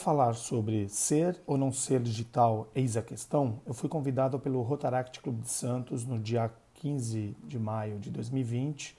Falar 0.00 0.34
sobre 0.34 0.88
ser 0.88 1.40
ou 1.46 1.58
não 1.58 1.70
ser 1.70 2.00
digital, 2.00 2.68
eis 2.74 2.96
a 2.96 3.02
questão, 3.02 3.60
eu 3.66 3.74
fui 3.74 3.88
convidado 3.88 4.38
pelo 4.38 4.62
Rotaract 4.62 5.20
Clube 5.20 5.42
de 5.42 5.50
Santos 5.50 6.06
no 6.06 6.18
dia 6.18 6.50
15 6.74 7.36
de 7.44 7.58
maio 7.58 7.98
de 7.98 8.10
2020 8.10 8.96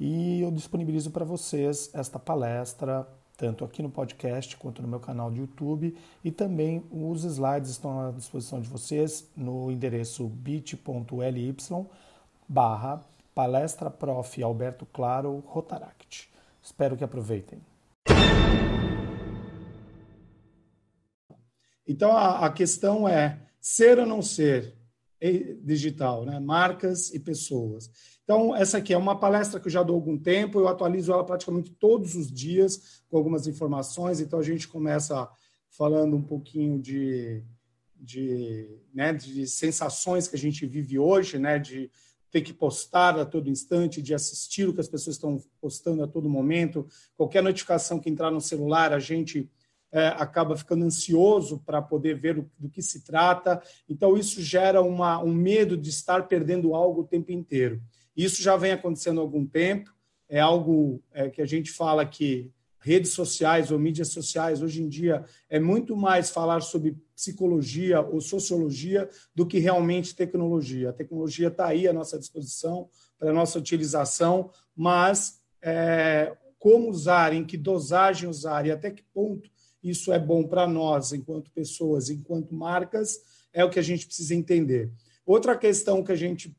e 0.00 0.40
eu 0.40 0.50
disponibilizo 0.50 1.12
para 1.12 1.24
vocês 1.24 1.90
esta 1.94 2.18
palestra, 2.18 3.06
tanto 3.36 3.64
aqui 3.64 3.82
no 3.82 3.90
podcast 3.90 4.56
quanto 4.56 4.82
no 4.82 4.88
meu 4.88 4.98
canal 4.98 5.30
de 5.30 5.38
YouTube 5.38 5.96
e 6.24 6.30
também 6.32 6.82
os 6.90 7.22
slides 7.22 7.70
estão 7.70 8.08
à 8.08 8.10
disposição 8.10 8.60
de 8.60 8.68
vocês 8.68 9.30
no 9.36 9.70
endereço 9.70 10.26
bit.ly 10.26 11.56
barra 12.48 13.00
palestra 13.32 13.88
prof. 13.90 14.42
Alberto 14.42 14.86
Claro 14.92 15.42
Rotaract. 15.46 16.28
Espero 16.60 16.96
que 16.96 17.04
aproveitem. 17.04 17.71
Então, 21.86 22.16
a, 22.16 22.46
a 22.46 22.52
questão 22.52 23.08
é 23.08 23.40
ser 23.60 23.98
ou 23.98 24.06
não 24.06 24.22
ser 24.22 24.76
digital, 25.62 26.24
né? 26.24 26.40
marcas 26.40 27.14
e 27.14 27.20
pessoas. 27.20 27.90
Então, 28.24 28.54
essa 28.56 28.78
aqui 28.78 28.92
é 28.92 28.98
uma 28.98 29.18
palestra 29.18 29.60
que 29.60 29.68
eu 29.68 29.72
já 29.72 29.82
dou 29.82 29.94
algum 29.94 30.18
tempo, 30.18 30.58
eu 30.58 30.68
atualizo 30.68 31.12
ela 31.12 31.24
praticamente 31.24 31.70
todos 31.70 32.16
os 32.16 32.30
dias 32.30 33.02
com 33.08 33.16
algumas 33.16 33.46
informações, 33.46 34.20
então 34.20 34.38
a 34.38 34.42
gente 34.42 34.66
começa 34.66 35.28
falando 35.70 36.16
um 36.16 36.22
pouquinho 36.22 36.80
de, 36.80 37.42
de, 37.96 38.68
né, 38.92 39.12
de 39.12 39.46
sensações 39.46 40.26
que 40.26 40.36
a 40.36 40.38
gente 40.38 40.66
vive 40.66 40.98
hoje, 40.98 41.38
né, 41.38 41.58
de 41.58 41.90
ter 42.30 42.40
que 42.40 42.52
postar 42.52 43.18
a 43.18 43.26
todo 43.26 43.50
instante, 43.50 44.02
de 44.02 44.14
assistir 44.14 44.68
o 44.68 44.72
que 44.72 44.80
as 44.80 44.88
pessoas 44.88 45.16
estão 45.16 45.38
postando 45.60 46.02
a 46.02 46.08
todo 46.08 46.28
momento, 46.28 46.86
qualquer 47.14 47.42
notificação 47.42 48.00
que 48.00 48.08
entrar 48.08 48.30
no 48.30 48.40
celular, 48.40 48.92
a 48.92 48.98
gente 48.98 49.50
é, 49.92 50.08
acaba 50.08 50.56
ficando 50.56 50.84
ansioso 50.86 51.62
para 51.66 51.82
poder 51.82 52.14
ver 52.18 52.36
do, 52.36 52.50
do, 52.58 52.70
que 52.70 52.80
se 52.80 53.04
trata. 53.04 53.62
Então, 53.86 54.16
isso 54.16 54.42
gera 54.42 54.80
uma, 54.80 55.22
um 55.22 55.32
medo 55.32 55.76
de 55.76 55.90
estar 55.90 56.26
perdendo 56.26 56.74
algo 56.74 57.02
o 57.02 57.06
tempo 57.06 57.30
inteiro. 57.30 57.80
Isso 58.16 58.42
já 58.42 58.56
vem 58.56 58.72
acontecendo 58.72 59.20
há 59.20 59.22
algum 59.22 59.46
tempo, 59.46 59.94
é 60.28 60.40
algo 60.40 61.02
é, 61.12 61.28
que 61.28 61.42
a 61.42 61.46
gente 61.46 61.70
fala 61.70 62.06
que 62.06 62.50
redes 62.80 63.12
sociais 63.12 63.70
ou 63.70 63.78
mídias 63.78 64.08
sociais, 64.08 64.60
hoje 64.60 64.82
em 64.82 64.88
dia, 64.88 65.24
é 65.48 65.60
muito 65.60 65.96
mais 65.96 66.30
falar 66.30 66.60
sobre 66.62 66.96
psicologia 67.14 68.00
ou 68.00 68.20
sociologia 68.20 69.08
do 69.34 69.46
que 69.46 69.58
realmente 69.58 70.16
tecnologia. 70.16 70.90
A 70.90 70.92
tecnologia 70.92 71.48
está 71.48 71.66
aí 71.66 71.86
à 71.86 71.92
nossa 71.92 72.18
disposição 72.18 72.88
para 73.18 73.32
nossa 73.32 73.58
utilização, 73.58 74.50
mas 74.74 75.40
é, 75.62 76.36
como 76.58 76.88
usar, 76.88 77.32
em 77.32 77.44
que 77.44 77.56
dosagem 77.56 78.28
usar 78.28 78.66
e 78.66 78.72
até 78.72 78.90
que 78.90 79.04
ponto 79.14 79.51
isso 79.82 80.12
é 80.12 80.18
bom 80.18 80.44
para 80.44 80.66
nós, 80.66 81.12
enquanto 81.12 81.50
pessoas, 81.50 82.10
enquanto 82.10 82.54
marcas, 82.54 83.18
é 83.52 83.64
o 83.64 83.70
que 83.70 83.78
a 83.78 83.82
gente 83.82 84.06
precisa 84.06 84.34
entender. 84.34 84.90
Outra 85.26 85.56
questão 85.56 86.02
que 86.02 86.12
a 86.12 86.16
gente 86.16 86.54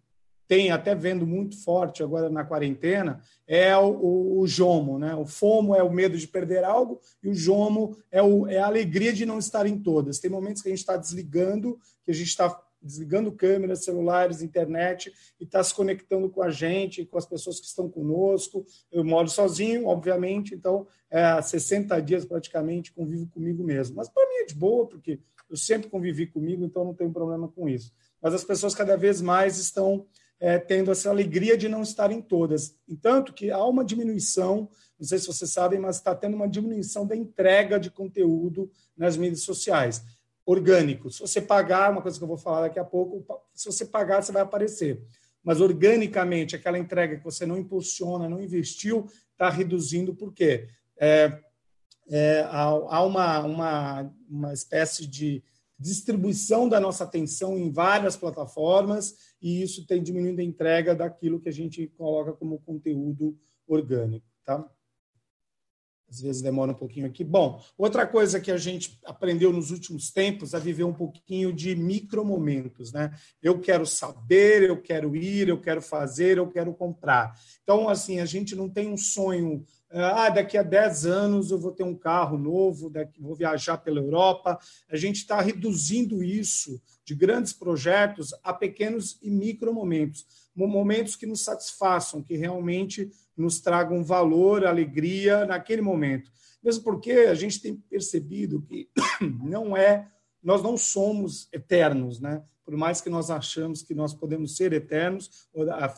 tem 0.48 0.72
até 0.72 0.94
vendo 0.94 1.26
muito 1.26 1.58
forte 1.64 2.04
agora 2.04 2.30
na 2.30 2.44
quarentena 2.44 3.22
é 3.48 3.76
o, 3.78 3.88
o, 3.88 4.40
o, 4.40 4.48
jomo, 4.48 5.00
né? 5.00 5.16
O 5.16 5.26
fomo 5.26 5.74
é 5.74 5.82
o 5.82 5.92
medo 5.92 6.18
de 6.18 6.28
perder 6.28 6.64
algo 6.64 7.00
e 7.24 7.30
o 7.30 7.34
jomo 7.34 7.98
é, 8.12 8.22
o, 8.22 8.48
é 8.48 8.60
a 8.60 8.68
alegria 8.68 9.14
de 9.14 9.26
não 9.26 9.40
estar 9.40 9.66
em 9.66 9.80
todas. 9.80 10.20
Tem 10.20 10.30
momentos 10.30 10.62
que 10.62 10.68
a 10.68 10.72
gente 10.72 10.80
está 10.80 10.98
desligando, 10.98 11.80
que 12.04 12.12
a 12.12 12.14
gente 12.14 12.28
está 12.28 12.50
desligando 12.84 13.32
câmeras, 13.32 13.84
celulares, 13.84 14.42
internet 14.42 15.12
e 15.40 15.44
está 15.44 15.64
se 15.64 15.74
conectando 15.74 16.30
com 16.30 16.42
a 16.42 16.52
gente, 16.52 17.06
com 17.06 17.18
as 17.18 17.26
pessoas 17.26 17.60
que 17.60 17.66
estão 17.66 17.90
conosco. 17.90 18.66
Eu 18.92 19.04
moro 19.04 19.30
sozinho, 19.30 19.88
obviamente, 19.88 20.54
então 20.54 20.86
é, 21.10 21.24
há 21.24 21.42
60 21.42 22.00
dias 22.02 22.26
praticamente 22.26 22.92
convivo 22.92 23.28
comigo 23.28 23.64
mesmo. 23.64 23.96
Mas 23.96 24.10
para 24.10 24.28
mim 24.28 24.36
é 24.36 24.46
de 24.46 24.56
boa, 24.56 24.88
porque 24.88 25.20
eu 25.50 25.56
sempre 25.56 25.90
convivi 25.90 26.28
comigo, 26.28 26.66
então 26.66 26.84
não 26.84 26.94
tenho 26.94 27.12
problema 27.12 27.48
com 27.48 27.70
isso. 27.70 27.94
Mas 28.22 28.34
as 28.34 28.44
pessoas 28.44 28.76
cada 28.76 28.98
vez 28.98 29.22
mais 29.22 29.58
estão 29.58 30.06
é, 30.40 30.58
tendo 30.60 30.92
essa 30.92 31.10
alegria 31.10 31.58
de 31.58 31.70
não 31.70 31.82
estarem 31.82 32.22
todas. 32.22 32.76
Entanto 32.88 33.34
que 33.34 33.50
há 33.50 33.64
uma 33.66 33.84
diminuição, 33.84 34.70
não 35.00 35.08
sei 35.08 35.18
se 35.20 35.28
vocês 35.28 35.52
sabem, 35.52 35.80
mas 35.80 35.98
está 35.98 36.14
tendo 36.14 36.36
uma 36.36 36.48
diminuição 36.48 37.06
da 37.06 37.16
entrega 37.16 37.80
de 37.80 37.90
conteúdo 37.90 38.70
nas 38.98 39.16
mídias 39.16 39.42
sociais 39.42 40.04
orgânico. 40.46 41.09
Se 41.09 41.20
você 41.20 41.42
pagar, 41.42 41.92
uma 41.92 42.02
coisa 42.02 42.18
que 42.18 42.24
eu 42.24 42.28
vou 42.28 42.38
falar 42.38 42.62
daqui 42.62 42.80
a 42.80 42.84
pouco, 42.84 43.26
se 43.54 43.66
você 43.66 43.86
pagar, 43.86 44.22
você 44.22 44.31
vai 44.31 44.42
aparecer. 44.42 45.02
Mas 45.44 45.59
organicamente, 45.59 46.56
aquela 46.56 46.80
entrega 46.80 47.18
que 47.18 47.24
você 47.24 47.46
não 47.46 47.58
impulsiona, 47.58 48.30
não 48.30 48.42
investiu, 48.42 49.06
está 49.31 49.50
reduzindo, 49.50 50.16
por 50.16 50.34
quê? 50.34 50.70
É, 50.98 51.40
é, 52.09 52.48
há, 52.50 53.04
uma, 53.04 53.40
uma, 53.42 54.14
uma 54.30 54.54
espécie 54.54 55.06
de 55.06 55.44
distribuição 55.78 56.70
da 56.70 56.80
nossa 56.80 57.04
atenção 57.04 57.58
em 57.58 57.72
várias 57.72 58.16
plataformas 58.16 59.16
e 59.42 59.62
isso 59.62 59.86
tem 59.86 60.02
diminuindo 60.02 60.40
a 60.40 60.44
entrega 60.44 60.96
daquilo 60.96 61.40
que 61.40 61.50
a 61.50 61.54
gente 61.54 61.88
coloca 61.98 62.31
como 62.34 62.60
conteúdo 62.60 63.38
orgânico. 63.68 64.25
Tá? 64.46 64.66
Às 66.13 66.22
vezes 66.22 66.41
demora 66.41 66.72
um 66.72 66.75
pouquinho 66.75 67.07
aqui. 67.07 67.24
Bom, 67.24 67.59
outra 67.75 68.06
coisa 68.06 68.40
que 68.40 68.51
a 68.51 68.57
gente 68.57 69.00
aprendeu 69.03 69.51
nos 69.51 69.72
últimos 69.72 70.12
tempos 70.12 70.53
é 70.53 70.59
viver 70.59 70.84
um 70.84 70.94
pouquinho 70.94 71.51
de 71.51 71.75
micromomentos, 71.75 72.94
né? 72.94 73.12
Eu 73.41 73.59
quero 73.59 73.85
saber, 73.85 74.63
eu 74.63 74.79
quero 74.79 75.16
ir, 75.16 75.50
eu 75.50 75.59
quero 75.59 75.81
fazer, 75.81 76.38
eu 76.38 76.47
quero 76.47 76.72
comprar. 76.74 77.35
Então, 77.63 77.90
assim, 77.90 78.19
a 78.19 78.25
gente 78.25 78.56
não 78.56 78.69
tem 78.69 78.88
um 78.88 78.97
sonho, 78.97 79.66
ah, 79.90 80.29
daqui 80.29 80.57
a 80.57 80.63
10 80.63 81.06
anos 81.06 81.50
eu 81.50 81.57
vou 81.57 81.72
ter 81.72 81.84
um 81.84 81.96
carro 81.96 82.38
novo, 82.38 82.90
daqui, 82.90 83.19
vou 83.19 83.35
viajar 83.35 83.78
pela 83.78 84.00
Europa. 84.00 84.59
A 84.90 84.95
gente 84.95 85.18
está 85.18 85.41
reduzindo 85.41 86.24
isso 86.24 86.80
de 87.03 87.16
grandes 87.16 87.53
projetos 87.53 88.34
a 88.44 88.53
pequenos 88.53 89.18
e 89.22 89.30
micromomentos, 89.30 90.25
momentos 90.25 90.43
que 91.18 91.25
nos 91.25 91.41
satisfaçam, 91.41 92.24
que 92.24 92.36
realmente 92.36 93.09
nos 93.36 93.59
tragam 93.59 94.03
valor, 94.03 94.66
alegria 94.66 95.46
naquele 95.46 95.81
momento. 95.81 96.31
Mesmo 96.64 96.84
porque 96.84 97.12
a 97.12 97.34
gente 97.34 97.62
tem 97.62 97.75
percebido 97.75 98.62
que 98.62 98.90
não 99.44 99.75
é, 99.75 100.08
nós 100.42 100.62
não 100.62 100.78
somos 100.78 101.47
eternos, 101.52 102.19
né? 102.19 102.44
Por 102.66 102.78
mais 102.78 103.02
que 103.02 103.09
nós 103.09 103.30
achamos 103.30 103.81
que 103.81 103.94
nós 103.94 104.13
podemos 104.13 104.56
ser 104.56 104.72
eternos, 104.72 105.47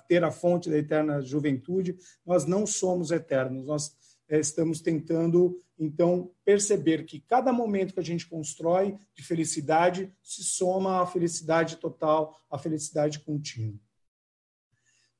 ter 0.07 0.23
a 0.23 0.31
fonte 0.31 0.69
da 0.69 0.77
eterna 0.77 1.21
juventude, 1.21 1.95
nós 2.25 2.45
não 2.45 2.65
somos 2.65 3.11
eternos. 3.11 3.67
Nós 3.67 3.95
eh, 4.27 4.39
estamos 4.39 4.81
tentando, 4.81 5.61
então, 5.77 6.31
perceber 6.43 7.05
que 7.05 7.19
cada 7.19 7.53
momento 7.53 7.93
que 7.93 7.99
a 7.99 8.03
gente 8.03 8.27
constrói 8.27 8.97
de 9.13 9.23
felicidade 9.23 10.11
se 10.23 10.43
soma 10.43 11.01
à 11.01 11.05
felicidade 11.05 11.77
total, 11.77 12.35
à 12.49 12.57
felicidade 12.57 13.19
contínua. 13.19 13.79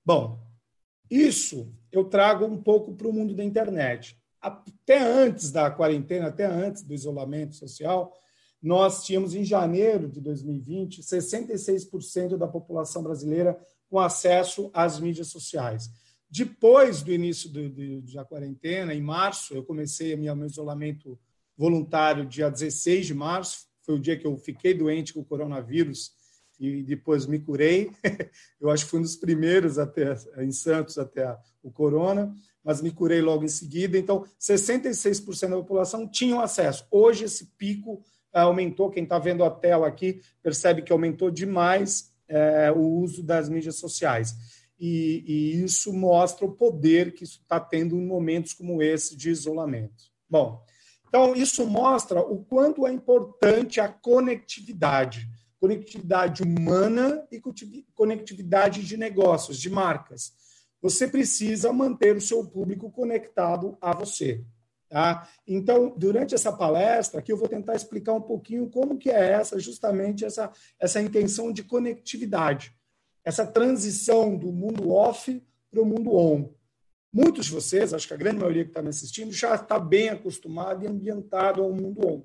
Bom, 0.06 0.40
isso 1.10 1.74
eu 1.92 2.06
trago 2.06 2.46
um 2.46 2.62
pouco 2.62 2.94
para 2.94 3.08
o 3.08 3.14
mundo 3.14 3.34
da 3.34 3.44
internet. 3.44 4.16
Até 4.40 5.00
antes 5.00 5.52
da 5.52 5.72
quarentena, 5.72 6.28
até 6.28 6.46
antes 6.46 6.84
do 6.84 6.94
isolamento 6.94 7.56
social, 7.56 8.14
nós 8.62 9.04
tínhamos 9.04 9.34
em 9.34 9.44
janeiro 9.44 10.08
de 10.08 10.22
2020 10.22 11.02
66% 11.02 12.38
da 12.38 12.48
população 12.48 13.02
brasileira 13.02 13.60
com 13.90 14.00
acesso 14.00 14.70
às 14.74 15.00
mídias 15.00 15.30
sociais. 15.30 15.90
Depois 16.30 17.02
do 17.02 17.12
início 17.12 17.50
do, 17.50 17.70
do, 17.70 18.02
da 18.14 18.26
quarentena, 18.26 18.94
em 18.94 19.02
março, 19.02 19.56
eu 19.56 19.64
comecei 19.64 20.16
meu, 20.16 20.36
meu 20.36 20.48
isolamento 20.48 21.20
voluntário 21.58 22.26
dia 22.26 22.50
16 22.50 23.08
de 23.08 23.14
março, 23.14 23.66
foi 23.82 23.96
o 23.96 24.00
dia 24.00 24.18
que 24.18 24.28
eu 24.28 24.38
fiquei 24.38 24.74
doente 24.74 25.14
com 25.14 25.22
o 25.22 25.26
coronavírus 25.26 26.12
e 26.60 26.84
depois 26.84 27.26
me 27.26 27.40
curei. 27.40 27.92
Eu 28.60 28.70
acho 28.70 28.86
que 28.86 28.92
fui 28.92 29.00
um 29.00 29.04
dos 29.04 29.16
primeiros 29.16 29.78
até 29.78 30.16
em 30.38 30.52
Santos 30.52 30.98
até 30.98 31.38
o 31.62 31.72
corona, 31.72 32.34
mas 32.64 32.82
me 32.82 32.92
curei 32.92 33.22
logo 33.22 33.44
em 33.44 33.50
seguida. 33.50 33.98
Então, 33.98 34.26
66% 34.40 35.50
da 35.50 35.56
população 35.58 36.08
tinham 36.08 36.40
acesso. 36.40 36.86
Hoje 36.90 37.26
esse 37.26 37.46
pico 37.58 38.02
eh, 38.34 38.40
aumentou. 38.40 38.90
Quem 38.90 39.04
está 39.04 39.20
vendo 39.20 39.44
a 39.44 39.50
tela 39.50 39.88
aqui 39.88 40.22
percebe 40.42 40.82
que 40.82 40.92
aumentou 40.92 41.30
demais 41.30 42.14
é, 42.28 42.72
o 42.72 42.80
uso 42.80 43.22
das 43.22 43.50
mídias 43.50 43.76
sociais. 43.76 44.36
e, 44.80 45.24
e 45.28 45.64
isso 45.64 45.94
mostra 45.94 46.46
o 46.46 46.52
poder 46.52 47.14
que 47.14 47.24
isso 47.24 47.40
está 47.42 47.60
tendo 47.60 47.96
em 47.96 48.06
momentos 48.06 48.54
como 48.54 48.82
esse 48.82 49.16
de 49.16 49.30
isolamento. 49.30 50.12
Bom, 50.30 50.66
então 51.08 51.34
isso 51.34 51.66
mostra 51.66 52.20
o 52.20 52.44
quanto 52.44 52.86
é 52.86 52.92
importante 52.92 53.80
a 53.80 53.88
conectividade, 53.88 55.30
conectividade 55.66 56.44
humana 56.44 57.28
e 57.32 57.42
conectividade 57.96 58.86
de 58.86 58.96
negócios, 58.98 59.60
de 59.60 59.70
marcas. 59.70 60.34
Você 60.80 61.08
precisa 61.08 61.74
manter 61.74 62.16
o 62.16 62.22
seu 62.22 62.46
público 62.46 62.92
conectado 62.92 63.76
a 63.82 63.92
você. 63.92 64.44
Tá? 64.88 65.28
Então, 65.48 65.92
durante 65.98 66.36
essa 66.36 66.54
palestra, 66.54 67.20
aqui 67.20 67.32
eu 67.32 67.38
vou 67.38 67.48
tentar 67.48 67.74
explicar 67.76 68.14
um 68.14 68.22
pouquinho 68.22 68.70
como 68.70 68.98
que 69.00 69.10
é 69.10 69.32
essa, 69.32 69.60
justamente 69.60 70.24
essa, 70.24 70.52
essa 70.80 71.02
intenção 71.02 71.52
de 71.52 71.64
conectividade, 71.64 72.76
essa 73.24 73.48
transição 73.48 74.38
do 74.38 74.52
mundo 74.52 74.92
off 74.92 75.44
para 75.72 75.82
o 75.82 75.86
mundo 75.86 76.16
on. 76.16 76.54
Muitos 77.12 77.48
de 77.48 77.52
vocês, 77.54 77.92
acho 77.92 78.08
que 78.08 78.14
a 78.14 78.18
grande 78.18 78.38
maioria 78.38 78.64
que 78.64 78.70
está 78.70 78.84
me 78.84 78.90
assistindo, 78.90 79.32
já 79.32 79.56
está 79.56 79.80
bem 79.80 80.10
acostumado 80.10 80.84
e 80.84 80.88
ambientado 80.88 81.64
ao 81.64 81.74
mundo 81.74 82.08
on. 82.08 82.24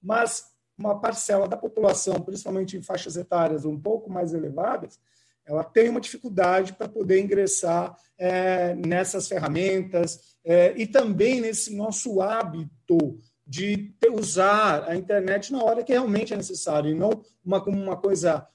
Mas 0.00 0.56
uma 0.78 1.00
parcela 1.00 1.48
da 1.48 1.56
população, 1.56 2.20
principalmente 2.20 2.76
em 2.76 2.82
faixas 2.82 3.16
etárias 3.16 3.64
um 3.64 3.78
pouco 3.78 4.08
mais 4.10 4.32
elevadas, 4.32 5.00
ela 5.44 5.64
tem 5.64 5.88
uma 5.88 6.00
dificuldade 6.00 6.74
para 6.74 6.88
poder 6.88 7.20
ingressar 7.20 7.96
é, 8.16 8.74
nessas 8.74 9.26
ferramentas 9.26 10.36
é, 10.44 10.74
e 10.76 10.86
também 10.86 11.40
nesse 11.40 11.74
nosso 11.74 12.20
hábito 12.20 13.18
de 13.46 13.94
usar 14.12 14.84
a 14.84 14.94
internet 14.94 15.50
na 15.50 15.64
hora 15.64 15.82
que 15.82 15.92
realmente 15.92 16.34
é 16.34 16.36
necessário 16.36 16.90
e 16.90 16.94
não 16.94 17.22
uma, 17.42 17.62
como 17.62 17.82
uma 17.82 17.96
coisa 17.96 18.46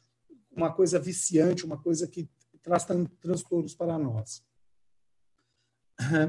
uma 0.56 0.72
coisa 0.72 1.00
viciante, 1.00 1.66
uma 1.66 1.78
coisa 1.78 2.08
que 2.08 2.30
traz 2.62 2.86
transtornos 3.20 3.74
para 3.74 3.98
nós. 3.98 4.44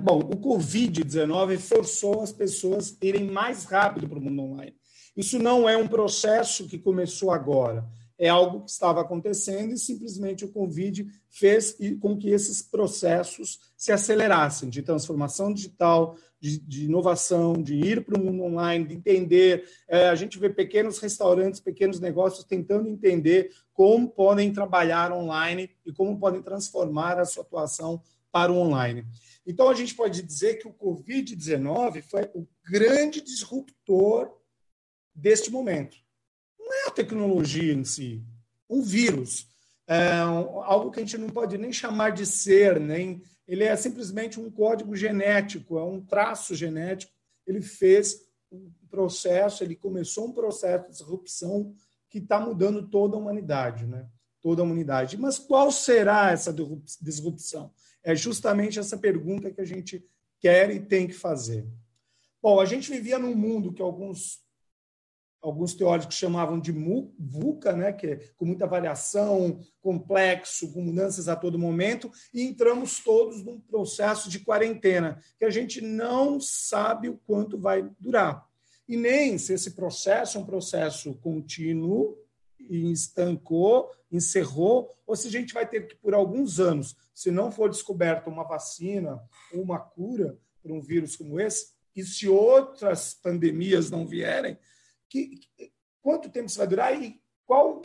Bom, 0.03 0.19
o 0.19 0.37
Covid-19 0.37 1.59
forçou 1.59 2.23
as 2.23 2.33
pessoas 2.33 2.97
a 3.01 3.07
irem 3.07 3.31
mais 3.31 3.65
rápido 3.65 4.09
para 4.09 4.19
o 4.19 4.23
mundo 4.23 4.43
online. 4.43 4.75
Isso 5.17 5.39
não 5.39 5.69
é 5.69 5.77
um 5.77 5.87
processo 5.89 6.67
que 6.67 6.79
começou 6.79 7.31
agora 7.31 7.85
é 8.19 8.29
algo 8.29 8.63
que 8.63 8.71
estava 8.71 9.01
acontecendo 9.01 9.73
e 9.73 9.79
simplesmente 9.79 10.45
o 10.45 10.53
Covid 10.53 11.07
fez 11.29 11.77
com 12.01 12.17
que 12.17 12.31
esses 12.31 12.63
processos 12.63 13.59
se 13.77 13.91
acelerassem 13.91 14.69
de 14.69 14.83
transformação 14.83 15.53
digital, 15.53 16.17
de, 16.41 16.59
de 16.61 16.85
inovação, 16.85 17.55
de 17.55 17.75
ir 17.75 18.05
para 18.05 18.19
o 18.19 18.23
mundo 18.23 18.45
online, 18.45 18.87
de 18.87 18.95
entender. 18.95 19.69
É, 19.89 20.09
a 20.09 20.15
gente 20.15 20.39
vê 20.39 20.49
pequenos 20.49 20.99
restaurantes, 20.99 21.61
pequenos 21.61 21.99
negócios 21.99 22.45
tentando 22.45 22.89
entender 22.89 23.51
como 23.73 24.09
podem 24.09 24.53
trabalhar 24.53 25.13
online 25.13 25.71
e 25.85 25.93
como 25.93 26.19
podem 26.19 26.43
transformar 26.43 27.19
a 27.19 27.25
sua 27.25 27.43
atuação 27.43 28.01
para 28.31 28.53
o 28.53 28.57
online. 28.57 29.05
Então, 29.47 29.69
a 29.69 29.75
gente 29.75 29.95
pode 29.95 30.23
dizer 30.23 30.55
que 30.55 30.69
o 30.69 30.73
Covid-19 30.73 32.03
foi 32.03 32.31
o 32.35 32.47
grande 32.71 33.21
disruptor 33.21 34.31
deste 35.15 35.51
momento 35.51 35.97
não 36.59 36.73
é 36.73 36.89
a 36.89 36.91
tecnologia 36.91 37.73
em 37.73 37.85
si, 37.85 38.23
um 38.69 38.83
vírus. 38.83 39.47
É 39.87 40.19
algo 40.65 40.91
que 40.91 40.99
a 40.99 41.03
gente 41.03 41.19
não 41.19 41.29
pode 41.29 41.59
nem 41.59 41.73
chamar 41.73 42.11
de 42.11 42.25
ser, 42.25 42.81
nem 42.81 43.23
ele 43.47 43.65
é 43.65 43.77
simplesmente 43.77 44.41
um 44.41 44.51
código 44.51 44.97
genético, 44.97 45.79
é 45.79 45.85
um 45.85 46.01
traço 46.01 46.55
genético. 46.55 47.13
Ele 47.47 47.61
fez 47.61 48.23
um 48.51 48.71
processo, 48.89 49.63
ele 49.63 49.77
começou 49.77 50.27
um 50.27 50.33
processo 50.33 50.85
de 50.87 50.93
disrupção 50.93 51.75
que 52.09 52.19
está 52.19 52.41
mudando 52.41 52.89
toda 52.89 53.17
a 53.17 53.19
humanidade, 53.19 53.87
né? 53.87 54.09
Toda 54.41 54.63
a 54.63 54.65
humanidade. 54.65 55.19
Mas 55.19 55.39
qual 55.39 55.71
será 55.71 56.31
essa 56.31 56.55
disrupção? 57.01 57.71
É 58.03 58.15
justamente 58.15 58.79
essa 58.79 58.97
pergunta 58.97 59.51
que 59.51 59.61
a 59.61 59.65
gente 59.65 60.03
quer 60.41 60.71
e 60.71 60.81
tem 60.81 61.07
que 61.07 61.15
fazer. 61.15 61.67
Bom, 62.43 62.61
a 62.61 62.65
gente 62.65 62.91
vivia 62.91 63.19
num 63.19 63.35
mundo 63.35 63.73
que 63.73 63.83
alguns 63.83 64.44
alguns 65.45 65.75
teóricos 65.75 66.17
chamavam 66.17 66.59
de 66.59 66.73
VUCA, 66.73 67.75
né, 67.75 67.93
que 67.93 68.07
é 68.07 68.17
com 68.37 68.47
muita 68.47 68.67
variação, 68.67 69.61
complexo, 69.83 70.73
com 70.73 70.81
mudanças 70.81 71.29
a 71.29 71.37
todo 71.37 71.59
momento, 71.59 72.11
e 72.33 72.43
entramos 72.43 73.01
todos 73.01 73.45
num 73.45 73.61
processo 73.61 74.31
de 74.31 74.41
quarentena, 74.41 75.21
que 75.39 75.45
a 75.45 75.51
gente 75.51 75.83
não 75.83 76.41
sabe 76.41 77.11
o 77.11 77.21
quanto 77.27 77.59
vai 77.59 77.89
durar. 78.01 78.47
E 78.89 78.97
nem 78.97 79.37
se 79.37 79.53
esse 79.53 79.73
processo 79.73 80.39
é 80.39 80.41
um 80.41 80.47
processo 80.47 81.15
contínuo, 81.17 82.19
e 82.59 82.91
estancou, 82.91 83.91
encerrou, 84.11 84.97
ou 85.07 85.15
se 85.15 85.29
a 85.29 85.31
gente 85.31 85.53
vai 85.53 85.69
ter 85.69 85.87
que, 85.87 85.97
por 85.97 86.15
alguns 86.15 86.59
anos, 86.59 86.97
se 87.13 87.31
não 87.31 87.53
for 87.53 87.69
descoberta 87.69 88.31
uma 88.31 88.45
vacina 88.45 89.21
ou 89.53 89.61
uma 89.61 89.79
cura 89.79 90.39
para 90.63 90.73
um 90.73 90.81
vírus 90.81 91.15
como 91.15 91.39
esse, 91.39 91.75
e 91.95 92.03
se 92.03 92.27
outras 92.27 93.13
pandemias 93.13 93.91
não 93.91 94.07
vierem, 94.07 94.59
que, 95.15 95.41
quanto 96.03 96.29
tempo 96.29 96.47
isso 96.47 96.59
vai 96.59 96.67
durar 96.67 97.01
e 97.01 97.21
qual 97.47 97.81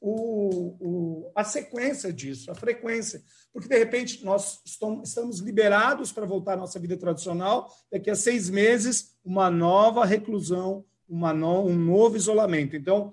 o, 0.00 0.76
o, 0.80 1.32
a 1.34 1.42
sequência 1.42 2.12
disso, 2.12 2.50
a 2.50 2.54
frequência. 2.54 3.22
Porque, 3.52 3.68
de 3.68 3.76
repente, 3.76 4.24
nós 4.24 4.60
estamos 4.64 5.40
liberados 5.40 6.12
para 6.12 6.24
voltar 6.24 6.52
à 6.52 6.56
nossa 6.56 6.78
vida 6.78 6.96
tradicional, 6.96 7.68
daqui 7.90 8.10
a 8.10 8.14
seis 8.14 8.48
meses, 8.48 9.16
uma 9.24 9.50
nova 9.50 10.04
reclusão, 10.04 10.84
uma 11.08 11.32
no, 11.32 11.66
um 11.66 11.76
novo 11.76 12.16
isolamento. 12.16 12.76
Então, 12.76 13.12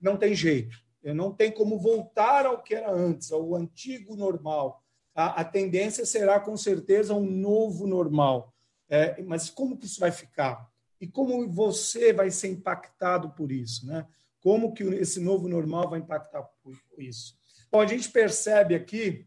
não 0.00 0.16
tem 0.16 0.34
jeito. 0.34 0.76
Não 1.04 1.32
tem 1.32 1.52
como 1.52 1.78
voltar 1.78 2.46
ao 2.46 2.62
que 2.62 2.74
era 2.74 2.90
antes, 2.90 3.30
ao 3.30 3.54
antigo 3.54 4.16
normal. 4.16 4.82
A, 5.14 5.42
a 5.42 5.44
tendência 5.44 6.04
será, 6.04 6.40
com 6.40 6.56
certeza, 6.56 7.14
um 7.14 7.30
novo 7.30 7.86
normal. 7.86 8.52
É, 8.88 9.22
mas 9.22 9.50
como 9.50 9.76
que 9.76 9.86
isso 9.86 10.00
vai 10.00 10.10
ficar? 10.10 10.66
E 11.04 11.06
como 11.06 11.46
você 11.46 12.14
vai 12.14 12.30
ser 12.30 12.48
impactado 12.48 13.28
por 13.32 13.52
isso, 13.52 13.86
né? 13.86 14.06
Como 14.40 14.72
que 14.72 14.82
esse 14.84 15.20
novo 15.20 15.46
normal 15.46 15.90
vai 15.90 16.00
impactar 16.00 16.42
por 16.62 16.74
isso? 16.96 17.34
Bom, 17.70 17.82
a 17.82 17.86
gente 17.86 18.10
percebe 18.10 18.74
aqui 18.74 19.26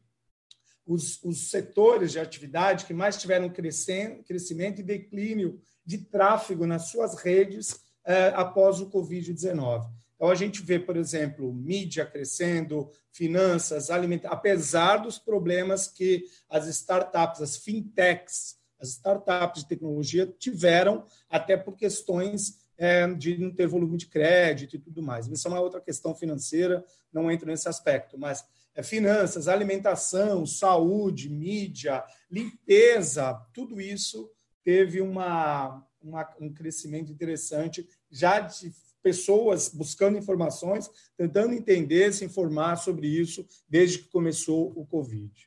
os, 0.88 1.24
os 1.24 1.52
setores 1.52 2.12
de 2.12 2.20
atividade 2.20 2.86
que 2.86 2.96
mais 2.96 3.18
tiveram 3.18 3.48
crescendo, 3.48 4.24
crescimento 4.24 4.80
e 4.80 4.84
declínio 4.84 5.62
de 5.86 6.00
tráfego 6.00 6.66
nas 6.66 6.90
suas 6.90 7.14
redes 7.14 7.80
eh, 8.04 8.34
após 8.36 8.82
o 8.82 8.90
Covid-19. 8.90 9.88
Então, 10.16 10.30
a 10.32 10.36
gente 10.36 10.64
vê, 10.64 10.80
por 10.80 10.98
exemplo, 10.98 11.54
mídia 11.54 12.08
crescendo, 12.08 12.90
finanças, 13.12 13.92
alimentação, 13.92 14.36
apesar 14.36 14.98
dos 14.98 15.20
problemas 15.20 15.88
que 15.88 16.24
as 16.50 16.66
startups, 16.66 17.40
as 17.40 17.58
fintechs, 17.58 18.57
as 18.80 18.90
startups 18.90 19.64
de 19.64 19.70
tecnologia 19.70 20.28
tiveram, 20.40 21.06
até 21.30 21.58
por 21.58 21.76
questões 21.76 22.60
é, 22.78 23.08
de 23.14 23.38
não 23.38 23.52
ter 23.52 23.68
volume 23.68 23.98
de 23.98 24.08
crédito 24.08 24.76
e 24.76 24.80
tudo 24.80 25.02
mais. 25.02 25.28
Isso 25.28 25.48
é 25.48 25.52
uma 25.52 25.60
outra 25.60 25.82
questão 25.82 26.14
financeira, 26.14 26.86
não 27.12 27.32
entro 27.32 27.48
nesse 27.48 27.68
aspecto, 27.68 28.18
mas 28.18 28.46
é, 28.76 28.84
finanças, 28.84 29.48
alimentação, 29.48 30.46
saúde, 30.46 31.30
mídia, 31.30 32.04
limpeza, 32.30 33.34
tudo 33.54 33.82
isso 33.82 34.30
teve 34.64 35.02
uma, 35.02 35.84
uma, 36.02 36.36
um 36.40 36.54
crescimento 36.54 37.12
interessante 37.12 37.88
já 38.12 38.40
de 38.40 38.72
pessoas 39.02 39.70
buscando 39.70 40.18
informações, 40.18 40.90
tentando 41.16 41.54
entender, 41.54 42.14
se 42.14 42.26
informar 42.26 42.76
sobre 42.76 43.08
isso 43.08 43.48
desde 43.68 44.00
que 44.00 44.10
começou 44.10 44.74
o 44.76 44.86
Covid. 44.86 45.47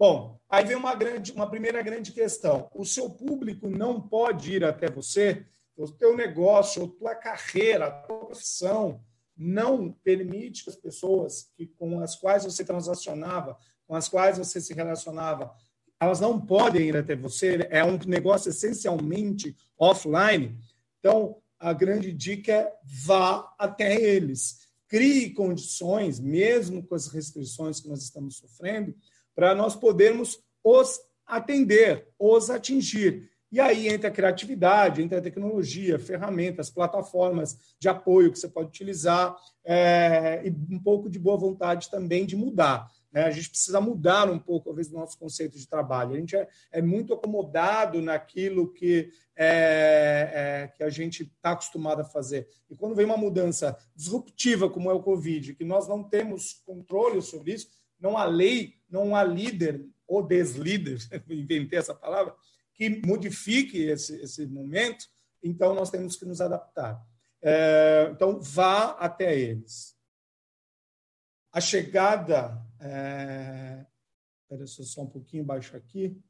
Bom, 0.00 0.40
aí 0.48 0.64
vem 0.64 0.78
uma, 0.78 0.94
grande, 0.94 1.30
uma 1.30 1.46
primeira 1.46 1.82
grande 1.82 2.10
questão. 2.10 2.70
O 2.74 2.86
seu 2.86 3.10
público 3.10 3.68
não 3.68 4.00
pode 4.00 4.50
ir 4.50 4.64
até 4.64 4.90
você, 4.90 5.44
o 5.76 5.86
teu 5.86 6.16
negócio, 6.16 6.84
a 6.84 6.88
tua 6.88 7.14
carreira, 7.14 7.86
a 7.86 7.90
tua 7.90 8.24
profissão 8.24 9.04
não 9.36 9.92
permite 9.92 10.64
que 10.64 10.70
as 10.70 10.76
pessoas 10.76 11.50
que, 11.54 11.66
com 11.66 12.00
as 12.00 12.16
quais 12.16 12.44
você 12.44 12.64
transacionava, 12.64 13.58
com 13.86 13.94
as 13.94 14.08
quais 14.08 14.38
você 14.38 14.58
se 14.58 14.72
relacionava, 14.72 15.54
elas 16.00 16.18
não 16.18 16.40
podem 16.40 16.88
ir 16.88 16.96
até 16.96 17.14
você, 17.14 17.68
é 17.68 17.84
um 17.84 17.98
negócio 18.06 18.48
essencialmente 18.48 19.54
offline. 19.78 20.58
Então, 20.98 21.42
a 21.58 21.74
grande 21.74 22.10
dica 22.10 22.52
é 22.52 22.72
vá 23.04 23.54
até 23.58 24.00
eles. 24.00 24.60
Crie 24.88 25.34
condições, 25.34 26.18
mesmo 26.18 26.82
com 26.82 26.94
as 26.94 27.08
restrições 27.08 27.80
que 27.80 27.88
nós 27.88 28.02
estamos 28.02 28.38
sofrendo, 28.38 28.94
para 29.34 29.54
nós 29.54 29.74
podermos 29.74 30.38
os 30.62 31.00
atender, 31.26 32.08
os 32.18 32.50
atingir. 32.50 33.30
E 33.52 33.58
aí 33.58 33.88
entra 33.88 34.08
a 34.08 34.12
criatividade, 34.12 35.02
entra 35.02 35.18
a 35.18 35.22
tecnologia, 35.22 35.98
ferramentas, 35.98 36.70
plataformas 36.70 37.58
de 37.80 37.88
apoio 37.88 38.30
que 38.30 38.38
você 38.38 38.48
pode 38.48 38.68
utilizar 38.68 39.36
é, 39.64 40.42
e 40.44 40.50
um 40.72 40.78
pouco 40.78 41.10
de 41.10 41.18
boa 41.18 41.36
vontade 41.36 41.90
também 41.90 42.24
de 42.24 42.36
mudar. 42.36 42.88
Né? 43.12 43.24
A 43.24 43.30
gente 43.30 43.50
precisa 43.50 43.80
mudar 43.80 44.30
um 44.30 44.38
pouco, 44.38 44.66
talvez, 44.66 44.88
o 44.88 44.94
nosso 44.94 45.18
conceito 45.18 45.58
de 45.58 45.66
trabalho. 45.66 46.14
A 46.14 46.18
gente 46.18 46.36
é, 46.36 46.48
é 46.70 46.80
muito 46.80 47.12
acomodado 47.12 48.00
naquilo 48.00 48.72
que, 48.72 49.10
é, 49.34 50.30
é, 50.32 50.68
que 50.76 50.84
a 50.84 50.90
gente 50.90 51.24
está 51.24 51.50
acostumado 51.50 52.02
a 52.02 52.04
fazer. 52.04 52.48
E 52.70 52.76
quando 52.76 52.94
vem 52.94 53.04
uma 53.04 53.16
mudança 53.16 53.76
disruptiva, 53.96 54.70
como 54.70 54.90
é 54.90 54.94
o 54.94 55.02
Covid, 55.02 55.54
que 55.54 55.64
nós 55.64 55.88
não 55.88 56.04
temos 56.04 56.62
controle 56.64 57.20
sobre 57.20 57.54
isso, 57.54 57.68
não 57.98 58.16
há 58.16 58.24
lei, 58.24 58.74
não 58.90 59.14
há 59.14 59.22
líder 59.22 59.84
ou 60.06 60.22
deslíder, 60.22 60.98
inventei 61.30 61.78
essa 61.78 61.94
palavra, 61.94 62.34
que 62.74 63.00
modifique 63.06 63.78
esse, 63.78 64.20
esse 64.20 64.46
momento, 64.46 65.06
então 65.42 65.74
nós 65.74 65.90
temos 65.90 66.16
que 66.16 66.24
nos 66.24 66.40
adaptar. 66.40 67.00
É, 67.42 68.10
então, 68.12 68.40
vá 68.40 68.90
até 68.92 69.38
eles. 69.38 69.96
A 71.52 71.60
chegada. 71.60 72.60
É, 72.78 73.86
só 74.66 75.02
um 75.02 75.06
pouquinho 75.06 75.44
baixo 75.44 75.76
aqui. 75.76 76.20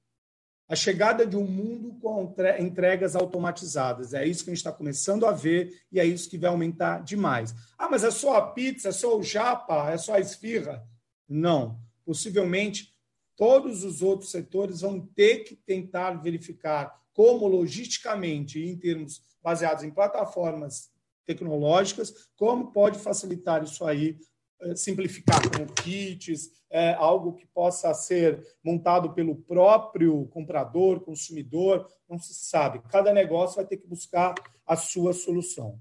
A 0.68 0.76
chegada 0.76 1.26
de 1.26 1.36
um 1.36 1.44
mundo 1.44 1.98
com 2.00 2.32
entregas 2.58 3.16
automatizadas. 3.16 4.14
É 4.14 4.24
isso 4.24 4.44
que 4.44 4.50
a 4.50 4.54
gente 4.54 4.58
está 4.58 4.72
começando 4.72 5.26
a 5.26 5.32
ver 5.32 5.82
e 5.90 5.98
é 5.98 6.04
isso 6.04 6.30
que 6.30 6.38
vai 6.38 6.50
aumentar 6.50 7.02
demais. 7.02 7.52
Ah, 7.76 7.88
mas 7.88 8.04
é 8.04 8.10
só 8.10 8.36
a 8.36 8.52
pizza, 8.52 8.90
é 8.90 8.92
só 8.92 9.18
o 9.18 9.22
japa, 9.22 9.90
é 9.90 9.96
só 9.96 10.14
a 10.14 10.20
esfirra? 10.20 10.86
Não. 11.28 11.80
Possivelmente 12.04 12.94
todos 13.36 13.84
os 13.84 14.02
outros 14.02 14.30
setores 14.30 14.80
vão 14.82 15.00
ter 15.00 15.44
que 15.44 15.56
tentar 15.56 16.22
verificar 16.22 17.00
como 17.12 17.46
logisticamente, 17.46 18.62
em 18.62 18.76
termos 18.76 19.22
baseados 19.42 19.82
em 19.84 19.90
plataformas 19.90 20.90
tecnológicas, 21.26 22.30
como 22.36 22.72
pode 22.72 22.98
facilitar 22.98 23.62
isso 23.62 23.84
aí, 23.84 24.18
eh, 24.60 24.76
simplificar 24.76 25.40
com 25.50 25.66
kits, 25.82 26.50
é, 26.70 26.92
algo 26.94 27.34
que 27.34 27.46
possa 27.46 27.92
ser 27.94 28.46
montado 28.62 29.12
pelo 29.12 29.34
próprio 29.34 30.26
comprador, 30.26 31.00
consumidor, 31.00 31.86
não 32.08 32.18
se 32.18 32.34
sabe. 32.34 32.80
Cada 32.88 33.12
negócio 33.12 33.56
vai 33.56 33.66
ter 33.66 33.78
que 33.78 33.86
buscar 33.86 34.34
a 34.66 34.76
sua 34.76 35.12
solução. 35.12 35.80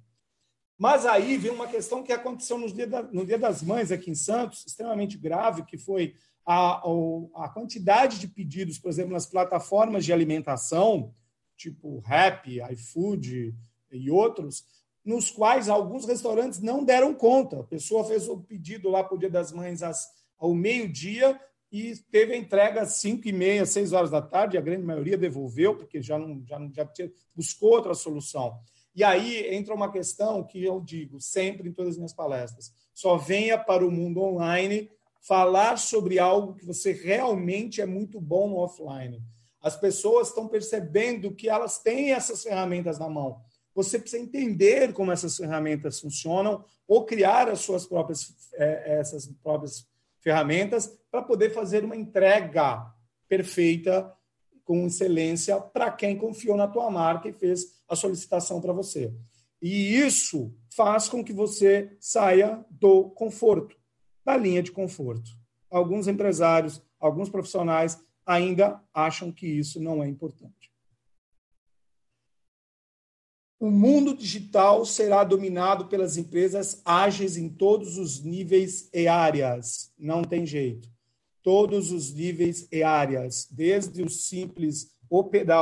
Mas 0.79 1.05
aí 1.05 1.35
vem 1.35 1.51
uma 1.51 1.67
questão 1.67 2.01
que 2.01 2.13
aconteceu 2.13 2.57
no 2.57 2.71
dia, 2.71 2.87
da, 2.87 3.03
no 3.03 3.25
dia 3.25 3.37
das 3.37 3.61
Mães 3.61 3.91
aqui 3.91 4.09
em 4.09 4.15
Santos, 4.15 4.65
extremamente 4.65 5.17
grave, 5.17 5.65
que 5.65 5.77
foi 5.77 6.15
a, 6.45 6.81
a 7.35 7.49
quantidade 7.49 8.17
de 8.17 8.29
pedidos, 8.29 8.79
por 8.79 8.89
exemplo, 8.89 9.11
nas 9.11 9.25
plataformas 9.25 10.05
de 10.05 10.13
alimentação, 10.13 11.13
tipo 11.57 11.99
Rappi, 11.99 12.61
iFood 12.71 13.53
e 13.91 14.09
outros, 14.09 14.63
nos 15.03 15.29
quais 15.29 15.67
alguns 15.67 16.05
restaurantes 16.05 16.61
não 16.61 16.85
deram 16.85 17.13
conta. 17.13 17.59
A 17.59 17.63
pessoa 17.63 18.05
fez 18.05 18.29
o 18.29 18.37
pedido 18.37 18.89
lá 18.89 19.03
para 19.03 19.15
o 19.15 19.19
Dia 19.19 19.29
das 19.29 19.51
Mães 19.51 19.83
às, 19.83 20.07
ao 20.37 20.55
meio-dia 20.55 21.37
e 21.69 21.93
teve 22.09 22.33
a 22.33 22.37
entrega 22.37 22.83
às 22.83 22.93
5 22.93 23.27
e 23.27 23.33
meia, 23.33 23.65
6 23.65 23.91
horas 23.91 24.11
da 24.11 24.21
tarde. 24.21 24.57
A 24.57 24.61
grande 24.61 24.85
maioria 24.85 25.17
devolveu, 25.17 25.75
porque 25.75 26.01
já, 26.01 26.17
não, 26.17 26.41
já, 26.45 26.57
já 26.73 26.85
tinha, 26.85 27.11
buscou 27.35 27.71
outra 27.71 27.93
solução. 27.93 28.57
E 28.95 29.03
aí 29.03 29.53
entra 29.53 29.73
uma 29.73 29.91
questão 29.91 30.43
que 30.43 30.63
eu 30.63 30.81
digo 30.81 31.19
sempre 31.21 31.69
em 31.69 31.73
todas 31.73 31.91
as 31.91 31.97
minhas 31.97 32.13
palestras: 32.13 32.73
só 32.93 33.17
venha 33.17 33.57
para 33.57 33.85
o 33.85 33.91
mundo 33.91 34.21
online 34.21 34.89
falar 35.21 35.77
sobre 35.77 36.19
algo 36.19 36.55
que 36.55 36.65
você 36.65 36.91
realmente 36.91 37.81
é 37.81 37.85
muito 37.85 38.19
bom 38.19 38.49
no 38.49 38.57
offline. 38.57 39.21
As 39.61 39.75
pessoas 39.75 40.29
estão 40.29 40.47
percebendo 40.47 41.33
que 41.35 41.49
elas 41.49 41.79
têm 41.79 42.13
essas 42.13 42.43
ferramentas 42.43 42.97
na 42.97 43.09
mão. 43.09 43.41
Você 43.75 43.99
precisa 43.99 44.21
entender 44.21 44.93
como 44.93 45.11
essas 45.11 45.37
ferramentas 45.37 45.99
funcionam 45.99 46.63
ou 46.87 47.05
criar 47.05 47.49
as 47.49 47.59
suas 47.59 47.85
próprias 47.85 48.33
é, 48.53 48.99
essas 48.99 49.27
próprias 49.43 49.87
ferramentas 50.19 50.99
para 51.11 51.21
poder 51.21 51.51
fazer 51.51 51.83
uma 51.83 51.95
entrega 51.95 52.85
perfeita 53.27 54.11
com 54.69 54.85
excelência 54.85 55.59
para 55.59 55.89
quem 55.91 56.15
confiou 56.15 56.55
na 56.55 56.67
tua 56.67 56.91
marca 56.91 57.27
e 57.27 57.33
fez 57.33 57.81
a 57.89 57.95
solicitação 57.95 58.61
para 58.61 58.71
você. 58.71 59.11
E 59.59 59.95
isso 59.95 60.55
faz 60.75 61.09
com 61.09 61.23
que 61.23 61.33
você 61.33 61.97
saia 61.99 62.63
do 62.69 63.09
conforto 63.09 63.75
da 64.23 64.37
linha 64.37 64.61
de 64.61 64.71
conforto. 64.71 65.31
Alguns 65.71 66.07
empresários, 66.07 66.79
alguns 66.99 67.29
profissionais 67.29 67.99
ainda 68.23 68.79
acham 68.93 69.31
que 69.31 69.47
isso 69.47 69.81
não 69.81 70.03
é 70.03 70.07
importante. 70.07 70.71
O 73.59 73.71
mundo 73.71 74.15
digital 74.15 74.85
será 74.85 75.23
dominado 75.23 75.87
pelas 75.87 76.15
empresas 76.15 76.79
ágeis 76.85 77.37
em 77.37 77.49
todos 77.49 77.97
os 77.97 78.23
níveis 78.23 78.87
e 78.93 79.07
áreas. 79.07 79.91
Não 79.97 80.23
tem 80.23 80.45
jeito. 80.45 80.87
Todos 81.41 81.91
os 81.91 82.13
níveis 82.13 82.67
e 82.71 82.83
áreas, 82.83 83.47
desde 83.51 84.03
o 84.03 84.09
simples 84.09 84.91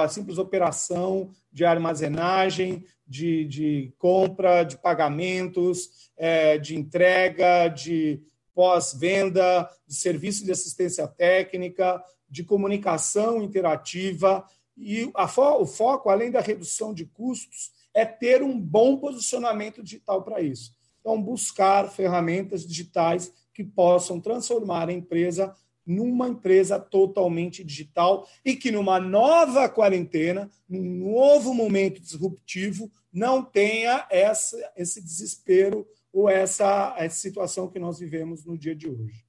simples 0.10 0.38
operação 0.38 1.30
de 1.52 1.64
armazenagem, 1.64 2.84
de, 3.08 3.46
de 3.46 3.94
compra, 3.98 4.64
de 4.64 4.78
pagamentos, 4.78 6.12
é, 6.18 6.58
de 6.58 6.76
entrega, 6.76 7.70
de 7.70 8.22
pós-venda, 8.54 9.70
de 9.88 9.96
serviço 9.96 10.44
de 10.44 10.52
assistência 10.52 11.08
técnica, 11.08 12.04
de 12.30 12.44
comunicação 12.44 13.42
interativa. 13.42 14.46
E 14.76 15.10
fo 15.30 15.62
o 15.62 15.66
foco, 15.66 16.10
além 16.10 16.30
da 16.30 16.42
redução 16.42 16.94
de 16.94 17.06
custos, 17.06 17.72
é 17.94 18.06
ter 18.06 18.44
um 18.44 18.60
bom 18.60 18.98
posicionamento 18.98 19.82
digital 19.82 20.22
para 20.24 20.42
isso. 20.42 20.76
Então, 21.00 21.22
buscar 21.22 21.90
ferramentas 21.90 22.68
digitais 22.68 23.32
que 23.54 23.64
possam 23.64 24.20
transformar 24.20 24.90
a 24.90 24.94
empresa 24.94 25.56
numa 25.88 26.28
empresa 26.28 26.78
totalmente 26.78 27.64
digital 27.64 28.28
e 28.44 28.58
que 28.58 28.70
numa 28.70 29.00
nova 29.00 29.70
quarentena, 29.70 30.52
num 30.68 30.84
novo 30.84 31.54
momento 31.54 32.02
disruptivo, 32.02 32.92
não 33.12 33.42
tenha 33.42 34.06
essa, 34.12 34.58
esse 34.76 35.02
desespero 35.02 35.88
ou 36.12 36.30
essa, 36.30 36.94
essa 36.98 37.16
situação 37.16 37.70
que 37.70 37.80
nós 37.80 38.00
vivemos 38.00 38.44
no 38.44 38.58
dia 38.58 38.76
de 38.76 38.90
hoje. 38.90 39.26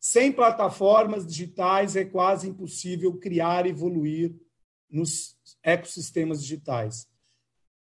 Sem 0.00 0.32
plataformas 0.32 1.26
digitais 1.26 1.94
é 1.94 2.04
quase 2.04 2.48
impossível 2.48 3.18
criar 3.18 3.66
e 3.66 3.70
evoluir 3.70 4.34
nos 4.88 5.36
ecossistemas 5.62 6.40
digitais. 6.40 7.06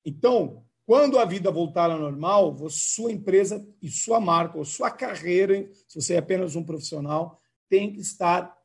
Então, 0.04 0.64
quando 0.90 1.20
a 1.20 1.24
vida 1.24 1.52
voltar 1.52 1.88
ao 1.88 2.00
normal, 2.00 2.68
sua 2.68 3.12
empresa 3.12 3.64
e 3.80 3.88
sua 3.88 4.18
marca, 4.18 4.58
ou 4.58 4.64
sua 4.64 4.90
carreira, 4.90 5.70
se 5.86 6.00
você 6.00 6.14
é 6.14 6.18
apenas 6.18 6.56
um 6.56 6.64
profissional, 6.64 7.40
tem 7.68 7.92
que 7.92 8.00
estar 8.00 8.58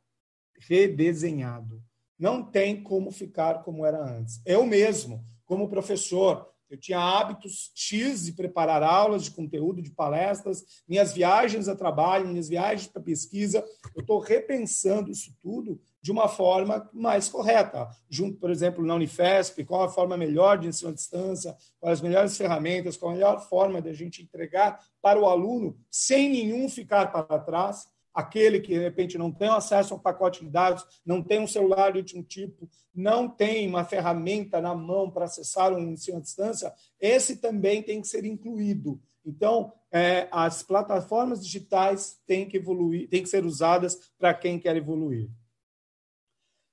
redesenhado. 0.58 1.80
Não 2.18 2.42
tem 2.42 2.82
como 2.82 3.12
ficar 3.12 3.62
como 3.62 3.86
era 3.86 4.02
antes. 4.02 4.40
Eu 4.44 4.66
mesmo, 4.66 5.24
como 5.44 5.68
professor, 5.68 6.50
eu 6.68 6.76
tinha 6.76 6.98
hábitos 6.98 7.70
X 7.76 8.24
de 8.24 8.32
preparar 8.32 8.82
aulas 8.82 9.22
de 9.22 9.30
conteúdo, 9.30 9.80
de 9.80 9.92
palestras, 9.92 10.82
minhas 10.88 11.12
viagens 11.12 11.68
a 11.68 11.76
trabalho, 11.76 12.26
minhas 12.26 12.48
viagens 12.48 12.88
para 12.88 13.00
pesquisa. 13.00 13.64
Eu 13.94 14.00
estou 14.00 14.18
repensando 14.18 15.12
isso 15.12 15.32
tudo 15.40 15.80
de 16.06 16.12
uma 16.12 16.28
forma 16.28 16.88
mais 16.92 17.28
correta. 17.28 17.88
Junto, 18.08 18.38
por 18.38 18.48
exemplo, 18.48 18.86
na 18.86 18.94
Unifesp, 18.94 19.64
qual 19.64 19.82
a 19.82 19.88
forma 19.88 20.16
melhor 20.16 20.56
de 20.56 20.68
ensino 20.68 20.92
à 20.92 20.94
distância, 20.94 21.56
quais 21.80 21.98
as 21.98 22.00
melhores 22.00 22.36
ferramentas, 22.36 22.96
qual 22.96 23.10
a 23.10 23.14
melhor 23.16 23.40
forma 23.48 23.82
de 23.82 23.88
a 23.88 23.92
gente 23.92 24.22
entregar 24.22 24.78
para 25.02 25.18
o 25.18 25.26
aluno 25.26 25.76
sem 25.90 26.30
nenhum 26.30 26.68
ficar 26.68 27.10
para 27.10 27.40
trás 27.40 27.88
aquele 28.14 28.60
que 28.60 28.72
de 28.72 28.78
repente 28.78 29.18
não 29.18 29.32
tem 29.32 29.48
acesso 29.48 29.94
a 29.94 29.96
um 29.96 30.00
pacote 30.00 30.44
de 30.44 30.48
dados, 30.48 30.86
não 31.04 31.20
tem 31.20 31.40
um 31.40 31.46
celular 31.46 31.90
de 31.90 31.98
último 31.98 32.22
tipo, 32.22 32.70
não 32.94 33.28
tem 33.28 33.68
uma 33.68 33.84
ferramenta 33.84 34.60
na 34.60 34.76
mão 34.76 35.10
para 35.10 35.24
acessar 35.24 35.72
um 35.72 35.90
ensino 35.90 36.18
à 36.18 36.20
distância, 36.20 36.72
esse 37.00 37.38
também 37.38 37.82
tem 37.82 38.00
que 38.00 38.06
ser 38.06 38.24
incluído. 38.24 39.00
Então, 39.24 39.72
é, 39.90 40.28
as 40.30 40.62
plataformas 40.62 41.44
digitais 41.44 42.16
têm 42.24 42.46
que 42.46 42.58
evoluir, 42.58 43.08
têm 43.08 43.24
que 43.24 43.28
ser 43.28 43.44
usadas 43.44 43.98
para 44.16 44.32
quem 44.32 44.56
quer 44.56 44.76
evoluir. 44.76 45.28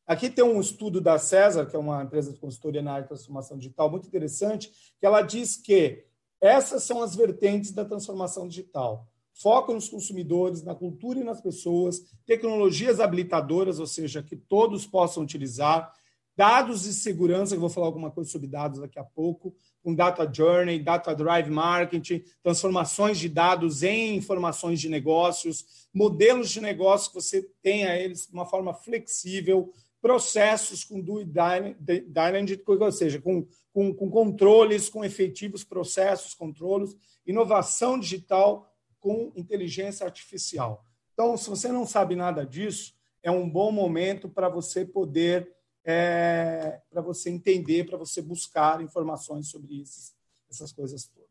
Aqui 0.06 0.30
tem 0.30 0.44
um 0.44 0.60
estudo 0.60 1.00
da 1.00 1.18
César, 1.18 1.66
que 1.66 1.76
é 1.76 1.80
uma 1.80 2.04
empresa 2.04 2.34
de 2.34 2.40
consultoria 2.40 2.82
na 2.82 2.92
área 2.92 3.04
de 3.04 3.10
transformação 3.10 3.58
digital, 3.58 3.90
muito 3.90 4.08
interessante, 4.08 4.70
que 5.00 5.06
ela 5.06 5.22
diz 5.22 5.56
que 5.56 6.06
essas 6.42 6.84
são 6.84 7.02
as 7.02 7.16
vertentes 7.16 7.72
da 7.72 7.86
transformação 7.86 8.48
digital. 8.48 9.08
Foco 9.34 9.74
nos 9.74 9.88
consumidores, 9.88 10.62
na 10.62 10.76
cultura 10.76 11.20
e 11.20 11.24
nas 11.24 11.40
pessoas, 11.40 12.02
tecnologias 12.26 13.00
habilitadoras, 13.00 13.80
ou 13.80 13.88
seja, 13.88 14.22
que 14.22 14.36
todos 14.36 14.86
possam 14.86 15.24
utilizar, 15.24 15.92
dados 16.36 16.84
de 16.84 16.94
segurança, 16.94 17.56
que 17.56 17.62
vou 17.62 17.70
falar 17.70 17.88
alguma 17.88 18.12
coisa 18.12 18.30
sobre 18.30 18.48
dados 18.48 18.80
daqui 18.80 19.00
a 19.00 19.04
pouco, 19.04 19.56
com 19.82 19.96
data 19.96 20.30
journey, 20.32 20.80
data 20.80 21.16
drive 21.16 21.50
marketing, 21.50 22.24
transformações 22.42 23.18
de 23.18 23.30
dados 23.30 23.84
em 23.84 24.16
informações 24.16 24.82
de 24.82 24.90
negócios, 24.90 25.88
modelos 25.94 26.50
de 26.50 26.60
negócio 26.60 27.10
que 27.10 27.16
você 27.16 27.42
tenha 27.62 27.96
eles 27.96 28.28
de 28.28 28.34
uma 28.34 28.46
forma 28.46 28.74
flexível, 28.74 29.72
processos 30.04 30.84
com 30.84 31.00
do 31.00 31.24
dynamic, 31.24 32.62
ou 32.68 32.92
seja, 32.92 33.22
com, 33.22 33.48
com, 33.72 33.94
com 33.94 34.10
controles, 34.10 34.90
com 34.90 35.02
efetivos 35.02 35.64
processos, 35.64 36.34
controles, 36.34 36.94
inovação 37.26 37.98
digital 37.98 38.70
com 39.00 39.32
inteligência 39.34 40.06
artificial. 40.06 40.86
Então, 41.14 41.38
se 41.38 41.50
você 41.50 41.70
não 41.70 41.88
sabe 41.88 42.18
nada 42.18 42.46
disso, 42.46 42.94
é 43.24 43.32
um 43.32 43.50
bom 43.50 43.72
momento 43.72 44.28
para 44.28 44.50
você 44.50 44.86
poder, 44.86 45.56
é, 45.86 46.82
para 46.90 47.02
você 47.02 47.30
entender, 47.30 47.86
para 47.86 47.98
você 47.98 48.22
buscar 48.22 48.82
informações 48.82 49.48
sobre 49.48 49.80
esses, 49.80 50.14
essas 50.50 50.74
coisas 50.74 51.06
todas. 51.08 51.23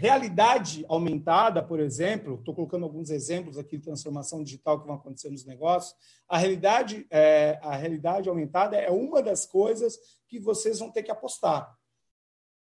Realidade 0.00 0.82
aumentada, 0.88 1.62
por 1.62 1.78
exemplo, 1.78 2.36
estou 2.36 2.54
colocando 2.54 2.84
alguns 2.84 3.10
exemplos 3.10 3.58
aqui 3.58 3.76
de 3.76 3.84
transformação 3.84 4.42
digital 4.42 4.80
que 4.80 4.86
vão 4.86 4.96
acontecer 4.96 5.28
nos 5.28 5.44
negócios. 5.44 5.94
A 6.26 6.38
realidade, 6.38 7.06
é, 7.10 7.60
a 7.62 7.76
realidade 7.76 8.26
aumentada 8.26 8.78
é 8.78 8.90
uma 8.90 9.22
das 9.22 9.44
coisas 9.44 9.98
que 10.26 10.40
vocês 10.40 10.78
vão 10.78 10.90
ter 10.90 11.02
que 11.02 11.10
apostar. 11.10 11.76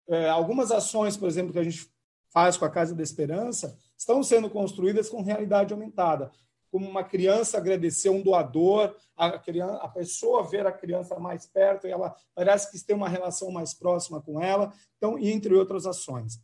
É, 0.09 0.27
algumas 0.29 0.71
ações, 0.71 1.15
por 1.15 1.27
exemplo, 1.27 1.53
que 1.53 1.59
a 1.59 1.63
gente 1.63 1.87
faz 2.33 2.57
com 2.57 2.65
a 2.65 2.71
Casa 2.71 2.95
da 2.95 3.03
Esperança, 3.03 3.77
estão 3.95 4.23
sendo 4.23 4.49
construídas 4.49 5.07
com 5.07 5.21
realidade 5.21 5.71
aumentada. 5.71 6.31
Como 6.71 6.89
uma 6.89 7.03
criança 7.03 7.59
agradecer 7.59 8.09
um 8.09 8.23
doador, 8.23 8.95
a, 9.15 9.37
criança, 9.37 9.75
a 9.75 9.87
pessoa 9.89 10.41
ver 10.41 10.65
a 10.65 10.71
criança 10.71 11.19
mais 11.19 11.45
perto 11.45 11.85
e 11.85 11.91
ela 11.91 12.15
parece 12.33 12.71
que 12.71 12.83
tem 12.83 12.95
uma 12.95 13.07
relação 13.07 13.51
mais 13.51 13.75
próxima 13.75 14.19
com 14.19 14.41
ela, 14.41 14.73
então, 14.97 15.19
entre 15.19 15.53
outras 15.53 15.85
ações. 15.85 16.41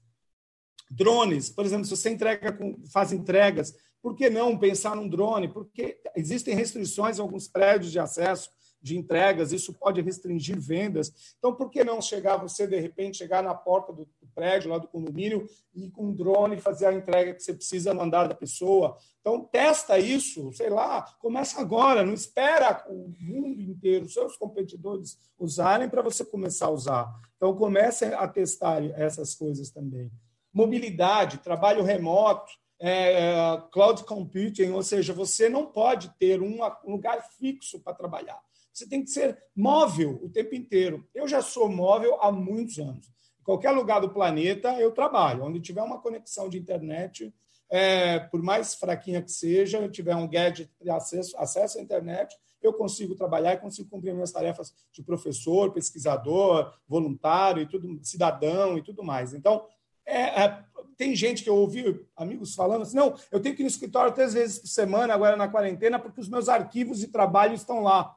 Drones, 0.96 1.50
por 1.50 1.66
exemplo, 1.66 1.86
se 1.86 1.96
você 1.96 2.10
entrega 2.12 2.52
com, 2.52 2.78
faz 2.92 3.12
entregas, 3.12 3.76
por 4.00 4.16
que 4.16 4.30
não 4.30 4.58
pensar 4.58 4.96
num 4.96 5.08
drone? 5.08 5.48
Porque 5.48 5.98
existem 6.16 6.54
restrições 6.54 7.18
em 7.18 7.22
alguns 7.22 7.48
prédios 7.48 7.92
de 7.92 8.00
acesso 8.00 8.52
de 8.80 8.98
entregas, 8.98 9.54
isso 9.54 9.74
pode 9.74 10.02
restringir 10.02 10.60
vendas. 10.60 11.36
Então, 11.40 11.56
por 11.56 11.70
que 11.70 11.86
não 11.86 12.02
chegar 12.02 12.36
você, 12.36 12.68
de 12.68 12.78
repente, 12.78 13.18
chegar 13.18 13.42
na 13.42 13.56
porta 13.56 13.94
do 13.94 14.06
prédio, 14.36 14.70
lá 14.70 14.78
do 14.78 14.90
condomínio, 14.90 15.48
e 15.74 15.90
com 15.90 16.08
um 16.08 16.14
drone 16.14 16.60
fazer 16.60 16.88
a 16.88 16.94
entrega 16.94 17.34
que 17.34 17.42
você 17.42 17.54
precisa 17.54 17.94
no 17.94 18.02
andar 18.02 18.28
da 18.28 18.36
pessoa? 18.36 18.98
Então, 19.22 19.40
testa 19.46 19.98
isso, 19.98 20.52
sei 20.52 20.70
lá, 20.70 21.04
começa 21.20 21.62
agora, 21.62 22.06
não 22.06 22.14
espera 22.14 22.86
o 22.90 23.10
mundo 23.22 23.62
inteiro, 23.62 24.10
seus 24.10 24.36
competidores 24.36 25.18
usarem 25.40 25.88
para 25.88 26.02
você 26.02 26.26
começar 26.26 26.66
a 26.66 26.72
usar. 26.72 27.22
Então, 27.38 27.56
comece 27.56 28.04
a 28.06 28.28
testar 28.28 28.84
essas 29.00 29.34
coisas 29.34 29.70
também 29.72 30.12
mobilidade, 30.54 31.40
trabalho 31.40 31.84
remoto, 31.84 32.52
é, 32.80 33.62
cloud 33.72 34.04
computing, 34.04 34.72
ou 34.72 34.84
seja, 34.84 35.14
você 35.14 35.50
não 35.50 35.66
pode 35.66 36.10
ter 36.20 36.42
um 36.42 36.60
lugar 36.86 37.22
fixo 37.40 37.80
para 37.80 37.94
trabalhar. 37.94 38.40
Você 38.74 38.88
tem 38.88 39.04
que 39.04 39.10
ser 39.10 39.42
móvel 39.56 40.20
o 40.22 40.30
tempo 40.30 40.56
inteiro. 40.56 41.08
Eu 41.14 41.28
já 41.28 41.42
sou 41.42 41.70
móvel 41.70 42.18
há 42.20 42.32
muitos 42.32 42.80
anos. 42.80 43.08
Em 43.40 43.44
qualquer 43.44 43.72
lugar 43.72 44.02
do 44.02 44.10
planeta 44.10 44.74
eu 44.80 44.92
trabalho. 44.92 45.44
Onde 45.44 45.60
tiver 45.60 45.82
uma 45.82 46.02
conexão 46.02 46.50
de 46.50 46.58
internet, 46.58 47.34
é, 47.70 48.20
por 48.20 48.42
mais 48.42 48.76
fraquinha 48.76 49.22
que 49.22 49.32
seja, 49.32 49.78
eu 49.78 49.92
tiver 49.92 50.16
um 50.16 50.28
gadget 50.28 50.70
de 50.82 50.90
acesso, 50.90 51.38
acesso 51.38 51.78
à 51.78 51.82
internet, 51.82 52.36
eu 52.62 52.74
consigo 52.74 53.16
trabalhar 53.16 53.54
e 53.54 53.58
consigo 53.58 53.90
cumprir 53.90 54.14
minhas 54.14 54.32
tarefas 54.32 54.74
de 54.92 55.04
professor, 55.04 55.72
pesquisador, 55.72 56.74
voluntário 56.88 57.62
e 57.62 57.68
tudo, 57.68 58.00
cidadão 58.02 58.78
e 58.78 58.82
tudo 58.82 59.04
mais. 59.04 59.34
Então, 59.34 59.66
é, 60.06 60.44
é, 60.44 60.64
tem 60.98 61.16
gente 61.16 61.44
que 61.44 61.50
eu 61.50 61.56
ouvi 61.56 62.06
amigos 62.16 62.56
falando 62.56 62.84
assim: 62.84 62.96
não, 62.96 63.16
eu 63.32 63.42
tenho 63.42 63.56
que 63.56 63.62
ir 63.62 63.66
no 63.66 63.70
escritório 63.70 64.14
três 64.14 64.34
vezes 64.34 64.60
por 64.60 64.68
semana 64.68 65.14
agora 65.14 65.36
na 65.36 65.48
quarentena 65.48 66.00
porque 66.00 66.22
os 66.22 66.30
meus 66.30 66.50
arquivos 66.50 67.00
de 67.00 67.08
trabalho 67.08 67.54
estão 67.54 67.82
lá. 67.82 68.16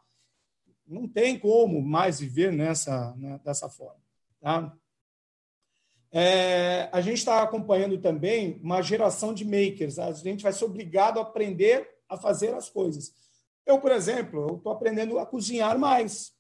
Não 0.87 1.09
tem 1.09 1.39
como 1.39 1.83
mais 1.83 2.21
viver 2.21 2.53
nessa, 2.53 3.15
né, 3.17 3.41
dessa 3.45 3.69
forma. 3.69 4.01
Tá? 4.41 4.73
É, 6.13 6.89
a 6.93 7.01
gente 7.01 7.19
está 7.19 7.43
acompanhando 7.43 7.99
também 7.99 8.61
uma 8.63 8.81
geração 8.83 9.35
de 9.35 9.45
makers. 9.45 9.99
A 9.99 10.13
gente 10.13 10.45
vai 10.45 10.53
ser 10.53 10.65
obrigado 10.65 11.19
a 11.19 11.23
aprender 11.23 11.89
a 12.09 12.17
fazer 12.17 12.55
as 12.55 12.71
coisas. 12.71 13.13
Eu, 13.67 13.81
por 13.81 13.91
exemplo, 13.91 14.57
estou 14.57 14.73
aprendendo 14.73 15.19
a 15.19 15.27
cozinhar 15.27 15.77
mais 15.77 16.36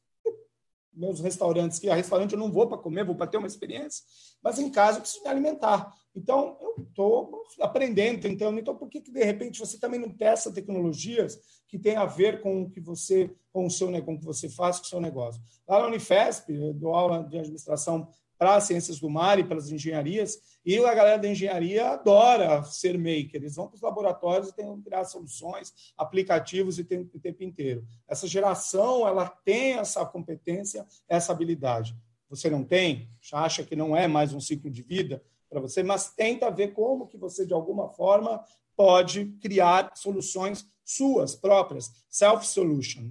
meus 0.97 1.21
restaurantes, 1.21 1.79
que 1.79 1.88
a 1.88 1.95
restaurante 1.95 2.33
eu 2.33 2.38
não 2.38 2.50
vou 2.50 2.67
para 2.67 2.79
comer, 2.79 3.05
vou 3.05 3.15
para 3.15 3.26
ter 3.26 3.37
uma 3.37 3.47
experiência, 3.47 4.03
mas 4.43 4.59
em 4.59 4.71
casa 4.71 4.99
eu 4.99 5.03
preciso 5.03 5.23
me 5.23 5.31
alimentar. 5.31 5.93
Então, 6.15 6.57
eu 6.61 6.85
estou 6.88 7.43
aprendendo, 7.61 8.23
tentando. 8.23 8.59
Então, 8.59 8.75
por 8.75 8.88
que, 8.88 9.03
que, 9.03 9.12
de 9.12 9.23
repente, 9.23 9.61
você 9.61 9.79
também 9.79 10.00
não 10.00 10.09
testa 10.09 10.50
tecnologias 10.50 11.38
que 11.69 11.79
têm 11.79 11.97
a 11.97 12.07
ver 12.07 12.41
com 12.41 12.63
o 12.63 12.71
que 12.71 12.80
você, 12.80 13.30
com 13.52 13.67
o 13.67 13.71
seu 13.71 13.87
com 14.02 14.15
o 14.15 14.19
que 14.19 14.25
você 14.25 14.49
faz 14.49 14.78
com 14.78 14.85
o 14.85 14.89
seu 14.89 15.00
negócio? 15.00 15.43
Lá 15.69 15.80
na 15.80 15.89
Unifesp, 15.89 16.52
eu 16.52 16.73
dou 16.73 16.95
aula 16.95 17.23
de 17.25 17.39
administração 17.39 18.09
para 18.39 18.57
as 18.57 18.65
ciências 18.65 19.01
do 19.01 19.09
mar 19.09 19.39
e 19.39 19.45
para 19.45 19.57
as 19.57 19.71
engenharias, 19.71 20.39
e 20.65 20.79
a 20.79 20.95
galera 20.95 21.19
da 21.19 21.29
engenharia 21.29 21.91
adora 21.91 22.63
ser 22.65 22.99
maker. 22.99 23.37
Eles 23.37 23.55
vão 23.55 23.69
para 23.69 23.77
os 23.77 23.81
laboratórios 23.81 24.49
e 24.49 24.55
tentam 24.55 24.81
criar 24.83 25.05
soluções, 25.05 25.73
aplicativos 25.97 26.79
o 26.79 26.85
tempo, 26.85 27.17
o 27.17 27.21
tempo 27.21 27.43
inteiro. 27.43 27.87
Essa 28.09 28.27
geração 28.27 29.07
ela 29.07 29.29
tem 29.29 29.75
essa 29.75 30.05
competência, 30.05 30.87
essa 31.09 31.33
habilidade. 31.33 31.97
Você 32.29 32.51
não 32.51 32.65
tem? 32.65 33.09
Acha 33.33 33.63
que 33.63 33.77
não 33.77 33.97
é 33.97 34.09
mais 34.09 34.33
um 34.33 34.41
ciclo 34.41 34.71
de 34.71 34.83
vida 34.83 35.23
para 35.49 35.61
você, 35.61 35.83
mas 35.83 36.13
tenta 36.13 36.51
ver 36.51 36.73
como 36.73 37.07
que 37.07 37.17
você, 37.17 37.47
de 37.47 37.55
alguma 37.55 37.89
forma, 37.89 38.45
pode 38.77 39.27
criar 39.41 39.93
soluções 39.95 40.67
suas 40.85 41.35
próprias, 41.35 41.91
self-solution. 42.09 43.11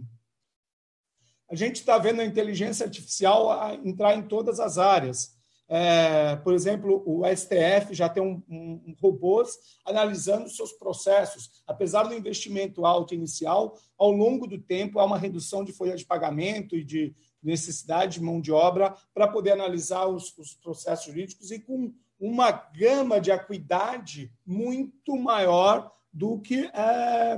A 1.49 1.55
gente 1.55 1.77
está 1.77 1.97
vendo 1.97 2.21
a 2.21 2.25
inteligência 2.25 2.86
artificial 2.86 3.49
entrar 3.84 4.15
em 4.15 4.23
todas 4.23 4.60
as 4.60 4.77
áreas. 4.77 5.36
É, 5.67 6.36
por 6.38 6.53
exemplo, 6.53 7.03
o 7.05 7.23
STF 7.25 7.93
já 7.93 8.08
tem 8.08 8.21
um, 8.21 8.41
um, 8.47 8.84
um 8.88 8.95
robôs 9.01 9.58
analisando 9.84 10.49
seus 10.49 10.71
processos. 10.71 11.63
Apesar 11.65 12.03
do 12.03 12.13
investimento 12.13 12.86
alto 12.86 13.13
inicial, 13.13 13.77
ao 13.97 14.12
longo 14.12 14.47
do 14.47 14.60
tempo 14.60 14.99
há 14.99 15.05
uma 15.05 15.17
redução 15.17 15.63
de 15.63 15.73
folha 15.73 15.95
de 15.95 16.05
pagamento 16.05 16.75
e 16.75 16.84
de 16.84 17.15
necessidade 17.41 18.19
de 18.19 18.23
mão 18.23 18.41
de 18.41 18.51
obra 18.51 18.95
para 19.13 19.27
poder 19.27 19.51
analisar 19.51 20.08
os, 20.08 20.36
os 20.38 20.53
processos 20.53 21.05
jurídicos 21.05 21.51
e 21.51 21.60
com 21.60 21.93
uma 22.19 22.51
gama 22.51 23.19
de 23.19 23.31
acuidade 23.31 24.31
muito 24.45 25.15
maior 25.15 25.91
do 26.12 26.39
que 26.39 26.65
é, 26.73 27.38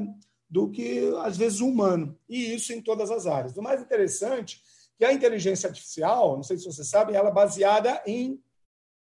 do 0.49 0.69
que 0.69 1.12
às 1.23 1.38
vezes 1.38 1.60
o 1.60 1.67
humano 1.67 2.17
e 2.27 2.53
isso 2.53 2.71
em 2.73 2.81
todas 2.81 3.12
as 3.12 3.27
áreas. 3.27 3.55
O 3.57 3.62
mais 3.62 3.81
interessante 3.81 4.62
que 4.97 5.05
a 5.05 5.13
inteligência 5.13 5.67
artificial, 5.67 6.36
não 6.36 6.43
sei 6.43 6.57
se 6.57 6.65
você 6.65 6.83
sabe, 6.83 7.13
ela 7.13 7.29
é 7.29 7.33
baseada 7.33 8.01
em, 8.05 8.41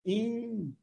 em 0.06 0.76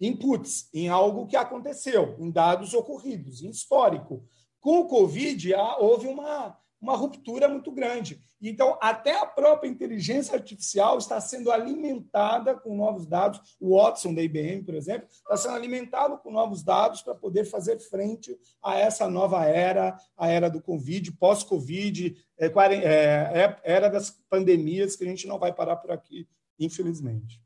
inputs, 0.00 0.68
em 0.74 0.88
algo 0.88 1.26
que 1.26 1.36
aconteceu, 1.36 2.16
em 2.18 2.30
dados 2.30 2.74
ocorridos, 2.74 3.42
em 3.42 3.50
histórico. 3.50 4.28
Com 4.60 4.80
o 4.80 4.86
Covid, 4.86 5.54
houve 5.78 6.08
uma, 6.08 6.58
uma 6.80 6.96
ruptura 6.96 7.48
muito 7.48 7.70
grande. 7.70 8.20
Então, 8.42 8.76
até 8.80 9.16
a 9.18 9.24
própria 9.24 9.68
inteligência 9.68 10.34
artificial 10.34 10.98
está 10.98 11.20
sendo 11.20 11.52
alimentada 11.52 12.56
com 12.56 12.76
novos 12.76 13.06
dados. 13.06 13.56
O 13.60 13.76
Watson, 13.76 14.12
da 14.12 14.20
IBM, 14.20 14.64
por 14.64 14.74
exemplo, 14.74 15.06
está 15.08 15.36
sendo 15.36 15.54
alimentado 15.54 16.18
com 16.18 16.32
novos 16.32 16.64
dados 16.64 17.02
para 17.02 17.14
poder 17.14 17.44
fazer 17.44 17.78
frente 17.78 18.36
a 18.60 18.76
essa 18.76 19.08
nova 19.08 19.44
era, 19.44 19.96
a 20.16 20.28
era 20.28 20.50
do 20.50 20.60
Covid, 20.60 21.12
pós-Covid, 21.12 22.16
é, 22.36 22.46
é, 22.46 23.44
é, 23.44 23.60
era 23.62 23.88
das 23.88 24.10
pandemias, 24.28 24.96
que 24.96 25.04
a 25.04 25.08
gente 25.08 25.28
não 25.28 25.38
vai 25.38 25.52
parar 25.52 25.76
por 25.76 25.92
aqui, 25.92 26.28
infelizmente. 26.58 27.40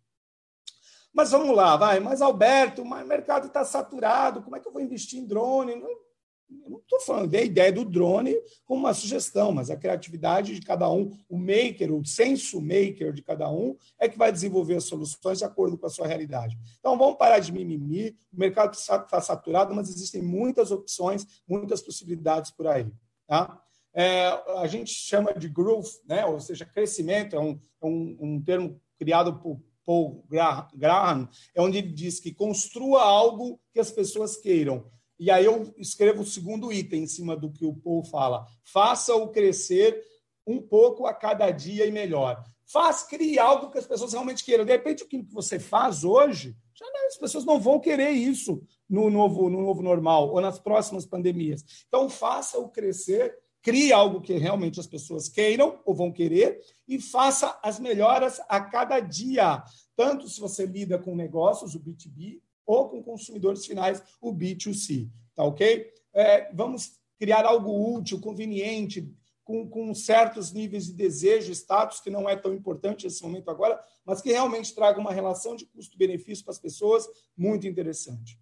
Mas 1.12 1.30
vamos 1.30 1.54
lá, 1.54 1.76
vai. 1.76 2.00
Mas, 2.00 2.22
Alberto, 2.22 2.82
o 2.82 3.04
mercado 3.04 3.46
está 3.48 3.64
saturado, 3.64 4.42
como 4.42 4.56
é 4.56 4.60
que 4.60 4.68
eu 4.68 4.72
vou 4.72 4.82
investir 4.82 5.18
em 5.18 5.26
drone? 5.26 5.74
Não 5.74 6.05
não 6.48 6.78
estou 6.78 7.00
falando 7.00 7.30
da 7.30 7.40
ideia 7.40 7.72
do 7.72 7.84
drone 7.84 8.34
como 8.64 8.80
uma 8.80 8.94
sugestão, 8.94 9.52
mas 9.52 9.70
a 9.70 9.76
criatividade 9.76 10.54
de 10.54 10.60
cada 10.60 10.90
um, 10.90 11.10
o 11.28 11.36
maker, 11.38 11.92
o 11.92 12.04
senso 12.04 12.60
maker 12.60 13.12
de 13.12 13.22
cada 13.22 13.50
um, 13.50 13.76
é 13.98 14.08
que 14.08 14.18
vai 14.18 14.30
desenvolver 14.30 14.76
as 14.76 14.84
soluções 14.84 15.38
de 15.38 15.44
acordo 15.44 15.76
com 15.76 15.86
a 15.86 15.90
sua 15.90 16.06
realidade. 16.06 16.56
Então, 16.78 16.96
vamos 16.96 17.16
parar 17.16 17.38
de 17.38 17.52
mimimi. 17.52 18.16
O 18.32 18.38
mercado 18.38 18.74
está 18.74 19.20
saturado, 19.20 19.74
mas 19.74 19.88
existem 19.88 20.22
muitas 20.22 20.70
opções, 20.70 21.26
muitas 21.48 21.82
possibilidades 21.82 22.50
por 22.50 22.66
aí. 22.66 22.86
Tá? 23.26 23.60
É, 23.94 24.26
a 24.58 24.66
gente 24.66 24.92
chama 24.92 25.32
de 25.34 25.48
growth, 25.48 26.00
né? 26.06 26.24
ou 26.26 26.38
seja, 26.40 26.64
crescimento, 26.64 27.34
é 27.34 27.40
um, 27.40 27.58
é 27.82 27.86
um, 27.86 28.16
um 28.20 28.42
termo 28.42 28.80
criado 28.98 29.40
por 29.40 29.60
Paul 29.84 30.26
Graham, 30.28 31.28
é 31.54 31.62
onde 31.62 31.78
ele 31.78 31.92
diz 31.92 32.18
que 32.18 32.34
construa 32.34 33.02
algo 33.02 33.60
que 33.72 33.78
as 33.78 33.90
pessoas 33.90 34.36
queiram. 34.36 34.84
E 35.18 35.30
aí 35.30 35.44
eu 35.44 35.74
escrevo 35.78 36.22
o 36.22 36.26
segundo 36.26 36.72
item 36.72 37.04
em 37.04 37.06
cima 37.06 37.36
do 37.36 37.50
que 37.50 37.64
o 37.64 37.74
Paul 37.74 38.04
fala. 38.04 38.46
Faça-o 38.62 39.28
crescer 39.28 40.02
um 40.46 40.60
pouco 40.60 41.06
a 41.06 41.14
cada 41.14 41.50
dia 41.50 41.86
e 41.86 41.90
melhor. 41.90 42.42
Faz, 42.66 43.02
crie 43.04 43.38
algo 43.38 43.70
que 43.70 43.78
as 43.78 43.86
pessoas 43.86 44.12
realmente 44.12 44.44
queiram. 44.44 44.64
De 44.64 44.72
repente, 44.72 45.02
o 45.02 45.08
que 45.08 45.22
você 45.30 45.58
faz 45.58 46.04
hoje, 46.04 46.56
já 46.74 46.84
não, 46.92 47.06
as 47.06 47.16
pessoas 47.16 47.44
não 47.44 47.60
vão 47.60 47.80
querer 47.80 48.10
isso 48.10 48.62
no 48.88 49.08
novo, 49.08 49.48
no 49.48 49.62
novo 49.62 49.82
normal 49.82 50.30
ou 50.30 50.40
nas 50.40 50.58
próximas 50.58 51.06
pandemias. 51.06 51.64
Então, 51.88 52.08
faça-o 52.10 52.68
crescer, 52.68 53.36
crie 53.62 53.92
algo 53.92 54.20
que 54.20 54.36
realmente 54.36 54.78
as 54.78 54.86
pessoas 54.86 55.28
queiram 55.28 55.80
ou 55.84 55.94
vão 55.94 56.12
querer 56.12 56.60
e 56.86 57.00
faça 57.00 57.58
as 57.62 57.80
melhoras 57.80 58.40
a 58.48 58.60
cada 58.60 59.00
dia. 59.00 59.62
Tanto 59.94 60.28
se 60.28 60.40
você 60.40 60.66
lida 60.66 60.98
com 60.98 61.16
negócios, 61.16 61.74
o 61.74 61.80
B2B, 61.80 62.40
ou 62.66 62.88
com 62.88 63.02
consumidores 63.02 63.64
finais, 63.64 64.02
o 64.20 64.32
B2C. 64.32 65.08
Tá 65.34 65.44
ok? 65.44 65.92
É, 66.12 66.52
vamos 66.52 66.98
criar 67.18 67.44
algo 67.46 67.96
útil, 67.96 68.20
conveniente, 68.20 69.10
com, 69.44 69.68
com 69.68 69.94
certos 69.94 70.52
níveis 70.52 70.86
de 70.86 70.92
desejo, 70.92 71.52
status, 71.52 72.00
que 72.00 72.10
não 72.10 72.28
é 72.28 72.34
tão 72.34 72.52
importante 72.52 73.04
nesse 73.04 73.22
momento 73.22 73.48
agora, 73.48 73.80
mas 74.04 74.20
que 74.20 74.32
realmente 74.32 74.74
traga 74.74 75.00
uma 75.00 75.12
relação 75.12 75.54
de 75.54 75.64
custo-benefício 75.66 76.44
para 76.44 76.52
as 76.52 76.58
pessoas 76.58 77.06
muito 77.36 77.66
interessante. 77.66 78.40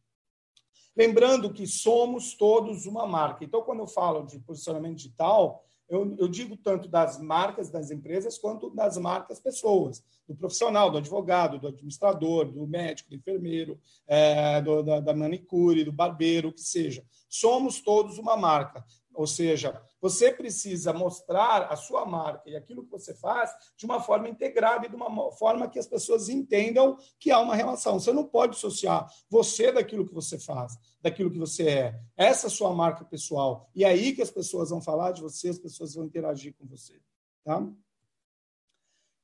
Lembrando 0.97 1.53
que 1.53 1.67
somos 1.67 2.35
todos 2.35 2.87
uma 2.87 3.07
marca. 3.07 3.45
Então, 3.45 3.63
quando 3.63 3.81
eu 3.81 3.87
falo 3.87 4.25
de 4.25 4.39
posicionamento 4.39 4.97
digital, 4.97 5.63
eu, 5.89 6.17
eu, 6.19 6.29
digo 6.29 6.57
tanto 6.57 6.89
das 6.89 7.21
marcas 7.21 7.71
das 7.71 7.91
empresas 7.91 8.39
quanto 8.39 8.71
das 8.71 8.97
marcas 8.97 9.39
pessoas, 9.39 10.03
do 10.27 10.35
profissional, 10.35 10.91
do 10.91 10.99
advogado, 10.99 11.59
do 11.59 11.69
administrador, 11.69 12.47
do 12.51 12.67
médico, 12.67 13.11
do 13.11 13.17
enfermeiro, 13.17 13.79
é, 14.07 14.61
do, 14.63 14.83
da, 14.83 15.01
da 15.01 15.15
manicure, 15.15 15.85
do 15.85 15.93
barbeiro, 15.93 16.49
o 16.49 16.53
que 16.53 16.63
seja. 16.63 17.05
Somos 17.29 17.81
todos 17.81 18.19
uma 18.19 18.37
marca. 18.37 18.85
Ou 19.15 19.27
seja, 19.27 19.81
você 20.01 20.33
precisa 20.33 20.93
mostrar 20.93 21.73
a 21.73 21.77
sua 21.77 22.05
marca 22.05 22.51
e 22.51 22.57
aquilo 22.57 22.85
que 22.85 22.91
você 22.91 23.15
faz 23.15 23.51
de 23.77 23.87
uma 23.87 24.01
forma 24.01 24.29
integrada 24.29 24.87
e 24.87 24.89
de 24.89 24.97
uma 24.97 25.33
forma 25.33 25.69
que 25.69 25.79
as 25.79 25.87
pessoas 25.87 26.29
entendam 26.29 26.99
que 27.19 27.31
há 27.31 27.39
uma 27.39 27.55
relação. 27.55 27.99
Você 27.99 28.13
não 28.13 28.25
pode 28.25 28.57
associar 28.57 29.09
você 29.31 29.71
daquilo 29.71 30.07
que 30.07 30.13
você 30.13 30.39
faz, 30.39 30.77
daquilo 31.01 31.31
que 31.31 31.39
você 31.39 31.69
é. 31.69 32.01
Essa 32.17 32.47
é 32.47 32.49
a 32.49 32.51
sua 32.51 32.75
marca 32.75 33.05
pessoal. 33.05 33.71
E 33.75 33.85
é 33.85 33.89
aí 33.89 34.13
que 34.13 34.23
as 34.23 34.31
pessoas 34.31 34.71
vão 34.71 34.83
falar 34.83 35.13
de 35.13 35.23
você, 35.23 35.49
as 35.49 35.59
pessoas 35.59 35.95
vão 35.95 36.05
interagir 36.05 36.55
com 36.55 36.67
você. 36.67 37.01
Tá? 37.45 37.67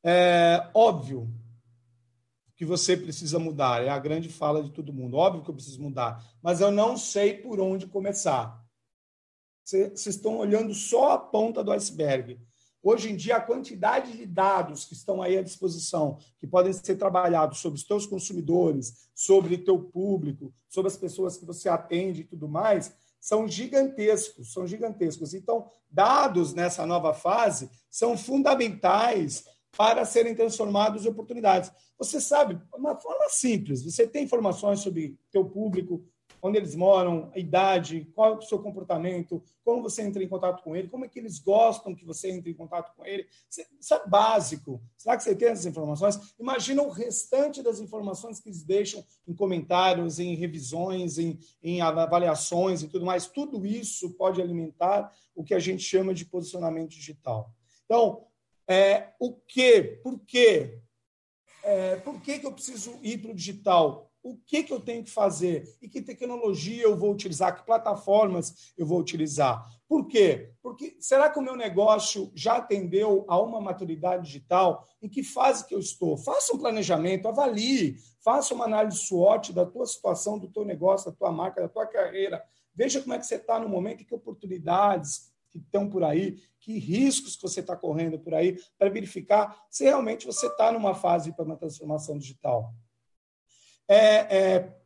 É 0.04 0.70
óbvio 0.72 1.28
que 2.56 2.64
você 2.64 2.94
precisa 2.94 3.38
mudar, 3.38 3.82
é 3.82 3.88
a 3.88 3.98
grande 3.98 4.28
fala 4.28 4.62
de 4.62 4.70
todo 4.70 4.92
mundo. 4.92 5.16
Óbvio 5.16 5.42
que 5.42 5.50
eu 5.50 5.54
preciso 5.54 5.82
mudar, 5.82 6.22
mas 6.42 6.60
eu 6.60 6.70
não 6.70 6.96
sei 6.96 7.34
por 7.34 7.58
onde 7.58 7.86
começar. 7.86 8.62
Vocês 9.70 10.06
estão 10.06 10.38
olhando 10.38 10.74
só 10.74 11.12
a 11.12 11.18
ponta 11.18 11.62
do 11.62 11.70
iceberg. 11.70 12.40
Hoje 12.82 13.12
em 13.12 13.14
dia, 13.14 13.36
a 13.36 13.40
quantidade 13.40 14.16
de 14.16 14.26
dados 14.26 14.84
que 14.84 14.94
estão 14.94 15.22
aí 15.22 15.38
à 15.38 15.42
disposição, 15.42 16.18
que 16.38 16.46
podem 16.46 16.72
ser 16.72 16.96
trabalhados 16.96 17.58
sobre 17.58 17.78
os 17.78 17.84
teus 17.84 18.04
consumidores, 18.04 19.08
sobre 19.14 19.54
o 19.54 19.64
teu 19.64 19.78
público, 19.78 20.52
sobre 20.68 20.90
as 20.90 20.96
pessoas 20.96 21.36
que 21.36 21.44
você 21.44 21.68
atende 21.68 22.22
e 22.22 22.24
tudo 22.24 22.48
mais, 22.48 22.92
são 23.20 23.46
gigantescos, 23.46 24.52
são 24.52 24.66
gigantescos. 24.66 25.34
Então, 25.34 25.70
dados 25.88 26.52
nessa 26.52 26.84
nova 26.84 27.14
fase 27.14 27.70
são 27.88 28.18
fundamentais 28.18 29.44
para 29.76 30.04
serem 30.04 30.34
transformados 30.34 31.04
em 31.04 31.10
oportunidades. 31.10 31.70
Você 31.96 32.20
sabe, 32.20 32.60
uma 32.74 32.96
forma 32.96 33.28
simples, 33.28 33.84
você 33.84 34.04
tem 34.04 34.24
informações 34.24 34.80
sobre 34.80 35.16
teu 35.30 35.44
público, 35.44 36.02
onde 36.42 36.58
eles 36.58 36.74
moram, 36.74 37.30
a 37.34 37.38
idade, 37.38 38.10
qual 38.14 38.34
é 38.34 38.36
o 38.36 38.42
seu 38.42 38.58
comportamento, 38.58 39.42
como 39.64 39.82
você 39.82 40.02
entra 40.02 40.22
em 40.22 40.28
contato 40.28 40.62
com 40.62 40.74
ele, 40.74 40.88
como 40.88 41.04
é 41.04 41.08
que 41.08 41.18
eles 41.18 41.38
gostam 41.38 41.94
que 41.94 42.04
você 42.04 42.30
entre 42.30 42.50
em 42.50 42.54
contato 42.54 42.94
com 42.96 43.04
ele. 43.04 43.26
Isso 43.78 43.94
é 43.94 44.08
básico. 44.08 44.82
Será 44.96 45.16
que 45.16 45.22
você 45.22 45.34
tem 45.34 45.48
essas 45.48 45.66
informações? 45.66 46.34
Imagina 46.38 46.82
o 46.82 46.90
restante 46.90 47.62
das 47.62 47.78
informações 47.80 48.40
que 48.40 48.48
eles 48.48 48.62
deixam 48.62 49.04
em 49.26 49.34
comentários, 49.34 50.18
em 50.18 50.34
revisões, 50.34 51.18
em, 51.18 51.38
em 51.62 51.80
avaliações 51.80 52.82
e 52.82 52.88
tudo 52.88 53.04
mais. 53.04 53.26
Tudo 53.26 53.64
isso 53.66 54.10
pode 54.14 54.40
alimentar 54.40 55.12
o 55.34 55.44
que 55.44 55.54
a 55.54 55.58
gente 55.58 55.82
chama 55.82 56.12
de 56.12 56.24
posicionamento 56.24 56.90
digital. 56.90 57.52
Então, 57.84 58.26
é, 58.66 59.14
o 59.18 59.32
que, 59.32 59.82
por 60.02 60.18
quê? 60.20 60.80
É, 61.62 61.96
por 61.96 62.20
que, 62.20 62.38
que 62.38 62.46
eu 62.46 62.52
preciso 62.52 62.98
ir 63.02 63.18
para 63.18 63.32
o 63.32 63.34
digital? 63.34 64.09
O 64.22 64.36
que, 64.36 64.62
que 64.62 64.72
eu 64.72 64.80
tenho 64.80 65.02
que 65.02 65.10
fazer 65.10 65.64
e 65.80 65.88
que 65.88 66.02
tecnologia 66.02 66.82
eu 66.82 66.96
vou 66.96 67.12
utilizar, 67.12 67.56
que 67.56 67.64
plataformas 67.64 68.72
eu 68.76 68.84
vou 68.84 68.98
utilizar. 68.98 69.64
Por 69.88 70.06
quê? 70.06 70.52
Porque 70.62 70.96
será 71.00 71.30
que 71.30 71.38
o 71.38 71.42
meu 71.42 71.56
negócio 71.56 72.30
já 72.34 72.56
atendeu 72.56 73.24
a 73.28 73.40
uma 73.40 73.60
maturidade 73.60 74.26
digital? 74.26 74.86
Em 75.02 75.08
que 75.08 75.22
fase 75.22 75.66
que 75.66 75.74
eu 75.74 75.80
estou? 75.80 76.16
Faça 76.16 76.54
um 76.54 76.58
planejamento, 76.58 77.28
avalie, 77.28 77.96
faça 78.22 78.54
uma 78.54 78.66
análise 78.66 78.98
SWOT 78.98 79.52
da 79.52 79.64
tua 79.64 79.86
situação, 79.86 80.38
do 80.38 80.48
teu 80.48 80.64
negócio, 80.64 81.10
da 81.10 81.16
tua 81.16 81.32
marca, 81.32 81.62
da 81.62 81.68
tua 81.68 81.86
carreira. 81.86 82.42
Veja 82.74 83.00
como 83.00 83.14
é 83.14 83.18
que 83.18 83.26
você 83.26 83.36
está 83.36 83.58
no 83.58 83.68
momento 83.68 84.02
e 84.02 84.04
que 84.04 84.14
oportunidades 84.14 85.30
que 85.50 85.58
estão 85.58 85.88
por 85.88 86.04
aí, 86.04 86.38
que 86.60 86.78
riscos 86.78 87.34
que 87.36 87.42
você 87.42 87.60
está 87.60 87.76
correndo 87.76 88.18
por 88.18 88.34
aí, 88.34 88.56
para 88.78 88.88
verificar 88.88 89.66
se 89.68 89.84
realmente 89.84 90.26
você 90.26 90.46
está 90.46 90.70
numa 90.70 90.94
fase 90.94 91.32
para 91.32 91.44
uma 91.44 91.56
transformação 91.56 92.16
digital. 92.16 92.72
É, 93.90 94.38
é, 94.38 94.76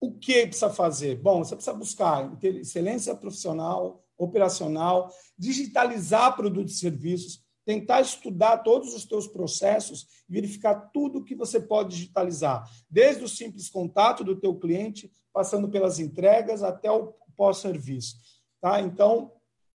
o 0.00 0.12
que 0.12 0.46
precisa 0.46 0.70
fazer? 0.70 1.16
Bom, 1.16 1.42
você 1.42 1.56
precisa 1.56 1.76
buscar 1.76 2.38
excelência 2.40 3.12
profissional, 3.16 4.06
operacional, 4.16 5.12
digitalizar 5.36 6.36
produtos 6.36 6.76
e 6.76 6.78
serviços, 6.78 7.42
tentar 7.64 8.00
estudar 8.00 8.58
todos 8.58 8.94
os 8.94 9.04
teus 9.04 9.26
processos 9.26 10.06
verificar 10.28 10.90
tudo 10.92 11.24
que 11.24 11.34
você 11.34 11.60
pode 11.60 11.96
digitalizar, 11.96 12.68
desde 12.88 13.24
o 13.24 13.28
simples 13.28 13.68
contato 13.68 14.22
do 14.22 14.36
teu 14.36 14.54
cliente, 14.54 15.10
passando 15.32 15.68
pelas 15.68 15.98
entregas 15.98 16.62
até 16.62 16.90
o 16.90 17.12
pós-serviço. 17.36 18.16
Tá? 18.60 18.80
Então, 18.80 19.32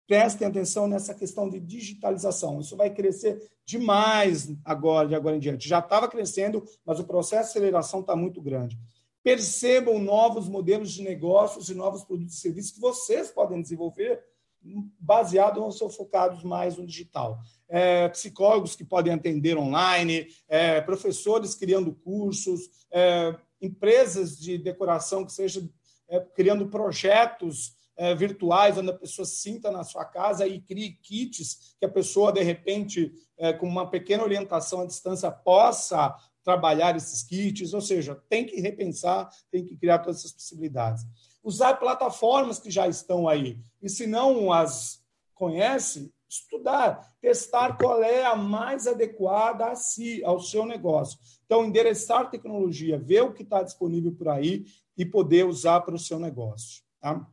prestem 0.07 0.47
atenção 0.47 0.87
nessa 0.87 1.15
questão 1.15 1.49
de 1.49 1.59
digitalização. 1.59 2.61
Isso 2.61 2.77
vai 2.77 2.91
crescer 2.91 3.43
demais 3.65 4.49
agora, 4.65 5.09
de 5.09 5.15
agora 5.15 5.37
em 5.37 5.41
diante. 5.41 5.69
Já 5.69 5.81
estava 5.81 6.09
crescendo, 6.09 6.65
mas 6.85 7.01
o 7.01 7.05
processo 7.05 7.53
de 7.53 7.59
aceleração 7.59 8.01
está 8.01 8.15
muito 8.15 8.41
grande. 8.41 8.79
Percebam 9.23 9.99
novos 9.99 10.49
modelos 10.49 10.93
de 10.93 11.03
negócios 11.03 11.69
e 11.69 11.75
novos 11.75 12.05
produtos 12.05 12.37
e 12.37 12.41
serviços 12.41 12.73
que 12.73 12.81
vocês 12.81 13.31
podem 13.31 13.61
desenvolver 13.61 14.23
baseado 14.99 15.63
ou 15.63 15.71
são 15.71 15.89
focados 15.89 16.43
mais 16.43 16.77
no 16.77 16.87
digital. 16.87 17.39
É, 17.69 18.09
psicólogos 18.09 18.77
que 18.77 18.85
podem 18.85 19.13
atender 19.13 19.57
online, 19.57 20.29
é, 20.49 20.81
professores 20.81 21.55
criando 21.55 21.93
cursos, 21.93 22.69
é, 22.91 23.37
empresas 23.61 24.39
de 24.39 24.59
decoração 24.59 25.25
que 25.25 25.33
sejam 25.33 25.69
é, 26.09 26.21
criando 26.21 26.69
projetos 26.69 27.75
virtuais, 28.15 28.77
onde 28.77 28.91
a 28.91 28.97
pessoa 28.97 29.25
sinta 29.25 29.71
na 29.71 29.83
sua 29.83 30.05
casa 30.05 30.47
e 30.47 30.61
crie 30.61 30.93
kits 30.93 31.75
que 31.79 31.87
a 31.87 31.89
pessoa, 31.89 32.33
de 32.33 32.43
repente, 32.43 33.13
é, 33.39 33.53
com 33.53 33.67
uma 33.67 33.89
pequena 33.89 34.23
orientação 34.23 34.83
à 34.83 34.87
distância, 34.87 35.31
possa 35.31 36.15
trabalhar 36.45 36.97
esses 36.97 37.23
kits. 37.23 37.73
Ou 37.73 37.81
seja, 37.81 38.23
tem 38.29 38.45
que 38.45 38.61
repensar, 38.61 39.31
tem 39.51 39.65
que 39.65 39.77
criar 39.77 40.01
todas 40.01 40.19
essas 40.19 40.33
possibilidades. 40.33 41.05
Usar 41.43 41.75
plataformas 41.75 42.59
que 42.59 42.71
já 42.71 42.87
estão 42.87 43.29
aí. 43.29 43.59
E 43.83 43.89
se 43.89 44.07
não 44.07 44.53
as 44.53 45.03
conhece, 45.35 46.13
estudar, 46.29 47.15
testar 47.21 47.77
qual 47.77 48.03
é 48.03 48.25
a 48.25 48.35
mais 48.35 48.87
adequada 48.87 49.67
a 49.67 49.75
si, 49.75 50.23
ao 50.25 50.41
seu 50.41 50.67
negócio. 50.67 51.19
Então, 51.45 51.65
endereçar 51.65 52.31
tecnologia, 52.31 52.99
ver 52.99 53.23
o 53.23 53.33
que 53.33 53.43
está 53.43 53.63
disponível 53.63 54.13
por 54.13 54.29
aí 54.29 54.67
e 54.97 55.05
poder 55.05 55.47
usar 55.47 55.81
para 55.83 55.95
o 55.95 55.99
seu 55.99 56.19
negócio. 56.19 56.83
Tá? 57.01 57.27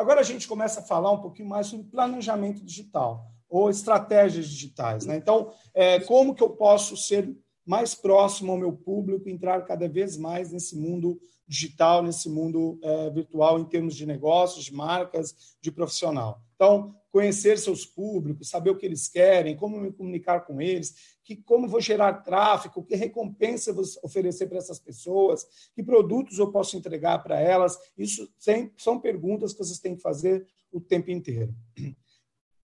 Agora 0.00 0.20
a 0.20 0.24
gente 0.24 0.48
começa 0.48 0.80
a 0.80 0.82
falar 0.82 1.12
um 1.12 1.20
pouquinho 1.20 1.46
mais 1.46 1.66
sobre 1.66 1.84
planejamento 1.84 2.64
digital 2.64 3.30
ou 3.50 3.68
estratégias 3.68 4.48
digitais. 4.48 5.04
Né? 5.04 5.16
Então, 5.16 5.52
é, 5.74 6.00
como 6.00 6.34
que 6.34 6.42
eu 6.42 6.48
posso 6.48 6.96
ser 6.96 7.30
mais 7.66 7.94
próximo 7.94 8.50
ao 8.50 8.56
meu 8.56 8.72
público, 8.72 9.28
entrar 9.28 9.60
cada 9.66 9.86
vez 9.86 10.16
mais 10.16 10.52
nesse 10.52 10.74
mundo 10.74 11.20
digital, 11.50 12.00
nesse 12.00 12.30
mundo 12.30 12.78
é, 12.80 13.10
virtual, 13.10 13.58
em 13.58 13.64
termos 13.64 13.96
de 13.96 14.06
negócios, 14.06 14.64
de 14.64 14.72
marcas, 14.72 15.56
de 15.60 15.72
profissional. 15.72 16.40
Então, 16.54 16.94
conhecer 17.10 17.58
seus 17.58 17.84
públicos, 17.84 18.48
saber 18.48 18.70
o 18.70 18.76
que 18.76 18.86
eles 18.86 19.08
querem, 19.08 19.56
como 19.56 19.80
me 19.80 19.90
comunicar 19.90 20.42
com 20.46 20.62
eles, 20.62 21.16
que 21.24 21.34
como 21.34 21.66
vou 21.66 21.80
gerar 21.80 22.22
tráfego, 22.22 22.84
que 22.84 22.94
recompensa 22.94 23.72
vou 23.72 23.84
oferecer 24.04 24.46
para 24.46 24.58
essas 24.58 24.78
pessoas, 24.78 25.44
que 25.74 25.82
produtos 25.82 26.38
eu 26.38 26.52
posso 26.52 26.76
entregar 26.76 27.18
para 27.18 27.40
elas. 27.40 27.76
Isso 27.98 28.32
são 28.76 29.00
perguntas 29.00 29.52
que 29.52 29.58
vocês 29.58 29.80
têm 29.80 29.96
que 29.96 30.02
fazer 30.02 30.46
o 30.70 30.80
tempo 30.80 31.10
inteiro. 31.10 31.52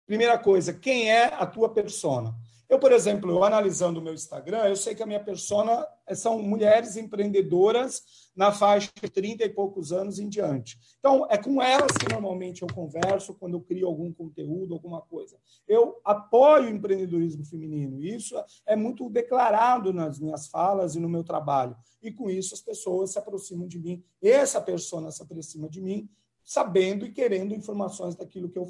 Primeira 0.05 0.37
coisa, 0.37 0.73
quem 0.73 1.09
é 1.09 1.27
a 1.27 1.47
tua 1.47 1.69
persona? 1.69 2.35
Eu, 2.73 2.79
por 2.79 2.91
exemplo, 2.91 3.31
eu 3.31 3.45
analisando 3.45 4.01
o 4.01 4.03
meu 4.03 4.15
Instagram, 4.15 4.67
eu 4.67 4.77
sei 4.77 4.95
que 4.95 5.03
a 5.03 5.07
minha 5.07 5.23
persona 5.23 5.87
são 6.15 6.39
mulheres 6.43 6.97
empreendedoras 6.97 8.03
na 8.35 8.51
faixa 8.51 8.91
de 8.99 9.11
30 9.11 9.45
e 9.45 9.51
poucos 9.51 9.93
anos 9.93 10.19
em 10.19 10.27
diante. 10.27 10.79
Então, 10.99 11.27
é 11.29 11.37
com 11.37 11.61
elas 11.61 11.93
que 11.93 12.11
normalmente 12.11 12.63
eu 12.63 12.69
converso 12.75 13.35
quando 13.35 13.59
eu 13.59 13.61
crio 13.61 13.87
algum 13.87 14.11
conteúdo, 14.11 14.73
alguma 14.73 15.03
coisa. 15.03 15.37
Eu 15.69 16.01
apoio 16.03 16.65
o 16.65 16.75
empreendedorismo 16.75 17.45
feminino. 17.45 18.03
Isso 18.03 18.43
é 18.65 18.75
muito 18.75 19.11
declarado 19.11 19.93
nas 19.93 20.19
minhas 20.19 20.47
falas 20.47 20.95
e 20.95 20.99
no 20.99 21.11
meu 21.11 21.23
trabalho. 21.23 21.77
E 22.03 22.11
com 22.11 22.31
isso 22.31 22.55
as 22.55 22.63
pessoas 22.63 23.13
se 23.13 23.19
aproximam 23.19 23.69
de 23.69 23.79
mim. 23.79 24.03
Essa 24.23 24.63
persona 24.63 25.11
se 25.11 25.23
aproxima 25.23 25.69
de 25.69 25.83
mim, 25.83 26.09
sabendo 26.43 27.05
e 27.05 27.13
querendo 27.13 27.55
informações 27.55 28.17
daquilo 28.17 28.49
que 28.49 28.59
eu 28.59 28.67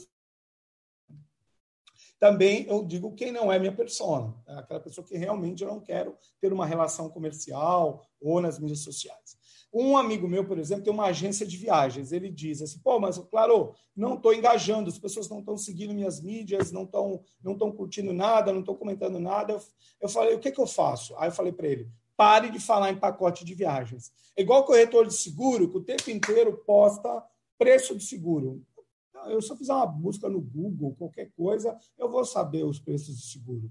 também 2.22 2.64
eu 2.68 2.84
digo 2.84 3.16
quem 3.16 3.32
não 3.32 3.52
é 3.52 3.58
minha 3.58 3.74
persona, 3.74 4.32
é 4.46 4.54
aquela 4.54 4.78
pessoa 4.78 5.04
que 5.04 5.18
realmente 5.18 5.64
eu 5.64 5.68
não 5.68 5.80
quero 5.80 6.16
ter 6.40 6.52
uma 6.52 6.64
relação 6.64 7.10
comercial 7.10 8.06
ou 8.20 8.40
nas 8.40 8.60
mídias 8.60 8.78
sociais. 8.78 9.36
Um 9.74 9.96
amigo 9.96 10.28
meu, 10.28 10.46
por 10.46 10.56
exemplo, 10.56 10.84
tem 10.84 10.92
uma 10.92 11.06
agência 11.06 11.44
de 11.44 11.56
viagens. 11.56 12.12
Ele 12.12 12.30
diz 12.30 12.62
assim: 12.62 12.78
pô, 12.78 13.00
mas 13.00 13.18
claro, 13.28 13.74
não 13.96 14.14
estou 14.14 14.32
engajando, 14.32 14.88
as 14.88 14.98
pessoas 15.00 15.28
não 15.28 15.40
estão 15.40 15.56
seguindo 15.56 15.92
minhas 15.92 16.20
mídias, 16.20 16.70
não 16.70 16.84
estão 16.84 17.24
não 17.42 17.54
estão 17.54 17.72
curtindo 17.72 18.12
nada, 18.12 18.52
não 18.52 18.60
estão 18.60 18.76
comentando 18.76 19.18
nada. 19.18 19.54
Eu, 19.54 19.62
eu 20.02 20.08
falei: 20.08 20.32
o 20.36 20.38
que, 20.38 20.52
que 20.52 20.60
eu 20.60 20.66
faço? 20.68 21.16
Aí 21.16 21.26
eu 21.26 21.32
falei 21.32 21.50
para 21.50 21.66
ele: 21.66 21.90
pare 22.16 22.50
de 22.50 22.60
falar 22.60 22.92
em 22.92 23.00
pacote 23.00 23.44
de 23.44 23.52
viagens. 23.52 24.12
É 24.36 24.42
igual 24.42 24.64
corretor 24.64 25.08
de 25.08 25.14
seguro, 25.14 25.68
que 25.68 25.76
o 25.76 25.82
tempo 25.82 26.08
inteiro 26.08 26.56
posta 26.64 27.20
preço 27.58 27.96
de 27.96 28.04
seguro. 28.04 28.62
Eu, 29.26 29.40
se 29.40 29.50
eu 29.50 29.56
fizer 29.56 29.72
uma 29.72 29.86
busca 29.86 30.28
no 30.28 30.40
Google, 30.40 30.94
qualquer 30.96 31.30
coisa, 31.32 31.76
eu 31.98 32.10
vou 32.10 32.24
saber 32.24 32.64
os 32.64 32.78
preços 32.78 33.16
de 33.16 33.26
seguro. 33.26 33.70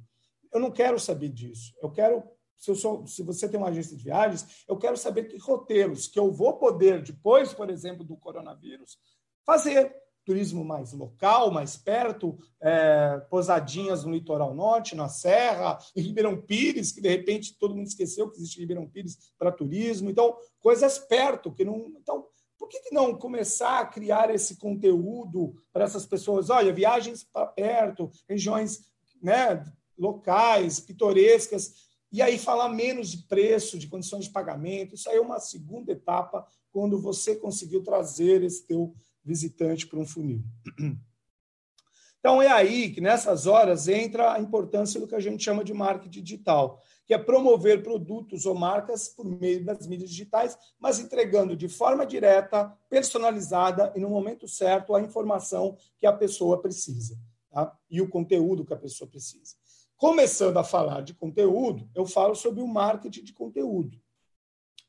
Eu 0.53 0.59
não 0.59 0.71
quero 0.71 0.99
saber 0.99 1.29
disso. 1.29 1.73
Eu 1.81 1.89
quero 1.91 2.23
se, 2.61 2.75
sou, 2.75 3.07
se, 3.07 3.23
você 3.23 3.49
tem 3.49 3.59
uma 3.59 3.69
agência 3.69 3.97
de 3.97 4.03
viagens, 4.03 4.63
eu 4.67 4.77
quero 4.77 4.95
saber 4.95 5.23
que 5.23 5.35
roteiros 5.37 6.07
que 6.07 6.19
eu 6.19 6.31
vou 6.31 6.59
poder, 6.59 7.01
depois, 7.01 7.53
por 7.53 7.71
exemplo, 7.71 8.03
do 8.03 8.15
coronavírus, 8.15 8.97
fazer. 9.43 9.99
Turismo 10.23 10.63
mais 10.63 10.93
local, 10.93 11.49
mais 11.49 11.75
perto, 11.75 12.37
é, 12.61 13.17
pousadinhas 13.27 14.03
no 14.03 14.11
litoral 14.11 14.53
norte, 14.53 14.95
na 14.95 15.09
Serra, 15.09 15.79
em 15.95 16.01
Ribeirão 16.01 16.39
Pires, 16.39 16.91
que 16.91 17.01
de 17.01 17.09
repente 17.09 17.57
todo 17.57 17.75
mundo 17.75 17.87
esqueceu 17.87 18.29
que 18.29 18.37
existe 18.37 18.59
Ribeirão 18.59 18.87
Pires 18.87 19.17
para 19.35 19.51
turismo. 19.51 20.11
Então, 20.11 20.37
coisas 20.59 20.99
perto, 20.99 21.51
que 21.51 21.65
não. 21.65 21.91
Então, 21.99 22.27
que, 22.71 22.79
que 22.79 22.95
não 22.95 23.13
começar 23.13 23.79
a 23.79 23.85
criar 23.85 24.33
esse 24.33 24.55
conteúdo 24.55 25.53
para 25.73 25.83
essas 25.83 26.05
pessoas? 26.05 26.49
Olha, 26.49 26.73
viagens 26.73 27.23
para 27.23 27.45
perto, 27.45 28.09
regiões 28.27 28.89
né, 29.21 29.63
locais, 29.97 30.79
pitorescas, 30.79 31.73
e 32.11 32.21
aí 32.21 32.37
falar 32.39 32.69
menos 32.69 33.11
de 33.11 33.19
preço, 33.27 33.77
de 33.77 33.87
condições 33.87 34.25
de 34.25 34.31
pagamento. 34.31 34.95
Isso 34.95 35.09
aí 35.09 35.17
é 35.17 35.21
uma 35.21 35.39
segunda 35.39 35.91
etapa 35.91 36.47
quando 36.71 36.99
você 36.99 37.35
conseguiu 37.35 37.83
trazer 37.83 38.41
esse 38.43 38.65
teu 38.65 38.93
visitante 39.23 39.85
para 39.85 39.99
um 39.99 40.05
funil. 40.05 40.41
Então 42.21 42.39
é 42.39 42.47
aí 42.47 42.91
que 42.91 43.01
nessas 43.01 43.47
horas 43.47 43.87
entra 43.87 44.33
a 44.33 44.39
importância 44.39 44.99
do 44.99 45.07
que 45.07 45.15
a 45.15 45.19
gente 45.19 45.43
chama 45.43 45.63
de 45.63 45.73
marketing 45.73 46.21
digital, 46.21 46.79
que 47.07 47.15
é 47.15 47.17
promover 47.17 47.81
produtos 47.81 48.45
ou 48.45 48.53
marcas 48.53 49.09
por 49.09 49.25
meio 49.25 49.65
das 49.65 49.87
mídias 49.87 50.11
digitais, 50.11 50.55
mas 50.79 50.99
entregando 50.99 51.55
de 51.55 51.67
forma 51.67 52.05
direta, 52.05 52.71
personalizada 52.87 53.91
e 53.95 53.99
no 53.99 54.07
momento 54.07 54.47
certo 54.47 54.93
a 54.93 55.01
informação 55.01 55.75
que 55.97 56.05
a 56.05 56.13
pessoa 56.13 56.61
precisa 56.61 57.17
tá? 57.49 57.75
e 57.89 57.99
o 58.01 58.07
conteúdo 58.07 58.63
que 58.63 58.73
a 58.73 58.77
pessoa 58.77 59.09
precisa. 59.09 59.55
Começando 59.97 60.57
a 60.57 60.63
falar 60.63 61.01
de 61.01 61.15
conteúdo, 61.15 61.89
eu 61.95 62.05
falo 62.05 62.35
sobre 62.35 62.61
o 62.61 62.67
marketing 62.67 63.23
de 63.23 63.33
conteúdo, 63.33 63.99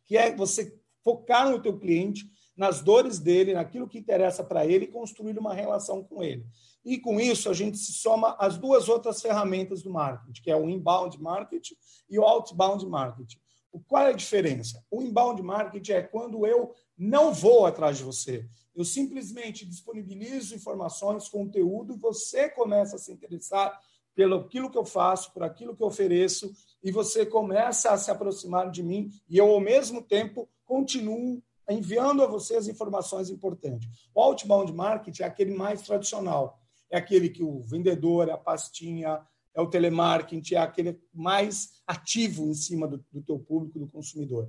que 0.05 0.19
é 0.19 0.37
você 0.37 0.79
focar 1.03 1.51
no 1.51 1.63
teu 1.63 1.79
cliente, 1.79 2.31
nas 2.55 2.83
dores 2.83 3.19
dele, 3.19 3.55
naquilo 3.55 3.89
que 3.89 3.99
interessa 3.99 4.45
para 4.45 4.67
ele 4.67 4.85
e 4.85 4.89
construir 4.89 5.39
uma 5.39 5.55
relação 5.55 6.05
com 6.05 6.23
ele. 6.23 6.47
E 6.85 6.99
com 6.99 7.21
isso 7.21 7.49
a 7.49 7.55
gente 7.55 7.79
se 7.79 7.93
soma 7.93 8.37
as 8.39 8.59
duas 8.59 8.89
outras 8.89 9.21
ferramentas 9.21 9.83
do 9.83 9.91
marketing, 9.91 10.43
que 10.43 10.51
é 10.51 10.57
o 10.57 10.69
inbound 10.69 11.21
marketing 11.21 11.75
e 12.09 12.19
o 12.19 12.25
outbound 12.25 12.85
marketing. 12.87 13.39
Qual 13.87 14.03
é 14.03 14.11
a 14.11 14.17
diferença? 14.17 14.85
O 14.91 15.01
inbound 15.01 15.43
marketing 15.43 15.93
é 15.93 16.03
quando 16.03 16.47
eu 16.47 16.75
não 16.97 17.33
vou 17.33 17.65
atrás 17.65 17.99
de 17.99 18.05
você. 18.05 18.47
Eu 18.75 18.85
simplesmente 18.85 19.65
disponibilizo 19.67 20.55
informações, 20.55 21.29
conteúdo, 21.29 21.97
você 21.97 22.49
começa 22.49 22.97
a 22.97 22.99
se 22.99 23.13
interessar 23.13 23.79
pelo 24.15 24.37
aquilo 24.37 24.71
que 24.71 24.77
eu 24.77 24.85
faço, 24.85 25.33
por 25.33 25.43
aquilo 25.43 25.75
que 25.75 25.83
eu 25.83 25.87
ofereço, 25.87 26.53
e 26.83 26.91
você 26.91 27.25
começa 27.25 27.91
a 27.91 27.97
se 27.97 28.11
aproximar 28.11 28.71
de 28.71 28.83
mim, 28.83 29.11
e 29.29 29.39
eu, 29.39 29.51
ao 29.51 29.61
mesmo 29.61 30.03
tempo, 30.03 30.49
continuo 30.67 31.43
enviando 31.69 32.23
a 32.23 32.27
você 32.27 32.57
as 32.57 32.69
informações 32.69 33.31
importantes. 33.31 33.89
O 34.15 34.21
outbound 34.21 34.73
marketing 34.73 35.23
é 35.23 35.27
aquele 35.27 35.55
mais 35.55 35.83
tradicional, 35.83 36.59
é 36.93 36.99
aquele 36.99 37.29
que 37.29 37.43
o 37.43 37.61
vendedor, 37.63 38.29
é 38.29 38.33
a 38.33 38.39
pastinha, 38.39 39.21
é 39.53 39.61
o 39.61 39.67
telemarketing, 39.67 40.55
é 40.55 40.59
aquele 40.59 41.01
mais 41.13 41.83
ativo 41.87 42.47
em 42.47 42.55
cima 42.55 42.87
do, 42.87 43.05
do 43.11 43.21
teu 43.21 43.39
público, 43.39 43.81
do 43.81 43.89
consumidor. 43.89 44.49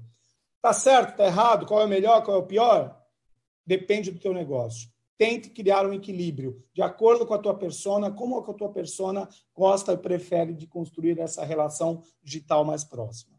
Tá 0.61 0.73
certo? 0.73 1.17
Tá 1.17 1.25
errado? 1.25 1.65
Qual 1.65 1.81
é 1.81 1.85
o 1.85 1.89
melhor? 1.89 2.23
Qual 2.23 2.37
é 2.37 2.39
o 2.39 2.45
pior? 2.45 3.01
Depende 3.65 4.11
do 4.11 4.19
teu 4.19 4.33
negócio 4.33 4.93
tente 5.17 5.49
criar 5.49 5.85
um 5.85 5.93
equilíbrio 5.93 6.61
de 6.73 6.81
acordo 6.81 7.25
com 7.25 7.33
a 7.33 7.39
tua 7.39 7.55
persona, 7.55 8.11
como 8.11 8.39
a 8.39 8.53
tua 8.53 8.69
persona 8.69 9.27
gosta 9.53 9.93
e 9.93 9.97
prefere 9.97 10.53
de 10.53 10.67
construir 10.67 11.19
essa 11.19 11.45
relação 11.45 12.03
digital 12.21 12.65
mais 12.65 12.83
próxima. 12.83 13.32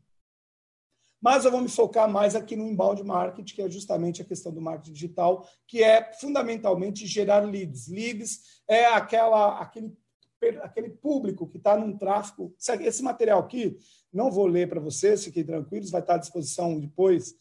Mas 1.25 1.47
eu 1.47 1.51
vou 1.51 1.63
me 1.63 1.71
focar 1.71 2.07
mais 2.07 2.37
aqui 2.37 2.55
no 2.55 2.67
inbound 2.67 3.03
marketing, 3.03 3.55
que 3.55 3.63
é 3.63 3.71
justamente 3.71 4.21
a 4.21 4.27
questão 4.27 4.53
do 4.53 4.61
marketing 4.61 4.93
digital, 4.93 5.49
que 5.67 5.83
é 5.83 6.13
fundamentalmente 6.21 7.07
gerar 7.07 7.39
leads. 7.39 7.89
Leads 7.89 8.61
é 8.69 8.85
aquela, 8.85 9.59
aquele, 9.59 9.91
aquele 10.61 10.91
público 10.91 11.49
que 11.49 11.57
está 11.57 11.79
num 11.79 11.97
tráfego. 11.97 12.55
Esse 12.83 13.03
material 13.03 13.41
aqui, 13.41 13.75
não 14.13 14.31
vou 14.31 14.47
ler 14.47 14.69
para 14.69 14.79
vocês, 14.79 15.25
fiquem 15.25 15.43
tranquilos, 15.43 15.91
vai 15.91 16.03
estar 16.03 16.17
à 16.17 16.19
disposição 16.19 16.79
depois, 16.79 17.35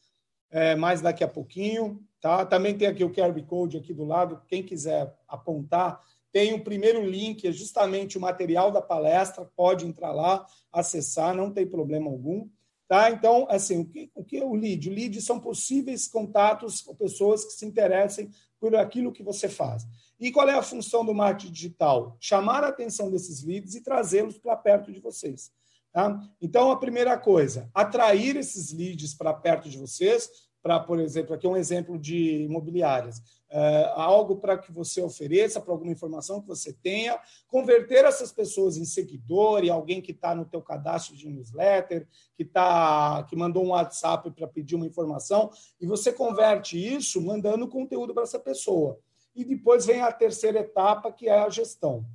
é, 0.50 0.78
mais 0.78 1.02
daqui 1.02 1.22
a 1.26 1.28
pouquinho. 1.28 2.02
Tá? 2.22 2.46
Também 2.46 2.78
tem 2.78 2.88
aqui 2.88 3.04
o 3.04 3.12
QR 3.12 3.38
Code 3.46 3.76
aqui 3.76 3.94
do 3.94 4.06
lado, 4.06 4.42
quem 4.48 4.64
quiser 4.64 5.14
apontar. 5.28 6.00
Tem 6.32 6.54
o 6.54 6.64
primeiro 6.64 7.06
link, 7.06 7.46
é 7.46 7.52
justamente 7.52 8.18
o 8.18 8.22
material 8.22 8.72
da 8.72 8.82
palestra, 8.82 9.44
pode 9.58 9.86
entrar 9.86 10.14
lá, 10.14 10.46
acessar, 10.72 11.36
não 11.36 11.52
tem 11.52 11.68
problema 11.68 12.10
algum. 12.10 12.48
Tá? 12.94 13.10
Então, 13.10 13.48
assim, 13.50 13.80
o 13.80 13.86
que, 13.86 14.12
o 14.14 14.24
que 14.24 14.38
é 14.38 14.46
o 14.46 14.54
lead? 14.54 14.88
O 14.88 14.94
lead 14.94 15.20
são 15.20 15.40
possíveis 15.40 16.08
contatos 16.08 16.80
com 16.80 16.94
pessoas 16.94 17.44
que 17.44 17.52
se 17.52 17.66
interessem 17.66 18.30
por 18.60 18.76
aquilo 18.76 19.12
que 19.12 19.24
você 19.24 19.50
faz. 19.50 19.84
E 20.20 20.32
qual 20.32 20.48
é 20.48 20.54
a 20.54 20.62
função 20.62 21.04
do 21.04 21.12
marketing 21.12 21.52
digital? 21.52 22.16
Chamar 22.20 22.64
a 22.64 22.68
atenção 22.68 23.10
desses 23.10 23.44
leads 23.44 23.74
e 23.74 23.82
trazê-los 23.82 24.38
para 24.38 24.56
perto 24.56 24.92
de 24.92 25.00
vocês. 25.00 25.52
Tá? 25.92 26.22
Então, 26.40 26.70
a 26.70 26.78
primeira 26.78 27.18
coisa, 27.18 27.68
atrair 27.74 28.36
esses 28.36 28.72
leads 28.72 29.16
para 29.16 29.34
perto 29.34 29.72
de 29.72 29.80
vocês, 29.80 30.30
para, 30.64 30.80
por 30.80 30.98
exemplo, 30.98 31.36
aqui 31.36 31.46
é 31.46 31.50
um 31.50 31.58
exemplo 31.58 32.00
de 32.00 32.44
imobiliárias, 32.44 33.22
é, 33.50 33.92
algo 33.96 34.38
para 34.38 34.58
que 34.58 34.72
você 34.72 35.02
ofereça, 35.02 35.60
para 35.60 35.74
alguma 35.74 35.92
informação 35.92 36.42
que 36.42 36.48
você 36.48 36.72
tenha, 36.72 37.20
converter 37.48 38.06
essas 38.06 38.32
pessoas 38.32 38.78
em 38.78 38.86
seguidor, 38.86 39.66
e 39.66 39.70
alguém 39.70 40.02
que 40.02 40.14
está 40.14 40.34
no 40.34 40.46
teu 40.46 40.62
cadastro 40.62 41.18
de 41.18 41.28
newsletter, 41.28 42.08
que 42.34 42.46
tá, 42.46 43.24
que 43.30 43.36
mandou 43.36 43.66
um 43.66 43.72
WhatsApp 43.72 44.32
para 44.32 44.48
pedir 44.48 44.76
uma 44.76 44.88
informação, 44.88 45.52
e 45.82 45.86
você 45.86 46.14
converte 46.14 46.78
isso 46.78 47.22
mandando 47.22 47.68
conteúdo 47.68 48.14
para 48.14 48.24
essa 48.24 48.40
pessoa. 48.40 48.98
E 49.36 49.44
depois 49.44 49.86
vem 49.86 50.02
a 50.02 50.14
terceira 50.14 50.60
etapa, 50.60 51.12
que 51.12 51.28
é 51.28 51.38
a 51.38 51.50
gestão. 51.50 52.06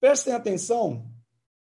Prestem 0.00 0.32
atenção 0.32 1.06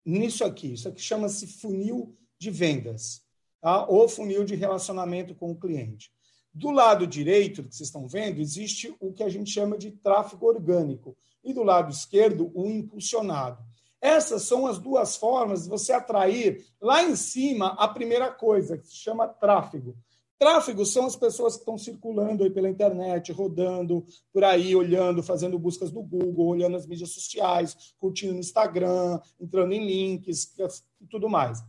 nisso 0.06 0.44
aqui. 0.44 0.74
Isso 0.74 0.88
aqui 0.88 1.02
chama-se 1.02 1.48
funil 1.48 2.16
de 2.38 2.52
vendas 2.52 3.23
tá? 3.64 3.86
ou 3.88 4.10
funil 4.10 4.44
de 4.44 4.56
relacionamento 4.56 5.34
com 5.34 5.50
o 5.50 5.56
cliente. 5.56 6.12
Do 6.54 6.70
lado 6.70 7.08
direito, 7.08 7.64
que 7.64 7.74
vocês 7.74 7.88
estão 7.88 8.08
vendo, 8.08 8.42
existe 8.42 8.94
o 9.00 9.14
que 9.14 9.24
a 9.24 9.30
gente 9.30 9.50
chama 9.50 9.78
de 9.78 9.90
tráfego 9.90 10.46
orgânico, 10.46 11.16
e 11.44 11.54
do 11.54 11.64
lado 11.64 11.92
esquerdo, 11.92 12.52
o 12.54 12.68
impulsionado. 12.68 13.58
Essas 14.00 14.44
são 14.44 14.68
as 14.68 14.78
duas 14.78 15.16
formas 15.16 15.64
de 15.64 15.70
você 15.70 15.94
atrair 15.94 16.66
lá 16.80 17.04
em 17.04 17.16
cima 17.16 17.70
a 17.80 17.88
primeira 17.88 18.30
coisa, 18.30 18.78
que 18.78 18.86
se 18.86 18.98
chama 18.98 19.28
tráfego. 19.28 19.96
Tráfego 20.38 20.86
são 20.86 21.06
as 21.06 21.16
pessoas 21.16 21.54
que 21.54 21.62
estão 21.62 21.78
circulando 21.78 22.44
aí 22.44 22.50
pela 22.50 22.70
internet, 22.70 23.32
rodando 23.32 24.06
por 24.32 24.44
aí, 24.44 24.76
olhando, 24.76 25.24
fazendo 25.24 25.58
buscas 25.58 25.92
no 25.92 26.04
Google, 26.04 26.48
olhando 26.48 26.76
as 26.76 26.86
mídias 26.86 27.12
sociais, 27.12 27.94
curtindo 27.98 28.34
no 28.34 28.40
Instagram, 28.40 29.22
entrando 29.40 29.74
em 29.74 29.86
links 29.86 30.54
e 31.00 31.08
tudo 31.08 31.30
mais. 31.30 31.64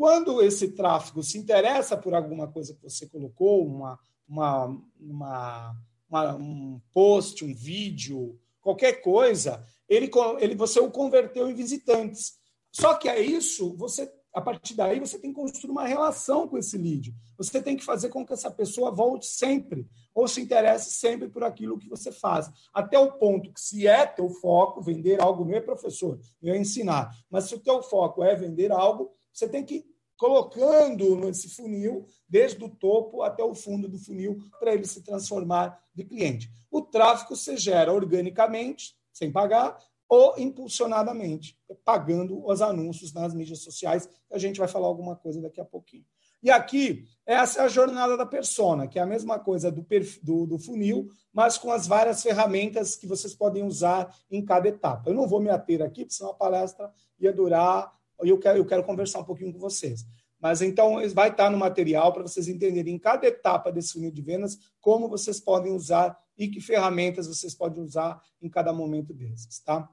Quando 0.00 0.40
esse 0.40 0.68
tráfego 0.68 1.22
se 1.22 1.36
interessa 1.36 1.94
por 1.94 2.14
alguma 2.14 2.48
coisa 2.48 2.72
que 2.72 2.82
você 2.82 3.06
colocou, 3.06 3.66
uma, 3.66 3.98
uma, 4.26 4.82
uma, 4.98 5.76
uma 6.08 6.36
um 6.36 6.80
post, 6.90 7.44
um 7.44 7.54
vídeo, 7.54 8.40
qualquer 8.62 9.02
coisa, 9.02 9.62
ele, 9.86 10.10
ele, 10.38 10.54
você 10.54 10.80
o 10.80 10.90
converteu 10.90 11.50
em 11.50 11.54
visitantes. 11.54 12.38
Só 12.72 12.94
que 12.94 13.10
é 13.10 13.20
isso, 13.20 13.76
você 13.76 14.10
a 14.32 14.40
partir 14.40 14.72
daí 14.72 14.98
você 14.98 15.18
tem 15.18 15.34
que 15.34 15.38
construir 15.38 15.70
uma 15.70 15.86
relação 15.86 16.48
com 16.48 16.56
esse 16.56 16.78
lead. 16.78 17.14
Você 17.36 17.60
tem 17.60 17.76
que 17.76 17.84
fazer 17.84 18.08
com 18.08 18.24
que 18.24 18.32
essa 18.32 18.50
pessoa 18.50 18.90
volte 18.90 19.26
sempre 19.26 19.86
ou 20.14 20.26
se 20.26 20.40
interesse 20.40 20.92
sempre 20.92 21.28
por 21.28 21.44
aquilo 21.44 21.78
que 21.78 21.90
você 21.90 22.10
faz. 22.10 22.50
Até 22.72 22.98
o 22.98 23.12
ponto 23.18 23.52
que 23.52 23.60
se 23.60 23.86
é 23.86 24.06
teu 24.06 24.30
foco 24.30 24.80
vender 24.80 25.20
algo, 25.20 25.44
meu 25.44 25.62
professor, 25.62 26.18
eu 26.42 26.56
ensinar, 26.56 27.14
mas 27.28 27.44
se 27.44 27.54
o 27.54 27.60
teu 27.60 27.82
foco 27.82 28.24
é 28.24 28.34
vender 28.34 28.72
algo, 28.72 29.12
você 29.30 29.46
tem 29.46 29.64
que 29.64 29.89
colocando 30.20 31.16
nesse 31.16 31.48
funil, 31.48 32.04
desde 32.28 32.62
o 32.62 32.68
topo 32.68 33.22
até 33.22 33.42
o 33.42 33.54
fundo 33.54 33.88
do 33.88 33.98
funil, 33.98 34.36
para 34.58 34.74
ele 34.74 34.84
se 34.84 35.02
transformar 35.02 35.82
de 35.94 36.04
cliente. 36.04 36.50
O 36.70 36.82
tráfego 36.82 37.34
se 37.34 37.56
gera 37.56 37.90
organicamente, 37.90 38.94
sem 39.10 39.32
pagar, 39.32 39.78
ou 40.06 40.38
impulsionadamente, 40.38 41.58
pagando 41.86 42.46
os 42.46 42.60
anúncios 42.60 43.14
nas 43.14 43.32
mídias 43.32 43.60
sociais, 43.60 44.10
a 44.30 44.36
gente 44.36 44.58
vai 44.58 44.68
falar 44.68 44.88
alguma 44.88 45.16
coisa 45.16 45.40
daqui 45.40 45.58
a 45.58 45.64
pouquinho. 45.64 46.04
E 46.42 46.50
aqui, 46.50 47.06
essa 47.24 47.62
é 47.62 47.64
a 47.64 47.68
jornada 47.68 48.14
da 48.14 48.26
persona, 48.26 48.86
que 48.86 48.98
é 48.98 49.02
a 49.02 49.06
mesma 49.06 49.38
coisa 49.38 49.70
do, 49.70 49.86
do, 50.22 50.46
do 50.46 50.58
funil, 50.58 51.08
mas 51.32 51.56
com 51.56 51.72
as 51.72 51.86
várias 51.86 52.22
ferramentas 52.22 52.94
que 52.94 53.06
vocês 53.06 53.34
podem 53.34 53.62
usar 53.62 54.14
em 54.30 54.44
cada 54.44 54.68
etapa. 54.68 55.08
Eu 55.08 55.14
não 55.14 55.26
vou 55.26 55.40
me 55.40 55.48
ater 55.48 55.80
aqui, 55.80 56.04
porque 56.04 56.14
senão 56.14 56.32
a 56.32 56.34
palestra 56.34 56.92
ia 57.18 57.32
durar, 57.32 57.90
eu 58.22 58.38
quero, 58.38 58.58
eu 58.58 58.66
quero 58.66 58.84
conversar 58.84 59.20
um 59.20 59.24
pouquinho 59.24 59.52
com 59.52 59.58
vocês. 59.58 60.06
Mas 60.40 60.62
então 60.62 60.96
vai 61.12 61.28
estar 61.28 61.50
no 61.50 61.58
material 61.58 62.12
para 62.12 62.22
vocês 62.22 62.48
entenderem 62.48 62.94
em 62.94 62.98
cada 62.98 63.26
etapa 63.26 63.70
desse 63.70 63.92
funil 63.92 64.10
de 64.10 64.22
vendas 64.22 64.58
como 64.80 65.08
vocês 65.08 65.38
podem 65.38 65.72
usar 65.72 66.18
e 66.36 66.48
que 66.48 66.60
ferramentas 66.60 67.26
vocês 67.26 67.54
podem 67.54 67.82
usar 67.82 68.20
em 68.40 68.48
cada 68.48 68.72
momento 68.72 69.12
desses, 69.12 69.60
tá? 69.60 69.88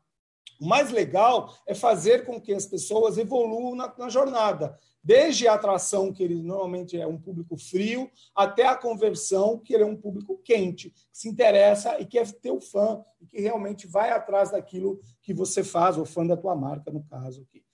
O 0.60 0.66
mais 0.66 0.90
legal 0.90 1.54
é 1.68 1.76
fazer 1.76 2.26
com 2.26 2.42
que 2.42 2.54
as 2.54 2.66
pessoas 2.66 3.18
evoluam 3.18 3.76
na, 3.76 3.94
na 3.98 4.10
jornada, 4.10 4.76
desde 5.04 5.48
a 5.48 5.54
atração, 5.54 6.12
que 6.12 6.24
ele 6.24 6.42
normalmente 6.42 7.00
é 7.00 7.06
um 7.06 7.20
público 7.20 7.58
frio, 7.58 8.10
até 8.36 8.66
a 8.66 8.76
conversão, 8.76 9.60
que 9.60 9.74
ele 9.74 9.84
é 9.84 9.86
um 9.86 9.96
público 9.96 10.38
quente, 10.44 10.90
que 10.90 11.00
se 11.12 11.30
interessa 11.30 12.00
e 12.00 12.06
quer 12.06 12.32
ter 12.32 12.52
o 12.52 12.60
fã, 12.60 13.04
e 13.22 13.26
que 13.28 13.40
realmente 13.40 13.86
vai 13.86 14.10
atrás 14.10 14.52
daquilo 14.52 15.00
que 15.22 15.34
você 15.34 15.63
faz, 15.63 15.98
o 15.98 16.06
fã 16.06 16.26
da 16.26 16.36
tua 16.36 16.56
marca, 16.56 16.92
no 16.92 17.04
caso 17.04 17.42
aqui. 17.42 17.66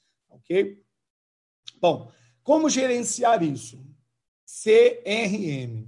Ok? 0.44 0.82
Bom, 1.80 2.12
como 2.44 2.70
gerenciar 2.70 3.42
isso? 3.44 3.84
CRM. 4.46 5.88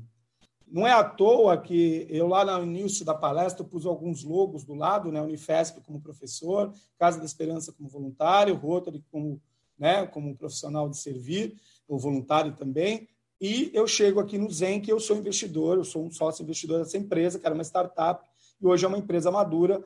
Não 0.68 0.86
é 0.86 0.92
à 0.92 1.04
toa 1.04 1.58
que 1.58 2.08
eu, 2.10 2.28
lá 2.28 2.58
no 2.58 2.66
início 2.66 3.06
da 3.06 3.14
palestra, 3.14 3.64
pus 3.64 3.86
alguns 3.86 4.24
logos 4.24 4.64
do 4.64 4.74
lado, 4.74 5.12
né? 5.12 5.22
Unifesp 5.22 5.80
como 5.82 6.02
professor, 6.02 6.74
Casa 6.98 7.20
da 7.20 7.26
Esperança 7.26 7.72
como 7.72 7.88
voluntário, 7.88 8.56
Rotary 8.56 9.04
como, 9.12 9.42
né, 9.78 10.06
como 10.08 10.36
profissional 10.36 10.90
de 10.90 10.98
servir, 10.98 11.56
ou 11.88 12.00
voluntário 12.00 12.54
também. 12.56 13.08
E 13.40 13.70
eu 13.74 13.88
chego 13.88 14.20
aqui 14.20 14.38
no 14.38 14.50
Zen, 14.50 14.82
que 14.82 14.92
eu 14.92 15.00
sou 15.00 15.18
investidor, 15.18 15.78
eu 15.78 15.84
sou 15.84 16.04
um 16.04 16.12
sócio 16.12 16.42
investidor 16.44 16.80
dessa 16.80 16.98
empresa, 16.98 17.38
que 17.38 17.46
era 17.46 17.54
uma 17.54 17.64
startup, 17.64 18.28
e 18.60 18.66
hoje 18.66 18.86
é 18.86 18.88
uma 18.88 18.98
empresa 18.98 19.30
madura 19.30 19.84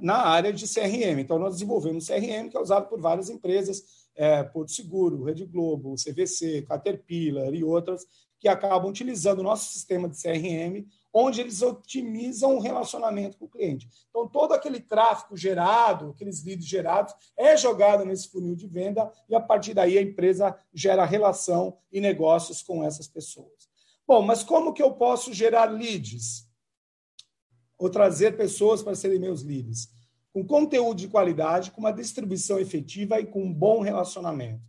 na 0.00 0.16
área 0.26 0.52
de 0.52 0.66
CRM. 0.66 1.20
Então, 1.20 1.38
nós 1.38 1.54
desenvolvemos 1.54 2.06
CRM, 2.06 2.48
que 2.48 2.56
é 2.56 2.60
usado 2.60 2.88
por 2.88 2.98
várias 2.98 3.28
empresas, 3.28 4.05
é, 4.16 4.42
Porto 4.42 4.72
Seguro, 4.72 5.22
Rede 5.22 5.44
Globo, 5.44 5.94
CVC, 5.94 6.62
Caterpillar 6.62 7.54
e 7.54 7.62
outras, 7.62 8.06
que 8.38 8.48
acabam 8.48 8.90
utilizando 8.90 9.40
o 9.40 9.42
nosso 9.42 9.72
sistema 9.72 10.08
de 10.08 10.20
CRM, 10.20 10.86
onde 11.12 11.40
eles 11.40 11.62
otimizam 11.62 12.56
o 12.56 12.60
relacionamento 12.60 13.38
com 13.38 13.46
o 13.46 13.48
cliente. 13.48 13.88
Então, 14.10 14.28
todo 14.28 14.52
aquele 14.52 14.80
tráfego 14.80 15.36
gerado, 15.36 16.10
aqueles 16.10 16.44
leads 16.44 16.66
gerados, 16.66 17.14
é 17.36 17.56
jogado 17.56 18.04
nesse 18.04 18.28
funil 18.28 18.54
de 18.54 18.66
venda 18.66 19.10
e, 19.28 19.34
a 19.34 19.40
partir 19.40 19.72
daí, 19.72 19.96
a 19.96 20.02
empresa 20.02 20.58
gera 20.74 21.06
relação 21.06 21.78
e 21.90 22.00
negócios 22.00 22.62
com 22.62 22.84
essas 22.84 23.08
pessoas. 23.08 23.68
Bom, 24.06 24.22
mas 24.22 24.44
como 24.44 24.72
que 24.74 24.82
eu 24.82 24.92
posso 24.92 25.32
gerar 25.32 25.64
leads? 25.64 26.46
Ou 27.78 27.90
trazer 27.90 28.36
pessoas 28.36 28.82
para 28.82 28.94
serem 28.94 29.18
meus 29.18 29.42
leads? 29.42 29.88
Com 30.36 30.44
conteúdo 30.44 30.98
de 30.98 31.08
qualidade, 31.08 31.70
com 31.70 31.80
uma 31.80 31.90
distribuição 31.90 32.58
efetiva 32.58 33.18
e 33.18 33.24
com 33.24 33.42
um 33.42 33.54
bom 33.54 33.80
relacionamento. 33.80 34.60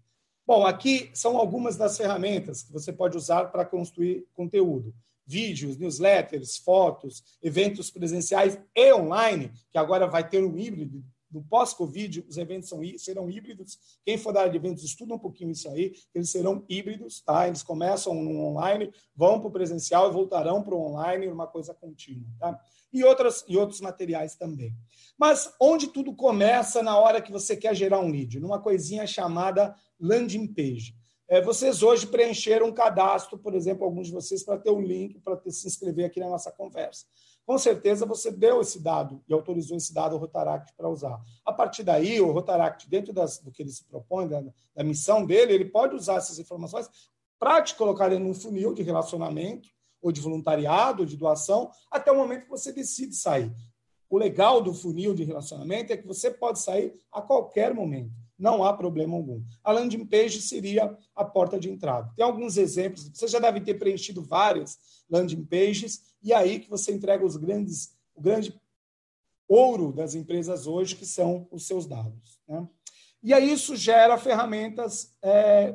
Bom, 0.45 0.65
aqui 0.65 1.11
são 1.13 1.35
algumas 1.35 1.75
das 1.75 1.97
ferramentas 1.97 2.63
que 2.63 2.71
você 2.71 2.93
pode 2.93 3.17
usar 3.17 3.51
para 3.51 3.65
construir 3.65 4.25
conteúdo. 4.33 4.95
Vídeos, 5.25 5.77
newsletters, 5.77 6.55
fotos, 6.55 7.21
eventos 7.43 7.91
presenciais 7.91 8.57
e 8.73 8.93
online, 8.93 9.51
que 9.69 9.77
agora 9.77 10.07
vai 10.07 10.25
ter 10.25 10.41
um 10.41 10.57
híbrido. 10.57 11.03
No 11.29 11.43
pós-Covid, 11.43 12.23
os 12.29 12.37
eventos 12.37 12.69
são, 12.69 12.79
serão 12.97 13.29
híbridos. 13.29 13.77
Quem 14.05 14.17
for 14.17 14.31
da 14.31 14.39
área 14.39 14.51
de 14.53 14.57
eventos, 14.57 14.85
estuda 14.85 15.15
um 15.15 15.19
pouquinho 15.19 15.51
isso 15.51 15.67
aí, 15.67 15.93
eles 16.15 16.29
serão 16.29 16.63
híbridos, 16.69 17.19
tá? 17.19 17.45
Eles 17.45 17.61
começam 17.61 18.15
no 18.15 18.39
online, 18.45 18.89
vão 19.13 19.37
para 19.37 19.49
o 19.49 19.51
presencial 19.51 20.09
e 20.09 20.13
voltarão 20.13 20.63
para 20.63 20.73
o 20.73 20.79
online, 20.79 21.27
uma 21.27 21.45
coisa 21.45 21.73
contínua, 21.73 22.29
tá? 22.39 22.57
E, 22.91 23.03
outras, 23.03 23.43
e 23.47 23.57
outros 23.57 23.81
materiais 23.81 24.35
também. 24.35 24.73
Mas 25.17 25.53
onde 25.59 25.87
tudo 25.87 26.15
começa 26.15 26.81
na 26.81 26.97
hora 26.97 27.21
que 27.21 27.31
você 27.31 27.55
quer 27.55 27.75
gerar 27.75 27.99
um 27.99 28.09
lead? 28.09 28.39
Numa 28.39 28.61
coisinha 28.61 29.05
chamada 29.05 29.75
landing 29.99 30.47
page. 30.47 30.95
É, 31.29 31.41
vocês 31.41 31.83
hoje 31.83 32.07
preencheram 32.07 32.67
um 32.67 32.73
cadastro, 32.73 33.37
por 33.37 33.53
exemplo, 33.53 33.83
alguns 33.83 34.07
de 34.07 34.13
vocês, 34.13 34.43
para 34.43 34.57
ter 34.57 34.71
um 34.71 34.81
link 34.81 35.19
para 35.19 35.37
se 35.51 35.67
inscrever 35.67 36.05
aqui 36.05 36.21
na 36.21 36.29
nossa 36.29 36.51
conversa. 36.51 37.05
Com 37.45 37.57
certeza 37.57 38.05
você 38.05 38.31
deu 38.31 38.61
esse 38.61 38.81
dado 38.81 39.21
e 39.27 39.33
autorizou 39.33 39.75
esse 39.75 39.93
dado 39.93 40.15
ao 40.15 40.21
Rotaract 40.21 40.73
para 40.75 40.89
usar. 40.89 41.19
A 41.45 41.51
partir 41.51 41.83
daí, 41.83 42.21
o 42.21 42.31
Rotaract, 42.31 42.89
dentro 42.89 43.11
das, 43.11 43.39
do 43.39 43.51
que 43.51 43.61
ele 43.61 43.71
se 43.71 43.83
propõe, 43.85 44.27
da, 44.27 44.41
da 44.73 44.83
missão 44.83 45.25
dele, 45.25 45.53
ele 45.53 45.65
pode 45.65 45.95
usar 45.95 46.15
essas 46.15 46.39
informações 46.39 46.89
para 47.37 47.61
te 47.61 47.75
colocar 47.75 48.11
em 48.11 48.23
um 48.23 48.33
funil 48.33 48.73
de 48.73 48.81
relacionamento, 48.81 49.69
ou 50.07 50.11
de 50.11 50.21
voluntariado, 50.21 51.03
ou 51.03 51.05
de 51.05 51.15
doação, 51.15 51.69
até 51.91 52.11
o 52.11 52.17
momento 52.17 52.43
que 52.43 52.49
você 52.49 52.71
decide 52.71 53.15
sair. 53.15 53.51
O 54.09 54.17
legal 54.17 54.61
do 54.61 54.73
funil 54.73 55.13
de 55.13 55.23
relacionamento 55.23 55.91
é 55.91 55.97
que 55.97 56.07
você 56.07 56.31
pode 56.31 56.59
sair 56.59 56.93
a 57.11 57.21
qualquer 57.21 57.73
momento 57.73 58.11
não 58.37 58.63
há 58.63 58.73
problema 58.73 59.15
algum. 59.15 59.41
A 59.63 59.71
landing 59.71 60.05
page 60.05 60.41
seria 60.41 60.95
a 61.15 61.25
porta 61.25 61.59
de 61.59 61.69
entrada. 61.69 62.11
Tem 62.15 62.23
alguns 62.23 62.57
exemplos, 62.57 63.09
você 63.09 63.27
já 63.27 63.39
deve 63.39 63.61
ter 63.61 63.75
preenchido 63.75 64.21
várias 64.21 64.77
landing 65.09 65.43
pages, 65.45 66.13
e 66.21 66.31
aí 66.33 66.59
que 66.59 66.69
você 66.69 66.91
entrega 66.91 67.25
os 67.25 67.35
grandes, 67.35 67.97
o 68.13 68.21
grande 68.21 68.59
ouro 69.47 69.91
das 69.91 70.13
empresas 70.13 70.67
hoje, 70.67 70.95
que 70.95 71.05
são 71.05 71.47
os 71.49 71.65
seus 71.65 71.87
dados. 71.87 72.39
Né? 72.47 72.67
E 73.27 73.33
aí 73.33 73.51
isso 73.51 73.75
gera 73.75 74.17
ferramentas, 74.17 75.13
é, 75.21 75.73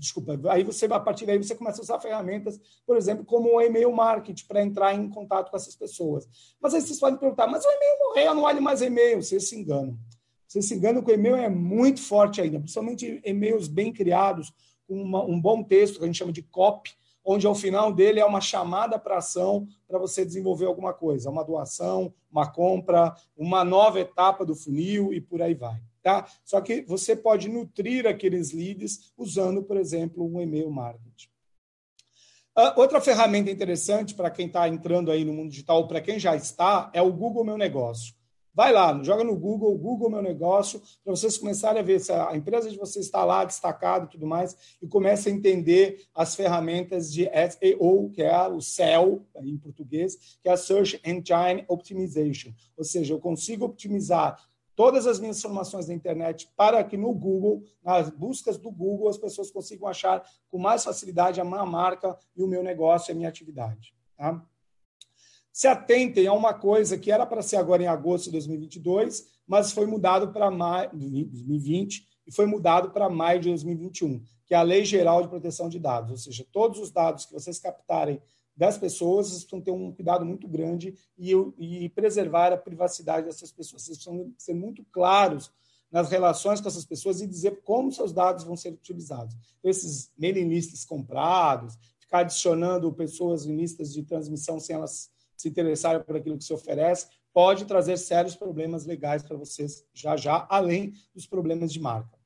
desculpa, 0.00 0.40
aí 0.48 0.64
você, 0.64 0.86
a 0.86 0.98
partir 0.98 1.26
daí 1.26 1.36
você 1.36 1.54
começa 1.54 1.82
a 1.82 1.84
usar 1.84 2.00
ferramentas, 2.00 2.58
por 2.86 2.96
exemplo, 2.96 3.26
como 3.26 3.54
o 3.54 3.60
e-mail 3.60 3.92
marketing, 3.92 4.46
para 4.46 4.62
entrar 4.62 4.94
em 4.94 5.06
contato 5.10 5.50
com 5.50 5.56
essas 5.58 5.76
pessoas. 5.76 6.26
Mas 6.58 6.72
aí 6.72 6.80
vocês 6.80 6.98
podem 6.98 7.18
perguntar, 7.18 7.46
mas 7.46 7.62
o 7.62 7.68
e-mail 7.68 7.98
morreu, 7.98 8.34
não 8.34 8.42
vale 8.44 8.60
mais 8.60 8.80
e-mail, 8.80 9.22
vocês 9.22 9.50
se 9.50 9.54
enganam. 9.54 9.98
Você 10.46 10.62
se 10.62 10.74
engana 10.74 11.02
que 11.02 11.10
o 11.10 11.14
e-mail 11.14 11.36
é 11.36 11.50
muito 11.50 12.00
forte 12.00 12.40
ainda, 12.40 12.58
principalmente 12.58 13.20
e-mails 13.22 13.68
bem 13.68 13.92
criados, 13.92 14.50
com 14.86 14.94
uma, 14.94 15.22
um 15.22 15.38
bom 15.38 15.62
texto, 15.62 15.98
que 15.98 16.04
a 16.04 16.06
gente 16.06 16.16
chama 16.16 16.32
de 16.32 16.40
copy, 16.40 16.92
onde 17.22 17.46
ao 17.46 17.54
final 17.54 17.92
dele 17.92 18.18
é 18.18 18.24
uma 18.24 18.40
chamada 18.40 18.98
para 18.98 19.18
ação 19.18 19.68
para 19.86 19.98
você 19.98 20.24
desenvolver 20.24 20.64
alguma 20.64 20.94
coisa, 20.94 21.28
uma 21.28 21.44
doação, 21.44 22.14
uma 22.32 22.50
compra, 22.50 23.14
uma 23.36 23.62
nova 23.62 24.00
etapa 24.00 24.42
do 24.42 24.56
funil 24.56 25.12
e 25.12 25.20
por 25.20 25.42
aí 25.42 25.52
vai. 25.52 25.86
Tá? 26.02 26.26
Só 26.44 26.60
que 26.60 26.82
você 26.82 27.14
pode 27.14 27.48
nutrir 27.48 28.06
aqueles 28.06 28.52
leads 28.52 29.12
usando, 29.16 29.62
por 29.62 29.76
exemplo, 29.76 30.24
um 30.24 30.40
e-mail 30.40 30.70
marketing. 30.70 31.28
Uh, 32.56 32.74
outra 32.76 33.00
ferramenta 33.00 33.50
interessante 33.50 34.14
para 34.14 34.30
quem 34.30 34.46
está 34.46 34.68
entrando 34.68 35.12
aí 35.12 35.24
no 35.24 35.32
mundo 35.32 35.50
digital, 35.50 35.86
para 35.86 36.00
quem 36.00 36.18
já 36.18 36.34
está, 36.34 36.90
é 36.92 37.00
o 37.00 37.12
Google 37.12 37.44
Meu 37.44 37.56
Negócio. 37.56 38.18
Vai 38.58 38.72
lá, 38.72 39.00
joga 39.04 39.22
no 39.22 39.36
Google, 39.36 39.78
Google 39.78 40.10
Meu 40.10 40.20
Negócio, 40.20 40.82
para 41.04 41.14
vocês 41.14 41.38
começarem 41.38 41.80
a 41.80 41.84
ver 41.84 42.00
se 42.00 42.10
a 42.10 42.36
empresa 42.36 42.68
de 42.68 42.76
vocês 42.76 43.04
está 43.04 43.24
lá 43.24 43.44
destacado 43.44 44.06
e 44.06 44.08
tudo 44.08 44.26
mais, 44.26 44.76
e 44.82 44.88
comece 44.88 45.28
a 45.28 45.32
entender 45.32 46.04
as 46.12 46.34
ferramentas 46.34 47.12
de 47.12 47.30
SEO, 47.52 48.10
que 48.10 48.20
é 48.20 48.48
o 48.48 48.60
SEO, 48.60 49.24
em 49.40 49.56
português, 49.56 50.38
que 50.42 50.48
é 50.48 50.50
a 50.50 50.56
Search 50.56 51.00
Engine 51.04 51.64
Optimization. 51.68 52.50
Ou 52.76 52.82
seja, 52.82 53.14
eu 53.14 53.20
consigo 53.20 53.64
optimizar 53.64 54.36
todas 54.78 55.08
as 55.08 55.18
minhas 55.18 55.38
informações 55.38 55.88
na 55.88 55.94
internet 55.94 56.48
para 56.56 56.84
que 56.84 56.96
no 56.96 57.12
Google, 57.12 57.64
nas 57.82 58.08
buscas 58.10 58.56
do 58.56 58.70
Google, 58.70 59.08
as 59.08 59.18
pessoas 59.18 59.50
consigam 59.50 59.88
achar 59.88 60.22
com 60.48 60.56
mais 60.56 60.84
facilidade 60.84 61.40
a 61.40 61.44
minha 61.44 61.66
marca 61.66 62.16
e 62.36 62.44
o 62.44 62.46
meu 62.46 62.62
negócio 62.62 63.10
e 63.10 63.12
a 63.12 63.14
minha 63.16 63.28
atividade. 63.28 63.92
Tá? 64.16 64.40
se 65.58 65.66
atentem 65.66 66.28
a 66.28 66.32
uma 66.32 66.54
coisa 66.54 66.96
que 66.96 67.10
era 67.10 67.26
para 67.26 67.42
ser 67.42 67.56
agora 67.56 67.82
em 67.82 67.88
agosto 67.88 68.26
de 68.26 68.30
2022, 68.30 69.26
mas 69.44 69.72
foi 69.72 69.86
mudado 69.86 70.32
para 70.32 70.52
maio 70.52 70.88
de 70.96 71.24
2020 71.24 72.06
e 72.28 72.32
foi 72.32 72.46
mudado 72.46 72.92
para 72.92 73.10
maio 73.10 73.40
de 73.40 73.48
2021, 73.48 74.22
que 74.46 74.54
é 74.54 74.56
a 74.56 74.62
Lei 74.62 74.84
Geral 74.84 75.20
de 75.20 75.28
Proteção 75.28 75.68
de 75.68 75.80
Dados, 75.80 76.12
ou 76.12 76.16
seja, 76.16 76.46
todos 76.52 76.78
os 76.78 76.92
dados 76.92 77.26
que 77.26 77.32
vocês 77.32 77.58
captarem 77.58 78.22
das 78.58 78.76
pessoas, 78.76 79.28
precisam 79.28 79.60
ter 79.60 79.70
um 79.70 79.92
cuidado 79.92 80.24
muito 80.24 80.48
grande 80.48 80.92
e, 81.16 81.32
e 81.56 81.88
preservar 81.90 82.52
a 82.52 82.56
privacidade 82.56 83.26
dessas 83.26 83.52
pessoas. 83.52 83.82
Vocês 83.82 83.98
precisam 83.98 84.34
ser 84.36 84.52
muito 84.52 84.84
claros 84.90 85.52
nas 85.92 86.10
relações 86.10 86.60
com 86.60 86.66
essas 86.66 86.84
pessoas 86.84 87.20
e 87.20 87.26
dizer 87.26 87.62
como 87.62 87.92
seus 87.92 88.12
dados 88.12 88.42
vão 88.42 88.56
ser 88.56 88.70
utilizados. 88.70 89.36
Então, 89.58 89.70
esses 89.70 90.12
mailing 90.18 90.48
lists 90.48 90.84
comprados, 90.84 91.78
ficar 92.00 92.20
adicionando 92.20 92.92
pessoas 92.92 93.46
em 93.46 93.56
listas 93.56 93.92
de 93.92 94.02
transmissão 94.02 94.58
sem 94.58 94.74
elas 94.74 95.08
se 95.36 95.48
interessarem 95.48 96.02
por 96.02 96.16
aquilo 96.16 96.36
que 96.36 96.42
se 96.42 96.52
oferece, 96.52 97.06
pode 97.32 97.64
trazer 97.64 97.96
sérios 97.96 98.34
problemas 98.34 98.84
legais 98.84 99.22
para 99.22 99.36
vocês 99.36 99.86
já 99.94 100.16
já, 100.16 100.44
além 100.50 100.94
dos 101.14 101.28
problemas 101.28 101.72
de 101.72 101.78
marca. 101.78 102.18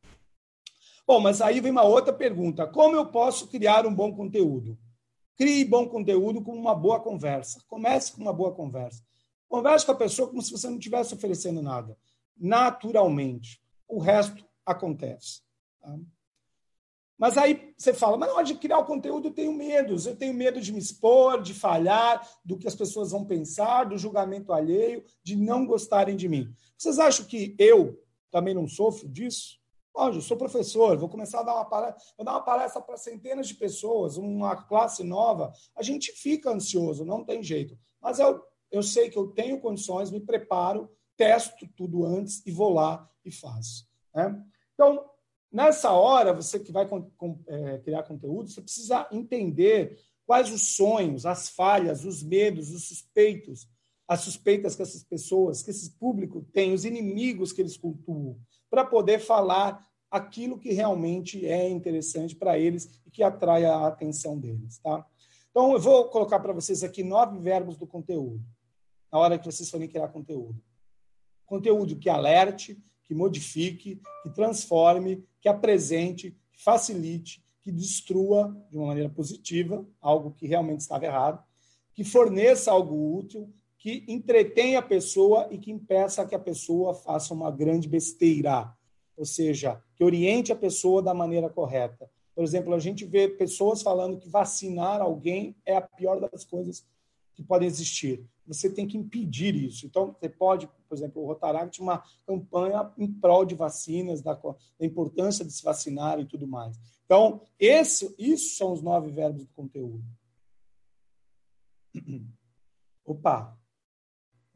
Bom, 1.06 1.20
mas 1.20 1.42
aí 1.42 1.60
vem 1.60 1.72
uma 1.72 1.82
outra 1.82 2.10
pergunta: 2.10 2.66
como 2.66 2.96
eu 2.96 3.04
posso 3.04 3.48
criar 3.48 3.86
um 3.86 3.94
bom 3.94 4.14
conteúdo? 4.14 4.78
Crie 5.36 5.64
bom 5.64 5.88
conteúdo 5.88 6.42
com 6.42 6.52
uma 6.52 6.74
boa 6.74 7.00
conversa. 7.00 7.62
Comece 7.66 8.12
com 8.12 8.20
uma 8.20 8.32
boa 8.32 8.52
conversa. 8.52 9.02
Converse 9.48 9.84
com 9.84 9.92
a 9.92 9.96
pessoa 9.96 10.28
como 10.28 10.42
se 10.42 10.50
você 10.50 10.68
não 10.68 10.76
estivesse 10.76 11.14
oferecendo 11.14 11.62
nada. 11.62 11.96
Naturalmente. 12.36 13.60
O 13.88 13.98
resto 13.98 14.44
acontece. 14.64 15.42
Tá? 15.80 15.98
Mas 17.18 17.38
aí 17.38 17.72
você 17.76 17.94
fala, 17.94 18.16
mas 18.16 18.28
na 18.28 18.34
hora 18.34 18.44
de 18.44 18.56
criar 18.56 18.78
o 18.78 18.84
conteúdo 18.84 19.28
eu 19.28 19.32
tenho 19.32 19.52
medos. 19.52 20.06
Eu 20.06 20.16
tenho 20.16 20.34
medo 20.34 20.60
de 20.60 20.72
me 20.72 20.78
expor, 20.80 21.40
de 21.40 21.54
falhar, 21.54 22.28
do 22.44 22.58
que 22.58 22.66
as 22.66 22.74
pessoas 22.74 23.12
vão 23.12 23.24
pensar, 23.24 23.84
do 23.84 23.96
julgamento 23.96 24.52
alheio, 24.52 25.04
de 25.22 25.36
não 25.36 25.64
gostarem 25.64 26.16
de 26.16 26.28
mim. 26.28 26.52
Vocês 26.76 26.98
acham 26.98 27.24
que 27.24 27.54
eu 27.58 27.96
também 28.28 28.54
não 28.54 28.66
sofro 28.66 29.08
disso? 29.08 29.61
Olha, 29.94 30.14
eu 30.14 30.20
sou 30.20 30.36
professor, 30.36 30.96
vou 30.96 31.08
começar 31.08 31.40
a 31.40 31.42
dar 31.42 31.54
uma 31.54 31.64
palestra, 31.64 32.02
vou 32.16 32.24
dar 32.24 32.32
uma 32.32 32.44
palestra 32.44 32.80
para 32.80 32.96
centenas 32.96 33.48
de 33.48 33.54
pessoas, 33.54 34.16
uma 34.16 34.56
classe 34.56 35.04
nova. 35.04 35.52
A 35.76 35.82
gente 35.82 36.12
fica 36.12 36.50
ansioso, 36.50 37.04
não 37.04 37.24
tem 37.24 37.42
jeito. 37.42 37.78
Mas 38.00 38.18
eu, 38.18 38.42
eu 38.70 38.82
sei 38.82 39.10
que 39.10 39.18
eu 39.18 39.28
tenho 39.28 39.60
condições, 39.60 40.10
me 40.10 40.20
preparo, 40.20 40.90
testo 41.16 41.66
tudo 41.76 42.04
antes 42.04 42.44
e 42.46 42.50
vou 42.50 42.72
lá 42.72 43.08
e 43.24 43.30
faço. 43.30 43.86
Né? 44.14 44.42
Então, 44.74 45.10
Nessa 45.52 45.92
hora, 45.92 46.32
você 46.32 46.58
que 46.58 46.72
vai 46.72 46.88
é, 47.46 47.78
criar 47.80 48.04
conteúdo, 48.04 48.48
você 48.48 48.62
precisa 48.62 49.06
entender 49.12 49.98
quais 50.24 50.50
os 50.50 50.74
sonhos, 50.74 51.26
as 51.26 51.50
falhas, 51.50 52.06
os 52.06 52.22
medos, 52.22 52.70
os 52.70 52.88
suspeitos, 52.88 53.68
as 54.08 54.20
suspeitas 54.20 54.74
que 54.74 54.80
essas 54.80 55.04
pessoas, 55.04 55.62
que 55.62 55.70
esse 55.70 55.90
público 55.98 56.42
tem, 56.54 56.72
os 56.72 56.86
inimigos 56.86 57.52
que 57.52 57.60
eles 57.60 57.76
cultuam, 57.76 58.38
para 58.72 58.86
poder 58.86 59.18
falar 59.18 59.86
aquilo 60.10 60.58
que 60.58 60.72
realmente 60.72 61.46
é 61.46 61.68
interessante 61.68 62.34
para 62.34 62.58
eles 62.58 62.98
e 63.04 63.10
que 63.10 63.22
atrai 63.22 63.66
a 63.66 63.86
atenção 63.86 64.38
deles, 64.38 64.78
tá? 64.78 65.06
Então, 65.50 65.74
eu 65.74 65.78
vou 65.78 66.08
colocar 66.08 66.40
para 66.40 66.54
vocês 66.54 66.82
aqui 66.82 67.02
nove 67.02 67.38
verbos 67.38 67.76
do 67.76 67.86
conteúdo, 67.86 68.42
na 69.12 69.18
hora 69.18 69.38
que 69.38 69.44
vocês 69.44 69.68
forem 69.68 69.86
criar 69.86 70.08
conteúdo. 70.08 70.58
Conteúdo 71.44 71.98
que 71.98 72.08
alerte, 72.08 72.82
que 73.02 73.14
modifique, 73.14 74.00
que 74.22 74.30
transforme, 74.30 75.22
que 75.38 75.50
apresente, 75.50 76.30
que 76.50 76.64
facilite, 76.64 77.44
que 77.60 77.70
destrua 77.70 78.56
de 78.70 78.78
uma 78.78 78.86
maneira 78.86 79.10
positiva 79.10 79.86
algo 80.00 80.30
que 80.32 80.46
realmente 80.46 80.80
estava 80.80 81.04
errado, 81.04 81.44
que 81.92 82.04
forneça 82.04 82.72
algo 82.72 83.18
útil, 83.18 83.52
que 83.82 84.04
entretenha 84.06 84.78
a 84.78 84.82
pessoa 84.82 85.48
e 85.50 85.58
que 85.58 85.72
impeça 85.72 86.24
que 86.24 86.34
a 86.34 86.38
pessoa 86.38 86.94
faça 86.94 87.34
uma 87.34 87.50
grande 87.50 87.88
besteira, 87.88 88.72
ou 89.16 89.24
seja, 89.24 89.82
que 89.96 90.04
oriente 90.04 90.52
a 90.52 90.56
pessoa 90.56 91.02
da 91.02 91.12
maneira 91.12 91.50
correta. 91.50 92.08
Por 92.32 92.44
exemplo, 92.44 92.72
a 92.72 92.78
gente 92.78 93.04
vê 93.04 93.28
pessoas 93.28 93.82
falando 93.82 94.18
que 94.18 94.28
vacinar 94.28 95.02
alguém 95.02 95.56
é 95.66 95.74
a 95.74 95.82
pior 95.82 96.20
das 96.20 96.44
coisas 96.44 96.86
que 97.34 97.42
podem 97.42 97.66
existir 97.66 98.24
você 98.46 98.70
tem 98.70 98.86
que 98.86 98.96
impedir 98.96 99.54
isso. 99.54 99.86
Então, 99.86 100.12
você 100.12 100.28
pode, 100.28 100.66
por 100.88 100.96
exemplo, 100.96 101.22
o 101.22 101.26
Rotaract 101.26 101.80
uma 101.80 102.02
campanha 102.26 102.92
em 102.98 103.10
prol 103.10 103.44
de 103.44 103.54
vacinas, 103.54 104.20
da, 104.20 104.34
da, 104.34 104.56
importância 104.86 105.44
de 105.44 105.52
se 105.52 105.62
vacinar 105.62 106.18
e 106.18 106.26
tudo 106.26 106.46
mais. 106.46 106.78
Então, 107.04 107.42
esse, 107.58 108.14
isso 108.18 108.56
são 108.56 108.72
os 108.72 108.82
nove 108.82 109.10
verbos 109.10 109.44
do 109.44 109.52
conteúdo. 109.54 110.04
Opa! 113.04 113.58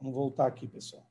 Vamos 0.06 0.20
voltar 0.20 0.46
aqui, 0.46 0.68
pessoal. 0.68 1.04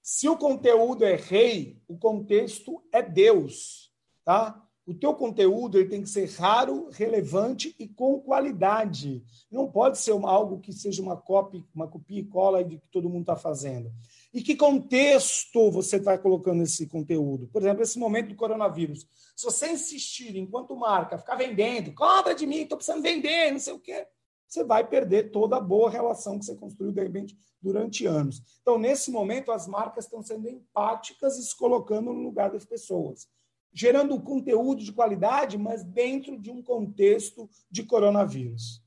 Se 0.00 0.26
o 0.30 0.38
conteúdo 0.38 1.04
é 1.04 1.14
rei, 1.14 1.78
o 1.86 1.98
contexto 1.98 2.82
é 2.90 3.02
Deus, 3.02 3.92
tá? 4.24 4.66
O 4.86 4.94
teu 4.94 5.12
conteúdo 5.12 5.78
ele 5.78 5.90
tem 5.90 6.00
que 6.00 6.08
ser 6.08 6.26
raro, 6.30 6.88
relevante 6.90 7.76
e 7.78 7.86
com 7.86 8.18
qualidade. 8.18 9.22
Não 9.50 9.70
pode 9.70 9.98
ser 9.98 10.12
algo 10.12 10.58
que 10.58 10.72
seja 10.72 11.02
uma 11.02 11.18
copia, 11.18 11.62
uma 11.74 11.86
copia 11.86 12.20
e 12.20 12.24
cola 12.24 12.64
de 12.64 12.78
que 12.78 12.88
todo 12.88 13.10
mundo 13.10 13.24
está 13.24 13.36
fazendo. 13.36 13.92
E 14.32 14.40
que 14.40 14.56
contexto 14.56 15.70
você 15.70 15.96
está 15.96 16.16
colocando 16.16 16.62
esse 16.62 16.86
conteúdo? 16.86 17.46
Por 17.48 17.60
exemplo, 17.60 17.82
esse 17.82 17.98
momento 17.98 18.30
do 18.30 18.36
coronavírus. 18.36 19.06
Se 19.36 19.44
você 19.44 19.70
insistir, 19.70 20.34
enquanto 20.34 20.74
marca, 20.74 21.18
ficar 21.18 21.34
vendendo, 21.34 21.92
compra 21.92 22.34
de 22.34 22.46
mim, 22.46 22.62
estou 22.62 22.78
precisando 22.78 23.02
vender, 23.02 23.52
não 23.52 23.58
sei 23.58 23.74
o 23.74 23.78
quê, 23.78 24.06
você 24.48 24.64
vai 24.64 24.86
perder 24.86 25.30
toda 25.30 25.56
a 25.56 25.60
boa 25.60 25.90
relação 25.90 26.38
que 26.38 26.44
você 26.44 26.56
construiu, 26.56 26.92
de 26.92 27.02
repente, 27.02 27.36
durante 27.60 28.06
anos. 28.06 28.42
Então, 28.62 28.78
nesse 28.78 29.10
momento, 29.10 29.52
as 29.52 29.66
marcas 29.66 30.04
estão 30.04 30.22
sendo 30.22 30.48
empáticas 30.48 31.36
e 31.36 31.42
se 31.42 31.56
colocando 31.56 32.12
no 32.12 32.22
lugar 32.22 32.50
das 32.50 32.64
pessoas 32.64 33.28
gerando 33.72 34.20
conteúdo 34.20 34.82
de 34.82 34.92
qualidade, 34.92 35.58
mas 35.58 35.84
dentro 35.84 36.38
de 36.38 36.50
um 36.50 36.62
contexto 36.62 37.48
de 37.70 37.84
coronavírus. 37.84 38.82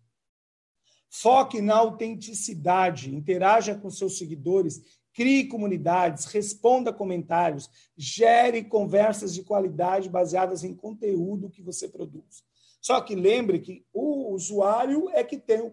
Foque 1.10 1.62
na 1.62 1.76
autenticidade, 1.76 3.14
interaja 3.14 3.76
com 3.76 3.90
seus 3.90 4.18
seguidores, 4.18 4.82
crie 5.14 5.48
comunidades, 5.48 6.26
responda 6.26 6.94
comentários, 6.94 7.70
gere 7.98 8.64
conversas 8.64 9.34
de 9.34 9.44
qualidade 9.44 10.10
baseadas 10.10 10.64
em 10.64 10.74
conteúdo 10.74 11.50
que 11.50 11.62
você 11.62 11.88
produz. 11.88 12.44
Só 12.82 13.00
que 13.00 13.16
lembre 13.16 13.60
que 13.60 13.86
o 13.94 14.34
usuário 14.34 15.10
é 15.12 15.24
que 15.24 15.38
tem 15.38 15.62
o, 15.62 15.70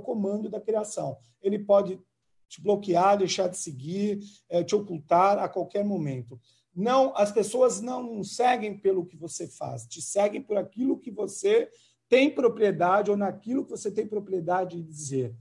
comando 0.00 0.50
da 0.50 0.60
criação. 0.60 1.16
Ele 1.40 1.58
pode 1.58 2.00
te 2.48 2.60
bloquear, 2.60 3.16
deixar 3.16 3.48
de 3.48 3.56
seguir, 3.56 4.18
eh, 4.48 4.62
te 4.62 4.74
ocultar 4.74 5.38
a 5.38 5.48
qualquer 5.48 5.84
momento 5.84 6.38
não 6.74 7.16
as 7.16 7.30
pessoas 7.30 7.80
não 7.80 8.24
seguem 8.24 8.76
pelo 8.76 9.06
que 9.06 9.16
você 9.16 9.46
faz, 9.46 9.86
te 9.86 10.02
seguem 10.02 10.42
por 10.42 10.56
aquilo 10.56 10.98
que 10.98 11.10
você 11.10 11.70
tem 12.08 12.34
propriedade 12.34 13.10
ou 13.10 13.16
naquilo 13.16 13.64
que 13.64 13.70
você 13.70 13.90
tem 13.90 14.06
propriedade 14.06 14.76
de 14.76 14.82
dizer. 14.82 15.36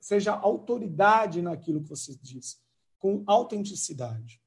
Seja 0.00 0.32
autoridade 0.32 1.40
naquilo 1.40 1.82
que 1.82 1.88
você 1.88 2.14
diz, 2.20 2.60
com 2.98 3.24
autenticidade. 3.26 4.40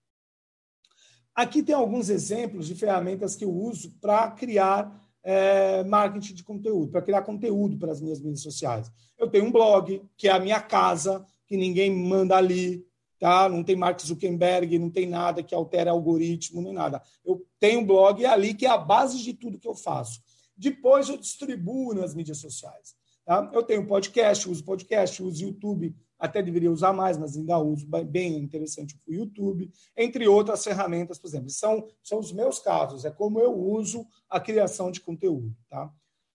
Aqui 1.34 1.64
tem 1.64 1.74
alguns 1.74 2.10
exemplos 2.10 2.68
de 2.68 2.76
ferramentas 2.76 3.36
que 3.36 3.46
eu 3.46 3.52
uso 3.52 3.92
para 4.00 4.32
criar 4.32 5.07
é, 5.30 5.84
marketing 5.84 6.36
de 6.36 6.44
conteúdo, 6.44 6.90
para 6.90 7.02
criar 7.02 7.22
conteúdo 7.22 7.78
para 7.78 7.92
as 7.92 8.00
minhas 8.00 8.22
mídias 8.22 8.42
sociais. 8.42 8.90
Eu 9.18 9.30
tenho 9.30 9.44
um 9.44 9.52
blog, 9.52 10.02
que 10.16 10.30
é 10.30 10.32
a 10.32 10.40
minha 10.40 10.62
casa, 10.62 11.26
que 11.46 11.58
ninguém 11.58 11.92
manda 11.92 12.38
ali, 12.38 12.88
tá? 13.20 13.50
Não 13.50 13.62
tem 13.62 13.76
Mark 13.76 14.00
Zuckerberg, 14.00 14.80
não 14.80 14.90
tem 14.90 15.06
nada 15.06 15.44
que 15.44 15.54
altere 15.54 15.90
algoritmo, 15.90 16.62
nem 16.62 16.72
nada. 16.72 17.04
Eu 17.26 17.46
tenho 17.60 17.82
um 17.82 17.86
blog 17.86 18.26
ali 18.26 18.54
que 18.54 18.66
é 18.66 18.70
a 18.70 18.78
base 18.78 19.22
de 19.22 19.34
tudo 19.34 19.60
que 19.60 19.68
eu 19.68 19.76
faço. 19.76 20.22
Depois 20.56 21.10
eu 21.10 21.18
distribuo 21.18 21.94
nas 21.94 22.16
mídias 22.16 22.38
sociais. 22.38 22.96
Tá? 23.26 23.52
Eu 23.54 23.64
tenho 23.64 23.86
podcast, 23.86 24.50
uso 24.50 24.64
podcast, 24.64 25.22
uso 25.22 25.44
YouTube, 25.44 25.94
até 26.20 26.42
deveria 26.42 26.72
usar 26.72 26.94
mais, 26.94 27.18
mas 27.18 27.36
ainda 27.36 27.58
uso 27.60 27.86
bem 28.06 28.38
interessante 28.38 29.00
o 29.08 29.14
YouTube, 29.14 29.72
entre 29.96 30.28
outras 30.28 30.64
ferramentas, 30.64 31.18
por 31.18 31.28
exemplo. 31.28 31.50
São, 31.50 31.88
são 32.04 32.20
os 32.20 32.32
meus 32.32 32.60
casos, 32.60 33.06
é 33.06 33.12
como 33.12 33.40
eu 33.40 33.54
uso 33.54 34.06
a 34.30 34.40
criação 34.40 34.92
de 34.92 35.02
conteúdo. 35.02 35.56
Tá? 35.70 35.92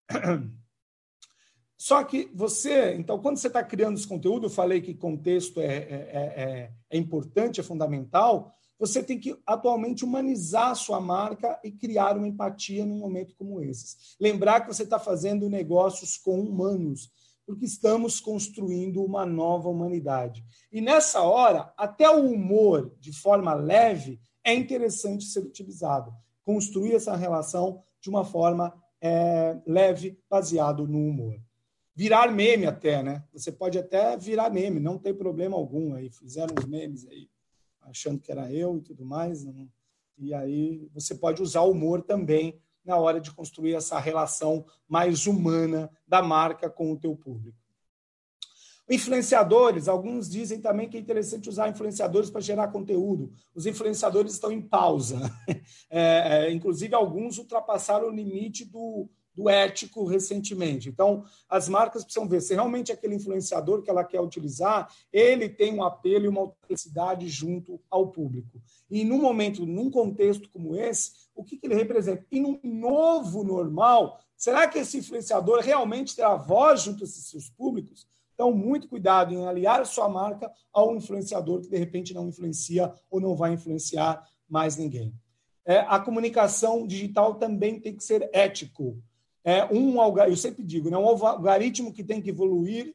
Só 1.77 2.05
que 2.05 2.31
você, 2.33 2.95
então, 2.95 3.19
quando 3.19 3.39
você 3.39 3.49
está 3.49 3.61
criando 3.61 3.97
esse 3.97 4.07
conteúdo, 4.07 4.47
eu 4.47 4.51
falei 4.51 4.81
que 4.81 4.95
contexto 4.95 5.61
é, 5.61 5.67
é, 5.67 6.13
é, 6.13 6.73
é, 6.91 6.97
importante, 6.97 7.59
é 7.59 7.65
fundamental, 7.65 8.55
você 8.79 9.03
tem 9.03 9.19
que 9.19 9.37
atualmente 9.45 10.05
humanizar 10.05 10.71
a 10.71 10.75
sua 10.77 11.01
marca 11.01 11.59
e 11.65 11.73
criar 11.73 12.17
uma 12.17 12.29
empatia 12.29 12.87
num 12.87 12.99
momento 12.99 13.35
como 13.37 13.61
esse. 13.61 13.97
Lembrar 14.21 14.61
que 14.61 14.69
você 14.69 14.85
está 14.85 14.99
fazendo 14.99 15.49
negócios 15.49 16.17
com 16.17 16.41
humanos, 16.41 17.11
porque 17.47 17.65
estamos 17.65 18.21
construindo 18.21 19.03
uma 19.03 19.27
nova 19.27 19.69
humanidade. 19.69 20.45
E 20.71 20.81
nessa 20.81 21.23
hora, 21.23 21.73
até 21.77 22.09
o 22.09 22.31
humor, 22.31 22.95
de 22.99 23.13
forma 23.13 23.55
leve, 23.55 24.21
é 24.45 24.55
interessante 24.55 25.25
ser 25.25 25.41
utilizado. 25.41 26.13
Construir 26.45 26.95
essa 26.95 27.17
relação 27.17 27.83
de 28.01 28.11
uma 28.11 28.25
forma 28.25 28.75
é, 29.01 29.61
leve, 29.67 30.19
baseado 30.29 30.87
no 30.87 30.99
humor 30.99 31.41
virar 31.95 32.33
meme 32.33 32.67
até, 32.67 33.03
né? 33.03 33.25
Você 33.33 33.53
pode 33.53 33.79
até 33.79 34.17
virar 34.17 34.51
meme, 34.51 34.81
não 34.81 34.99
tem 34.99 35.15
problema 35.15 35.57
algum. 35.57 35.95
Aí 35.95 36.11
fizeram 36.11 36.55
os 36.59 36.65
memes 36.65 37.07
aí, 37.07 37.29
achando 37.83 38.21
que 38.21 38.33
era 38.33 38.53
eu 38.53 38.79
e 38.79 38.81
tudo 38.81 39.05
mais. 39.05 39.45
Não. 39.45 39.69
E 40.19 40.33
aí 40.35 40.89
você 40.93 41.15
pode 41.15 41.43
usar 41.43 41.63
o 41.63 41.71
humor 41.71 42.03
também 42.03 42.61
na 42.85 42.97
hora 42.97 43.21
de 43.21 43.33
construir 43.33 43.75
essa 43.75 43.99
relação 43.99 44.65
mais 44.89 45.27
humana 45.27 45.91
da 46.07 46.23
marca 46.23 46.69
com 46.69 46.93
o 46.93 46.99
teu 46.99 47.15
público. 47.17 47.63
Influenciadores, 48.89 49.89
alguns 49.89 50.29
dizem 50.29 50.61
também 50.61 50.89
que 50.89 50.97
é 50.97 51.01
interessante 51.01 51.49
usar 51.49 51.69
influenciadores 51.69 52.29
para 52.29 52.41
gerar 52.41 52.69
conteúdo. 52.69 53.33
Os 53.55 53.65
influenciadores 53.65 54.33
estão 54.33 54.51
em 54.53 54.61
pausa. 54.61 55.19
É, 55.95 56.47
é, 56.47 56.53
inclusive, 56.53 56.95
alguns 56.95 57.37
ultrapassaram 57.37 58.09
o 58.09 58.11
limite 58.11 58.65
do, 58.65 59.11
do 59.35 59.49
ético 59.49 60.07
recentemente. 60.07 60.89
Então, 60.89 61.25
as 61.49 61.69
marcas 61.69 62.03
precisam 62.03 62.27
ver 62.27 62.41
se 62.41 62.55
realmente 62.55 62.91
aquele 62.91 63.15
influenciador 63.15 63.83
que 63.83 63.91
ela 63.91 64.05
quer 64.05 64.21
utilizar, 64.21 64.91
ele 65.13 65.51
tem 65.51 65.75
um 65.75 65.85
apelo 65.85 66.25
e 66.25 66.29
uma 66.29 66.41
autenticidade 66.41 67.29
junto 67.29 67.79
ao 67.91 68.09
público. 68.09 68.61
E 68.91 69.05
num 69.05 69.21
momento, 69.21 69.67
num 69.67 69.91
contexto 69.91 70.49
como 70.51 70.75
esse, 70.75 71.13
o 71.35 71.45
que, 71.45 71.57
que 71.57 71.67
ele 71.67 71.75
representa? 71.75 72.25
E 72.31 72.41
num 72.41 72.59
novo 72.63 73.43
normal, 73.45 74.19
será 74.37 74.69
que 74.69 74.79
esse 74.79 74.99
influenciador 74.99 75.61
realmente 75.61 76.17
terá 76.17 76.35
voz 76.37 76.83
junto 76.83 77.05
a 77.05 77.07
seus 77.07 77.49
públicos? 77.49 78.07
Então, 78.35 78.53
muito 78.53 78.89
cuidado 78.89 79.33
em 79.33 79.47
aliar 79.47 79.85
sua 79.87 80.09
marca 80.09 80.51
ao 80.73 80.97
influenciador 80.97 81.61
que 81.61 81.69
de 81.69 81.77
repente 81.77 82.15
não 82.15 82.29
influencia 82.29 82.93
ou 83.11 83.21
não 83.21 83.37
vai 83.37 83.53
influenciar 83.53 84.27
mais 84.49 84.77
ninguém. 84.77 85.15
É, 85.65 85.79
a 85.81 86.01
comunicação 86.01 86.87
digital 86.87 87.37
também 87.37 87.79
tem 87.79 87.95
que 87.95 88.03
ser 88.03 88.29
ético. 88.33 89.01
É 89.45 89.65
um 89.67 89.97
eu 90.27 90.37
sempre 90.37 90.63
digo, 90.63 90.91
né, 90.91 90.97
um 90.97 91.07
algoritmo 91.07 91.93
que 91.93 92.03
tem 92.03 92.21
que 92.21 92.31
evoluir 92.31 92.95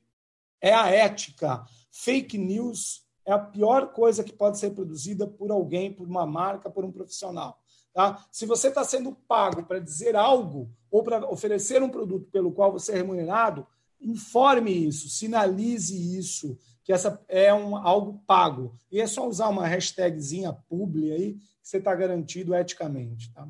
é 0.61 0.73
a 0.73 0.89
ética. 0.89 1.63
Fake 1.91 2.38
news 2.38 3.05
é 3.25 3.31
a 3.31 3.39
pior 3.39 3.93
coisa 3.93 4.23
que 4.23 4.33
pode 4.33 4.57
ser 4.57 4.71
produzida 4.71 5.27
por 5.27 5.51
alguém, 5.51 5.93
por 5.93 6.07
uma 6.07 6.25
marca, 6.25 6.69
por 6.69 6.85
um 6.85 6.91
profissional. 6.91 7.59
Tá? 7.98 8.24
Se 8.32 8.45
você 8.45 8.68
está 8.68 8.84
sendo 8.84 9.12
pago 9.12 9.64
para 9.64 9.80
dizer 9.80 10.16
algo 10.16 10.70
ou 10.91 11.02
para 11.02 11.28
oferecer 11.32 11.82
um 11.82 11.89
produto 11.89 12.30
pelo 12.30 12.52
qual 12.52 12.72
você 12.72 12.91
é 12.91 12.95
remunerado, 12.98 13.66
informe 14.00 14.70
isso, 14.70 15.10
sinalize 15.10 16.16
isso, 16.16 16.56
que 16.84 16.93
essa 16.93 17.20
é 17.28 17.52
um, 17.52 17.76
algo 17.76 18.22
pago. 18.28 18.80
E 18.91 19.02
é 19.02 19.08
só 19.08 19.28
usar 19.28 19.50
uma 19.50 19.66
hashtagzinha 19.66 20.54
publi 20.54 21.12
aí, 21.12 21.34
que 21.34 21.41
você 21.64 21.78
está 21.78 21.95
garantido 21.95 22.54
eticamente. 22.54 23.34
Tá? 23.34 23.48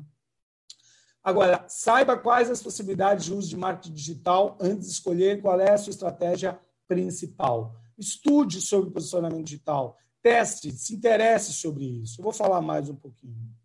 Agora, 1.22 1.66
saiba 1.68 2.16
quais 2.16 2.50
as 2.50 2.62
possibilidades 2.62 3.26
de 3.26 3.34
uso 3.34 3.50
de 3.50 3.56
marketing 3.58 3.92
digital 3.92 4.56
antes 4.58 4.86
de 4.86 4.94
escolher 4.94 5.42
qual 5.42 5.60
é 5.60 5.72
a 5.72 5.76
sua 5.76 5.90
estratégia 5.90 6.58
principal. 6.86 7.76
Estude 7.98 8.62
sobre 8.62 8.92
posicionamento 8.92 9.44
digital, 9.44 9.98
teste, 10.22 10.72
se 10.72 10.94
interesse 10.94 11.52
sobre 11.52 11.84
isso. 11.84 12.18
Eu 12.18 12.24
vou 12.24 12.32
falar 12.32 12.62
mais 12.62 12.88
um 12.88 12.96
pouquinho. 12.96 13.57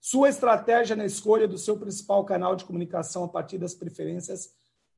Sua 0.00 0.28
estratégia 0.28 0.96
na 0.96 1.04
escolha 1.04 1.46
do 1.46 1.58
seu 1.58 1.78
principal 1.78 2.24
canal 2.24 2.56
de 2.56 2.64
comunicação 2.64 3.24
a 3.24 3.28
partir 3.28 3.58
das 3.58 3.74
preferências 3.74 4.50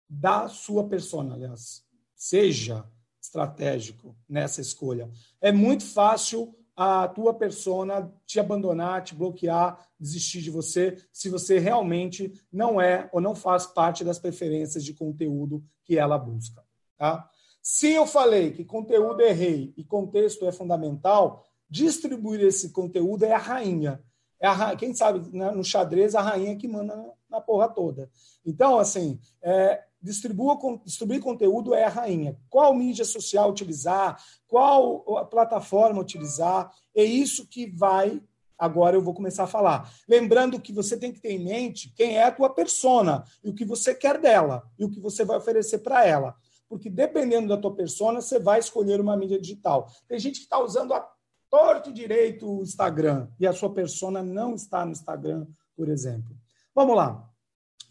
da 0.09 0.49
sua 0.49 0.89
persona, 0.89 1.35
aliás. 1.35 1.85
Seja 2.15 2.85
estratégico 3.21 4.17
nessa 4.29 4.61
escolha. 4.61 5.11
É 5.41 5.51
muito 5.51 5.85
fácil 5.85 6.55
a 6.75 7.07
tua 7.07 7.35
persona 7.35 8.13
te 8.27 8.41
abandonar, 8.41 9.03
te 9.03 9.15
bloquear, 9.15 9.89
desistir 9.99 10.41
de 10.41 10.51
você, 10.51 10.97
se 11.13 11.29
você 11.29 11.59
realmente 11.59 12.33
não 12.53 12.81
é 12.81 13.09
ou 13.13 13.21
não 13.21 13.35
faz 13.35 13.67
parte 13.67 14.05
das 14.05 14.19
preferências 14.19 14.85
de 14.85 14.95
conteúdo 14.95 15.65
que 15.85 15.99
ela 15.99 16.19
busca. 16.19 16.65
Tá? 16.97 17.29
Se 17.63 17.93
eu 17.93 18.07
falei 18.07 18.53
que 18.53 18.65
conteúdo 18.65 19.23
é 19.23 19.33
rei 19.33 19.73
e 19.77 19.85
contexto 19.85 20.47
é 20.47 20.53
fundamental, 20.53 21.45
distribuir 21.69 22.41
esse 22.41 22.71
conteúdo 22.71 23.25
é 23.25 23.33
a 23.33 23.39
rainha. 23.39 24.03
É 24.43 24.49
a, 24.49 24.75
quem 24.75 24.93
sabe, 24.93 25.25
né, 25.33 25.53
no 25.53 25.63
xadrez, 25.63 26.17
a 26.17 26.21
rainha 26.21 26.57
que 26.57 26.67
manda 26.67 27.15
na, 27.31 27.41
porra 27.41 27.69
toda. 27.69 28.11
Então, 28.45 28.77
assim, 28.77 29.21
é, 29.41 29.85
distribua, 30.03 30.59
distribuir 30.85 31.21
conteúdo 31.21 31.73
é 31.73 31.85
a 31.85 31.89
rainha. 31.89 32.37
Qual 32.51 32.75
mídia 32.75 33.05
social 33.05 33.49
utilizar, 33.49 34.21
qual 34.49 35.27
plataforma 35.27 36.01
utilizar, 36.01 36.73
é 36.93 37.05
isso 37.05 37.47
que 37.47 37.71
vai. 37.71 38.21
Agora 38.59 38.97
eu 38.97 39.03
vou 39.03 39.15
começar 39.15 39.45
a 39.45 39.47
falar. 39.47 39.89
Lembrando 40.09 40.61
que 40.61 40.73
você 40.73 40.97
tem 40.97 41.13
que 41.13 41.21
ter 41.21 41.31
em 41.31 41.45
mente 41.45 41.93
quem 41.95 42.17
é 42.17 42.25
a 42.25 42.33
tua 42.33 42.51
persona 42.51 43.23
e 43.45 43.49
o 43.49 43.55
que 43.55 43.65
você 43.65 43.95
quer 43.95 44.19
dela 44.19 44.65
e 44.77 44.85
o 44.85 44.91
que 44.91 44.99
você 44.99 45.25
vai 45.25 45.37
oferecer 45.37 45.79
para 45.79 46.05
ela. 46.05 46.35
Porque 46.69 46.91
dependendo 46.91 47.49
da 47.49 47.57
tua 47.57 47.75
persona, 47.75 48.21
você 48.21 48.41
vai 48.41 48.59
escolher 48.59 49.01
uma 49.01 49.17
mídia 49.17 49.41
digital. 49.41 49.89
Tem 50.09 50.19
gente 50.19 50.39
que 50.39 50.47
está 50.47 50.59
usando 50.59 50.95
a 50.95 51.12
torto 51.53 51.91
e 51.91 51.93
direito 51.93 52.51
o 52.51 52.63
Instagram 52.63 53.29
e 53.39 53.47
a 53.47 53.53
sua 53.53 53.71
persona 53.75 54.23
não 54.23 54.55
está 54.55 54.87
no 54.87 54.93
Instagram, 54.93 55.47
por 55.77 55.91
exemplo. 55.91 56.35
Vamos 56.75 56.97
lá. 56.97 57.31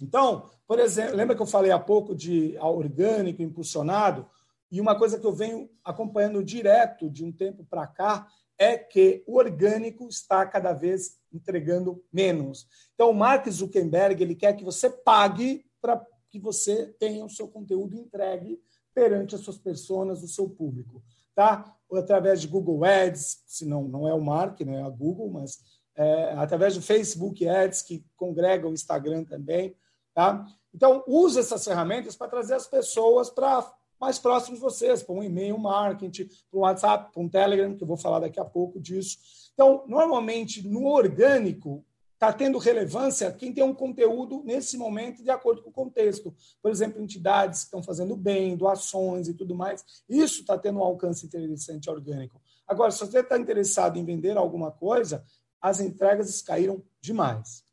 Então, 0.01 0.49
por 0.67 0.79
exemplo, 0.79 1.15
lembra 1.15 1.35
que 1.35 1.43
eu 1.43 1.45
falei 1.47 1.69
há 1.69 1.77
pouco 1.77 2.15
de 2.15 2.57
orgânico 2.57 3.43
impulsionado? 3.43 4.27
E 4.71 4.81
uma 4.81 4.97
coisa 4.97 5.19
que 5.19 5.27
eu 5.27 5.31
venho 5.31 5.69
acompanhando 5.83 6.43
direto 6.43 7.07
de 7.07 7.23
um 7.23 7.31
tempo 7.31 7.63
para 7.63 7.85
cá 7.85 8.27
é 8.57 8.79
que 8.79 9.23
o 9.27 9.37
orgânico 9.37 10.07
está 10.07 10.43
cada 10.43 10.73
vez 10.73 11.19
entregando 11.31 12.03
menos. 12.11 12.67
Então, 12.95 13.11
o 13.11 13.13
Mark 13.13 13.47
Zuckerberg 13.47 14.23
ele 14.23 14.33
quer 14.33 14.53
que 14.53 14.63
você 14.63 14.89
pague 14.89 15.63
para 15.79 16.03
que 16.31 16.39
você 16.39 16.87
tenha 16.99 17.23
o 17.23 17.29
seu 17.29 17.47
conteúdo 17.47 17.95
entregue 17.95 18.59
perante 18.91 19.35
as 19.35 19.41
suas 19.41 19.59
pessoas, 19.59 20.23
o 20.23 20.27
seu 20.27 20.49
público 20.49 21.03
tá? 21.35 21.75
Ou 21.91 21.99
através 21.99 22.41
de 22.41 22.47
Google 22.47 22.85
Ads, 22.85 23.43
se 23.45 23.65
não, 23.65 23.83
não 23.83 24.07
é 24.07 24.13
o 24.13 24.21
Mark, 24.21 24.61
né, 24.61 24.79
é 24.79 24.81
a 24.81 24.89
Google, 24.89 25.29
mas 25.29 25.59
é, 25.95 26.33
através 26.37 26.73
do 26.73 26.81
Facebook 26.81 27.47
Ads, 27.47 27.81
que 27.81 28.03
congrega 28.15 28.67
o 28.67 28.73
Instagram 28.73 29.25
também, 29.25 29.75
tá? 30.13 30.45
Então, 30.73 31.03
use 31.05 31.37
essas 31.37 31.65
ferramentas 31.65 32.15
para 32.15 32.29
trazer 32.29 32.53
as 32.53 32.65
pessoas 32.65 33.29
para 33.29 33.69
mais 33.99 34.17
próximos 34.17 34.57
de 34.57 34.63
vocês, 34.63 35.03
para 35.03 35.13
um 35.13 35.21
e-mail 35.21 35.57
marketing, 35.57 36.29
para 36.49 36.59
um 36.59 36.61
WhatsApp, 36.61 37.11
para 37.11 37.21
um 37.21 37.29
Telegram, 37.29 37.75
que 37.75 37.83
eu 37.83 37.87
vou 37.87 37.97
falar 37.97 38.21
daqui 38.21 38.39
a 38.39 38.45
pouco 38.45 38.79
disso. 38.79 39.17
Então, 39.53 39.83
normalmente, 39.85 40.67
no 40.67 40.87
orgânico, 40.87 41.85
está 42.21 42.31
tendo 42.31 42.59
relevância 42.59 43.31
quem 43.31 43.51
tem 43.51 43.63
um 43.63 43.73
conteúdo 43.73 44.43
nesse 44.45 44.77
momento 44.77 45.23
de 45.23 45.31
acordo 45.31 45.63
com 45.63 45.71
o 45.71 45.73
contexto. 45.73 46.31
Por 46.61 46.69
exemplo, 46.69 47.01
entidades 47.01 47.61
que 47.61 47.65
estão 47.65 47.81
fazendo 47.81 48.15
bem, 48.15 48.55
doações 48.55 49.27
e 49.27 49.33
tudo 49.33 49.55
mais. 49.55 49.83
Isso 50.07 50.41
está 50.41 50.55
tendo 50.55 50.77
um 50.77 50.83
alcance 50.83 51.25
interessante 51.25 51.89
orgânico. 51.89 52.39
Agora, 52.67 52.91
se 52.91 52.99
você 52.99 53.21
está 53.21 53.39
interessado 53.39 53.97
em 53.97 54.05
vender 54.05 54.37
alguma 54.37 54.71
coisa, 54.71 55.25
as 55.59 55.79
entregas 55.79 56.43
caíram 56.43 56.83
demais. 57.01 57.63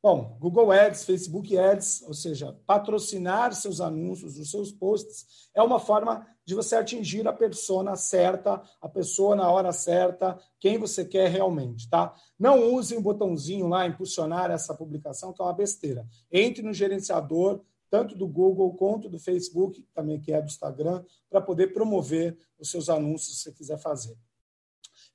Bom, 0.00 0.36
Google 0.38 0.70
Ads, 0.70 1.04
Facebook 1.04 1.58
Ads, 1.58 2.02
ou 2.02 2.14
seja, 2.14 2.56
patrocinar 2.64 3.52
seus 3.52 3.80
anúncios, 3.80 4.38
os 4.38 4.48
seus 4.48 4.70
posts, 4.70 5.50
é 5.52 5.60
uma 5.60 5.80
forma 5.80 6.24
de 6.44 6.54
você 6.54 6.76
atingir 6.76 7.26
a 7.26 7.32
persona 7.32 7.96
certa, 7.96 8.62
a 8.80 8.88
pessoa 8.88 9.34
na 9.34 9.50
hora 9.50 9.72
certa, 9.72 10.38
quem 10.60 10.78
você 10.78 11.04
quer 11.04 11.28
realmente, 11.28 11.90
tá? 11.90 12.14
Não 12.38 12.72
use 12.72 12.96
um 12.96 13.02
botãozinho 13.02 13.66
lá, 13.66 13.88
impulsionar 13.88 14.52
essa 14.52 14.72
publicação, 14.72 15.32
que 15.32 15.42
é 15.42 15.44
uma 15.44 15.52
besteira. 15.52 16.06
Entre 16.30 16.62
no 16.62 16.72
gerenciador, 16.72 17.60
tanto 17.90 18.14
do 18.14 18.28
Google 18.28 18.72
quanto 18.74 19.08
do 19.08 19.18
Facebook, 19.18 19.84
também 19.92 20.20
que 20.20 20.32
é 20.32 20.40
do 20.40 20.46
Instagram, 20.46 21.04
para 21.28 21.40
poder 21.40 21.72
promover 21.72 22.38
os 22.56 22.70
seus 22.70 22.88
anúncios, 22.88 23.38
se 23.38 23.42
você 23.42 23.52
quiser 23.52 23.78
fazer. 23.78 24.16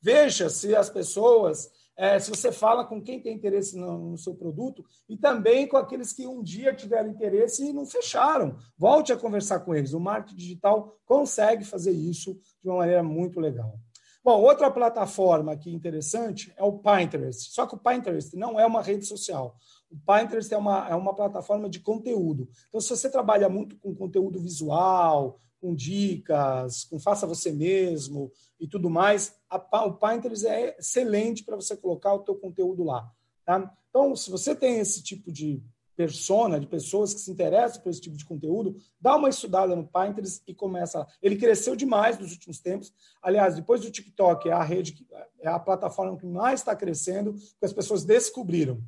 Veja 0.01 0.49
se 0.49 0.75
as 0.75 0.89
pessoas 0.89 1.71
é, 1.95 2.17
se 2.19 2.29
você 2.29 2.51
fala 2.51 2.85
com 2.85 3.01
quem 3.01 3.21
tem 3.21 3.35
interesse 3.35 3.77
no, 3.77 4.11
no, 4.11 4.17
seu 4.17 4.33
produto 4.33 4.83
e 5.07 5.15
também 5.15 5.67
com 5.67 5.77
aqueles 5.77 6.11
que 6.11 6.25
um 6.25 6.41
dia 6.41 6.73
tiveram 6.73 7.09
interesse 7.09 7.65
e 7.65 7.73
não 7.73 7.85
fecharam. 7.85 8.55
Volte 8.77 9.13
a 9.13 9.17
conversar 9.17 9.59
com 9.59 9.75
eles. 9.75 9.93
O 9.93 9.99
marketing 9.99 10.35
digital 10.35 10.97
consegue 11.05 11.63
fazer 11.63 11.91
isso 11.91 12.33
de 12.61 12.69
uma 12.69 12.77
maneira 12.77 13.03
muito 13.03 13.39
legal. 13.39 13.79
Bom, 14.23 14.41
outra 14.41 14.71
plataforma 14.71 15.51
aqui 15.51 15.69
interessante 15.69 16.53
é 16.55 16.63
o 16.63 16.79
Pinterest. 16.79 17.51
Só 17.51 17.67
que 17.67 17.75
o 17.75 17.77
Pinterest 17.77 18.35
não 18.37 18.57
é 18.57 18.65
uma 18.65 18.81
rede 18.81 19.05
social. 19.05 19.57
O 19.91 19.97
Pinterest 19.97 20.51
é 20.53 20.57
uma, 20.57 20.87
é 20.89 20.95
uma 20.95 21.13
plataforma 21.13 21.69
de 21.69 21.81
conteúdo. 21.81 22.49
Então, 22.69 22.79
se 22.79 22.89
você 22.89 23.09
trabalha 23.09 23.49
muito 23.49 23.77
com 23.77 23.93
conteúdo 23.93 24.39
visual, 24.39 25.39
com 25.63 25.73
dicas, 25.73 26.83
com 26.83 26.99
faça 26.99 27.25
você 27.25 27.49
mesmo 27.49 28.29
e 28.59 28.67
tudo 28.67 28.89
mais, 28.89 29.33
a, 29.49 29.85
o 29.85 29.93
Pinterest 29.93 30.45
é 30.45 30.75
excelente 30.77 31.41
para 31.41 31.55
você 31.55 31.77
colocar 31.77 32.13
o 32.13 32.19
teu 32.19 32.35
conteúdo 32.35 32.83
lá. 32.83 33.09
Tá? 33.45 33.73
Então, 33.89 34.13
se 34.13 34.29
você 34.29 34.53
tem 34.53 34.79
esse 34.79 35.01
tipo 35.01 35.31
de 35.31 35.63
persona, 35.95 36.59
de 36.59 36.67
pessoas 36.67 37.13
que 37.13 37.21
se 37.21 37.31
interessam 37.31 37.81
por 37.81 37.89
esse 37.89 38.01
tipo 38.01 38.17
de 38.17 38.25
conteúdo, 38.25 38.75
dá 38.99 39.15
uma 39.15 39.29
estudada 39.29 39.73
no 39.73 39.87
Pinterest 39.87 40.43
e 40.45 40.53
começa. 40.53 41.07
Ele 41.21 41.37
cresceu 41.37 41.77
demais 41.77 42.19
nos 42.19 42.33
últimos 42.33 42.59
tempos. 42.59 42.93
Aliás, 43.21 43.55
depois 43.55 43.79
do 43.79 43.91
TikTok, 43.91 44.49
é 44.49 44.51
a 44.51 44.63
rede, 44.63 45.07
é 45.39 45.47
a 45.47 45.59
plataforma 45.59 46.17
que 46.17 46.25
mais 46.25 46.59
está 46.59 46.75
crescendo, 46.75 47.33
porque 47.33 47.65
as 47.65 47.73
pessoas 47.73 48.03
descobriram. 48.03 48.83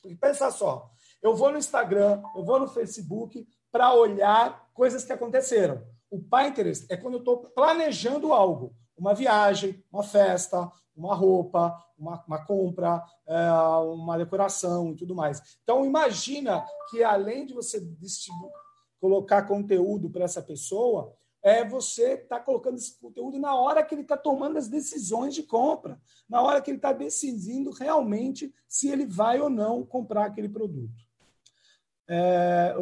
Porque 0.00 0.16
pensa 0.16 0.50
só, 0.50 0.90
eu 1.20 1.36
vou 1.36 1.52
no 1.52 1.58
Instagram, 1.58 2.22
eu 2.34 2.42
vou 2.42 2.58
no 2.58 2.68
Facebook 2.68 3.46
para 3.70 3.92
olhar 3.92 4.70
coisas 4.72 5.04
que 5.04 5.12
aconteceram. 5.12 5.84
O 6.10 6.20
Pinterest 6.20 6.86
é 6.88 6.96
quando 6.96 7.14
eu 7.14 7.20
estou 7.20 7.38
planejando 7.38 8.32
algo, 8.32 8.74
uma 8.96 9.14
viagem, 9.14 9.84
uma 9.92 10.02
festa, 10.02 10.70
uma 10.96 11.14
roupa, 11.14 11.76
uma, 11.98 12.24
uma 12.26 12.44
compra, 12.44 13.04
é, 13.26 13.50
uma 13.82 14.16
decoração 14.16 14.92
e 14.92 14.96
tudo 14.96 15.14
mais. 15.14 15.58
Então, 15.62 15.84
imagina 15.84 16.64
que 16.90 17.02
além 17.04 17.44
de 17.44 17.52
você 17.52 17.80
colocar 19.00 19.42
conteúdo 19.42 20.08
para 20.08 20.24
essa 20.24 20.42
pessoa, 20.42 21.14
é 21.42 21.64
você 21.64 22.14
está 22.14 22.40
colocando 22.40 22.76
esse 22.76 22.98
conteúdo 22.98 23.38
na 23.38 23.54
hora 23.54 23.84
que 23.84 23.94
ele 23.94 24.02
está 24.02 24.16
tomando 24.16 24.56
as 24.56 24.68
decisões 24.68 25.34
de 25.34 25.44
compra, 25.44 26.00
na 26.28 26.42
hora 26.42 26.60
que 26.60 26.70
ele 26.70 26.78
está 26.78 26.92
decidindo 26.92 27.70
realmente 27.70 28.52
se 28.66 28.88
ele 28.88 29.06
vai 29.06 29.40
ou 29.40 29.48
não 29.48 29.84
comprar 29.86 30.26
aquele 30.26 30.48
produto. 30.48 31.06
É, 32.08 32.74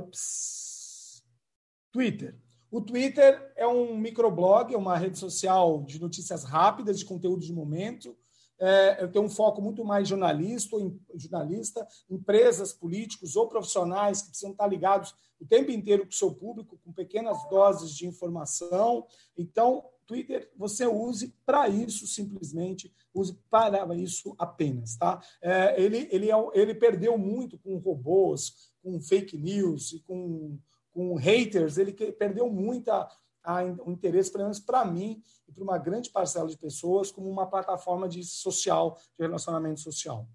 Twitter. 1.93 2.39
O 2.75 2.81
Twitter 2.81 3.53
é 3.55 3.65
um 3.65 3.97
microblog, 3.97 4.75
é 4.75 4.77
uma 4.77 4.99
rede 4.99 5.17
social 5.17 5.85
de 5.85 6.01
notícias 6.01 6.43
rápidas, 6.43 6.99
de 6.99 7.05
conteúdo 7.05 7.41
de 7.41 7.53
momento. 7.53 8.17
é, 8.59 9.01
eu 9.01 9.13
tenho 9.13 9.25
um 9.25 9.31
foco 9.31 9.63
muito 9.63 9.85
mais 9.85 10.09
jornalista, 10.09 10.77
jornalista, 11.15 11.87
empresas, 12.11 12.73
políticos 12.73 13.37
ou 13.37 13.47
profissionais 13.47 14.23
que 14.23 14.31
precisam 14.31 14.51
estar 14.51 14.67
ligados 14.67 15.15
o 15.41 15.47
tempo 15.47 15.71
inteiro 15.71 16.03
com 16.03 16.11
o 16.11 16.15
seu 16.15 16.35
público, 16.35 16.77
com 16.85 16.93
pequenas 16.93 17.49
doses 17.49 17.95
de 17.95 18.09
informação. 18.09 19.07
Então, 19.39 19.85
Twitter 20.05 20.51
você 20.57 20.85
use 20.85 21.33
para 21.47 21.69
isso 21.69 22.09
simplesmente, 22.09 22.93
use 23.15 23.39
para 23.49 23.95
isso 23.95 24.35
apenas, 24.37 24.97
tá? 24.97 25.23
É, 25.41 25.81
ele, 25.81 26.09
ele, 26.11 26.29
é 26.29 26.35
ele 26.55 26.75
perdeu 26.75 27.17
muito 27.17 27.57
com 27.57 27.79
robôs, 27.79 28.73
com 28.83 29.01
fake 29.01 29.39
news 29.39 29.93
e 29.93 30.01
com, 30.01 30.59
com 30.95 31.15
haters, 31.17 31.77
ele 31.77 31.93
perdeu 31.93 32.49
muito 32.49 32.91
o 33.85 33.91
interesse, 33.91 34.31
pelo 34.31 34.45
menos 34.45 34.61
para 34.61 34.85
mim 34.85 35.23
e 35.47 35.53
para 35.53 35.63
uma 35.63 35.77
grande 35.77 36.09
parcela 36.09 36.49
de 36.49 36.57
pessoas, 36.57 37.11
como 37.11 37.29
uma 37.29 37.47
plataforma 37.47 38.09
de 38.09 38.25
social, 38.25 38.99
de 39.19 39.25
relacionamento 39.25 39.81
social. 39.81 40.27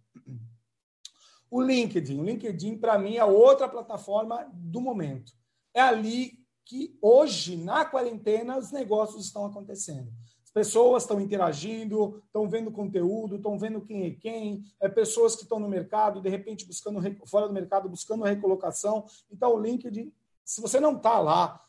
O 1.49 1.62
LinkedIn. 1.62 2.20
O 2.20 2.24
LinkedIn, 2.24 2.78
para 2.78 2.99
mim, 2.99 3.16
é 3.16 3.26
outra 3.26 3.68
plataforma 3.68 4.47
do 4.53 4.80
momento. 4.80 5.32
É 5.74 5.82
ali 5.82 6.38
que 6.64 6.95
hoje, 7.01 7.57
na 7.57 7.84
quarentena, 7.84 8.57
os 8.57 8.72
negócios 8.72 9.26
estão 9.26 9.45
acontecendo. 9.45 10.12
As 10.43 10.51
pessoas 10.51 11.03
estão 11.03 11.22
interagindo, 11.22 12.22
estão 12.26 12.49
vendo 12.49 12.72
conteúdo, 12.72 13.36
estão 13.36 13.57
vendo 13.57 13.82
quem 13.82 14.05
é 14.05 14.12
quem, 14.12 14.64
é 14.80 14.89
pessoas 14.89 15.36
que 15.36 15.43
estão 15.43 15.60
no 15.60 15.70
mercado, 15.70 16.22
de 16.22 16.30
repente 16.30 16.66
buscando 16.66 16.99
fora 17.28 17.47
do 17.47 17.53
mercado, 17.53 17.88
buscando 17.88 18.24
recolocação. 18.24 19.05
Então, 19.32 19.55
o 19.55 19.60
LinkedIn, 19.60 20.12
se 20.50 20.62
você 20.62 20.80
não 20.80 20.97
está 20.97 21.20
lá, 21.20 21.64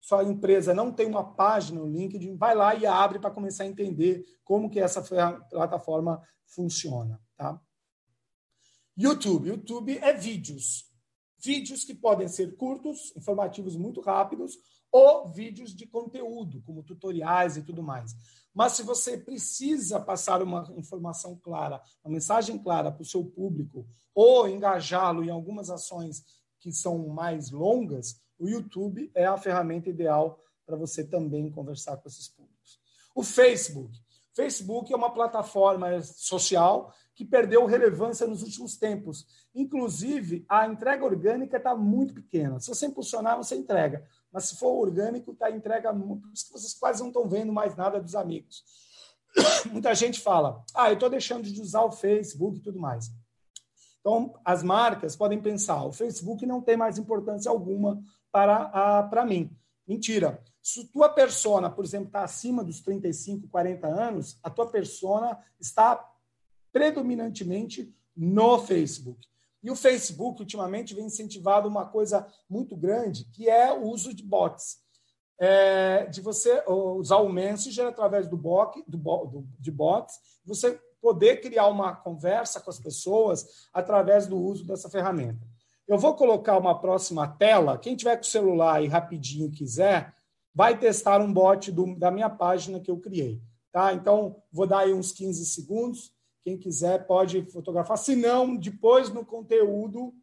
sua 0.00 0.22
empresa 0.22 0.72
não 0.72 0.92
tem 0.92 1.06
uma 1.06 1.34
página 1.34 1.80
no 1.80 1.90
LinkedIn, 1.90 2.36
vai 2.36 2.54
lá 2.54 2.74
e 2.74 2.86
abre 2.86 3.18
para 3.18 3.30
começar 3.30 3.64
a 3.64 3.66
entender 3.66 4.24
como 4.44 4.70
que 4.70 4.78
essa 4.78 5.02
plataforma 5.50 6.22
funciona, 6.46 7.20
tá? 7.36 7.60
YouTube, 8.96 9.48
YouTube 9.48 9.98
é 9.98 10.12
vídeos 10.12 10.92
vídeos 11.42 11.84
que 11.84 11.94
podem 11.94 12.28
ser 12.28 12.56
curtos, 12.56 13.12
informativos 13.16 13.76
muito 13.76 14.00
rápidos, 14.00 14.56
ou 14.90 15.28
vídeos 15.28 15.74
de 15.74 15.86
conteúdo, 15.86 16.62
como 16.62 16.82
tutoriais 16.82 17.56
e 17.56 17.62
tudo 17.62 17.82
mais. 17.82 18.14
Mas 18.54 18.72
se 18.72 18.82
você 18.82 19.18
precisa 19.18 19.98
passar 19.98 20.42
uma 20.42 20.72
informação 20.76 21.36
clara, 21.36 21.82
uma 22.04 22.12
mensagem 22.12 22.58
clara 22.58 22.92
para 22.92 23.02
o 23.02 23.06
seu 23.06 23.24
público, 23.24 23.86
ou 24.14 24.48
engajá-lo 24.48 25.24
em 25.24 25.30
algumas 25.30 25.70
ações 25.70 26.22
que 26.62 26.72
são 26.72 27.08
mais 27.08 27.50
longas, 27.50 28.22
o 28.38 28.48
YouTube 28.48 29.10
é 29.16 29.26
a 29.26 29.36
ferramenta 29.36 29.90
ideal 29.90 30.40
para 30.64 30.76
você 30.76 31.04
também 31.04 31.50
conversar 31.50 31.96
com 31.96 32.08
esses 32.08 32.28
públicos. 32.28 32.78
O 33.14 33.24
Facebook. 33.24 33.98
Facebook 34.32 34.92
é 34.92 34.96
uma 34.96 35.12
plataforma 35.12 36.00
social 36.02 36.94
que 37.14 37.24
perdeu 37.24 37.66
relevância 37.66 38.26
nos 38.26 38.42
últimos 38.42 38.76
tempos. 38.76 39.26
Inclusive, 39.54 40.46
a 40.48 40.66
entrega 40.66 41.04
orgânica 41.04 41.56
está 41.56 41.74
muito 41.74 42.14
pequena. 42.14 42.58
Se 42.60 42.68
você 42.68 42.86
impulsionar, 42.86 43.36
você 43.36 43.56
entrega. 43.56 44.06
Mas 44.32 44.44
se 44.44 44.56
for 44.56 44.70
orgânico, 44.70 45.34
tá 45.34 45.50
entrega. 45.50 45.92
Por 45.92 46.32
isso 46.32 46.46
que 46.46 46.52
vocês 46.52 46.74
quase 46.74 47.00
não 47.00 47.08
estão 47.08 47.28
vendo 47.28 47.52
mais 47.52 47.76
nada 47.76 48.00
dos 48.00 48.14
amigos. 48.14 48.64
Muita 49.70 49.94
gente 49.94 50.20
fala: 50.20 50.64
ah, 50.74 50.88
eu 50.88 50.94
estou 50.94 51.10
deixando 51.10 51.42
de 51.42 51.60
usar 51.60 51.82
o 51.82 51.92
Facebook 51.92 52.58
e 52.58 52.62
tudo 52.62 52.78
mais. 52.78 53.10
Então, 54.02 54.34
as 54.44 54.62
marcas 54.62 55.16
podem 55.16 55.40
pensar: 55.40 55.84
o 55.84 55.92
Facebook 55.92 56.44
não 56.44 56.60
tem 56.60 56.76
mais 56.76 56.98
importância 56.98 57.50
alguma 57.50 58.02
para, 58.30 59.04
para 59.04 59.24
mim. 59.24 59.56
Mentira. 59.86 60.42
Se 60.60 60.86
tua 60.88 61.08
persona, 61.08 61.70
por 61.70 61.84
exemplo, 61.84 62.08
está 62.08 62.22
acima 62.22 62.62
dos 62.62 62.80
35, 62.80 63.48
40 63.48 63.86
anos, 63.86 64.38
a 64.42 64.50
tua 64.50 64.66
persona 64.66 65.38
está 65.58 66.08
predominantemente 66.72 67.92
no 68.16 68.58
Facebook. 68.60 69.26
E 69.62 69.70
o 69.70 69.76
Facebook, 69.76 70.40
ultimamente, 70.40 70.94
vem 70.94 71.06
incentivado 71.06 71.68
uma 71.68 71.86
coisa 71.86 72.26
muito 72.48 72.76
grande, 72.76 73.24
que 73.26 73.48
é 73.48 73.72
o 73.72 73.82
uso 73.82 74.12
de 74.12 74.22
bots. 74.22 74.80
É, 75.38 76.06
de 76.06 76.20
você 76.20 76.62
usar 76.68 77.16
o 77.16 77.28
Messenger 77.28 77.86
através 77.86 78.28
do 78.28 78.36
bot, 78.36 78.82
do, 78.86 78.98
do, 78.98 79.46
de 79.58 79.70
bots, 79.70 80.14
você 80.44 80.80
poder 81.02 81.40
criar 81.40 81.66
uma 81.66 81.96
conversa 81.96 82.60
com 82.60 82.70
as 82.70 82.78
pessoas 82.78 83.68
através 83.74 84.28
do 84.28 84.40
uso 84.40 84.64
dessa 84.64 84.88
ferramenta. 84.88 85.44
Eu 85.86 85.98
vou 85.98 86.14
colocar 86.14 86.56
uma 86.56 86.80
próxima 86.80 87.26
tela. 87.26 87.76
Quem 87.76 87.96
tiver 87.96 88.16
com 88.16 88.22
o 88.22 88.26
celular 88.26 88.82
e 88.82 88.86
rapidinho 88.86 89.50
quiser, 89.50 90.14
vai 90.54 90.78
testar 90.78 91.20
um 91.20 91.32
bot 91.32 91.72
do, 91.72 91.96
da 91.96 92.10
minha 92.10 92.30
página 92.30 92.78
que 92.78 92.90
eu 92.90 92.98
criei. 92.98 93.42
Tá? 93.72 93.92
Então, 93.92 94.40
vou 94.52 94.66
dar 94.66 94.80
aí 94.80 94.94
uns 94.94 95.10
15 95.10 95.44
segundos. 95.46 96.12
Quem 96.44 96.56
quiser 96.56 97.04
pode 97.06 97.42
fotografar. 97.50 97.98
Se 97.98 98.14
não, 98.14 98.56
depois 98.56 99.10
no 99.10 99.24
conteúdo, 99.24 100.14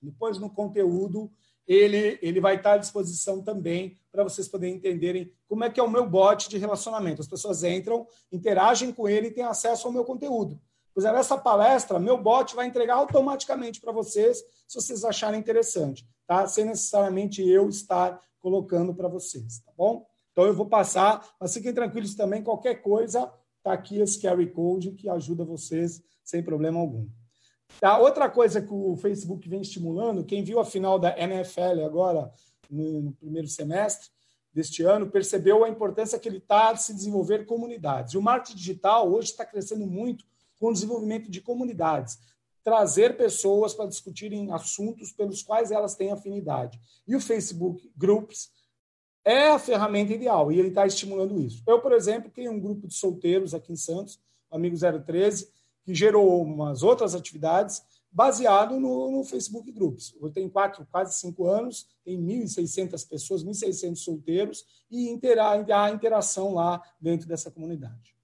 depois 0.00 0.38
no 0.38 0.48
conteúdo, 0.48 1.30
ele, 1.66 2.18
ele 2.22 2.40
vai 2.40 2.56
estar 2.56 2.74
à 2.74 2.76
disposição 2.76 3.42
também 3.42 3.96
para 4.12 4.22
vocês 4.22 4.48
poderem 4.48 4.76
entenderem 4.76 5.32
como 5.48 5.64
é 5.64 5.70
que 5.70 5.80
é 5.80 5.82
o 5.82 5.90
meu 5.90 6.08
bot 6.08 6.48
de 6.48 6.58
relacionamento. 6.58 7.20
As 7.20 7.28
pessoas 7.28 7.64
entram, 7.64 8.06
interagem 8.30 8.92
com 8.92 9.08
ele 9.08 9.28
e 9.28 9.30
têm 9.30 9.44
acesso 9.44 9.86
ao 9.86 9.92
meu 9.92 10.04
conteúdo. 10.04 10.60
Pois 10.94 11.04
nessa 11.04 11.36
palestra, 11.36 11.98
meu 11.98 12.16
bot 12.16 12.54
vai 12.54 12.66
entregar 12.66 12.94
automaticamente 12.94 13.80
para 13.80 13.92
vocês, 13.92 14.42
se 14.66 14.80
vocês 14.80 15.04
acharem 15.04 15.38
interessante, 15.38 16.06
tá? 16.26 16.46
Sem 16.46 16.64
necessariamente 16.64 17.46
eu 17.46 17.68
estar 17.68 18.18
colocando 18.40 18.94
para 18.94 19.08
vocês, 19.08 19.58
tá 19.58 19.72
bom? 19.76 20.06
Então 20.32 20.46
eu 20.46 20.54
vou 20.54 20.66
passar, 20.66 21.26
mas 21.38 21.52
fiquem 21.52 21.74
tranquilos 21.74 22.14
também, 22.14 22.42
qualquer 22.42 22.76
coisa, 22.76 23.30
Está 23.66 23.74
aqui 23.74 23.98
esse 23.98 24.20
QR 24.20 24.46
Code 24.52 24.92
que 24.92 25.08
ajuda 25.08 25.44
vocês 25.44 26.00
sem 26.22 26.40
problema 26.40 26.78
algum. 26.78 27.08
Tá? 27.80 27.98
Outra 27.98 28.28
coisa 28.28 28.62
que 28.62 28.72
o 28.72 28.96
Facebook 28.96 29.48
vem 29.48 29.60
estimulando, 29.60 30.24
quem 30.24 30.42
viu 30.42 30.58
a 30.58 30.64
final 30.64 30.98
da 30.98 31.16
NFL 31.18 31.84
agora, 31.84 32.32
no, 32.70 33.02
no 33.02 33.12
primeiro 33.12 33.48
semestre 33.48 34.10
deste 34.52 34.82
ano, 34.82 35.10
percebeu 35.10 35.64
a 35.64 35.68
importância 35.68 36.18
que 36.18 36.28
ele 36.28 36.38
está 36.38 36.72
de 36.72 36.82
se 36.82 36.94
desenvolver 36.94 37.44
comunidades. 37.44 38.14
E 38.14 38.18
o 38.18 38.22
marketing 38.22 38.56
digital 38.56 39.12
hoje 39.12 39.30
está 39.30 39.44
crescendo 39.44 39.86
muito 39.86 40.24
com 40.58 40.68
o 40.68 40.72
desenvolvimento 40.72 41.30
de 41.30 41.40
comunidades. 41.40 42.18
Trazer 42.64 43.16
pessoas 43.16 43.74
para 43.74 43.86
discutirem 43.86 44.50
assuntos 44.52 45.12
pelos 45.12 45.42
quais 45.42 45.70
elas 45.70 45.94
têm 45.94 46.10
afinidade. 46.10 46.80
E 47.06 47.14
o 47.14 47.20
Facebook 47.20 47.90
Groups 47.96 48.50
é 49.24 49.50
a 49.50 49.58
ferramenta 49.58 50.14
ideal 50.14 50.50
e 50.50 50.58
ele 50.58 50.68
está 50.68 50.86
estimulando 50.86 51.40
isso. 51.40 51.62
Eu, 51.66 51.80
por 51.80 51.92
exemplo, 51.92 52.30
tenho 52.30 52.52
um 52.52 52.60
grupo 52.60 52.86
de 52.86 52.94
solteiros 52.94 53.54
aqui 53.54 53.72
em 53.72 53.76
Santos, 53.76 54.18
Amigo 54.50 54.76
013, 55.04 55.48
que 55.86 55.94
gerou 55.94 56.42
umas 56.42 56.82
outras 56.82 57.14
atividades 57.14 57.80
baseado 58.10 58.80
no, 58.80 59.10
no 59.12 59.24
Facebook 59.24 59.70
Groups. 59.70 60.16
Eu 60.20 60.30
tenho 60.30 60.50
quatro, 60.50 60.84
quase 60.90 61.14
cinco 61.14 61.46
anos, 61.46 61.86
tem 62.04 62.20
1.600 62.20 63.08
pessoas, 63.08 63.44
1.600 63.44 63.94
solteiros 63.94 64.66
e 64.90 65.08
intera 65.08 65.50
a 65.50 65.90
interação 65.90 66.52
lá 66.54 66.82
dentro 67.00 67.28
dessa 67.28 67.50
comunidade. 67.50 68.16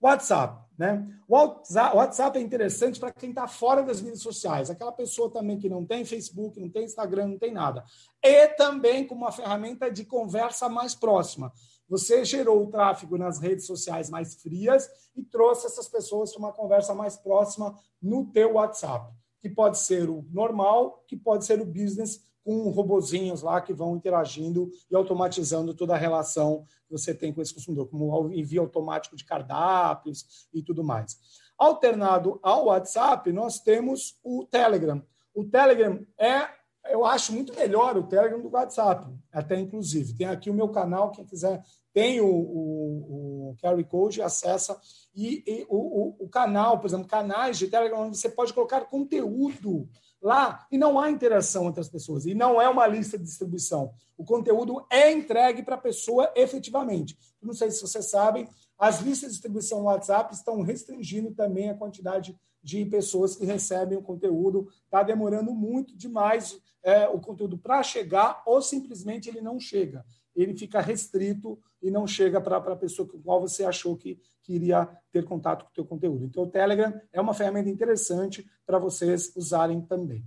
WhatsApp. 0.00 0.62
Né? 0.76 1.06
O 1.28 1.36
WhatsApp 1.36 2.38
é 2.38 2.42
interessante 2.42 2.98
para 2.98 3.12
quem 3.12 3.30
está 3.30 3.46
fora 3.46 3.82
das 3.82 4.00
mídias 4.00 4.20
sociais, 4.20 4.68
aquela 4.68 4.90
pessoa 4.90 5.30
também 5.30 5.58
que 5.58 5.68
não 5.68 5.84
tem 5.86 6.04
Facebook, 6.04 6.60
não 6.60 6.68
tem 6.68 6.84
Instagram, 6.84 7.28
não 7.28 7.38
tem 7.38 7.52
nada. 7.52 7.84
E 8.22 8.48
também 8.48 9.06
como 9.06 9.22
uma 9.22 9.32
ferramenta 9.32 9.90
de 9.90 10.04
conversa 10.04 10.68
mais 10.68 10.94
próxima. 10.94 11.52
Você 11.92 12.24
gerou 12.24 12.62
o 12.62 12.70
tráfego 12.70 13.18
nas 13.18 13.38
redes 13.38 13.66
sociais 13.66 14.08
mais 14.08 14.36
frias 14.36 14.88
e 15.14 15.22
trouxe 15.22 15.66
essas 15.66 15.86
pessoas 15.86 16.32
para 16.32 16.38
uma 16.38 16.50
conversa 16.50 16.94
mais 16.94 17.18
próxima 17.18 17.78
no 18.00 18.24
teu 18.32 18.54
WhatsApp, 18.54 19.12
que 19.42 19.50
pode 19.50 19.76
ser 19.76 20.08
o 20.08 20.24
normal, 20.30 21.04
que 21.06 21.14
pode 21.14 21.44
ser 21.44 21.60
o 21.60 21.66
business, 21.66 22.24
com 22.42 22.70
robozinhos 22.70 23.42
lá 23.42 23.60
que 23.60 23.74
vão 23.74 23.94
interagindo 23.94 24.70
e 24.90 24.96
automatizando 24.96 25.74
toda 25.74 25.92
a 25.92 25.98
relação 25.98 26.64
que 26.86 26.92
você 26.92 27.12
tem 27.12 27.30
com 27.30 27.42
esse 27.42 27.52
consumidor, 27.52 27.86
como 27.88 28.32
envio 28.32 28.62
automático 28.62 29.14
de 29.14 29.26
cardápios 29.26 30.48
e 30.50 30.62
tudo 30.62 30.82
mais. 30.82 31.18
Alternado 31.58 32.40
ao 32.42 32.68
WhatsApp, 32.68 33.30
nós 33.32 33.60
temos 33.60 34.18
o 34.24 34.46
Telegram. 34.46 35.02
O 35.34 35.44
Telegram 35.44 36.00
é, 36.18 36.48
eu 36.86 37.04
acho 37.04 37.34
muito 37.34 37.54
melhor 37.54 37.98
o 37.98 38.02
Telegram 38.02 38.40
do 38.40 38.48
WhatsApp, 38.48 39.06
até 39.30 39.60
inclusive. 39.60 40.14
Tem 40.14 40.26
aqui 40.26 40.48
o 40.48 40.54
meu 40.54 40.70
canal, 40.70 41.10
quem 41.10 41.26
quiser 41.26 41.62
tem 41.92 42.20
o, 42.20 42.26
o, 42.26 43.50
o 43.50 43.56
QR 43.60 43.82
Code, 43.84 44.22
acessa. 44.22 44.80
E, 45.14 45.42
e 45.46 45.66
o, 45.68 46.14
o, 46.24 46.28
canal, 46.28 46.78
por 46.80 46.86
exemplo, 46.86 47.06
canais 47.06 47.58
de 47.58 47.68
Telegram, 47.68 48.12
você 48.12 48.28
pode 48.28 48.52
colocar 48.52 48.86
conteúdo 48.86 49.88
lá 50.20 50.66
e 50.70 50.78
não 50.78 50.98
há 50.98 51.10
interação 51.10 51.68
entre 51.68 51.80
as 51.80 51.88
pessoas. 51.88 52.24
E 52.24 52.34
não 52.34 52.60
é 52.60 52.68
uma 52.68 52.86
lista 52.86 53.18
de 53.18 53.24
distribuição. 53.24 53.92
O 54.16 54.24
conteúdo 54.24 54.86
é 54.88 55.10
entregue 55.12 55.62
para 55.62 55.74
a 55.74 55.80
pessoa 55.80 56.32
efetivamente. 56.34 57.18
Não 57.42 57.52
sei 57.52 57.70
se 57.70 57.82
vocês 57.82 58.08
sabem, 58.08 58.48
as 58.78 59.00
listas 59.00 59.30
de 59.30 59.34
distribuição 59.34 59.80
no 59.80 59.86
WhatsApp 59.86 60.32
estão 60.32 60.62
restringindo 60.62 61.32
também 61.32 61.68
a 61.68 61.74
quantidade 61.74 62.38
de 62.62 62.84
pessoas 62.86 63.34
que 63.34 63.44
recebem 63.44 63.98
o 63.98 64.02
conteúdo. 64.02 64.68
Está 64.84 65.02
demorando 65.02 65.52
muito 65.52 65.96
demais 65.96 66.58
é, 66.82 67.08
o 67.08 67.20
conteúdo 67.20 67.58
para 67.58 67.82
chegar 67.82 68.42
ou 68.46 68.62
simplesmente 68.62 69.28
ele 69.28 69.40
não 69.40 69.58
chega. 69.58 70.04
Ele 70.34 70.56
fica 70.56 70.80
restrito 70.80 71.58
e 71.80 71.90
não 71.90 72.06
chega 72.06 72.40
para 72.40 72.56
a 72.56 72.76
pessoa 72.76 73.08
com 73.08 73.20
qual 73.20 73.40
você 73.40 73.64
achou 73.64 73.96
que, 73.96 74.20
que 74.42 74.54
iria 74.54 74.88
ter 75.10 75.24
contato 75.24 75.64
com 75.64 75.70
o 75.70 75.74
teu 75.74 75.84
conteúdo. 75.84 76.24
Então, 76.24 76.44
o 76.44 76.50
Telegram 76.50 76.92
é 77.12 77.20
uma 77.20 77.34
ferramenta 77.34 77.68
interessante 77.68 78.48
para 78.64 78.78
vocês 78.78 79.34
usarem 79.36 79.80
também. 79.80 80.24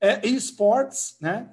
É, 0.00 0.24
esports, 0.24 1.16
né, 1.20 1.50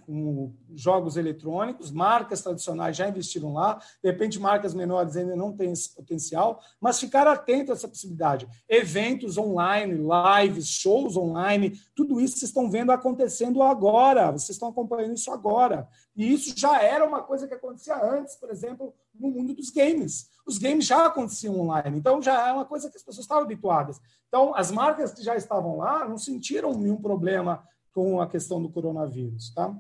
jogos 0.76 1.18
eletrônicos, 1.18 1.90
marcas 1.90 2.44
tradicionais 2.44 2.96
já 2.96 3.10
investiram 3.10 3.54
lá, 3.54 3.82
de 4.04 4.12
repente 4.12 4.40
marcas 4.40 4.76
menores 4.76 5.18
ainda 5.18 5.36
não 5.36 5.52
têm 5.52 5.72
esse 5.72 5.90
potencial, 5.96 6.62
mas 6.80 7.00
ficar 7.00 7.26
atento 7.26 7.72
a 7.72 7.76
essa 7.76 7.88
possibilidade. 7.88 8.48
Eventos 8.70 9.36
online, 9.36 9.94
lives, 9.96 10.68
shows 10.68 11.18
online, 11.18 11.80
tudo 11.96 12.22
isso 12.22 12.38
vocês 12.38 12.50
estão 12.50 12.70
vendo 12.70 12.92
acontecendo 12.92 13.64
agora, 13.64 14.32
vocês 14.32 14.52
estão 14.52 14.70
acompanhando 14.70 15.16
isso 15.16 15.32
agora. 15.32 15.88
E 16.16 16.32
isso 16.32 16.54
já 16.56 16.80
era 16.80 17.04
uma 17.04 17.24
coisa 17.24 17.48
que 17.48 17.54
acontecia 17.56 17.96
antes, 17.96 18.36
por 18.36 18.52
exemplo, 18.52 18.94
no 19.20 19.32
mundo 19.32 19.56
dos 19.56 19.72
games. 19.72 20.30
Os 20.46 20.60
games 20.60 20.86
já 20.86 21.08
aconteciam 21.08 21.60
online, 21.60 21.98
então 21.98 22.22
já 22.22 22.48
é 22.48 22.52
uma 22.52 22.66
coisa 22.66 22.92
que 22.92 22.98
as 22.98 23.04
pessoas 23.04 23.26
estavam 23.26 23.44
habituadas. 23.44 24.00
Então, 24.28 24.54
as 24.56 24.70
marcas 24.70 25.14
que 25.14 25.24
já 25.24 25.36
estavam 25.36 25.78
lá 25.78 26.08
não 26.08 26.18
sentiram 26.18 26.78
nenhum 26.78 27.02
problema 27.02 27.64
com 27.96 28.20
a 28.20 28.28
questão 28.28 28.62
do 28.62 28.70
coronavírus. 28.70 29.54
Tá? 29.56 29.74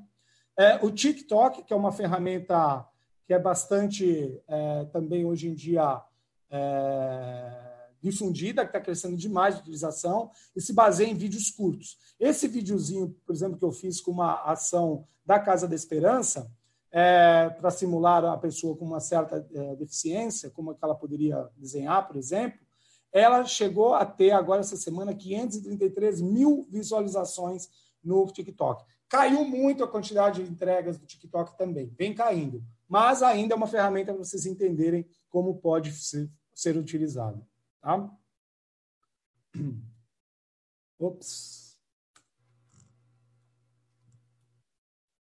É, 0.58 0.78
o 0.82 0.90
TikTok, 0.90 1.64
que 1.64 1.74
é 1.74 1.76
uma 1.76 1.92
ferramenta 1.92 2.88
que 3.28 3.34
é 3.34 3.40
bastante 3.40 4.42
é, 4.48 4.86
também 4.86 5.26
hoje 5.26 5.50
em 5.50 5.54
dia 5.54 6.02
é, 6.50 7.90
difundida, 8.02 8.62
que 8.62 8.70
está 8.70 8.80
crescendo 8.80 9.18
demais 9.18 9.56
de 9.56 9.62
utilização, 9.62 10.32
e 10.56 10.62
se 10.62 10.72
baseia 10.72 11.10
em 11.10 11.16
vídeos 11.16 11.52
curtos. 11.52 11.98
Esse 12.18 12.48
videozinho, 12.48 13.14
por 13.26 13.36
exemplo, 13.36 13.58
que 13.58 13.66
eu 13.66 13.72
fiz 13.72 14.00
com 14.00 14.12
uma 14.12 14.44
ação 14.44 15.06
da 15.26 15.38
Casa 15.38 15.68
da 15.68 15.76
Esperança, 15.76 16.50
é, 16.92 17.50
para 17.50 17.72
simular 17.72 18.24
a 18.24 18.38
pessoa 18.38 18.78
com 18.78 18.86
uma 18.86 19.02
certa 19.02 19.46
é, 19.54 19.76
deficiência, 19.76 20.50
como 20.52 20.72
é 20.72 20.76
que 20.76 20.80
ela 20.82 20.96
poderia 20.96 21.50
desenhar, 21.58 22.08
por 22.08 22.16
exemplo, 22.16 22.60
ela 23.12 23.44
chegou 23.46 23.94
a 23.94 24.06
ter 24.06 24.32
agora 24.32 24.60
essa 24.60 24.78
semana 24.78 25.14
533 25.14 26.22
mil 26.22 26.68
visualizações 26.70 27.70
no 28.06 28.26
TikTok. 28.28 28.86
Caiu 29.10 29.44
muito 29.44 29.84
a 29.84 29.88
quantidade 29.88 30.44
de 30.44 30.52
entregas 30.52 30.98
do 30.98 31.06
TikTok 31.06 31.58
também, 31.58 31.94
vem 31.98 32.14
caindo, 32.14 32.64
mas 32.88 33.24
ainda 33.24 33.54
é 33.54 33.58
uma 33.58 33.68
ferramenta 33.68 34.14
para 34.14 34.24
vocês 34.24 34.46
entenderem 34.46 35.06
como 35.30 35.60
pode 35.60 35.92
ser, 35.92 36.30
ser 36.54 36.78
utilizado. 36.78 37.46
Tá? 37.82 38.10
Ops. 41.00 41.66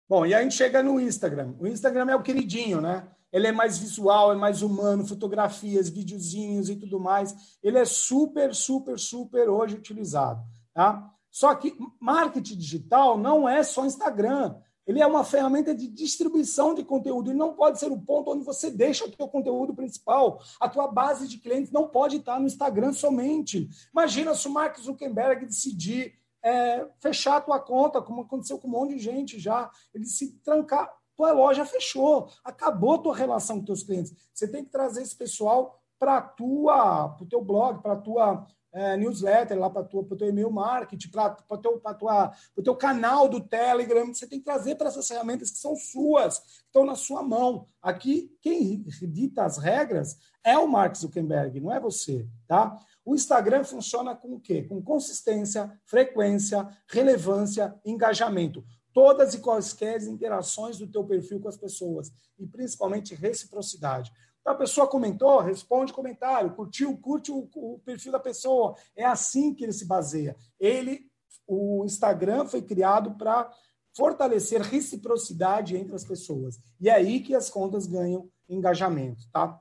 Bom, 0.08 0.26
e 0.26 0.34
aí 0.34 0.40
a 0.40 0.42
gente 0.42 0.54
chega 0.54 0.82
no 0.82 1.00
Instagram. 1.00 1.54
O 1.58 1.66
Instagram 1.66 2.10
é 2.10 2.16
o 2.16 2.22
queridinho, 2.22 2.82
né? 2.82 3.08
Ele 3.32 3.46
é 3.46 3.52
mais 3.52 3.78
visual, 3.78 4.30
é 4.30 4.36
mais 4.36 4.60
humano, 4.60 5.06
fotografias, 5.06 5.88
videozinhos 5.88 6.68
e 6.68 6.76
tudo 6.76 7.00
mais. 7.00 7.56
Ele 7.62 7.78
é 7.78 7.84
super, 7.86 8.54
super, 8.54 8.98
super 8.98 9.48
hoje 9.48 9.76
utilizado, 9.76 10.44
tá? 10.74 11.10
Só 11.32 11.54
que 11.54 11.74
marketing 11.98 12.58
digital 12.58 13.16
não 13.16 13.48
é 13.48 13.62
só 13.62 13.86
Instagram. 13.86 14.54
Ele 14.86 15.00
é 15.00 15.06
uma 15.06 15.24
ferramenta 15.24 15.74
de 15.74 15.88
distribuição 15.88 16.74
de 16.74 16.84
conteúdo 16.84 17.30
e 17.30 17.34
não 17.34 17.54
pode 17.54 17.78
ser 17.78 17.90
o 17.90 17.98
ponto 17.98 18.32
onde 18.32 18.44
você 18.44 18.70
deixa 18.70 19.06
o 19.06 19.10
teu 19.10 19.26
conteúdo 19.26 19.74
principal. 19.74 20.40
A 20.60 20.68
tua 20.68 20.88
base 20.88 21.26
de 21.26 21.38
clientes 21.38 21.72
não 21.72 21.88
pode 21.88 22.16
estar 22.16 22.38
no 22.38 22.46
Instagram 22.46 22.92
somente. 22.92 23.68
Imagina 23.92 24.34
se 24.34 24.46
o 24.46 24.52
Mark 24.52 24.78
Zuckerberg 24.78 25.46
decidir 25.46 26.12
é, 26.44 26.86
fechar 26.98 27.36
a 27.36 27.40
tua 27.40 27.60
conta, 27.60 28.02
como 28.02 28.22
aconteceu 28.22 28.58
com 28.58 28.68
um 28.68 28.72
monte 28.72 28.96
de 28.96 28.98
gente 28.98 29.38
já. 29.38 29.70
Ele 29.94 30.04
se 30.04 30.32
trancar, 30.40 30.92
tua 31.16 31.32
loja 31.32 31.64
fechou, 31.64 32.28
acabou 32.44 32.94
a 32.94 32.98
tua 32.98 33.16
relação 33.16 33.60
com 33.60 33.64
teus 33.64 33.82
clientes. 33.82 34.12
Você 34.34 34.46
tem 34.46 34.64
que 34.64 34.70
trazer 34.70 35.00
esse 35.00 35.16
pessoal 35.16 35.80
para 35.98 36.34
o 36.40 37.26
teu 37.26 37.40
blog, 37.40 37.80
para 37.80 37.96
tua 37.96 38.46
é, 38.72 38.96
newsletter 38.96 39.58
lá 39.58 39.68
para 39.68 39.86
o 39.92 40.16
teu 40.16 40.28
e-mail 40.28 40.50
marketing, 40.50 41.10
para 41.10 41.36
o 41.50 42.62
teu 42.62 42.74
canal 42.74 43.28
do 43.28 43.40
Telegram. 43.40 44.06
Você 44.06 44.26
tem 44.26 44.38
que 44.38 44.44
trazer 44.44 44.76
para 44.76 44.88
essas 44.88 45.06
ferramentas 45.06 45.50
que 45.50 45.58
são 45.58 45.76
suas, 45.76 46.38
que 46.38 46.66
estão 46.66 46.84
na 46.84 46.94
sua 46.94 47.22
mão. 47.22 47.66
Aqui, 47.80 48.34
quem 48.40 48.82
dita 49.02 49.44
as 49.44 49.58
regras 49.58 50.16
é 50.42 50.56
o 50.56 50.66
Mark 50.66 50.96
Zuckerberg, 50.96 51.60
não 51.60 51.72
é 51.72 51.78
você. 51.78 52.26
Tá? 52.48 52.78
O 53.04 53.14
Instagram 53.14 53.64
funciona 53.64 54.14
com 54.14 54.34
o 54.34 54.40
quê? 54.40 54.62
Com 54.62 54.82
consistência, 54.82 55.70
frequência, 55.84 56.68
relevância, 56.88 57.74
engajamento. 57.84 58.64
Todas 58.92 59.34
e 59.34 59.38
quaisquer 59.38 60.02
interações 60.02 60.78
do 60.78 60.86
teu 60.86 61.04
perfil 61.04 61.40
com 61.40 61.48
as 61.48 61.56
pessoas. 61.56 62.12
E 62.38 62.46
principalmente 62.46 63.14
reciprocidade. 63.14 64.12
A 64.44 64.54
pessoa 64.54 64.88
comentou, 64.88 65.40
responde 65.40 65.92
comentário, 65.92 66.54
curtiu, 66.54 66.96
curte 66.98 67.30
o, 67.30 67.48
o, 67.54 67.78
perfil 67.84 68.10
da 68.10 68.18
pessoa. 68.18 68.74
É 68.96 69.04
assim 69.04 69.54
que 69.54 69.64
ele 69.64 69.72
se 69.72 69.86
baseia. 69.86 70.36
Ele, 70.58 71.06
o 71.46 71.84
Instagram 71.84 72.46
foi 72.46 72.60
criado 72.62 73.16
para 73.16 73.50
fortalecer 73.96 74.60
reciprocidade 74.60 75.76
entre 75.76 75.94
as 75.94 76.04
pessoas. 76.04 76.58
E 76.80 76.88
é 76.88 76.92
aí 76.92 77.20
que 77.20 77.34
as 77.34 77.48
contas 77.48 77.86
ganham 77.86 78.28
engajamento, 78.48 79.28
tá? 79.30 79.60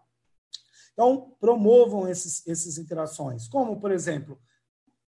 Então, 0.94 1.36
promovam 1.40 2.08
esses, 2.08 2.46
essas 2.48 2.78
interações. 2.78 3.48
Como, 3.48 3.80
por 3.80 3.92
exemplo, 3.92 4.40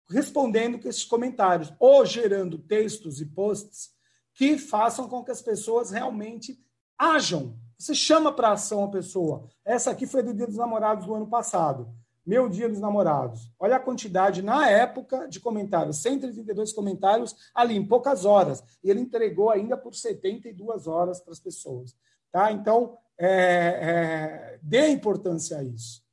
respondendo 0.09 0.79
esses 0.87 1.05
comentários 1.05 1.73
ou 1.79 2.05
gerando 2.05 2.57
textos 2.57 3.21
e 3.21 3.25
posts 3.25 3.91
que 4.33 4.57
façam 4.57 5.07
com 5.07 5.23
que 5.23 5.31
as 5.31 5.41
pessoas 5.41 5.91
realmente 5.91 6.59
ajam 6.97 7.57
você 7.79 7.95
chama 7.95 8.33
para 8.33 8.51
ação 8.51 8.83
a 8.83 8.89
pessoa. 8.89 9.47
Essa 9.63 9.91
aqui 9.91 10.05
foi 10.05 10.21
do 10.21 10.33
Dia 10.33 10.45
dos 10.45 10.57
Namorados 10.57 11.05
do 11.05 11.15
ano 11.15 11.27
passado. 11.27 11.89
Meu 12.25 12.49
Dia 12.49 12.67
dos 12.67 12.81
Namorados. 12.81 13.49
Olha 13.57 13.77
a 13.77 13.79
quantidade, 13.79 14.41
na 14.41 14.69
época, 14.69 15.29
de 15.29 15.39
comentários. 15.39 15.97
132 15.97 16.73
comentários 16.73 17.35
ali, 17.55 17.77
em 17.77 17.85
poucas 17.85 18.25
horas. 18.25 18.61
E 18.83 18.89
ele 18.91 18.99
entregou 18.99 19.49
ainda 19.49 19.77
por 19.77 19.95
72 19.95 20.87
horas 20.87 21.21
para 21.21 21.31
as 21.31 21.39
pessoas. 21.39 21.95
Tá? 22.33 22.51
Então, 22.51 22.97
é, 23.17 23.29
é, 23.29 24.59
dê 24.61 24.89
importância 24.89 25.57
a 25.57 25.63
isso. 25.63 26.03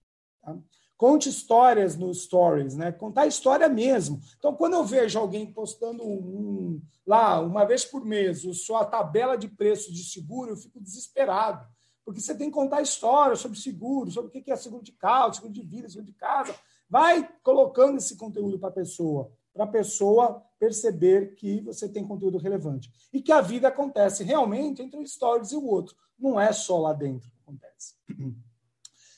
Tá? 0.43 0.57
Conte 0.97 1.29
histórias 1.29 1.95
nos 1.95 2.23
stories, 2.23 2.75
né? 2.75 2.91
Contar 2.91 3.27
história 3.27 3.69
mesmo. 3.69 4.19
Então, 4.39 4.55
quando 4.55 4.75
eu 4.75 4.85
vejo 4.85 5.19
alguém 5.19 5.53
postando 5.53 6.03
um, 6.03 6.81
lá, 7.07 7.39
uma 7.41 7.67
vez 7.67 7.85
por 7.85 8.03
mês, 8.03 8.47
a 8.47 8.55
sua 8.55 8.85
tabela 8.85 9.37
de 9.37 9.47
preços 9.47 9.95
de 9.95 10.05
seguro, 10.05 10.53
eu 10.53 10.57
fico 10.57 10.81
desesperado. 10.81 11.67
Porque 12.03 12.21
você 12.21 12.35
tem 12.35 12.49
que 12.49 12.55
contar 12.55 12.81
história 12.81 13.37
sobre 13.37 13.59
seguro, 13.59 14.11
sobre 14.11 14.29
o 14.29 14.43
que 14.43 14.51
é 14.51 14.57
seguro 14.57 14.83
de 14.83 14.93
carro, 14.93 15.35
seguro 15.35 15.53
de 15.53 15.63
vida, 15.63 15.89
seguro 15.89 16.07
de 16.07 16.15
casa. 16.15 16.55
Vai 16.89 17.29
colocando 17.43 17.99
esse 17.99 18.17
conteúdo 18.17 18.59
para 18.59 18.69
a 18.71 18.73
pessoa, 18.73 19.31
para 19.53 19.65
a 19.65 19.69
pessoa 19.69 20.43
perceber 20.59 21.35
que 21.35 21.61
você 21.61 21.89
tem 21.89 22.07
conteúdo 22.07 22.39
relevante. 22.39 22.91
E 23.13 23.21
que 23.21 23.33
a 23.33 23.41
vida 23.43 23.69
acontece 23.69 24.25
realmente 24.25 24.81
entre 24.81 24.99
um 24.99 25.05
stories 25.05 25.53
e 25.53 25.57
o 25.57 25.67
outro. 25.67 25.95
Não 26.19 26.41
é 26.41 26.53
só 26.53 26.79
lá 26.79 26.95
dentro 26.95 27.29
que 27.29 27.37
acontece. 27.43 27.97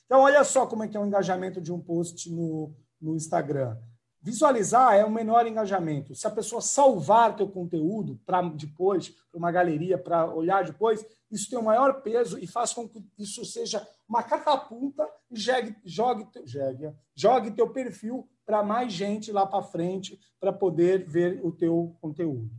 Então, 0.09 0.23
olha 0.23 0.43
só 0.43 0.67
como 0.67 0.83
é 0.83 0.89
que 0.89 0.97
é 0.97 1.01
o 1.01 1.05
engajamento 1.05 1.61
de 1.61 1.71
um 1.71 1.79
post 1.79 2.33
no, 2.33 2.75
no 2.99 3.15
Instagram. 3.15 3.77
Visualizar 4.23 4.95
é 4.95 5.05
o 5.05 5.11
menor 5.11 5.47
engajamento. 5.47 6.15
Se 6.15 6.27
a 6.27 6.31
pessoa 6.31 6.63
salvar 6.63 7.37
teu 7.37 7.47
conteúdo 7.47 8.19
para 8.25 8.41
depois, 8.41 9.11
para 9.11 9.39
uma 9.39 9.53
galeria, 9.53 9.99
para 9.99 10.35
olhar 10.35 10.65
depois, 10.65 11.05
isso 11.31 11.51
tem 11.51 11.59
o 11.59 11.63
maior 11.63 12.01
peso 12.01 12.39
e 12.39 12.47
faz 12.47 12.73
com 12.73 12.89
que 12.89 13.07
isso 13.19 13.45
seja 13.45 13.87
uma 14.09 14.23
catapulta 14.23 15.07
e 15.31 15.39
jogue, 15.39 15.77
jogue, 15.85 16.27
jogue, 16.47 16.95
jogue 17.15 17.51
teu 17.51 17.71
perfil 17.71 18.27
para 18.47 18.63
mais 18.63 18.91
gente 18.91 19.31
lá 19.31 19.47
para 19.47 19.63
frente 19.63 20.19
para 20.41 20.55
poder 20.55 21.05
ver 21.05 21.45
o 21.45 21.53
teu 21.53 21.95
conteúdo. 22.01 22.51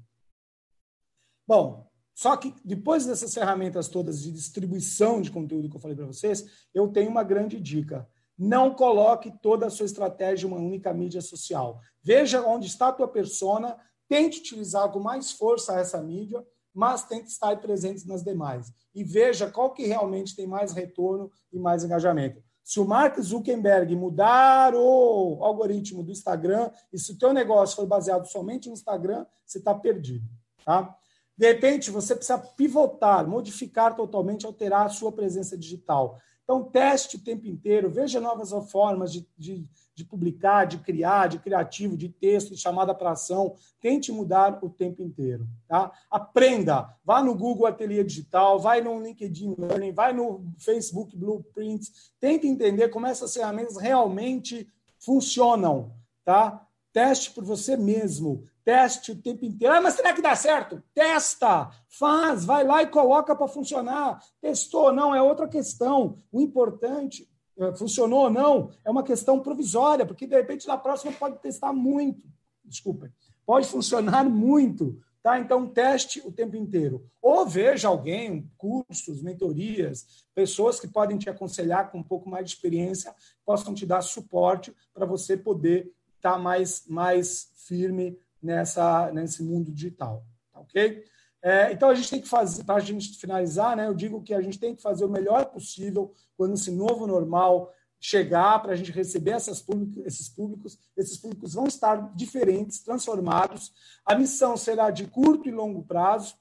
Bom, 1.47 1.88
só 2.19 2.35
que 2.35 2.53
depois 2.65 3.05
dessas 3.05 3.33
ferramentas 3.33 3.87
todas 3.87 4.21
de 4.21 4.29
distribuição 4.29 5.21
de 5.21 5.31
conteúdo 5.31 5.69
que 5.69 5.77
eu 5.77 5.79
falei 5.79 5.95
para 5.95 6.05
vocês, 6.05 6.67
eu 6.73 6.89
tenho 6.89 7.09
uma 7.09 7.23
grande 7.23 7.57
dica. 7.61 8.05
Não 8.37 8.73
coloque 8.73 9.31
toda 9.41 9.67
a 9.67 9.69
sua 9.69 9.85
estratégia 9.85 10.45
em 10.45 10.49
uma 10.49 10.59
única 10.59 10.93
mídia 10.93 11.21
social. 11.21 11.79
Veja 12.03 12.45
onde 12.45 12.67
está 12.67 12.89
a 12.89 12.91
tua 12.91 13.07
persona, 13.07 13.77
tente 14.09 14.41
utilizar 14.41 14.91
com 14.91 14.99
mais 14.99 15.31
força 15.31 15.79
essa 15.79 16.01
mídia, 16.01 16.45
mas 16.73 17.07
tente 17.07 17.29
estar 17.29 17.55
presente 17.61 18.05
nas 18.05 18.21
demais. 18.21 18.69
E 18.93 19.01
veja 19.01 19.49
qual 19.49 19.71
que 19.71 19.87
realmente 19.87 20.35
tem 20.35 20.45
mais 20.45 20.73
retorno 20.73 21.31
e 21.53 21.57
mais 21.57 21.85
engajamento. 21.85 22.43
Se 22.61 22.81
o 22.81 22.85
Mark 22.85 23.17
Zuckerberg 23.17 23.95
mudar 23.95 24.75
o 24.75 25.37
algoritmo 25.41 26.03
do 26.03 26.11
Instagram 26.11 26.69
e 26.91 26.99
se 26.99 27.13
o 27.13 27.17
teu 27.17 27.31
negócio 27.31 27.77
for 27.77 27.87
baseado 27.87 28.25
somente 28.25 28.67
no 28.67 28.73
Instagram, 28.73 29.25
você 29.45 29.59
está 29.59 29.73
perdido. 29.73 30.27
Tá? 30.65 30.98
De 31.39 31.47
repente, 31.47 31.89
você 31.89 32.13
precisa 32.13 32.37
pivotar, 32.37 33.25
modificar 33.25 33.95
totalmente, 33.95 34.45
alterar 34.45 34.87
a 34.87 34.89
sua 34.89 35.09
presença 35.09 35.57
digital. 35.57 36.19
Então, 36.43 36.65
teste 36.65 37.15
o 37.15 37.23
tempo 37.23 37.47
inteiro, 37.47 37.89
veja 37.89 38.19
novas 38.19 38.51
formas 38.69 39.13
de, 39.13 39.25
de, 39.37 39.65
de 39.95 40.03
publicar, 40.03 40.65
de 40.65 40.79
criar, 40.79 41.27
de 41.27 41.39
criativo, 41.39 41.95
de 41.95 42.09
texto, 42.09 42.53
de 42.53 42.57
chamada 42.57 42.93
para 42.93 43.11
ação. 43.11 43.55
Tente 43.79 44.11
mudar 44.11 44.59
o 44.61 44.69
tempo 44.69 45.01
inteiro. 45.01 45.47
Tá? 45.65 45.93
Aprenda. 46.11 46.93
Vá 47.05 47.23
no 47.23 47.33
Google 47.33 47.67
Ateliê 47.67 48.03
Digital, 48.03 48.59
vai 48.59 48.81
no 48.81 49.01
LinkedIn 49.01 49.55
Learning, 49.57 49.93
vai 49.93 50.11
no 50.11 50.43
Facebook 50.57 51.15
Blueprints. 51.15 52.11
Tente 52.19 52.47
entender 52.47 52.89
como 52.89 53.07
essas 53.07 53.33
ferramentas 53.33 53.77
realmente 53.77 54.67
funcionam. 54.99 55.93
Tá? 56.25 56.67
Teste 56.91 57.31
por 57.31 57.45
você 57.45 57.77
mesmo. 57.77 58.43
Teste 58.69 59.13
o 59.13 59.15
tempo 59.15 59.43
inteiro. 59.43 59.73
Ah, 59.73 59.81
mas 59.81 59.95
será 59.95 60.13
que 60.13 60.21
dá 60.21 60.35
certo? 60.35 60.83
Testa, 60.93 61.71
faz, 61.87 62.45
vai 62.45 62.63
lá 62.63 62.83
e 62.83 62.87
coloca 62.87 63.35
para 63.35 63.47
funcionar. 63.47 64.23
Testou, 64.39 64.93
não, 64.93 65.15
é 65.15 65.19
outra 65.19 65.47
questão. 65.47 66.19
O 66.31 66.39
importante, 66.39 67.27
é, 67.57 67.73
funcionou 67.73 68.25
ou 68.25 68.29
não, 68.29 68.69
é 68.85 68.91
uma 68.91 69.01
questão 69.01 69.39
provisória, 69.39 70.05
porque 70.05 70.27
de 70.27 70.35
repente 70.35 70.67
na 70.67 70.77
próxima 70.77 71.11
pode 71.13 71.39
testar 71.39 71.73
muito. 71.73 72.27
Desculpa, 72.63 73.11
pode 73.43 73.65
funcionar 73.65 74.23
muito. 74.23 75.01
Tá? 75.23 75.39
Então, 75.39 75.65
teste 75.65 76.21
o 76.23 76.31
tempo 76.31 76.55
inteiro. 76.55 77.09
Ou 77.19 77.47
veja 77.47 77.87
alguém, 77.87 78.47
cursos, 78.55 79.23
mentorias, 79.23 80.23
pessoas 80.35 80.79
que 80.79 80.87
podem 80.87 81.17
te 81.17 81.27
aconselhar 81.27 81.89
com 81.91 81.97
um 81.97 82.03
pouco 82.03 82.29
mais 82.29 82.45
de 82.45 82.51
experiência, 82.55 83.15
possam 83.43 83.73
te 83.73 83.83
dar 83.83 84.01
suporte 84.03 84.71
para 84.93 85.07
você 85.07 85.35
poder 85.35 85.91
estar 86.17 86.33
tá 86.33 86.37
mais, 86.37 86.83
mais 86.87 87.49
firme 87.55 88.15
nessa, 88.41 89.11
nesse 89.11 89.43
mundo 89.43 89.71
digital. 89.71 90.23
Tá 90.51 90.59
ok? 90.59 91.03
É, 91.41 91.71
então 91.71 91.89
a 91.89 91.95
gente 91.95 92.09
tem 92.09 92.21
que 92.21 92.27
fazer, 92.27 92.63
para 92.63 92.75
a 92.75 92.79
gente 92.79 93.17
finalizar, 93.17 93.75
né, 93.75 93.87
eu 93.87 93.93
digo 93.93 94.21
que 94.21 94.33
a 94.33 94.41
gente 94.41 94.59
tem 94.59 94.75
que 94.75 94.81
fazer 94.81 95.05
o 95.05 95.09
melhor 95.09 95.45
possível 95.45 96.13
quando 96.35 96.55
esse 96.55 96.69
novo 96.69 97.07
normal 97.07 97.73
chegar 97.99 98.59
para 98.61 98.71
a 98.71 98.75
gente 98.75 98.91
receber 98.91 99.31
essas 99.31 99.61
públicos, 99.61 100.05
esses 100.05 100.29
públicos. 100.29 100.79
Esses 100.95 101.17
públicos 101.17 101.53
vão 101.53 101.67
estar 101.67 102.13
diferentes, 102.15 102.81
transformados. 102.81 103.73
A 104.05 104.15
missão 104.15 104.55
será 104.55 104.89
de 104.89 105.05
curto 105.07 105.49
e 105.49 105.51
longo 105.51 105.83
prazo, 105.83 106.35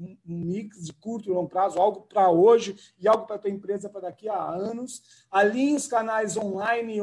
um 0.00 0.16
mix 0.26 0.84
de 0.84 0.92
curto 0.92 1.28
e 1.28 1.32
longo 1.32 1.48
prazo, 1.48 1.78
algo 1.78 2.02
para 2.02 2.30
hoje 2.30 2.76
e 2.98 3.06
algo 3.06 3.26
para 3.26 3.36
a 3.36 3.38
tua 3.38 3.50
empresa 3.50 3.88
para 3.88 4.02
daqui 4.02 4.28
a 4.28 4.42
anos. 4.42 5.02
Alinhe 5.30 5.76
os 5.76 5.86
canais 5.86 6.36
online 6.36 6.98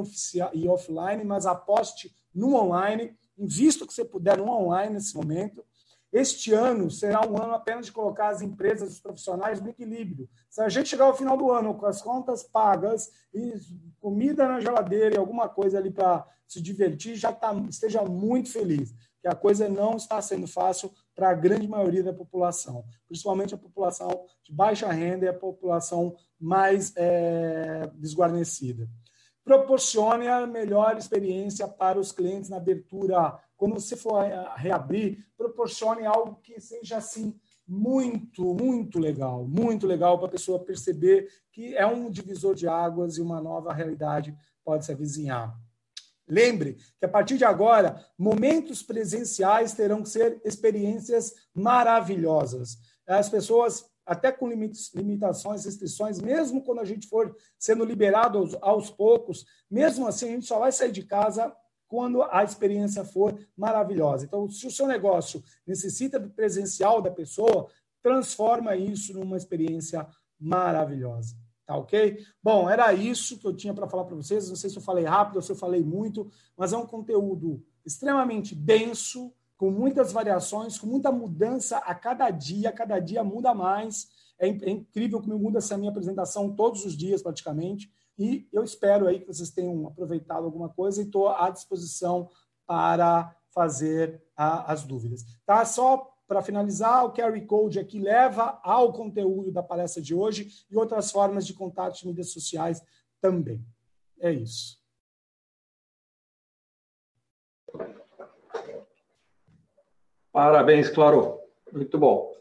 e, 0.54 0.68
offline, 0.68 1.24
mas 1.24 1.46
aposte 1.46 2.14
no 2.34 2.56
online 2.56 3.16
Invista 3.38 3.84
o 3.84 3.88
que 3.88 3.94
você 3.94 4.04
puder 4.04 4.38
no 4.38 4.50
online 4.50 4.96
nesse 4.96 5.16
momento. 5.16 5.64
Este 6.12 6.54
ano 6.54 6.90
será 6.90 7.28
um 7.28 7.38
ano 7.38 7.54
apenas 7.54 7.86
de 7.86 7.92
colocar 7.92 8.30
as 8.30 8.42
empresas, 8.42 8.94
os 8.94 9.00
profissionais 9.00 9.62
no 9.62 9.70
equilíbrio. 9.70 10.28
Se 10.50 10.62
a 10.62 10.70
gente 10.70 10.90
chegar 10.90 11.06
ao 11.06 11.16
final 11.16 11.38
do 11.38 11.52
ano 11.52 11.76
com 11.76 11.86
as 11.86 12.02
contas 12.02 12.44
pagas 12.44 13.12
e 13.34 13.54
comida 14.00 14.48
na 14.48 14.60
geladeira 14.60 15.16
e 15.16 15.18
alguma 15.18 15.48
coisa 15.48 15.78
ali 15.78 15.92
para 15.92 16.26
se 16.48 16.62
divertir, 16.62 17.16
já 17.16 17.32
tá, 17.32 17.54
esteja 17.70 18.02
muito 18.04 18.50
feliz, 18.50 18.96
que 19.22 19.28
a 19.28 19.36
coisa 19.36 19.70
não 19.70 19.98
está 19.98 20.20
sendo 20.22 20.48
fácil 20.48 20.92
para 21.18 21.32
a 21.32 21.34
grande 21.34 21.68
maioria 21.68 22.04
da 22.04 22.14
população, 22.14 22.86
principalmente 23.08 23.54
a 23.54 23.58
população 23.58 24.24
de 24.44 24.54
baixa 24.54 24.90
renda 24.92 25.26
e 25.26 25.28
a 25.28 25.34
população 25.34 26.16
mais 26.40 26.94
é, 26.96 27.90
desguarnecida 27.96 28.88
proporcione 29.48 30.28
a 30.28 30.46
melhor 30.46 30.98
experiência 30.98 31.66
para 31.70 31.98
os 31.98 32.12
clientes 32.12 32.50
na 32.50 32.58
abertura. 32.58 33.40
Quando 33.56 33.76
você 33.76 33.96
for 33.96 34.22
reabrir, 34.58 35.26
proporcione 35.38 36.06
algo 36.06 36.36
que 36.44 36.60
seja 36.60 36.98
assim 36.98 37.34
muito, 37.66 38.54
muito 38.54 39.00
legal, 39.00 39.48
muito 39.48 39.88
legal 39.88 40.18
para 40.18 40.28
a 40.28 40.32
pessoa 40.32 40.60
perceber 40.60 41.30
que 41.50 41.74
é 41.78 41.88
um 41.88 42.12
divisor 42.12 42.56
de 42.56 42.68
águas 42.68 43.18
e 43.18 43.22
uma 43.22 43.40
nova 43.40 43.72
realidade 43.72 44.38
pode 44.66 44.84
se 44.84 44.92
avizinhar. 44.92 45.58
Lembre 46.28 46.78
que 47.00 47.06
a 47.06 47.10
partir 47.10 47.38
de 47.38 47.46
agora, 47.46 48.04
momentos 48.18 48.84
presenciais 48.84 49.74
terão 49.74 50.04
que 50.04 50.10
ser 50.10 50.42
experiências 50.44 51.34
maravilhosas. 51.54 52.78
As 53.08 53.30
pessoas 53.30 53.86
até 54.06 54.32
com 54.32 54.48
limitações, 54.48 55.66
restrições, 55.66 56.20
mesmo 56.20 56.64
quando 56.64 56.80
a 56.80 56.86
gente 56.86 57.08
for 57.08 57.36
sendo 57.60 57.84
liberado 57.84 58.38
aos, 58.38 58.56
aos, 58.62 58.90
poucos, 58.90 59.46
mesmo 59.70 60.08
assim 60.08 60.30
a 60.30 60.32
gente 60.32 60.46
só 60.46 60.60
vai 60.60 60.72
sair 60.72 60.94
de 60.94 61.04
casa 61.04 61.54
quando 61.88 62.22
a 62.24 62.44
experiência 62.44 63.04
for 63.04 63.38
maravilhosa. 63.56 64.26
Então, 64.26 64.50
se 64.50 64.66
o 64.66 64.72
seu 64.72 64.88
negócio 64.88 65.44
necessita 65.66 66.20
do 66.20 66.30
presencial 66.30 67.02
da 67.02 67.12
pessoa, 67.12 67.70
transforma 68.02 68.76
isso 68.76 69.14
numa 69.14 69.38
experiência 69.38 70.08
maravilhosa. 70.40 71.36
Tá 71.68 71.76
ok? 71.76 72.26
Bom, 72.42 72.70
era 72.70 72.94
isso 72.94 73.38
que 73.38 73.46
eu 73.46 73.54
tinha 73.54 73.74
para 73.74 73.90
falar 73.90 74.06
para 74.06 74.16
vocês. 74.16 74.48
Não 74.48 74.56
sei 74.56 74.70
se 74.70 74.78
eu 74.78 74.82
falei 74.82 75.04
rápido 75.04 75.36
ou 75.36 75.42
se 75.42 75.52
eu 75.52 75.56
falei 75.56 75.84
muito, 75.84 76.32
mas 76.56 76.72
é 76.72 76.78
um 76.78 76.88
conteúdo 76.88 77.62
extremamente 77.86 78.56
denso, 78.56 79.34
com 79.58 79.70
muitas 79.70 80.14
variações, 80.14 80.80
com 80.80 80.88
muita 80.88 81.12
mudança 81.12 81.80
a 81.80 81.94
cada 81.94 82.30
dia, 82.30 82.72
cada 82.72 83.00
dia 83.00 83.22
muda 83.22 83.54
mais. 83.54 84.08
É, 84.40 84.48
é 84.48 84.70
incrível 84.70 85.22
como 85.22 85.38
muda 85.38 85.58
essa 85.58 85.78
minha 85.78 85.92
apresentação 85.92 86.56
todos 86.56 86.86
os 86.86 86.96
dias, 86.96 87.22
praticamente. 87.22 87.92
E 88.18 88.48
eu 88.54 88.64
espero 88.64 89.06
aí 89.06 89.20
que 89.20 89.28
vocês 89.28 89.50
tenham 89.50 89.88
aproveitado 89.88 90.46
alguma 90.46 90.70
coisa 90.70 91.02
e 91.02 91.06
estou 91.06 91.28
à 91.28 91.50
disposição 91.50 92.30
para 92.66 93.36
fazer 93.50 94.24
a, 94.38 94.72
as 94.72 94.84
dúvidas. 94.84 95.26
Tá? 95.46 95.66
Só 95.66 96.17
para 96.28 96.44
finalizar, 96.44 97.06
o 97.06 97.14
QR 97.14 97.40
Code 97.46 97.80
aqui 97.80 98.00
leva 98.00 98.60
ao 98.62 98.92
conteúdo 98.92 99.52
da 99.52 99.64
palestra 99.64 100.02
de 100.02 100.14
hoje 100.14 100.50
e 100.70 100.76
outras 100.78 101.10
formas 101.10 101.48
de 101.48 101.54
contato 101.54 101.98
de 101.98 102.06
mídias 102.06 102.32
sociais 102.32 102.84
também. 103.22 103.66
É 104.20 104.32
isso. 104.32 104.78
Parabéns, 110.32 110.90
Claro. 110.90 111.40
Muito 111.72 111.98
bom. 111.98 112.36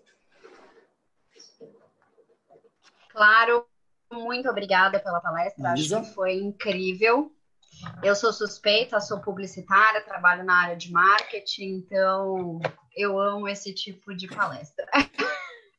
Claro, 3.10 3.66
muito 4.12 4.48
obrigada 4.48 5.00
pela 5.00 5.20
palestra. 5.20 5.70
Acho 5.70 6.00
que 6.02 6.14
foi 6.14 6.34
incrível. 6.34 7.35
Eu 8.02 8.14
sou 8.14 8.32
suspeita, 8.32 9.00
sou 9.00 9.20
publicitária, 9.20 10.00
trabalho 10.00 10.44
na 10.44 10.62
área 10.62 10.76
de 10.76 10.92
marketing, 10.92 11.84
então 11.84 12.60
eu 12.96 13.18
amo 13.18 13.48
esse 13.48 13.74
tipo 13.74 14.14
de 14.14 14.28
palestra. 14.28 14.86
Estou 14.94 15.26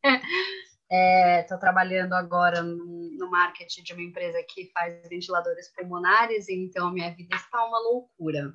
é, 0.91 1.59
trabalhando 1.59 2.13
agora 2.13 2.61
no, 2.61 2.85
no, 3.17 3.29
marketing 3.29 3.83
de 3.83 3.93
uma 3.93 4.03
empresa 4.03 4.37
que 4.47 4.69
faz 4.73 5.07
ventiladores 5.09 5.73
pulmonares, 5.73 6.49
então 6.49 6.91
minha 6.91 7.13
vida 7.15 7.35
está 7.35 7.65
uma 7.65 7.79
loucura 7.79 8.53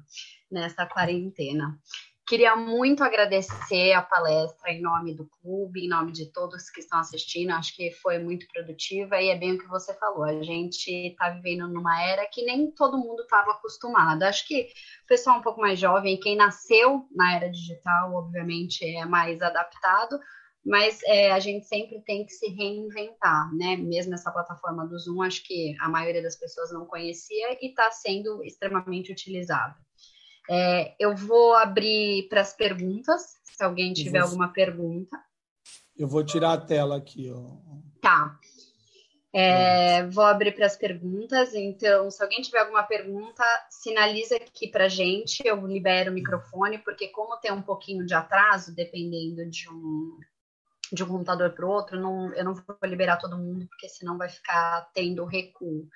nessa 0.51 0.87
quarentena. 0.87 1.79
Queria 2.25 2.55
muito 2.55 3.03
agradecer 3.03 3.93
a 3.93 4.01
palestra 4.01 4.71
em 4.71 4.81
nome 4.81 5.13
do 5.13 5.27
clube, 5.27 5.85
em 5.85 5.89
nome 5.89 6.13
de 6.13 6.33
todos 6.33 6.71
que 6.71 6.81
estão 6.81 7.01
assistindo. 7.01 7.51
Acho 7.51 7.75
que 7.75 7.91
foi 7.91 8.19
muito 8.21 8.47
produtiva 8.47 9.21
e 9.21 9.29
é 9.29 9.37
bem 9.37 9.55
o 9.55 9.59
que 9.59 9.67
você 9.67 9.93
falou. 9.95 10.23
A 10.23 10.43
gente 10.43 10.89
está 10.89 11.31
vivendo 11.31 11.67
numa 11.69 12.01
era 12.01 12.25
que 12.27 12.45
nem 12.45 12.71
todo 12.71 12.97
mundo 12.97 13.23
estava 13.23 13.51
acostumado. 13.51 14.23
Acho 14.23 14.47
que 14.47 14.69
o 15.05 15.07
pessoal 15.09 15.39
um 15.39 15.43
pouco 15.43 15.61
mais 15.61 15.81
jovem, 15.81 16.19
quem 16.21 16.37
nasceu 16.37 17.07
na 17.11 17.35
era 17.35 17.51
digital, 17.51 18.15
obviamente 18.15 18.85
é 18.85 19.05
mais 19.05 19.43
adaptado, 19.43 20.19
mas 20.65 21.01
é, 21.05 21.33
a 21.33 21.41
gente 21.41 21.67
sempre 21.67 22.01
tem 22.03 22.25
que 22.25 22.33
se 22.33 22.47
reinventar, 22.51 23.53
né? 23.53 23.77
Mesmo 23.77 24.15
essa 24.15 24.31
plataforma 24.31 24.87
do 24.87 24.97
Zoom, 24.97 25.23
acho 25.23 25.45
que 25.45 25.75
a 25.81 25.89
maioria 25.89 26.23
das 26.23 26.37
pessoas 26.37 26.73
não 26.73 26.87
conhecia 26.87 27.59
e 27.61 27.67
está 27.67 27.91
sendo 27.91 28.45
extremamente 28.45 29.11
utilizada. 29.11 29.75
É, 30.51 30.95
eu 30.99 31.15
vou 31.15 31.55
abrir 31.55 32.29
para 32.29 32.41
as 32.41 32.53
perguntas, 32.53 33.39
se 33.45 33.63
alguém 33.63 33.93
tiver 33.93 34.21
vou... 34.21 34.29
alguma 34.29 34.53
pergunta. 34.53 35.17
Eu 35.97 36.09
vou 36.09 36.25
tirar 36.25 36.53
a 36.53 36.61
tela 36.61 36.97
aqui. 36.97 37.31
Ó. 37.31 37.59
Tá. 38.01 38.39
É, 39.35 40.07
vou 40.09 40.25
abrir 40.25 40.53
para 40.53 40.67
as 40.67 40.77
perguntas. 40.77 41.55
Então, 41.55 42.11
se 42.11 42.23
alguém 42.23 42.43
tiver 42.43 42.61
alguma 42.61 42.83
pergunta, 42.83 43.43
sinaliza 43.71 44.37
aqui 44.37 44.69
para 44.69 44.89
gente. 44.89 45.43
Eu 45.45 45.67
libero 45.67 46.11
o 46.11 46.15
microfone, 46.15 46.79
porque 46.79 47.09
como 47.09 47.39
tem 47.39 47.53
um 47.53 47.63
pouquinho 47.63 48.05
de 48.05 48.15
atraso, 48.15 48.75
dependendo 48.75 49.49
de 49.49 49.69
um 49.71 50.19
de 50.93 51.03
um 51.03 51.09
computador 51.09 51.53
para 51.53 51.65
o 51.65 51.71
outro, 51.71 51.99
não, 51.99 52.35
eu 52.35 52.45
não 52.45 52.55
vou 52.55 52.77
liberar 52.83 53.17
todo 53.17 53.39
mundo, 53.39 53.67
porque 53.67 53.89
senão 53.89 54.19
vai 54.19 54.29
ficar 54.29 54.91
tendo 54.93 55.25
recuo. 55.25 55.89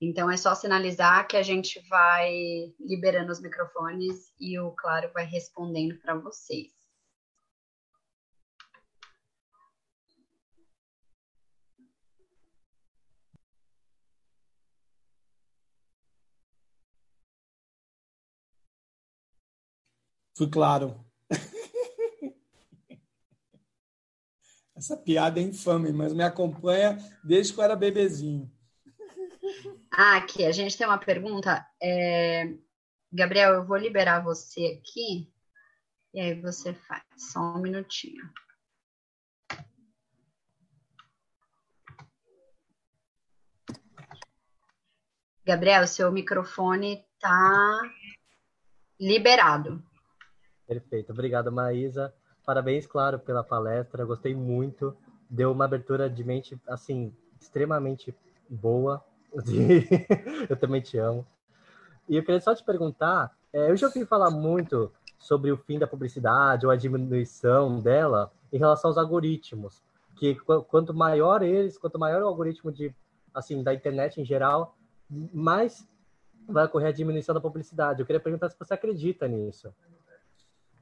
Então 0.00 0.30
é 0.30 0.36
só 0.36 0.54
sinalizar 0.54 1.26
que 1.26 1.36
a 1.36 1.42
gente 1.42 1.80
vai 1.88 2.74
liberando 2.78 3.32
os 3.32 3.40
microfones 3.40 4.32
e 4.38 4.58
o 4.58 4.72
Claro 4.72 5.10
vai 5.12 5.24
respondendo 5.24 5.98
para 6.00 6.14
vocês. 6.14 6.72
Fui 20.36 20.50
claro. 20.50 21.02
Essa 24.76 24.94
piada 24.94 25.40
é 25.40 25.42
infame, 25.42 25.90
mas 25.90 26.12
me 26.12 26.22
acompanha 26.22 26.98
desde 27.24 27.54
que 27.54 27.60
eu 27.60 27.64
era 27.64 27.74
bebezinho. 27.74 28.55
Ah, 29.98 30.18
aqui, 30.18 30.44
a 30.44 30.52
gente 30.52 30.76
tem 30.76 30.86
uma 30.86 30.98
pergunta. 30.98 31.66
É... 31.82 32.54
Gabriel, 33.10 33.54
eu 33.54 33.64
vou 33.64 33.78
liberar 33.78 34.22
você 34.22 34.78
aqui. 34.78 35.32
E 36.12 36.20
aí 36.20 36.38
você 36.38 36.74
faz. 36.74 37.02
Só 37.16 37.40
um 37.40 37.62
minutinho. 37.62 38.22
Gabriel, 45.42 45.86
seu 45.86 46.12
microfone 46.12 47.02
está 47.14 47.80
liberado. 49.00 49.82
Perfeito. 50.66 51.10
Obrigado, 51.10 51.50
Maísa. 51.50 52.14
Parabéns, 52.44 52.86
claro, 52.86 53.18
pela 53.18 53.42
palestra. 53.42 54.04
Gostei 54.04 54.34
muito. 54.34 54.94
Deu 55.30 55.52
uma 55.52 55.64
abertura 55.64 56.10
de 56.10 56.22
mente, 56.22 56.60
assim, 56.68 57.16
extremamente 57.40 58.14
boa. 58.46 59.02
eu 60.48 60.56
também 60.56 60.80
te 60.80 60.98
amo. 60.98 61.26
E 62.08 62.16
eu 62.16 62.22
queria 62.22 62.40
só 62.40 62.54
te 62.54 62.64
perguntar, 62.64 63.36
é, 63.52 63.70
eu 63.70 63.76
já 63.76 63.86
ouvi 63.86 64.04
falar 64.04 64.30
muito 64.30 64.92
sobre 65.18 65.50
o 65.50 65.56
fim 65.56 65.78
da 65.78 65.86
publicidade 65.86 66.66
ou 66.66 66.72
a 66.72 66.76
diminuição 66.76 67.80
dela 67.80 68.32
em 68.52 68.58
relação 68.58 68.90
aos 68.90 68.98
algoritmos, 68.98 69.82
que 70.16 70.34
quanto 70.68 70.94
maior 70.94 71.42
eles, 71.42 71.76
quanto 71.76 71.98
maior 71.98 72.22
o 72.22 72.26
algoritmo 72.26 72.70
de 72.70 72.94
assim 73.34 73.62
da 73.62 73.74
internet 73.74 74.20
em 74.20 74.24
geral, 74.24 74.76
mais 75.10 75.86
vai 76.48 76.64
ocorrer 76.64 76.88
a 76.88 76.92
diminuição 76.92 77.34
da 77.34 77.40
publicidade. 77.40 78.00
Eu 78.00 78.06
queria 78.06 78.20
perguntar 78.20 78.48
se 78.48 78.58
você 78.58 78.72
acredita 78.72 79.26
nisso. 79.26 79.74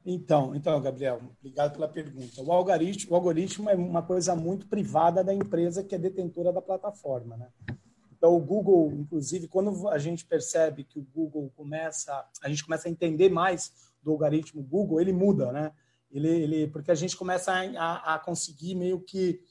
Então, 0.06 0.54
então, 0.54 0.80
Gabriel, 0.82 1.20
obrigado 1.40 1.72
pela 1.72 1.88
pergunta. 1.88 2.42
O 2.42 2.52
algoritmo, 2.52 3.12
o 3.12 3.14
algoritmo 3.14 3.70
é 3.70 3.74
uma 3.74 4.02
coisa 4.02 4.36
muito 4.36 4.66
privada 4.66 5.24
da 5.24 5.32
empresa 5.32 5.82
que 5.82 5.94
é 5.94 5.98
detentora 5.98 6.52
da 6.52 6.60
plataforma, 6.60 7.36
né? 7.38 7.48
Então, 8.24 8.36
o 8.36 8.40
Google, 8.40 8.90
inclusive, 8.94 9.46
quando 9.46 9.86
a 9.86 9.98
gente 9.98 10.24
percebe 10.24 10.82
que 10.82 10.98
o 10.98 11.06
Google 11.14 11.52
começa, 11.54 12.26
a 12.42 12.48
gente 12.48 12.64
começa 12.64 12.88
a 12.88 12.90
entender 12.90 13.28
mais 13.28 13.70
do 14.02 14.12
algoritmo 14.12 14.62
Google, 14.62 14.98
ele 14.98 15.12
muda, 15.12 15.52
né? 15.52 15.72
Ele, 16.10 16.30
ele 16.30 16.66
porque 16.68 16.90
a 16.90 16.94
gente 16.94 17.14
começa 17.18 17.52
a, 17.52 18.14
a 18.14 18.18
conseguir 18.18 18.76
meio 18.76 18.98
que 18.98 19.42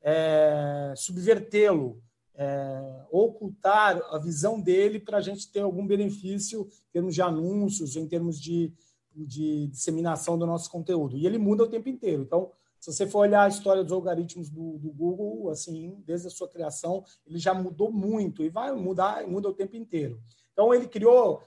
é, 0.00 0.94
subvertê-lo, 0.96 2.00
é, 2.36 3.04
ocultar 3.10 4.00
a 4.12 4.18
visão 4.18 4.60
dele 4.60 5.00
para 5.00 5.18
a 5.18 5.20
gente 5.20 5.50
ter 5.50 5.62
algum 5.62 5.84
benefício 5.84 6.68
em 6.90 6.92
termos 6.92 7.16
de 7.16 7.22
anúncios, 7.22 7.96
em 7.96 8.06
termos 8.06 8.40
de 8.40 8.72
de 9.12 9.66
disseminação 9.66 10.38
do 10.38 10.46
nosso 10.46 10.70
conteúdo. 10.70 11.16
E 11.16 11.26
ele 11.26 11.36
muda 11.36 11.64
o 11.64 11.68
tempo 11.68 11.88
inteiro. 11.88 12.22
Então, 12.22 12.52
se 12.80 12.90
você 12.90 13.06
for 13.06 13.20
olhar 13.20 13.44
a 13.44 13.48
história 13.48 13.84
dos 13.84 13.92
algoritmos 13.92 14.48
do, 14.48 14.78
do, 14.78 14.90
Google, 14.90 15.50
assim, 15.50 16.02
desde 16.06 16.28
a 16.28 16.30
sua 16.30 16.48
criação, 16.48 17.04
ele 17.26 17.38
já 17.38 17.52
mudou 17.52 17.92
muito 17.92 18.42
e 18.42 18.48
vai 18.48 18.72
mudar, 18.72 19.26
muda 19.28 19.50
o 19.50 19.52
tempo 19.52 19.76
inteiro. 19.76 20.18
Então, 20.52 20.72
ele 20.72 20.88
criou 20.88 21.42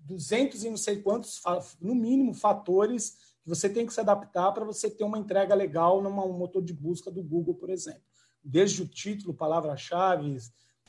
200 0.00 0.64
e 0.64 0.70
não 0.70 0.78
sei 0.78 1.02
quantos, 1.02 1.42
no 1.78 1.94
mínimo, 1.94 2.32
fatores 2.32 3.36
que 3.42 3.48
você 3.48 3.68
tem 3.68 3.86
que 3.86 3.92
se 3.92 4.00
adaptar 4.00 4.50
para 4.52 4.64
você 4.64 4.90
ter 4.90 5.04
uma 5.04 5.18
entrega 5.18 5.54
legal 5.54 6.00
num 6.02 6.10
motor 6.10 6.62
de 6.62 6.72
busca 6.72 7.10
do 7.10 7.22
Google, 7.22 7.54
por 7.54 7.68
exemplo. 7.68 8.02
Desde 8.42 8.80
o 8.80 8.88
título, 8.88 9.34
palavras-chave 9.34 10.38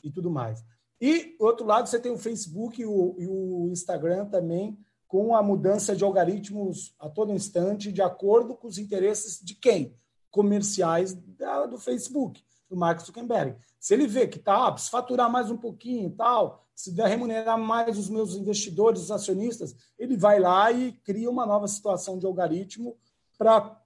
e 0.02 0.10
tudo 0.10 0.32
mais. 0.32 0.64
E, 1.00 1.36
outro 1.40 1.66
lado, 1.66 1.90
você 1.90 2.00
tem 2.00 2.12
o 2.12 2.18
Facebook 2.18 2.82
e 2.82 2.86
o, 2.86 3.16
e 3.20 3.28
o 3.28 3.70
Instagram 3.70 4.28
também, 4.28 4.80
com 5.08 5.36
a 5.36 5.42
mudança 5.42 5.96
de 5.96 6.04
algoritmos 6.04 6.94
a 7.00 7.10
todo 7.10 7.32
instante, 7.32 7.92
de 7.92 8.02
acordo 8.02 8.56
com 8.56 8.68
os 8.68 8.78
interesses 8.78 9.40
de 9.42 9.56
quem? 9.56 9.96
Comerciais 10.30 11.14
da, 11.14 11.66
do 11.66 11.78
Facebook, 11.78 12.44
do 12.70 12.76
Mark 12.76 13.00
Zuckerberg. 13.00 13.56
Se 13.80 13.94
ele 13.94 14.06
vê 14.06 14.28
que 14.28 14.40
tá, 14.40 14.68
ah, 14.68 14.78
se 14.78 14.90
faturar 14.90 15.32
mais 15.32 15.50
um 15.50 15.58
pouquinho 15.58 16.10
tal, 16.12 16.68
se 16.76 16.94
der 16.94 17.08
remunerar 17.08 17.58
mais 17.58 17.98
os 17.98 18.10
meus 18.10 18.36
investidores, 18.36 19.02
os 19.02 19.12
acionistas, 19.12 19.76
ele 19.98 20.18
vai 20.18 20.40
lá 20.40 20.72
e 20.72 20.92
cria 20.92 21.30
uma 21.30 21.46
nova 21.46 21.68
situação 21.68 22.20
de 22.20 22.26
algoritmo 22.26 22.98
para 23.38 23.82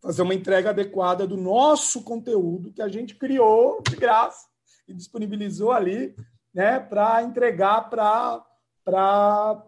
fazer 0.00 0.22
uma 0.22 0.34
entrega 0.34 0.70
adequada 0.70 1.26
do 1.26 1.36
nosso 1.36 2.02
conteúdo 2.02 2.72
que 2.72 2.82
a 2.82 2.88
gente 2.88 3.14
criou 3.14 3.82
de 3.82 3.96
graça 3.96 4.46
e 4.86 4.94
disponibilizou 4.94 5.72
ali 5.72 6.14
né, 6.54 6.78
para 6.78 7.22
entregar 7.22 7.90
para 7.90 9.66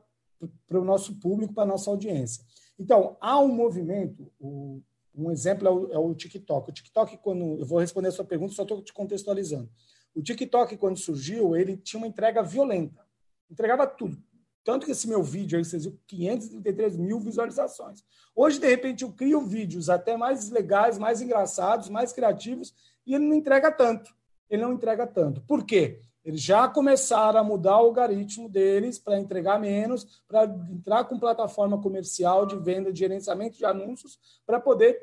para 0.66 0.80
o 0.80 0.84
nosso 0.84 1.18
público, 1.18 1.55
para 1.55 1.64
a 1.64 1.66
nossa 1.66 1.91
audiência. 1.91 2.45
Então, 2.78 3.16
há 3.20 3.39
um 3.41 3.49
movimento, 3.49 4.30
o, 4.39 4.80
um 5.14 5.30
exemplo 5.30 5.66
é 5.66 5.70
o, 5.70 5.93
é 5.93 5.99
o, 5.99 6.14
TikTok. 6.14 6.70
O 6.70 6.72
TikTok, 6.72 7.18
quando. 7.18 7.59
Eu 7.59 7.66
vou 7.66 7.78
responder 7.78 8.09
a 8.09 8.12
sua 8.12 8.24
pergunta, 8.24 8.55
só 8.55 8.62
estou 8.62 8.82
te 8.82 8.93
contextualizando. 8.93 9.68
O 10.14 10.22
TikTok, 10.22 10.76
quando 10.76 10.97
surgiu, 10.97 11.57
ele 11.57 11.76
tinha 11.76 11.99
uma 11.99 12.07
entrega 12.07 12.43
violenta. 12.43 13.05
Entregava 13.51 13.86
tudo. 13.86 14.22
Tanto 14.64 14.84
que 14.84 14.93
esse 14.93 15.09
meu 15.09 15.22
vídeo 15.22 15.59
aí, 15.59 15.64
vocês 15.64 15.84
viram, 15.84 15.99
533 16.07 16.97
mil 16.97 17.18
visualizações. 17.18 18.05
Hoje, 18.36 18.61
de 18.61 18.68
repente, 18.68 19.03
eu 19.03 19.12
crio 19.12 19.41
vídeos 19.41 19.89
até 19.89 20.16
mais 20.16 20.51
legais, 20.51 20.99
mais 20.99 21.22
engraçados, 21.22 21.89
mais 21.89 22.12
criativos, 22.12 22.74
e 23.07 23.14
ele 23.14 23.24
não 23.24 23.34
entrega 23.34 23.72
tanto. 23.72 24.14
Ele 24.51 24.62
não 24.62 24.74
entrega 24.74 25.07
tanto. 25.07 25.41
Por 25.43 25.64
quê? 25.64 26.01
Eles 26.24 26.42
já 26.42 26.68
começaram 26.68 27.40
a 27.40 27.44
mudar 27.44 27.80
o 27.80 27.86
algoritmo 27.86 28.48
deles 28.48 28.98
para 28.98 29.18
entregar 29.18 29.58
menos, 29.58 30.22
para 30.26 30.44
entrar 30.70 31.04
com 31.04 31.18
plataforma 31.18 31.80
comercial 31.80 32.44
de 32.44 32.56
venda, 32.56 32.92
de 32.92 32.98
gerenciamento 32.98 33.56
de 33.56 33.64
anúncios, 33.64 34.18
para 34.44 34.60
poder 34.60 34.98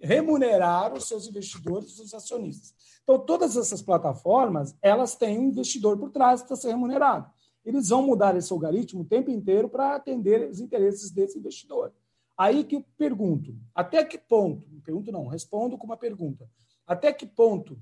remunerar 0.00 0.92
os 0.92 1.06
seus 1.06 1.28
investidores, 1.28 1.98
os 1.98 2.12
acionistas. 2.12 2.74
Então, 3.04 3.18
todas 3.18 3.56
essas 3.56 3.80
plataformas, 3.80 4.74
elas 4.82 5.14
têm 5.14 5.38
um 5.38 5.48
investidor 5.48 5.96
por 5.96 6.10
trás 6.10 6.42
para 6.42 6.56
ser 6.56 6.68
remunerado. 6.68 7.30
Eles 7.64 7.90
vão 7.90 8.02
mudar 8.02 8.36
esse 8.36 8.52
algoritmo 8.52 9.02
o 9.02 9.04
tempo 9.04 9.30
inteiro 9.30 9.68
para 9.68 9.94
atender 9.94 10.48
os 10.50 10.58
interesses 10.58 11.10
desse 11.10 11.38
investidor. 11.38 11.92
Aí 12.36 12.64
que 12.64 12.76
eu 12.76 12.84
pergunto, 12.98 13.54
até 13.74 14.04
que 14.04 14.18
ponto, 14.18 14.66
pergunto 14.84 15.12
não, 15.12 15.26
respondo 15.26 15.78
com 15.78 15.86
uma 15.86 15.96
pergunta, 15.96 16.48
até 16.86 17.12
que 17.12 17.26
ponto 17.26 17.78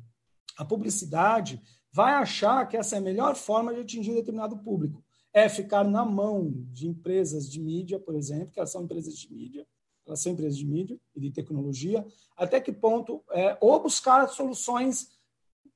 a 0.58 0.64
publicidade 0.64 1.62
vai 1.92 2.12
achar 2.14 2.66
que 2.68 2.76
essa 2.76 2.96
é 2.96 2.98
a 2.98 3.02
melhor 3.02 3.34
forma 3.34 3.74
de 3.74 3.80
atingir 3.80 4.12
um 4.12 4.16
determinado 4.16 4.56
público. 4.58 5.02
É 5.32 5.48
ficar 5.48 5.84
na 5.84 6.04
mão 6.04 6.52
de 6.72 6.88
empresas 6.88 7.50
de 7.50 7.60
mídia, 7.60 7.98
por 7.98 8.14
exemplo, 8.14 8.50
que 8.52 8.58
elas 8.58 8.70
são 8.70 8.82
empresas 8.82 9.16
de 9.16 9.32
mídia, 9.32 9.66
elas 10.06 10.20
são 10.20 10.32
empresas 10.32 10.58
de 10.58 10.66
mídia 10.66 10.98
e 11.14 11.20
de 11.20 11.30
tecnologia, 11.30 12.04
até 12.36 12.60
que 12.60 12.72
ponto, 12.72 13.22
é, 13.30 13.56
ou 13.60 13.80
buscar 13.80 14.26
soluções 14.28 15.08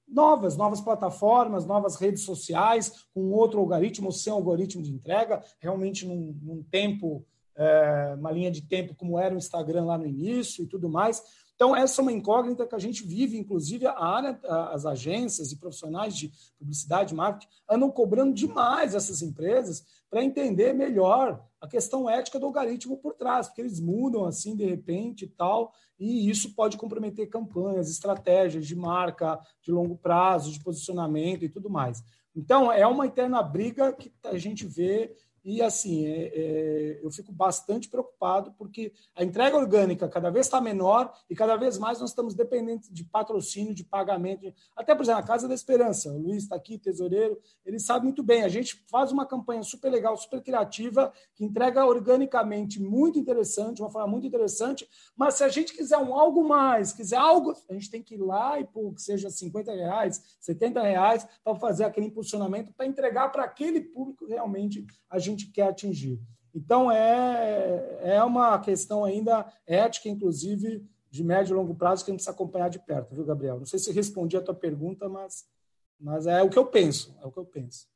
novas, 0.07 0.57
novas 0.57 0.81
plataformas, 0.81 1.67
novas 1.67 1.97
redes 1.97 2.23
sociais, 2.23 3.07
com 3.15 3.33
outro 3.33 3.61
algoritmo 3.61 4.13
sem 4.13 4.33
algoritmo 4.33 4.83
de 4.83 4.93
entrega, 4.93 5.43
realmente 5.59 6.07
num, 6.07 6.39
num 6.43 6.63
tempo, 6.63 7.25
é, 7.57 8.15
uma 8.19 8.31
linha 8.31 8.51
de 8.51 8.63
tempo 8.63 8.95
como 8.95 9.19
era 9.19 9.35
o 9.35 9.39
Instagram 9.39 9.85
lá 9.85 9.99
no 9.99 10.07
início 10.07 10.65
e 10.65 10.67
tudo 10.67 10.89
mais, 10.89 11.23
então, 11.55 11.75
essa 11.75 12.01
é 12.01 12.03
uma 12.03 12.13
incógnita 12.13 12.67
que 12.67 12.75
a 12.75 12.79
gente 12.79 13.07
vive, 13.07 13.39
inclusive 13.39 13.87
a 13.87 13.97
área, 13.97 14.39
as 14.73 14.85
agências 14.85 15.53
e 15.53 15.57
profissionais 15.57 16.17
de 16.17 16.33
publicidade 16.59 17.15
marketing 17.15 17.49
andam 17.71 17.91
cobrando 17.91 18.35
demais 18.35 18.95
essas 18.95 19.23
empresas 19.23 19.85
para 20.11 20.25
entender 20.25 20.73
melhor 20.73 21.45
a 21.61 21.69
questão 21.69 22.11
ética 22.11 22.41
do 22.41 22.47
algoritmo 22.47 22.97
por 22.97 23.15
trás, 23.15 23.47
porque 23.47 23.61
eles 23.61 23.79
mudam 23.79 24.25
assim 24.25 24.57
de 24.57 24.65
repente 24.65 25.25
e 25.25 25.29
tal, 25.29 25.73
e 25.99 26.29
isso 26.29 26.55
pode 26.55 26.77
comprometer 26.77 27.29
campanhas, 27.29 27.89
estratégias 27.89 28.67
de 28.67 28.75
marca 28.75 29.39
de 29.63 29.71
longo 29.71 29.97
prazo, 29.97 30.51
de 30.51 30.61
posicionamento 30.63 31.45
e 31.45 31.49
tudo 31.49 31.71
mais. 31.71 32.03
Então, 32.35 32.71
é 32.71 32.85
uma 32.85 33.07
eterna 33.07 33.41
briga 33.43 33.93
que 33.93 34.13
a 34.25 34.37
gente 34.37 34.67
vê 34.67 35.15
e 35.45 35.61
assim, 35.61 36.07
é, 36.07 36.33
é, 36.35 37.01
eu 37.03 37.11
fico 37.11 37.31
bastante 37.31 37.87
preocupado 37.89 38.55
porque 38.57 38.95
a 39.15 39.23
entrega 39.23 39.57
orgânica 39.57 40.09
cada 40.09 40.31
vez 40.31 40.47
está 40.47 40.59
menor 40.59 41.13
e 41.29 41.35
cada 41.35 41.55
vez 41.55 41.77
mais 41.77 42.01
nós 42.01 42.11
estamos 42.11 42.35
dependentes 42.35 42.89
de 42.91 43.05
patrocínio, 43.05 43.75
de 43.75 43.85
pagamento. 43.85 44.51
Até, 44.75 44.95
por 44.95 45.03
exemplo, 45.03 45.21
a 45.21 45.27
Casa 45.27 45.47
da 45.47 45.53
Esperança, 45.53 46.11
o 46.11 46.19
Luiz 46.19 46.45
está 46.45 46.57
aqui, 46.57 46.79
tesoureiro, 46.79 47.39
ele 47.65 47.79
sabe 47.79 48.05
muito 48.05 48.23
bem. 48.23 48.43
A 48.43 48.49
gente 48.49 48.83
faz 48.91 49.13
uma 49.13 49.27
campanha 49.27 49.63
super 49.63 49.91
legal, 49.91 50.17
super 50.17 50.41
criativa, 50.43 51.13
que 51.35 51.45
entrega 51.45 51.85
organicamente 51.85 52.81
muito 52.81 53.19
interessante, 53.19 53.77
de 53.77 53.83
uma 53.83 53.91
forma 53.91 54.09
muito 54.09 54.27
interessante, 54.27 54.89
mas 55.15 55.35
se 55.35 55.45
a 55.45 55.49
gente 55.49 55.75
quiser 55.75 55.99
um 55.99 56.15
algo 56.19 56.43
mais, 56.43 56.93
quiser 56.95 57.17
algo, 57.17 57.55
a 57.69 57.75
gente 57.75 57.91
tem 57.91 58.03
que 58.03 58.15
ir 58.15 58.23
lá 58.23 58.59
e 58.59 58.65
pô, 58.65 58.93
que 58.93 59.03
seja 59.03 59.29
50 59.29 59.73
reais, 59.73 60.23
70 60.41 60.81
reais, 60.81 61.27
para 61.43 61.55
fazer 61.57 61.85
aquele 61.85 62.07
impulsionamento, 62.07 62.73
para 62.73 62.87
entregar 62.87 63.29
para 63.31 63.45
aquele 63.45 63.83
público 63.83 64.25
realmente 64.27 64.87
a 65.11 65.19
gente 65.19 65.34
gente 65.37 65.51
quer 65.51 65.69
atingir. 65.69 66.21
Então, 66.55 66.91
é, 66.91 67.99
é 68.03 68.23
uma 68.23 68.59
questão 68.59 69.05
ainda 69.05 69.47
ética, 69.67 70.09
inclusive, 70.09 70.87
de 71.11 71.25
médio 71.25 71.55
e 71.55 71.57
longo 71.57 71.75
prazo, 71.75 72.05
que 72.05 72.11
a 72.11 72.13
gente 72.13 72.19
precisa 72.19 72.35
acompanhar 72.35 72.69
de 72.69 72.79
perto, 72.79 73.15
viu, 73.15 73.25
Gabriel? 73.25 73.59
Não 73.59 73.67
sei 73.67 73.79
se 73.79 73.93
respondi 73.93 74.37
a 74.37 74.43
tua 74.43 74.55
pergunta, 74.55 75.09
mas, 75.09 75.45
mas 75.99 76.27
é 76.27 76.43
o 76.43 76.51
que 76.51 76.59
eu 76.59 76.67
penso, 76.67 77.15
é 77.21 77.27
o 77.27 77.33
que 77.33 77.39
eu 77.39 77.45
penso. 77.45 77.89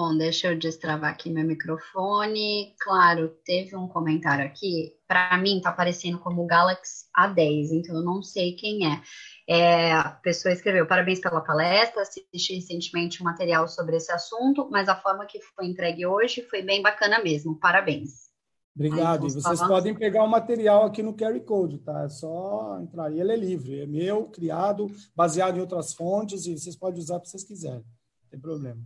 Bom, 0.00 0.16
deixa 0.16 0.48
eu 0.48 0.58
destravar 0.58 1.10
aqui 1.10 1.28
meu 1.28 1.46
microfone. 1.46 2.74
Claro, 2.80 3.36
teve 3.44 3.76
um 3.76 3.86
comentário 3.86 4.46
aqui. 4.46 4.94
Para 5.06 5.36
mim, 5.36 5.60
tá 5.60 5.68
aparecendo 5.68 6.18
como 6.18 6.46
Galaxy 6.46 7.04
A10, 7.14 7.68
então 7.72 7.96
eu 7.96 8.02
não 8.02 8.22
sei 8.22 8.54
quem 8.54 8.86
é. 8.90 9.02
é. 9.46 9.92
A 9.92 10.08
pessoa 10.08 10.54
escreveu: 10.54 10.86
parabéns 10.86 11.20
pela 11.20 11.42
palestra, 11.42 12.00
assisti 12.00 12.54
recentemente 12.54 13.20
um 13.20 13.26
material 13.26 13.68
sobre 13.68 13.94
esse 13.96 14.10
assunto, 14.10 14.70
mas 14.70 14.88
a 14.88 14.96
forma 14.96 15.26
que 15.26 15.38
foi 15.38 15.66
entregue 15.66 16.06
hoje 16.06 16.40
foi 16.48 16.62
bem 16.62 16.80
bacana 16.80 17.22
mesmo. 17.22 17.60
Parabéns. 17.60 18.30
Obrigado. 18.74 19.26
e 19.26 19.32
vocês 19.32 19.60
podem 19.60 19.94
pegar 19.94 20.24
o 20.24 20.30
material 20.30 20.86
aqui 20.86 21.02
no 21.02 21.12
QR 21.12 21.38
Code, 21.40 21.76
tá? 21.76 22.04
É 22.04 22.08
só 22.08 22.80
entrar. 22.80 23.12
E 23.12 23.20
ele 23.20 23.32
é 23.32 23.36
livre, 23.36 23.80
é 23.80 23.86
meu, 23.86 24.30
criado, 24.30 24.86
baseado 25.14 25.58
em 25.58 25.60
outras 25.60 25.92
fontes, 25.92 26.46
e 26.46 26.56
vocês 26.56 26.74
podem 26.74 27.00
usar 27.00 27.20
para 27.20 27.28
vocês 27.28 27.44
quiserem. 27.44 27.84
Não 27.84 28.30
tem 28.30 28.40
problema. 28.40 28.80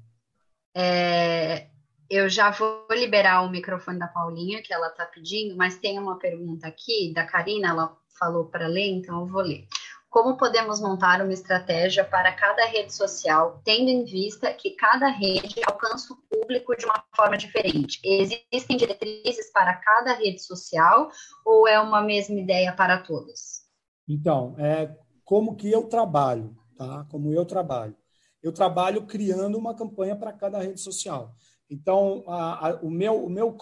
É, 0.75 1.68
eu 2.11 2.29
já 2.29 2.51
vou 2.51 2.87
liberar 2.91 3.43
o 3.43 3.51
microfone 3.51 3.99
da 3.99 4.09
Paulinha, 4.09 4.62
que 4.62 4.72
ela 4.72 4.89
está 4.89 5.07
pedindo, 5.07 5.57
mas 5.57 5.79
tem 5.79 5.99
uma 5.99 6.18
pergunta 6.18 6.66
aqui 6.66 7.12
da 7.14 7.25
Karina, 7.25 7.68
ela 7.68 7.97
falou 8.18 8.47
para 8.47 8.66
ler, 8.66 8.89
então 8.89 9.20
eu 9.20 9.27
vou 9.27 9.43
ler. 9.43 9.66
Como 10.14 10.37
podemos 10.37 10.81
montar 10.81 11.20
uma 11.20 11.33
estratégia 11.33 12.05
para 12.05 12.31
cada 12.33 12.64
rede 12.66 12.95
social, 12.95 13.61
tendo 13.64 13.89
em 13.89 14.05
vista 14.05 14.53
que 14.53 14.70
cada 14.70 15.09
rede 15.09 15.61
alcança 15.66 16.12
o 16.12 16.16
público 16.16 16.77
de 16.77 16.85
uma 16.85 17.03
forma 17.16 17.37
diferente? 17.37 18.01
Existem 18.05 18.77
diretrizes 18.77 19.51
para 19.51 19.75
cada 19.75 20.12
rede 20.12 20.41
social 20.41 21.11
ou 21.45 21.66
é 21.66 21.81
uma 21.81 22.01
mesma 22.01 22.39
ideia 22.39 22.72
para 22.72 22.99
todas? 22.99 23.64
Então, 24.09 24.55
é 24.57 24.97
como 25.25 25.57
que 25.57 25.68
eu 25.68 25.89
trabalho, 25.89 26.57
tá? 26.77 27.05
Como 27.11 27.33
eu 27.33 27.45
trabalho. 27.45 27.97
Eu 28.45 28.53
trabalho 28.53 29.07
criando 29.07 29.57
uma 29.57 29.74
campanha 29.74 30.14
para 30.14 30.30
cada 30.30 30.59
rede 30.59 30.78
social. 30.78 31.34
Então, 31.70 32.22
a, 32.26 32.68
a, 32.68 32.74
o 32.82 32.90
meu, 32.90 33.24
o 33.24 33.30
meu, 33.30 33.57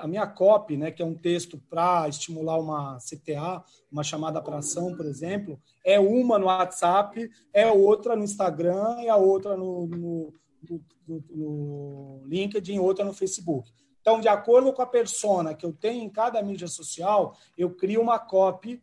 a 0.00 0.08
minha 0.08 0.26
copy, 0.26 0.76
né, 0.76 0.90
que 0.90 1.00
é 1.00 1.06
um 1.06 1.14
texto 1.14 1.56
para 1.70 2.08
estimular 2.08 2.58
uma 2.58 2.98
CTA, 2.98 3.62
uma 3.92 4.02
chamada 4.02 4.42
para 4.42 4.58
ação, 4.58 4.96
por 4.96 5.06
exemplo, 5.06 5.56
é 5.84 6.00
uma 6.00 6.36
no 6.36 6.46
WhatsApp, 6.46 7.30
é 7.52 7.70
outra 7.70 8.16
no 8.16 8.24
Instagram 8.24 9.02
e 9.02 9.08
a 9.08 9.16
outra 9.16 9.56
no, 9.56 9.86
no, 9.86 10.34
no, 10.68 11.24
no 11.30 12.22
LinkedIn, 12.26 12.80
outra 12.80 13.04
no 13.04 13.14
Facebook. 13.14 13.70
Então, 14.00 14.20
de 14.20 14.28
acordo 14.28 14.72
com 14.72 14.82
a 14.82 14.86
persona 14.86 15.54
que 15.54 15.64
eu 15.64 15.72
tenho 15.72 16.02
em 16.02 16.10
cada 16.10 16.42
mídia 16.42 16.66
social, 16.66 17.36
eu 17.56 17.70
crio 17.70 18.02
uma 18.02 18.18
copy, 18.18 18.82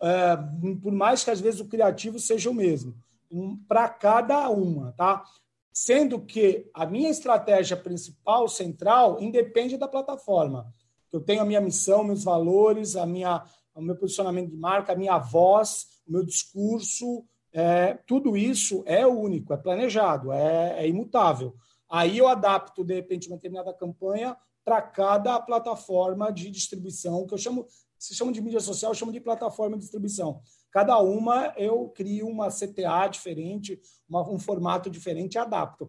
é, 0.00 0.36
por 0.80 0.92
mais 0.92 1.24
que 1.24 1.30
às 1.30 1.40
vezes 1.40 1.60
o 1.60 1.68
criativo 1.68 2.20
seja 2.20 2.48
o 2.48 2.54
mesmo, 2.54 2.94
um, 3.32 3.56
para 3.66 3.88
cada 3.88 4.48
uma, 4.50 4.92
tá? 4.92 5.24
Sendo 5.72 6.20
que 6.20 6.70
a 6.74 6.84
minha 6.84 7.08
estratégia 7.08 7.76
principal, 7.76 8.46
central, 8.46 9.20
independe 9.20 9.78
da 9.78 9.88
plataforma. 9.88 10.72
Eu 11.10 11.20
tenho 11.20 11.40
a 11.40 11.44
minha 11.44 11.60
missão, 11.60 12.04
meus 12.04 12.22
valores, 12.22 12.94
a 12.94 13.06
minha, 13.06 13.42
o 13.74 13.80
meu 13.80 13.96
posicionamento 13.96 14.50
de 14.50 14.56
marca, 14.56 14.92
a 14.92 14.96
minha 14.96 15.18
voz, 15.18 15.86
o 16.06 16.12
meu 16.12 16.24
discurso, 16.24 17.24
é, 17.52 17.94
tudo 18.06 18.36
isso 18.36 18.82
é 18.86 19.06
único, 19.06 19.52
é 19.52 19.56
planejado, 19.56 20.30
é, 20.32 20.84
é 20.84 20.88
imutável. 20.88 21.54
Aí 21.88 22.18
eu 22.18 22.28
adapto, 22.28 22.84
de 22.84 22.94
repente, 22.94 23.28
uma 23.28 23.36
determinada 23.36 23.72
campanha 23.72 24.36
para 24.64 24.80
cada 24.80 25.40
plataforma 25.40 26.32
de 26.32 26.50
distribuição, 26.50 27.26
que 27.26 27.34
eu 27.34 27.38
chamo, 27.38 27.66
se 27.98 28.14
chama 28.14 28.32
de 28.32 28.40
mídia 28.40 28.60
social, 28.60 28.92
eu 28.92 28.94
chamo 28.94 29.12
de 29.12 29.20
plataforma 29.20 29.76
de 29.76 29.82
distribuição. 29.82 30.40
Cada 30.72 30.98
uma 30.98 31.52
eu 31.56 31.90
crio 31.90 32.26
uma 32.26 32.48
CTA 32.48 33.06
diferente, 33.06 33.80
uma, 34.08 34.28
um 34.28 34.38
formato 34.38 34.90
diferente 34.90 35.34
e 35.34 35.38
adapto. 35.38 35.88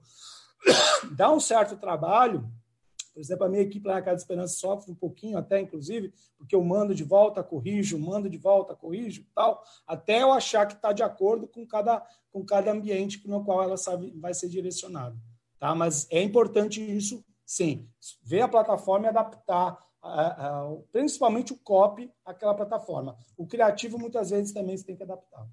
Dá 1.15 1.31
um 1.31 1.39
certo 1.39 1.77
trabalho, 1.77 2.47
por 3.13 3.19
exemplo, 3.19 3.45
a 3.45 3.49
minha 3.49 3.61
equipe 3.61 3.87
lá 3.87 3.95
na 3.95 4.01
Casa 4.01 4.15
de 4.17 4.21
Esperança 4.23 4.55
sofre 4.55 4.91
um 4.91 4.95
pouquinho 4.95 5.37
até, 5.37 5.61
inclusive, 5.61 6.11
porque 6.35 6.55
eu 6.55 6.63
mando 6.63 6.95
de 6.95 7.03
volta, 7.03 7.43
corrijo, 7.43 7.97
mando 7.99 8.27
de 8.27 8.37
volta, 8.37 8.75
corrijo, 8.75 9.23
tal, 9.35 9.63
até 9.87 10.23
eu 10.23 10.31
achar 10.31 10.65
que 10.65 10.73
está 10.73 10.91
de 10.91 11.03
acordo 11.03 11.47
com 11.47 11.65
cada, 11.65 12.03
com 12.31 12.43
cada 12.43 12.71
ambiente 12.71 13.25
no 13.27 13.43
qual 13.45 13.61
ela 13.61 13.77
sabe, 13.77 14.11
vai 14.19 14.33
ser 14.33 14.49
direcionada. 14.49 15.15
Tá? 15.59 15.75
Mas 15.75 16.07
é 16.09 16.23
importante 16.23 16.81
isso, 16.81 17.23
sim, 17.45 17.87
ver 18.23 18.41
a 18.41 18.47
plataforma 18.47 19.05
e 19.05 19.09
adaptar 19.09 19.77
principalmente 20.91 21.53
o 21.53 21.57
copy 21.57 22.11
àquela 22.25 22.53
plataforma. 22.53 23.17
O 23.37 23.47
criativo, 23.47 23.97
muitas 23.97 24.29
vezes, 24.29 24.53
também 24.53 24.75
se 24.75 24.85
tem 24.85 24.95
que 24.95 25.03
adaptar. 25.03 25.47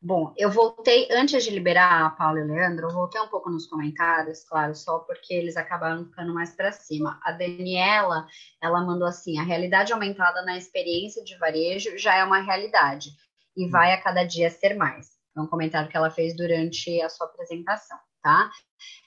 Bom, 0.00 0.32
eu 0.36 0.48
voltei, 0.48 1.08
antes 1.10 1.42
de 1.42 1.50
liberar 1.50 2.06
a 2.06 2.10
Paula 2.10 2.38
e 2.38 2.42
o 2.42 2.46
Leandro, 2.46 2.86
eu 2.86 2.92
voltei 2.92 3.20
um 3.20 3.26
pouco 3.26 3.50
nos 3.50 3.66
comentários, 3.66 4.44
claro, 4.44 4.72
só 4.72 5.00
porque 5.00 5.34
eles 5.34 5.56
acabaram 5.56 6.04
ficando 6.04 6.32
mais 6.32 6.54
para 6.54 6.70
cima. 6.70 7.18
A 7.24 7.32
Daniela, 7.32 8.24
ela 8.62 8.80
mandou 8.80 9.08
assim: 9.08 9.40
a 9.40 9.42
realidade 9.42 9.92
aumentada 9.92 10.42
na 10.42 10.56
experiência 10.56 11.24
de 11.24 11.36
varejo 11.36 11.98
já 11.98 12.14
é 12.14 12.22
uma 12.22 12.40
realidade 12.40 13.10
e 13.56 13.68
vai 13.68 13.92
a 13.92 14.00
cada 14.00 14.22
dia 14.22 14.48
ser 14.50 14.76
mais. 14.76 15.18
É 15.36 15.40
um 15.40 15.48
comentário 15.48 15.90
que 15.90 15.96
ela 15.96 16.10
fez 16.10 16.36
durante 16.36 17.02
a 17.02 17.08
sua 17.08 17.26
apresentação 17.26 17.98
tá? 18.22 18.50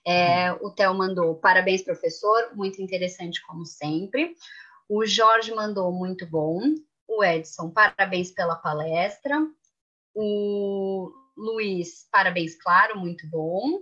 É, 0.05 0.51
o 0.53 0.71
Theo 0.71 0.93
mandou 0.93 1.35
parabéns, 1.35 1.81
professor, 1.81 2.55
muito 2.55 2.81
interessante 2.81 3.41
como 3.45 3.65
sempre. 3.65 4.35
O 4.89 5.05
Jorge 5.05 5.53
mandou 5.53 5.91
muito 5.91 6.25
bom. 6.25 6.59
O 7.07 7.23
Edson, 7.23 7.69
parabéns 7.69 8.31
pela 8.31 8.55
palestra. 8.55 9.37
O 10.13 11.11
Luiz, 11.37 12.07
parabéns, 12.11 12.55
claro, 12.61 12.99
muito 12.99 13.27
bom. 13.29 13.79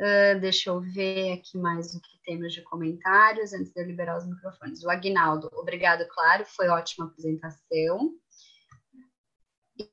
Uh, 0.00 0.38
deixa 0.40 0.70
eu 0.70 0.80
ver 0.80 1.32
aqui 1.32 1.58
mais 1.58 1.92
o 1.92 2.00
que 2.00 2.20
temos 2.24 2.52
de 2.52 2.62
comentários 2.62 3.52
antes 3.52 3.72
de 3.72 3.80
eu 3.80 3.86
liberar 3.86 4.16
os 4.16 4.26
microfones. 4.26 4.84
O 4.84 4.90
Agnaldo, 4.90 5.50
obrigado, 5.54 6.06
claro, 6.08 6.44
foi 6.44 6.68
ótima 6.68 7.06
apresentação. 7.06 8.12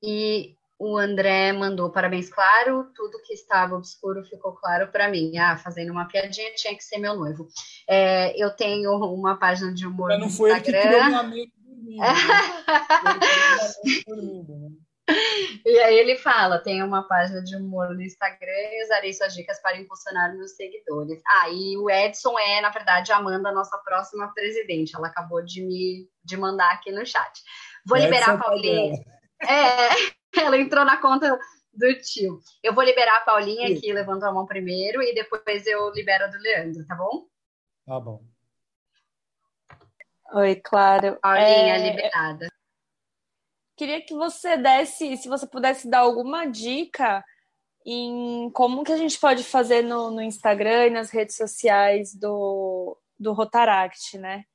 E 0.03 0.55
o 0.77 0.97
André 0.97 1.53
mandou 1.53 1.89
parabéns, 1.89 2.29
claro. 2.29 2.91
Tudo 2.93 3.21
que 3.23 3.33
estava 3.33 3.75
obscuro 3.75 4.23
ficou 4.25 4.53
claro 4.53 4.91
para 4.91 5.09
mim. 5.09 5.37
Ah, 5.37 5.57
fazendo 5.57 5.91
uma 5.91 6.07
piadinha, 6.07 6.53
tinha 6.53 6.75
que 6.75 6.83
ser 6.83 6.97
meu 6.97 7.15
noivo. 7.15 7.47
É, 7.87 8.35
eu 8.41 8.49
tenho 8.51 8.91
uma 8.91 9.37
página 9.37 9.73
de 9.73 9.87
humor 9.87 10.09
Mas 10.09 10.19
não 10.19 10.29
foi 10.29 10.51
Instagram. 10.51 10.79
ele 10.81 10.91
que 10.91 11.01
criou 11.01 11.19
amigo 11.19 11.51
dormindo. 14.07 14.59
Né? 14.59 14.69
E 15.65 15.79
aí 15.79 15.97
ele 15.99 16.17
fala: 16.17 16.59
tem 16.59 16.81
uma 16.83 17.07
página 17.07 17.41
de 17.43 17.55
humor 17.55 17.93
no 17.93 18.01
Instagram 18.01 18.51
e 18.51 18.83
usarei 18.85 19.13
suas 19.13 19.33
dicas 19.33 19.61
para 19.61 19.77
impulsionar 19.77 20.35
meus 20.35 20.55
seguidores. 20.55 21.21
Ah, 21.27 21.49
e 21.49 21.77
o 21.77 21.89
Edson 21.89 22.37
é, 22.37 22.61
na 22.61 22.69
verdade, 22.69 23.11
a 23.11 23.17
Amanda, 23.17 23.51
nossa 23.51 23.77
próxima 23.77 24.33
presidente. 24.33 24.95
Ela 24.95 25.07
acabou 25.07 25.43
de 25.43 25.61
me 25.61 26.09
de 26.23 26.35
mandar 26.37 26.71
aqui 26.71 26.91
no 26.91 27.05
chat. 27.05 27.41
Vou 27.85 27.97
liberar 27.97 28.31
a 28.31 28.37
Paulinha. 28.37 28.93
É, 29.43 29.89
ela 30.39 30.57
entrou 30.57 30.85
na 30.85 30.97
conta 30.97 31.37
do 31.73 31.93
tio. 32.01 32.39
Eu 32.63 32.73
vou 32.73 32.83
liberar 32.83 33.17
a 33.17 33.21
Paulinha, 33.21 33.67
Sim. 33.67 33.79
que 33.79 33.93
levantou 33.93 34.29
a 34.29 34.33
mão 34.33 34.45
primeiro, 34.45 35.01
e 35.01 35.13
depois 35.13 35.65
eu 35.67 35.91
libero 35.91 36.25
a 36.25 36.27
do 36.27 36.37
Leandro, 36.37 36.85
tá 36.85 36.95
bom? 36.95 37.27
Tá 37.85 37.99
bom. 37.99 38.23
Oi, 40.33 40.55
claro. 40.55 41.17
Paulinha, 41.21 41.75
é... 41.75 41.89
liberada. 41.89 42.47
Queria 43.77 44.01
que 44.01 44.13
você 44.13 44.55
desse, 44.57 45.17
se 45.17 45.27
você 45.27 45.45
pudesse 45.45 45.89
dar 45.89 45.99
alguma 45.99 46.45
dica 46.45 47.23
em 47.85 48.49
como 48.51 48.83
que 48.83 48.91
a 48.91 48.97
gente 48.97 49.19
pode 49.19 49.43
fazer 49.43 49.83
no, 49.83 50.09
no 50.09 50.21
Instagram 50.21 50.87
e 50.87 50.89
nas 50.89 51.11
redes 51.11 51.35
sociais 51.35 52.15
do, 52.15 52.97
do 53.19 53.33
Rotaract, 53.33 54.17
né? 54.17 54.45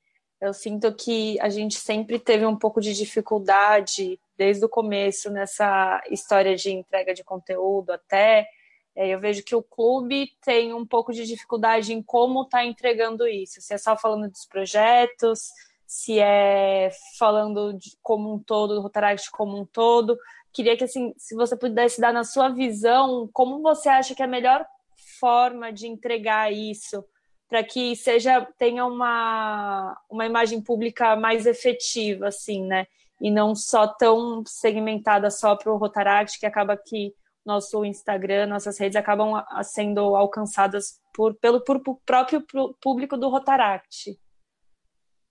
Eu 0.41 0.55
sinto 0.55 0.93
que 0.95 1.39
a 1.41 1.51
gente 1.51 1.75
sempre 1.75 2.19
teve 2.19 2.47
um 2.47 2.57
pouco 2.57 2.81
de 2.81 2.95
dificuldade 2.95 4.19
desde 4.41 4.65
o 4.65 4.71
começo 4.71 5.31
nessa 5.31 6.03
história 6.09 6.57
de 6.57 6.71
entrega 6.71 7.13
de 7.13 7.23
conteúdo 7.23 7.91
até. 7.91 8.49
É, 8.97 9.09
eu 9.09 9.21
vejo 9.21 9.45
que 9.45 9.55
o 9.55 9.63
clube 9.63 10.31
tem 10.43 10.73
um 10.73 10.87
pouco 10.87 11.13
de 11.13 11.27
dificuldade 11.27 11.93
em 11.93 12.03
como 12.03 12.45
está 12.45 12.65
entregando 12.65 13.29
isso. 13.29 13.61
Se 13.61 13.75
é 13.75 13.77
só 13.77 13.99
falando 13.99 14.31
dos 14.31 14.47
projetos, 14.47 15.51
se 15.87 16.19
é 16.19 16.91
falando 17.19 17.75
de, 17.75 17.91
como 18.01 18.33
um 18.33 18.39
todo, 18.39 18.77
do 18.77 18.81
Rotaract 18.81 19.31
como 19.31 19.61
um 19.61 19.67
todo. 19.67 20.17
Queria 20.55 20.75
que, 20.75 20.85
assim, 20.85 21.13
se 21.19 21.35
você 21.35 21.55
pudesse 21.55 22.01
dar 22.01 22.11
na 22.11 22.25
sua 22.25 22.49
visão, 22.49 23.29
como 23.35 23.61
você 23.61 23.91
acha 23.91 24.15
que 24.15 24.23
é 24.23 24.25
a 24.25 24.29
melhor 24.29 24.65
forma 25.21 25.71
de 25.71 25.87
entregar 25.87 26.51
isso 26.51 27.05
para 27.47 27.63
que 27.63 27.95
seja 27.95 28.41
tenha 28.57 28.87
uma, 28.87 30.01
uma 30.09 30.25
imagem 30.25 30.63
pública 30.63 31.15
mais 31.15 31.45
efetiva, 31.45 32.29
assim, 32.29 32.65
né? 32.65 32.87
E 33.21 33.31
não 33.31 33.55
só 33.55 33.87
tão 33.87 34.43
segmentada 34.47 35.31
só 35.31 35.55
para 35.55 35.73
o 35.73 35.77
Rotaract, 35.77 36.39
que 36.39 36.47
acaba 36.47 36.77
que 36.77 37.15
nosso 37.45 37.85
Instagram, 37.85 38.47
nossas 38.47 38.79
redes 38.79 38.97
acabam 38.97 39.43
sendo 39.63 40.01
alcançadas 40.17 41.01
por, 41.15 41.35
pelo 41.35 41.63
por, 41.63 41.81
por 41.81 42.01
próprio 42.05 42.45
público 42.81 43.17
do 43.17 43.29
Rotaract. 43.29 44.19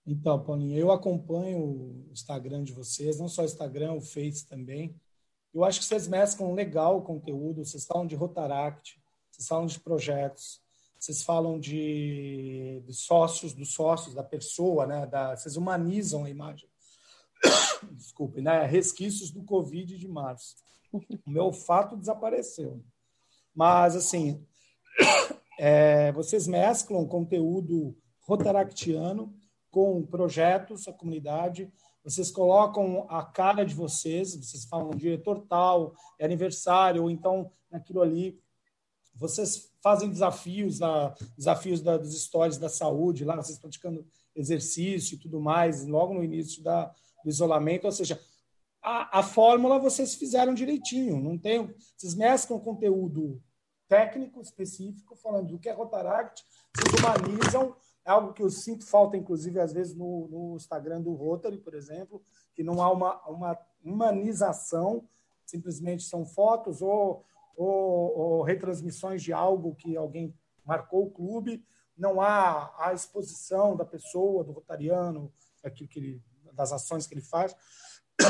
Então, 0.06 0.42
Paulinha, 0.42 0.78
eu 0.78 0.90
acompanho 0.90 1.58
o 1.58 2.08
Instagram 2.10 2.64
de 2.64 2.72
vocês, 2.72 3.18
não 3.18 3.28
só 3.28 3.42
o 3.42 3.44
Instagram, 3.44 3.92
o 3.92 4.00
Face 4.00 4.46
também. 4.46 4.94
Eu 5.52 5.64
acho 5.64 5.80
que 5.80 5.86
vocês 5.86 6.06
mesclam 6.06 6.52
legal 6.52 6.98
o 6.98 7.02
conteúdo, 7.02 7.64
vocês 7.64 7.84
falam 7.84 8.06
de 8.06 8.14
Rotaract, 8.14 9.00
vocês 9.30 9.48
falam 9.48 9.66
de 9.66 9.80
projetos, 9.80 10.60
vocês 10.98 11.22
falam 11.22 11.58
de, 11.58 12.82
de 12.86 12.92
sócios, 12.92 13.52
dos 13.52 13.72
sócios, 13.72 14.14
da 14.14 14.22
pessoa, 14.22 14.86
né? 14.86 15.06
Da, 15.06 15.36
vocês 15.36 15.56
humanizam 15.56 16.24
a 16.24 16.30
imagem. 16.30 16.69
Desculpe, 17.92 18.40
né? 18.40 18.64
Resquícios 18.66 19.30
do 19.30 19.42
Covid 19.44 19.96
de 19.96 20.08
março. 20.08 20.56
O 20.92 21.30
meu 21.30 21.44
olfato 21.44 21.96
desapareceu. 21.96 22.82
Mas, 23.54 23.96
assim, 23.96 24.44
é, 25.58 26.12
vocês 26.12 26.46
mesclam 26.46 27.06
conteúdo 27.06 27.96
rotaractiano 28.20 29.34
com 29.70 30.04
projetos, 30.04 30.88
a 30.88 30.92
comunidade, 30.92 31.72
vocês 32.02 32.30
colocam 32.30 33.06
a 33.08 33.22
cara 33.22 33.64
de 33.64 33.74
vocês, 33.74 34.34
vocês 34.34 34.64
falam 34.64 34.90
diretor 34.90 35.40
tal, 35.48 35.94
é 36.18 36.24
aniversário, 36.24 37.02
ou 37.02 37.10
então 37.10 37.52
naquilo 37.70 38.00
ali. 38.00 38.40
Vocês 39.14 39.70
fazem 39.82 40.08
desafios, 40.08 40.78
na, 40.78 41.14
desafios 41.36 41.80
da, 41.80 41.98
dos 41.98 42.18
stories 42.22 42.56
da 42.56 42.68
saúde, 42.68 43.24
lá 43.24 43.36
vocês 43.36 43.58
praticando 43.58 44.06
exercício 44.34 45.16
e 45.16 45.18
tudo 45.18 45.40
mais, 45.40 45.86
logo 45.86 46.14
no 46.14 46.24
início 46.24 46.62
da, 46.62 46.92
do 47.24 47.30
isolamento. 47.30 47.84
Ou 47.84 47.92
seja, 47.92 48.20
a, 48.82 49.20
a 49.20 49.22
fórmula 49.22 49.78
vocês 49.78 50.14
fizeram 50.14 50.54
direitinho. 50.54 51.20
Não 51.20 51.38
tem, 51.38 51.74
vocês 51.96 52.14
mesclam 52.14 52.60
conteúdo 52.60 53.42
técnico 53.88 54.40
específico, 54.40 55.16
falando 55.16 55.48
do 55.48 55.58
que 55.58 55.68
é 55.68 55.72
Rotaract, 55.72 56.44
vocês 56.72 56.94
humanizam 57.00 57.74
é 58.04 58.10
algo 58.10 58.32
que 58.32 58.42
eu 58.42 58.50
sinto 58.50 58.86
falta, 58.86 59.16
inclusive, 59.16 59.60
às 59.60 59.72
vezes, 59.72 59.94
no, 59.94 60.28
no 60.28 60.56
Instagram 60.56 61.02
do 61.02 61.12
Rotary, 61.12 61.58
por 61.58 61.74
exemplo, 61.74 62.22
que 62.54 62.62
não 62.62 62.82
há 62.82 62.90
uma, 62.90 63.28
uma 63.28 63.58
humanização, 63.84 65.06
simplesmente 65.44 66.04
são 66.04 66.24
fotos 66.24 66.80
ou, 66.80 67.24
ou, 67.56 68.18
ou 68.18 68.42
retransmissões 68.42 69.22
de 69.22 69.32
algo 69.32 69.74
que 69.74 69.96
alguém 69.96 70.34
marcou 70.64 71.06
o 71.06 71.10
clube, 71.10 71.64
não 71.96 72.20
há 72.20 72.72
a 72.78 72.94
exposição 72.94 73.76
da 73.76 73.84
pessoa, 73.84 74.44
do 74.44 74.52
rotariano, 74.52 75.30
aquilo 75.62 75.88
que 75.88 75.98
ele, 75.98 76.22
das 76.52 76.72
ações 76.72 77.06
que 77.06 77.14
ele 77.14 77.22
faz, 77.22 77.54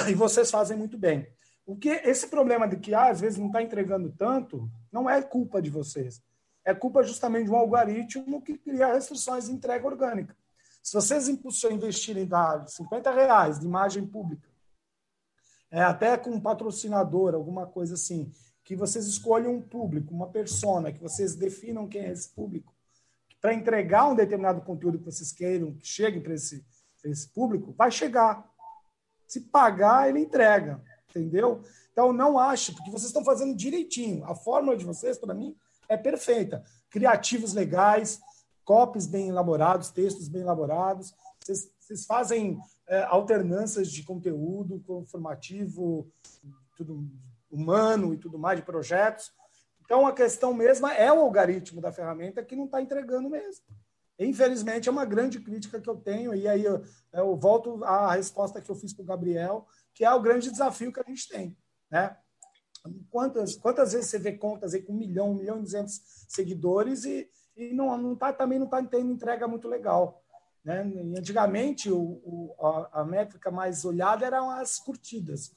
e 0.08 0.14
vocês 0.14 0.50
fazem 0.50 0.76
muito 0.76 0.98
bem. 0.98 1.26
O 1.66 1.76
que 1.76 1.88
esse 1.88 2.28
problema 2.28 2.66
de 2.66 2.76
que 2.76 2.94
ah, 2.94 3.10
às 3.10 3.20
vezes 3.20 3.38
não 3.38 3.46
está 3.46 3.62
entregando 3.62 4.10
tanto, 4.10 4.70
não 4.90 5.08
é 5.08 5.22
culpa 5.22 5.62
de 5.62 5.70
vocês 5.70 6.22
é 6.64 6.74
culpa 6.74 7.02
justamente 7.02 7.46
de 7.46 7.50
um 7.50 7.56
algoritmo 7.56 8.42
que 8.42 8.56
cria 8.56 8.92
restrições 8.92 9.46
de 9.46 9.52
entrega 9.52 9.86
orgânica. 9.86 10.36
Se 10.82 10.94
vocês 10.94 11.28
investirem 11.28 12.26
dar 12.26 12.66
50 12.66 13.10
reais 13.10 13.60
de 13.60 13.66
imagem 13.66 14.06
pública, 14.06 14.48
é, 15.70 15.82
até 15.82 16.16
com 16.16 16.30
um 16.30 16.40
patrocinador, 16.40 17.34
alguma 17.34 17.66
coisa 17.66 17.94
assim, 17.94 18.32
que 18.64 18.74
vocês 18.74 19.06
escolham 19.06 19.54
um 19.54 19.62
público, 19.62 20.14
uma 20.14 20.28
persona, 20.28 20.92
que 20.92 21.00
vocês 21.00 21.34
definam 21.34 21.88
quem 21.88 22.02
é 22.02 22.10
esse 22.10 22.28
público, 22.30 22.74
para 23.40 23.54
entregar 23.54 24.08
um 24.08 24.14
determinado 24.14 24.60
conteúdo 24.62 24.98
que 24.98 25.04
vocês 25.04 25.32
queiram, 25.32 25.74
que 25.74 25.86
chegue 25.86 26.20
para 26.20 26.34
esse, 26.34 26.64
esse 27.04 27.28
público, 27.28 27.72
vai 27.76 27.90
chegar. 27.90 28.48
Se 29.26 29.40
pagar, 29.40 30.08
ele 30.08 30.20
entrega, 30.20 30.82
entendeu? 31.08 31.62
Então, 31.92 32.12
não 32.12 32.38
ache, 32.38 32.72
porque 32.72 32.90
vocês 32.90 33.06
estão 33.06 33.24
fazendo 33.24 33.54
direitinho. 33.54 34.24
A 34.24 34.34
fórmula 34.34 34.76
de 34.76 34.84
vocês, 34.84 35.18
para 35.18 35.34
mim, 35.34 35.56
é 35.88 35.96
perfeita. 35.96 36.64
Criativos 36.88 37.52
legais, 37.52 38.20
copies 38.64 39.06
bem 39.06 39.28
elaborados, 39.28 39.90
textos 39.90 40.28
bem 40.28 40.42
elaborados. 40.42 41.14
Vocês, 41.40 41.70
vocês 41.78 42.06
fazem 42.06 42.58
é, 42.86 43.02
alternâncias 43.02 43.90
de 43.90 44.02
conteúdo 44.02 44.82
formativo, 45.06 46.10
tudo 46.76 47.06
humano 47.50 48.14
e 48.14 48.18
tudo 48.18 48.38
mais, 48.38 48.58
de 48.58 48.64
projetos. 48.64 49.32
Então, 49.84 50.06
a 50.06 50.12
questão 50.12 50.54
mesma 50.54 50.94
é 50.94 51.12
o 51.12 51.20
algoritmo 51.20 51.80
da 51.80 51.92
ferramenta 51.92 52.44
que 52.44 52.54
não 52.54 52.66
está 52.66 52.80
entregando 52.80 53.28
mesmo. 53.28 53.64
Infelizmente, 54.26 54.86
é 54.86 54.92
uma 54.92 55.06
grande 55.06 55.40
crítica 55.40 55.80
que 55.80 55.88
eu 55.88 55.96
tenho, 55.96 56.34
e 56.34 56.46
aí 56.46 56.62
eu, 56.62 56.82
eu 57.10 57.36
volto 57.36 57.82
à 57.84 58.12
resposta 58.12 58.60
que 58.60 58.70
eu 58.70 58.74
fiz 58.74 58.92
para 58.92 59.02
o 59.02 59.06
Gabriel, 59.06 59.66
que 59.94 60.04
é 60.04 60.12
o 60.12 60.20
grande 60.20 60.50
desafio 60.50 60.92
que 60.92 61.00
a 61.00 61.04
gente 61.04 61.26
tem. 61.26 61.56
Né? 61.90 62.14
Quantas, 63.10 63.56
quantas 63.56 63.92
vezes 63.92 64.10
você 64.10 64.18
vê 64.18 64.32
contas 64.32 64.74
aí 64.74 64.82
com 64.82 64.92
um 64.92 64.96
milhão, 64.98 65.30
um 65.30 65.34
milhão 65.34 65.58
e 65.58 65.62
duzentos 65.62 66.02
seguidores 66.28 67.04
e, 67.04 67.30
e 67.56 67.72
não, 67.72 67.96
não 67.96 68.14
tá, 68.14 68.30
também 68.30 68.58
não 68.58 68.66
está 68.66 68.82
tendo 68.82 69.10
entrega 69.10 69.48
muito 69.48 69.66
legal. 69.66 70.22
Né? 70.62 70.86
E 70.86 71.18
antigamente, 71.18 71.90
o, 71.90 71.98
o, 71.98 72.54
a, 72.60 73.00
a, 73.00 73.04
métrica 73.04 73.50
mais 73.50 73.86
olhada 73.86 74.26
eram 74.26 74.50
as 74.50 74.78
curtidas. 74.78 75.50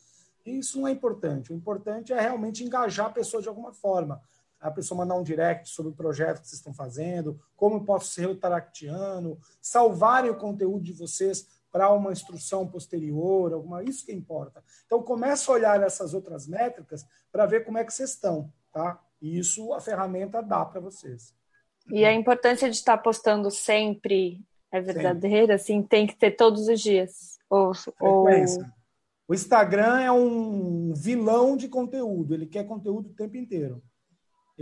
E 0.46 0.58
isso 0.58 0.80
não 0.80 0.88
é 0.88 0.92
importante. 0.92 1.52
O 1.52 1.56
importante 1.56 2.14
é 2.14 2.20
realmente 2.20 2.64
engajar 2.64 3.08
a 3.08 3.14
pessoa 3.14 3.42
de 3.42 3.50
alguma 3.50 3.74
forma. 3.74 4.22
A 4.64 4.72
pessoa 4.72 5.00
mandar 5.00 5.16
um 5.16 5.24
direct 5.24 5.70
sobre 5.70 5.92
o 5.92 5.96
projeto 5.96 6.42
que 6.42 6.48
vocês 6.48 6.60
estão 6.60 6.74
fazendo, 6.74 7.40
como 7.56 7.76
eu 7.76 7.84
posso 7.84 8.08
ser 8.14 8.30
o 8.30 8.36
taractiano, 8.36 9.38
salvarem 9.62 10.32
o 10.32 10.38
conteúdo 10.38 10.84
de 10.84 10.94
vocês 10.94 11.48
para 11.70 11.92
uma 11.92 12.12
instrução 12.12 12.66
posterior, 12.68 13.52
alguma, 13.52 13.84
isso 13.84 14.06
que 14.06 14.14
importa. 14.14 14.64
Então, 14.86 15.04
começa 15.04 15.52
a 15.52 15.56
olhar 15.56 15.82
essas 15.82 16.14
outras 16.14 16.48
métricas 16.48 17.06
para 17.32 17.46
ver 17.46 17.66
como 17.66 17.78
é 17.78 17.84
que 17.84 17.94
vocês 17.94 18.12
estão, 18.12 18.50
tá? 18.72 19.02
E 19.22 19.38
isso 19.38 19.74
a 19.74 19.82
ferramenta 19.82 20.42
dá 20.42 20.64
para 20.64 20.80
vocês. 20.80 21.34
E 21.92 22.06
a 22.06 22.14
importância 22.14 22.70
de 22.70 22.76
estar 22.78 22.98
postando 23.00 23.52
sempre 23.52 24.40
é 24.72 24.80
verdadeira, 24.80 25.56
assim, 25.56 25.84
tem 25.84 26.08
que 26.08 26.16
ter 26.16 26.32
todos 26.32 26.68
os 26.68 26.80
dias. 26.80 27.38
Ou, 27.50 27.74
Frequência. 27.74 28.64
Ou... 28.64 28.84
O 29.28 29.34
Instagram 29.34 30.00
é 30.00 30.12
um 30.12 30.94
vilão 30.94 31.58
de 31.58 31.68
conteúdo, 31.68 32.34
ele 32.34 32.46
quer 32.46 32.66
conteúdo 32.66 33.10
o 33.10 33.14
tempo 33.14 33.36
inteiro. 33.36 33.82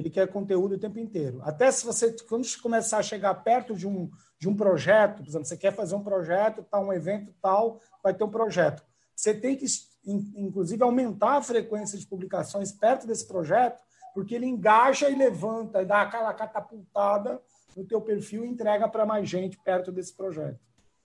Ele 0.02 0.10
quer 0.10 0.28
conteúdo 0.28 0.74
o 0.74 0.80
tempo 0.80 0.98
inteiro. 0.98 1.40
Até 1.44 1.72
se 1.72 1.86
você, 1.86 2.12
quando 2.28 2.44
começar 2.60 2.98
a 2.98 3.04
chegar 3.04 3.36
perto 3.36 3.76
de 3.76 3.88
um, 3.88 4.10
de 4.40 4.50
um 4.50 4.56
projeto, 4.56 5.18
por 5.18 5.28
exemplo, 5.28 5.46
você 5.46 5.56
quer 5.56 5.76
fazer 5.76 5.94
um 5.94 6.04
projeto, 6.04 6.64
tá 6.64 6.80
um 6.80 6.92
evento 6.92 7.32
tal, 7.40 7.80
vai 8.02 8.12
ter 8.12 8.24
um 8.24 8.30
projeto. 8.30 8.84
Você 9.16 9.32
tem 9.32 9.56
que, 9.56 9.68
inclusive, 10.04 10.82
aumentar 10.82 11.38
a 11.38 11.42
frequência 11.44 12.00
de 12.00 12.08
publicações 12.08 12.72
perto 12.72 13.06
desse 13.06 13.28
projeto, 13.28 13.80
porque 14.12 14.34
ele 14.34 14.48
engaja 14.48 15.08
e 15.08 15.16
levanta, 15.16 15.84
e 15.84 15.86
dá 15.86 16.02
aquela 16.02 16.34
catapultada 16.34 17.40
no 17.78 17.86
teu 17.86 18.02
perfil 18.02 18.44
e 18.44 18.50
entrega 18.50 18.90
para 18.90 19.06
mais 19.06 19.30
gente 19.30 19.56
perto 19.60 19.92
desse 19.92 20.16
projeto. 20.16 20.60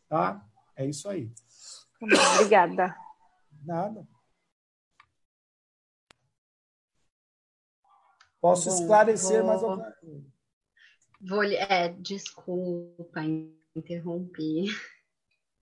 Tá? 0.08 0.42
É 0.74 0.86
isso 0.86 1.06
aí. 1.06 1.30
Obrigada. 2.00 2.96
Nada. 3.62 4.08
Posso 8.46 8.68
esclarecer 8.68 9.38
vou... 9.38 9.46
mais 9.48 9.62
alguma 9.64 9.90
coisa. 9.90 10.24
Vou, 11.20 11.42
é, 11.42 11.88
desculpa, 11.98 13.20
interrompi. 13.74 14.66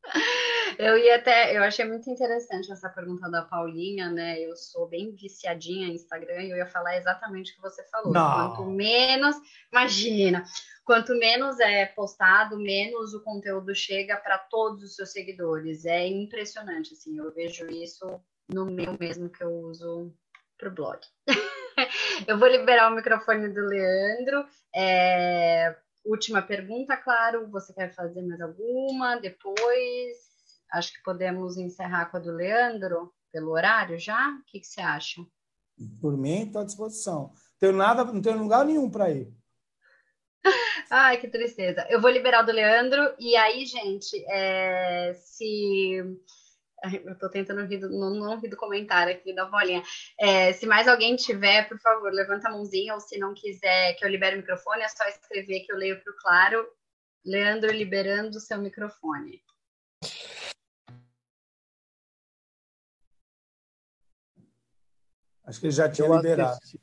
Eu 0.76 0.98
ia 0.98 1.14
até, 1.14 1.56
eu 1.56 1.62
achei 1.62 1.84
muito 1.84 2.10
interessante 2.10 2.72
essa 2.72 2.88
pergunta 2.88 3.30
da 3.30 3.42
Paulinha, 3.42 4.10
né? 4.10 4.40
Eu 4.40 4.56
sou 4.56 4.88
bem 4.88 5.14
viciadinha 5.14 5.86
em 5.86 5.94
Instagram 5.94 6.42
e 6.42 6.50
eu 6.50 6.56
ia 6.56 6.66
falar 6.66 6.96
exatamente 6.96 7.52
o 7.52 7.54
que 7.54 7.60
você 7.60 7.84
falou. 7.84 8.12
Não. 8.12 8.56
Quanto 8.56 8.70
menos, 8.72 9.36
imagina, 9.70 10.42
quanto 10.84 11.14
menos 11.14 11.60
é 11.60 11.86
postado, 11.86 12.58
menos 12.58 13.14
o 13.14 13.22
conteúdo 13.22 13.72
chega 13.72 14.16
para 14.16 14.36
todos 14.36 14.82
os 14.82 14.96
seus 14.96 15.12
seguidores. 15.12 15.84
É 15.84 16.08
impressionante, 16.08 16.92
assim. 16.92 17.18
Eu 17.18 17.32
vejo 17.32 17.66
isso 17.66 18.20
no 18.52 18.66
meu 18.66 18.96
mesmo 18.98 19.30
que 19.30 19.44
eu 19.44 19.52
uso 19.52 20.12
para 20.58 20.70
o 20.70 20.74
blog. 20.74 20.98
eu 22.26 22.38
vou 22.38 22.48
liberar 22.48 22.90
o 22.90 22.94
microfone 22.94 23.48
do 23.48 23.60
Leandro. 23.60 24.46
É, 24.74 25.76
última 26.04 26.42
pergunta, 26.42 26.96
claro. 26.96 27.48
Você 27.50 27.72
quer 27.72 27.94
fazer 27.94 28.22
mais 28.22 28.40
alguma? 28.40 29.16
Depois, 29.16 30.16
acho 30.72 30.92
que 30.92 31.02
podemos 31.02 31.56
encerrar 31.56 32.06
com 32.06 32.16
a 32.16 32.20
do 32.20 32.32
Leandro, 32.32 33.12
pelo 33.32 33.52
horário 33.52 33.98
já? 33.98 34.30
O 34.30 34.44
que, 34.46 34.60
que 34.60 34.66
você 34.66 34.80
acha? 34.80 35.22
Por 36.00 36.16
mim, 36.16 36.46
estou 36.46 36.62
à 36.62 36.64
disposição. 36.64 37.32
Tenho 37.58 37.72
nada, 37.72 38.04
não 38.04 38.22
tenho 38.22 38.38
lugar 38.38 38.64
nenhum 38.64 38.90
para 38.90 39.10
ir. 39.10 39.32
Ai, 40.90 41.18
que 41.18 41.28
tristeza. 41.28 41.86
Eu 41.88 42.00
vou 42.00 42.10
liberar 42.10 42.42
o 42.42 42.46
do 42.46 42.52
Leandro, 42.52 43.14
e 43.18 43.34
aí, 43.36 43.64
gente, 43.64 44.22
é, 44.28 45.14
se 45.14 46.00
eu 47.04 47.12
estou 47.12 47.28
tentando 47.28 47.60
ouvir, 47.60 47.80
não, 47.80 48.10
não 48.10 48.30
ouvi 48.32 48.48
do 48.48 48.56
comentário 48.56 49.14
aqui 49.14 49.34
da 49.34 49.46
bolinha. 49.46 49.82
É, 50.18 50.52
se 50.52 50.66
mais 50.66 50.86
alguém 50.88 51.16
tiver, 51.16 51.68
por 51.68 51.78
favor, 51.78 52.12
levanta 52.12 52.48
a 52.48 52.52
mãozinha, 52.52 52.94
ou 52.94 53.00
se 53.00 53.18
não 53.18 53.34
quiser 53.34 53.94
que 53.94 54.04
eu 54.04 54.08
libere 54.08 54.36
o 54.36 54.38
microfone, 54.40 54.82
é 54.82 54.88
só 54.88 55.04
escrever 55.04 55.60
que 55.60 55.72
eu 55.72 55.76
leio 55.76 56.02
para 56.02 56.12
o 56.12 56.16
claro. 56.16 56.66
Leandro, 57.24 57.72
liberando 57.72 58.36
o 58.36 58.40
seu 58.40 58.58
microfone. 58.58 59.42
Acho 65.44 65.60
que 65.60 65.66
ele 65.66 65.72
já 65.72 65.90
tinha 65.90 66.06
eu 66.06 66.16
liberado. 66.16 66.52
Assisti, 66.52 66.80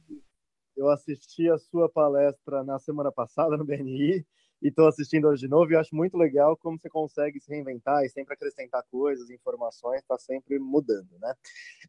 eu 0.75 0.89
assisti 0.89 1.49
a 1.49 1.57
sua 1.57 1.89
palestra 1.89 2.63
na 2.63 2.79
semana 2.79 3.11
passada 3.11 3.55
no 3.57 3.65
BNI 3.65 4.25
e 4.61 4.67
estou 4.67 4.87
assistindo 4.87 5.27
hoje 5.27 5.41
de 5.41 5.47
novo 5.47 5.71
e 5.71 5.75
acho 5.75 5.95
muito 5.95 6.17
legal 6.17 6.55
como 6.57 6.79
você 6.79 6.89
consegue 6.89 7.39
se 7.39 7.49
reinventar 7.51 8.03
e 8.03 8.09
sempre 8.09 8.33
acrescentar 8.33 8.83
coisas, 8.91 9.29
informações, 9.29 10.01
está 10.01 10.17
sempre 10.17 10.59
mudando, 10.59 11.09
né? 11.19 11.33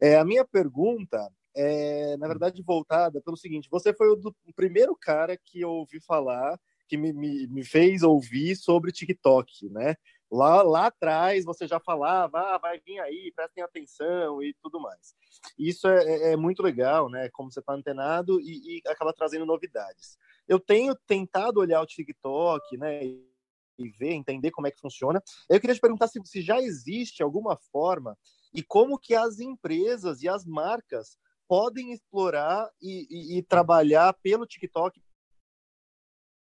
É, 0.01 0.17
a 0.17 0.25
minha 0.25 0.45
pergunta 0.45 1.31
é, 1.55 2.17
na 2.17 2.27
verdade, 2.27 2.63
voltada 2.63 3.21
pelo 3.21 3.37
seguinte: 3.37 3.69
você 3.71 3.93
foi 3.93 4.09
o, 4.09 4.17
do, 4.17 4.35
o 4.47 4.55
primeiro 4.55 4.97
cara 4.97 5.37
que 5.37 5.61
eu 5.61 5.71
ouvi 5.71 6.01
falar, 6.01 6.59
que 6.89 6.97
me, 6.97 7.13
me, 7.13 7.47
me, 7.49 7.65
fez 7.65 8.03
ouvir 8.03 8.57
sobre 8.57 8.93
TikTok, 8.93 9.69
né? 9.71 9.97
Lá, 10.31 10.63
lá 10.63 10.87
atrás 10.87 11.45
você 11.45 11.69
já 11.69 11.79
falava, 11.79 12.39
ah, 12.39 12.59
vai 12.59 12.81
vir 12.81 12.99
aí, 13.01 13.31
prestem 13.37 13.63
atenção 13.63 14.43
e 14.43 14.55
tudo 14.63 14.81
mais. 14.81 15.15
Isso 15.59 15.87
é, 15.87 16.05
é, 16.05 16.33
é 16.33 16.37
muito 16.37 16.63
legal, 16.63 17.11
né? 17.11 17.29
Como 17.31 17.53
você 17.53 17.61
está 17.61 17.75
antenado 17.75 18.41
e, 18.41 18.79
e 18.79 18.83
acaba 18.89 19.13
trazendo 19.13 19.45
novidades. 19.45 20.17
Eu 20.53 20.61
tenho 20.61 20.95
tentado 21.07 21.61
olhar 21.61 21.81
o 21.81 21.87
TikTok, 21.87 22.77
né? 22.77 23.07
E 23.07 23.89
ver, 23.99 24.13
entender 24.13 24.51
como 24.51 24.67
é 24.67 24.71
que 24.71 24.79
funciona. 24.79 25.23
Eu 25.49 25.59
queria 25.59 25.75
te 25.75 25.81
perguntar 25.81 26.09
se, 26.09 26.21
se 26.27 26.43
já 26.43 26.61
existe 26.61 27.23
alguma 27.23 27.57
forma 27.57 28.19
e 28.53 28.63
como 28.63 28.99
que 28.99 29.15
as 29.15 29.41
empresas 29.41 30.23
e 30.23 30.29
as 30.29 30.45
marcas 30.45 31.17
podem 31.49 31.91
explorar 31.91 32.71
e, 32.83 33.07
e, 33.09 33.39
e 33.39 33.43
trabalhar 33.43 34.13
pelo 34.23 34.47
TikTok 34.47 35.03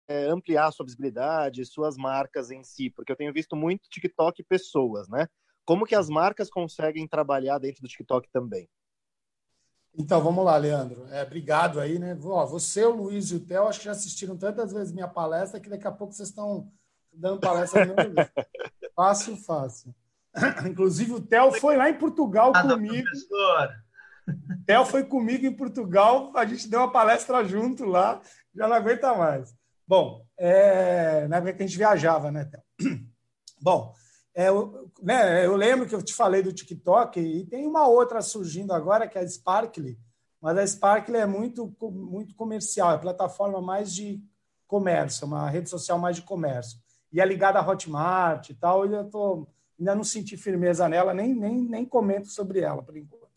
é, 0.09 0.29
ampliar 0.29 0.73
sua 0.73 0.87
visibilidade, 0.87 1.67
suas 1.67 1.99
marcas 1.99 2.51
em 2.51 2.65
si, 2.65 2.89
porque 2.89 3.13
eu 3.13 3.17
tenho 3.17 3.35
visto 3.35 3.55
muito 3.55 3.87
TikTok 3.91 4.43
pessoas, 4.45 5.11
né? 5.11 5.29
Como 5.63 5.85
que 5.85 5.95
as 5.95 6.09
marcas 6.09 6.49
conseguem 6.49 7.07
trabalhar 7.07 7.59
dentro 7.59 7.83
do 7.83 7.89
TikTok 7.89 8.31
também? 8.33 8.67
Então, 9.97 10.23
vamos 10.23 10.45
lá, 10.45 10.57
Leandro. 10.57 11.07
É, 11.11 11.23
obrigado 11.23 11.81
aí, 11.81 11.99
né? 11.99 12.17
Ó, 12.23 12.47
você, 12.47 12.85
o 12.85 12.95
Luiz 12.95 13.31
e 13.31 13.37
o 13.37 13.41
Theo, 13.41 13.67
acho 13.67 13.81
que 13.81 13.85
já 13.87 13.93
assistiram 13.93 14.37
tantas 14.37 14.73
vezes 14.73 14.93
minha 14.93 15.09
palestra 15.09 15.61
que 15.61 15.69
daqui 15.69 15.87
a 15.87 15.93
pouco 15.93 16.13
vocês 16.13 16.29
estão 16.29 16.71
dando 17.13 17.41
palestra 17.41 17.85
Fácil, 18.95 19.37
fácil. 19.37 19.95
Inclusive, 20.69 21.13
o 21.13 21.21
Theo 21.21 21.53
foi 21.53 21.77
lá 21.77 21.91
em 21.91 21.99
Portugal 21.99 22.53
ah, 22.55 22.63
comigo. 22.63 23.03
Professor. 23.03 23.71
Theo 24.67 24.85
foi 24.85 25.05
comigo 25.05 25.47
em 25.47 25.57
Portugal, 25.57 26.33
a 26.37 26.45
gente 26.45 26.69
deu 26.69 26.81
uma 26.81 26.93
palestra 26.93 27.45
junto 27.45 27.85
lá, 27.85 28.21
já 28.55 28.69
não 28.69 28.77
aguenta 28.77 29.15
mais. 29.15 29.55
Bom, 29.87 30.25
é, 30.39 31.27
na 31.27 31.39
época 31.39 31.55
que 31.55 31.63
a 31.65 31.67
gente 31.67 31.79
viajava, 31.79 32.31
né, 32.31 32.45
Theo? 32.45 33.01
Bom, 33.61 33.93
é, 34.41 34.49
eu, 34.49 34.91
né, 35.03 35.45
eu 35.45 35.55
lembro 35.55 35.87
que 35.87 35.95
eu 35.95 36.03
te 36.03 36.15
falei 36.15 36.43
do 36.43 36.53
TikTok 36.53 37.21
e 37.21 37.45
tem 37.45 37.67
uma 37.67 37.87
outra 37.87 38.23
surgindo 38.23 38.73
agora, 38.73 39.07
que 39.07 39.19
é 39.19 39.21
a 39.21 39.29
Sparkly, 39.29 39.99
mas 40.41 40.57
a 40.57 40.67
Sparkly 40.67 41.19
é 41.19 41.27
muito, 41.27 41.77
muito 41.93 42.35
comercial, 42.35 42.93
é 42.93 42.99
plataforma 42.99 43.61
mais 43.61 43.95
de 43.95 44.23
comércio, 44.67 45.27
uma 45.27 45.51
rede 45.51 45.69
social 45.69 45.99
mais 45.99 46.17
de 46.17 46.23
comércio. 46.23 46.79
E 47.13 47.21
é 47.21 47.27
ligada 47.27 47.59
à 47.59 47.69
Hotmart 47.69 48.49
e 48.49 48.55
tal, 48.55 48.87
e 48.87 48.95
eu 48.95 49.05
tô, 49.11 49.47
ainda 49.79 49.95
não 49.95 50.05
senti 50.05 50.39
firmeza 50.39 50.89
nela, 50.89 51.13
nem, 51.13 51.35
nem, 51.35 51.61
nem 51.61 51.85
comento 51.85 52.29
sobre 52.29 52.61
ela 52.61 52.83
por 52.83 52.97
enquanto. 52.97 53.29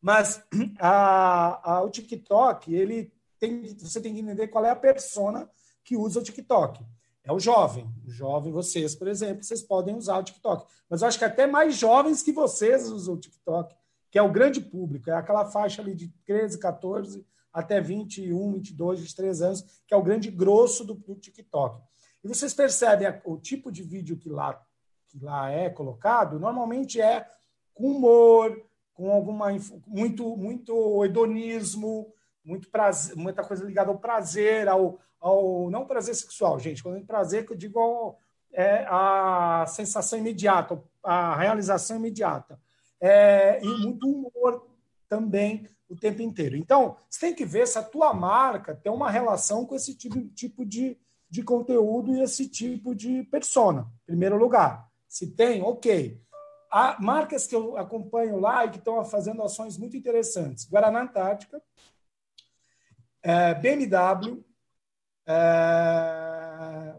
Mas 0.00 0.42
a, 0.80 1.72
a, 1.72 1.82
o 1.82 1.90
TikTok, 1.90 2.74
ele 2.74 3.12
tem, 3.38 3.76
você 3.78 4.00
tem 4.00 4.12
que 4.12 4.20
entender 4.20 4.48
qual 4.48 4.64
é 4.64 4.70
a 4.70 4.76
persona 4.76 5.48
que 5.84 5.96
usa 5.96 6.18
o 6.18 6.22
TikTok. 6.22 6.84
É 7.28 7.32
o 7.32 7.38
jovem. 7.38 7.86
O 8.06 8.10
jovem, 8.10 8.50
vocês, 8.50 8.94
por 8.94 9.06
exemplo, 9.06 9.44
vocês 9.44 9.60
podem 9.60 9.94
usar 9.94 10.16
o 10.18 10.22
TikTok. 10.22 10.66
Mas 10.88 11.02
eu 11.02 11.08
acho 11.08 11.18
que 11.18 11.24
até 11.26 11.46
mais 11.46 11.76
jovens 11.76 12.22
que 12.22 12.32
vocês 12.32 12.90
usam 12.90 13.14
o 13.14 13.20
TikTok, 13.20 13.76
que 14.10 14.18
é 14.18 14.22
o 14.22 14.32
grande 14.32 14.62
público, 14.62 15.10
é 15.10 15.12
aquela 15.12 15.44
faixa 15.44 15.82
ali 15.82 15.94
de 15.94 16.08
13, 16.24 16.58
14 16.58 17.26
até 17.52 17.80
21, 17.80 18.52
22, 18.52 19.00
23 19.00 19.42
anos, 19.42 19.82
que 19.86 19.92
é 19.92 19.96
o 19.96 20.02
grande 20.02 20.30
grosso 20.30 20.84
do, 20.84 20.94
do 20.94 21.14
TikTok. 21.16 21.82
E 22.24 22.28
vocês 22.28 22.54
percebem 22.54 23.20
o 23.24 23.36
tipo 23.36 23.70
de 23.70 23.82
vídeo 23.82 24.16
que 24.16 24.30
lá, 24.30 24.58
que 25.08 25.22
lá 25.22 25.50
é 25.50 25.68
colocado, 25.68 26.40
normalmente 26.40 26.98
é 26.98 27.28
com 27.74 27.90
humor, 27.90 28.64
com 28.94 29.10
alguma 29.12 29.48
muito 29.86 30.36
muito 30.36 31.04
hedonismo, 31.04 32.12
muito 32.48 32.70
prazer, 32.70 33.14
muita 33.14 33.44
coisa 33.44 33.62
ligada 33.62 33.90
ao 33.90 33.98
prazer, 33.98 34.68
ao, 34.68 34.98
ao 35.20 35.70
não 35.70 35.86
prazer 35.86 36.14
sexual, 36.14 36.58
gente. 36.58 36.82
Quando 36.82 36.94
eu 36.94 37.00
digo 37.00 37.06
prazer, 37.06 37.46
que 37.46 37.52
eu 37.52 37.56
digo 37.56 37.78
ao, 37.78 38.18
é 38.52 38.86
a 38.88 39.66
sensação 39.68 40.18
imediata, 40.18 40.82
a 41.04 41.36
realização 41.36 41.98
imediata. 41.98 42.58
É, 42.98 43.62
e 43.62 43.68
muito 43.68 44.08
humor 44.08 44.66
também 45.08 45.68
o 45.88 45.94
tempo 45.94 46.22
inteiro. 46.22 46.56
Então, 46.56 46.96
você 47.08 47.20
tem 47.20 47.34
que 47.34 47.44
ver 47.44 47.68
se 47.68 47.78
a 47.78 47.82
tua 47.82 48.12
marca 48.14 48.74
tem 48.74 48.90
uma 48.90 49.10
relação 49.10 49.66
com 49.66 49.74
esse 49.74 49.94
tipo, 49.94 50.20
tipo 50.30 50.64
de, 50.64 50.98
de 51.28 51.42
conteúdo 51.42 52.14
e 52.14 52.22
esse 52.22 52.48
tipo 52.48 52.94
de 52.94 53.22
persona, 53.24 53.86
em 54.02 54.06
primeiro 54.06 54.36
lugar. 54.36 54.88
Se 55.06 55.26
tem, 55.26 55.62
ok. 55.62 56.20
Há 56.70 56.96
marcas 57.00 57.46
que 57.46 57.54
eu 57.54 57.76
acompanho 57.76 58.38
lá 58.38 58.64
e 58.64 58.70
que 58.70 58.78
estão 58.78 59.02
fazendo 59.04 59.42
ações 59.42 59.78
muito 59.78 59.96
interessantes. 59.96 60.68
Guaraná 60.68 61.02
Antártica, 61.02 61.62
é, 63.22 63.54
BMW, 63.54 64.44
é, 65.26 66.94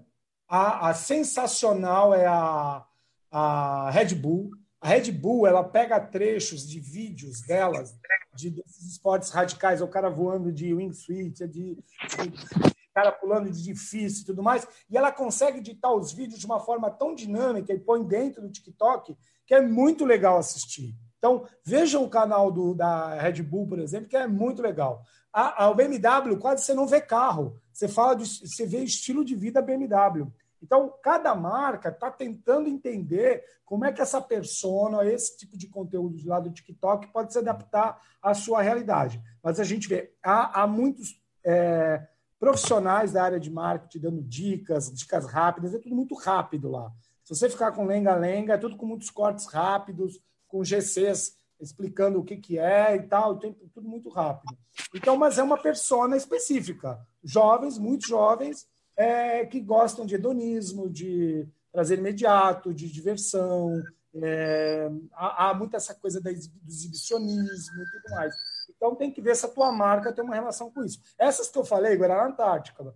a, 0.48 0.90
a, 0.90 0.94
sensacional 0.94 2.14
é 2.14 2.26
a, 2.26 2.86
a 3.32 3.90
Red 3.92 4.16
Bull. 4.16 4.52
A 4.82 4.88
Red 4.88 5.12
Bull 5.12 5.46
ela 5.46 5.64
pega 5.64 6.00
trechos 6.00 6.68
de 6.68 6.80
vídeos 6.80 7.42
delas, 7.42 7.98
de 8.36 8.50
desses 8.50 8.92
esportes 8.92 9.30
radicais, 9.30 9.82
é 9.82 9.84
o 9.84 9.90
cara 9.90 10.10
voando 10.10 10.52
de 10.52 10.74
wingsuit, 10.74 11.44
é 11.44 11.48
de, 11.48 11.76
de, 11.76 12.74
cara 12.94 13.12
pulando 13.12 13.50
de 13.50 13.64
difícil 13.64 14.24
e 14.24 14.26
tudo 14.26 14.44
mais, 14.44 14.68
e 14.90 14.98
ela 14.98 15.12
consegue 15.12 15.60
editar 15.60 15.92
os 15.92 16.12
vídeos 16.12 16.40
de 16.40 16.46
uma 16.46 16.60
forma 16.60 16.90
tão 16.90 17.16
dinâmica 17.16 17.74
e 17.74 17.80
põe 17.80 18.04
dentro 18.04 18.42
do 18.42 18.52
TikTok 18.52 19.16
que 19.46 19.56
é 19.56 19.62
muito 19.62 20.06
legal 20.06 20.38
assistir. 20.38 20.96
Então, 21.20 21.46
vejam 21.64 22.04
o 22.04 22.10
canal 22.10 22.50
do, 22.52 22.74
da 22.74 23.14
Red 23.16 23.44
Bull, 23.44 23.68
por 23.68 23.78
exemplo, 23.78 24.08
que 24.08 24.18
é 24.18 24.26
muito 24.26 24.62
legal. 24.62 25.04
A, 25.32 25.66
a 25.66 25.74
BMW 25.74 26.38
quase 26.40 26.64
você 26.64 26.74
não 26.74 26.88
vê 26.88 27.00
carro, 27.00 27.60
você 27.72 27.88
fala 27.88 28.16
de, 28.16 28.26
você 28.26 28.66
vê 28.66 28.80
estilo 28.80 29.24
de 29.24 29.36
vida 29.36 29.62
BMW. 29.62 30.32
Então, 30.62 30.94
cada 31.04 31.36
marca 31.36 31.90
está 31.90 32.10
tentando 32.10 32.68
entender 32.68 33.44
como 33.66 33.86
é 33.86 33.92
que 33.92 34.02
essa 34.02 34.22
persona, 34.22 35.06
esse 35.06 35.38
tipo 35.38 35.58
de 35.58 35.68
conteúdo 35.68 36.18
do 36.18 36.28
lado 36.28 36.50
do 36.50 36.56
TikTok 36.56 37.08
pode 37.08 37.32
se 37.32 37.40
adaptar 37.40 38.02
à 38.22 38.34
sua 38.34 38.62
realidade. 38.62 39.22
Mas 39.44 39.60
a 39.60 39.64
gente 39.64 39.88
vê, 39.88 40.14
há, 40.24 40.64
há 40.64 40.68
muitos 40.68 41.22
é, 41.46 42.08
profissionais 42.40 43.12
da 43.12 43.24
área 43.24 43.40
de 43.40 43.52
marketing 43.52 44.00
dando 44.00 44.24
dicas, 44.24 44.92
dicas 44.92 45.26
rápidas, 45.26 45.74
é 45.74 45.80
tudo 45.80 45.96
muito 45.96 46.16
rápido 46.16 46.70
lá. 46.70 46.92
Se 47.24 47.36
você 47.36 47.50
ficar 47.50 47.72
com 47.74 47.86
lenga-lenga, 47.86 48.54
é 48.54 48.58
tudo 48.58 48.76
com 48.76 48.86
muitos 48.86 49.10
cortes 49.12 49.46
rápidos, 49.46 50.20
com 50.50 50.64
GCs 50.64 51.40
explicando 51.60 52.20
o 52.20 52.24
que, 52.24 52.38
que 52.38 52.58
é 52.58 52.96
e 52.96 53.04
tal, 53.04 53.38
tudo 53.38 53.88
muito 53.88 54.10
rápido. 54.10 54.58
Então, 54.96 55.18
mas 55.18 55.38
é 55.38 55.44
uma 55.44 55.58
persona 55.58 56.16
específica. 56.16 57.00
Jovens, 57.24 57.78
muito 57.78 58.08
jovens, 58.08 58.68
é, 58.96 59.46
que 59.46 59.60
gostam 59.60 60.06
de 60.06 60.16
hedonismo, 60.16 60.90
de 60.90 61.48
prazer 61.72 62.00
imediato, 62.00 62.74
de 62.74 62.90
diversão. 62.90 63.82
É, 64.16 64.90
há, 65.14 65.50
há 65.50 65.54
muito 65.54 65.76
essa 65.76 65.94
coisa 65.94 66.22
do 66.22 66.30
exibicionismo 66.30 67.82
e 67.82 67.92
tudo 67.92 68.16
mais. 68.16 68.34
Então, 68.76 68.96
tem 68.96 69.12
que 69.12 69.22
ver 69.22 69.36
se 69.36 69.46
a 69.46 69.50
tua 69.50 69.72
marca 69.72 70.14
tem 70.14 70.24
uma 70.24 70.36
relação 70.36 70.72
com 70.72 70.84
isso. 70.84 71.02
Essas 71.18 71.50
que 71.50 71.58
eu 71.58 71.66
falei, 71.66 71.98
Guaraná 71.98 72.28
Antártica, 72.28 72.96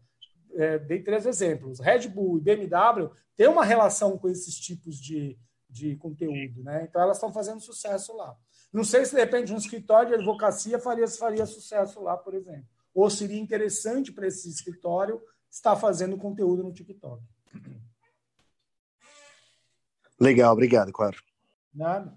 é, 0.53 0.79
dei 0.79 1.03
três 1.03 1.25
exemplos. 1.25 1.79
Red 1.79 2.07
Bull 2.07 2.37
e 2.37 2.41
BMW 2.41 3.09
têm 3.35 3.47
uma 3.47 3.65
relação 3.65 4.17
com 4.17 4.29
esses 4.29 4.57
tipos 4.57 4.95
de, 4.95 5.37
de 5.73 5.95
conteúdo, 5.95 6.63
né? 6.63 6.85
Então, 6.87 7.01
elas 7.01 7.17
estão 7.17 7.33
fazendo 7.33 7.59
sucesso 7.59 8.15
lá. 8.15 8.37
Não 8.71 8.83
sei 8.83 9.05
se, 9.05 9.15
de 9.15 9.19
repente, 9.19 9.51
um 9.51 9.57
escritório 9.57 10.09
de 10.09 10.15
advocacia 10.15 10.79
faria, 10.79 11.07
faria 11.07 11.45
sucesso 11.45 12.01
lá, 12.01 12.15
por 12.15 12.35
exemplo. 12.35 12.67
Ou 12.93 13.09
seria 13.09 13.39
interessante 13.39 14.11
para 14.11 14.27
esse 14.27 14.47
escritório 14.47 15.21
estar 15.49 15.75
fazendo 15.75 16.17
conteúdo 16.17 16.63
no 16.63 16.71
TikTok. 16.71 17.23
Legal, 20.19 20.53
obrigado, 20.53 20.91
claro. 20.91 21.17
Nada. 21.73 22.15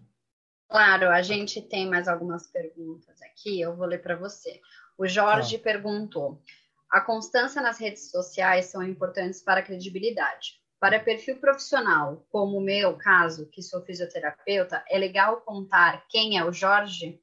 Claro, 0.69 1.09
a 1.09 1.23
gente 1.23 1.63
tem 1.63 1.89
mais 1.89 2.09
algumas 2.09 2.47
perguntas 2.47 3.21
aqui, 3.23 3.61
eu 3.61 3.75
vou 3.75 3.87
ler 3.87 4.03
para 4.03 4.17
você. 4.17 4.61
O 4.99 5.07
Jorge 5.07 5.59
tá. 5.59 5.65
perguntou: 5.65 6.43
a 6.91 7.01
constância 7.01 7.63
nas 7.63 7.79
redes 7.79 8.11
sociais 8.11 8.67
são 8.67 8.83
importantes 8.83 9.41
para 9.41 9.61
a 9.61 9.63
credibilidade. 9.63 10.61
Para 10.79 11.01
perfil 11.01 11.39
profissional, 11.39 12.27
como 12.31 12.59
o 12.59 12.61
meu 12.61 12.97
caso, 12.97 13.47
que 13.47 13.63
sou 13.63 13.83
fisioterapeuta, 13.83 14.85
é 14.89 14.99
legal 14.99 15.41
contar 15.41 16.07
quem 16.09 16.39
é 16.39 16.45
o 16.45 16.53
Jorge? 16.53 17.21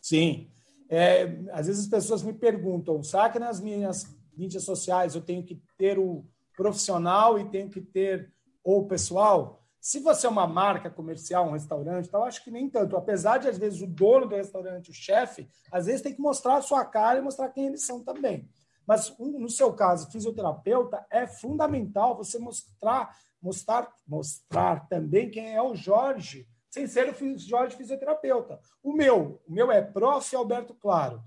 Sim. 0.00 0.50
É, 0.88 1.22
às 1.52 1.66
vezes 1.66 1.84
as 1.84 1.90
pessoas 1.90 2.22
me 2.22 2.32
perguntam, 2.32 3.00
que 3.32 3.38
nas 3.38 3.60
minhas 3.60 4.06
mídias 4.36 4.64
sociais 4.64 5.14
eu 5.14 5.22
tenho 5.22 5.44
que 5.44 5.62
ter 5.78 5.98
o 5.98 6.24
profissional 6.56 7.38
e 7.38 7.48
tenho 7.48 7.70
que 7.70 7.80
ter 7.80 8.32
o 8.62 8.86
pessoal? 8.86 9.62
Se 9.80 10.00
você 10.00 10.26
é 10.26 10.30
uma 10.30 10.46
marca 10.46 10.88
comercial, 10.90 11.46
um 11.46 11.52
restaurante, 11.52 12.06
então 12.06 12.24
acho 12.24 12.42
que 12.42 12.50
nem 12.50 12.70
tanto. 12.70 12.96
Apesar 12.96 13.38
de, 13.38 13.48
às 13.48 13.58
vezes, 13.58 13.82
o 13.82 13.86
dono 13.86 14.26
do 14.26 14.34
restaurante, 14.34 14.90
o 14.90 14.94
chefe, 14.94 15.46
às 15.70 15.86
vezes 15.86 16.00
tem 16.00 16.14
que 16.14 16.22
mostrar 16.22 16.56
a 16.56 16.62
sua 16.62 16.84
cara 16.86 17.18
e 17.18 17.22
mostrar 17.22 17.50
quem 17.50 17.66
eles 17.66 17.84
são 17.84 18.02
também. 18.02 18.48
Mas 18.86 19.14
no 19.18 19.48
seu 19.48 19.72
caso, 19.72 20.10
fisioterapeuta, 20.10 21.04
é 21.10 21.26
fundamental 21.26 22.16
você 22.16 22.38
mostrar, 22.38 23.16
mostrar, 23.40 23.92
mostrar 24.06 24.88
também 24.88 25.30
quem 25.30 25.54
é 25.54 25.62
o 25.62 25.74
Jorge 25.74 26.46
sem 26.74 26.88
ser 26.88 27.08
o 27.08 27.38
Jorge 27.38 27.76
fisioterapeuta. 27.76 28.58
O 28.82 28.92
meu, 28.92 29.40
o 29.46 29.52
meu 29.52 29.70
é 29.70 29.80
Prof. 29.80 30.34
Alberto 30.34 30.74
Claro. 30.74 31.22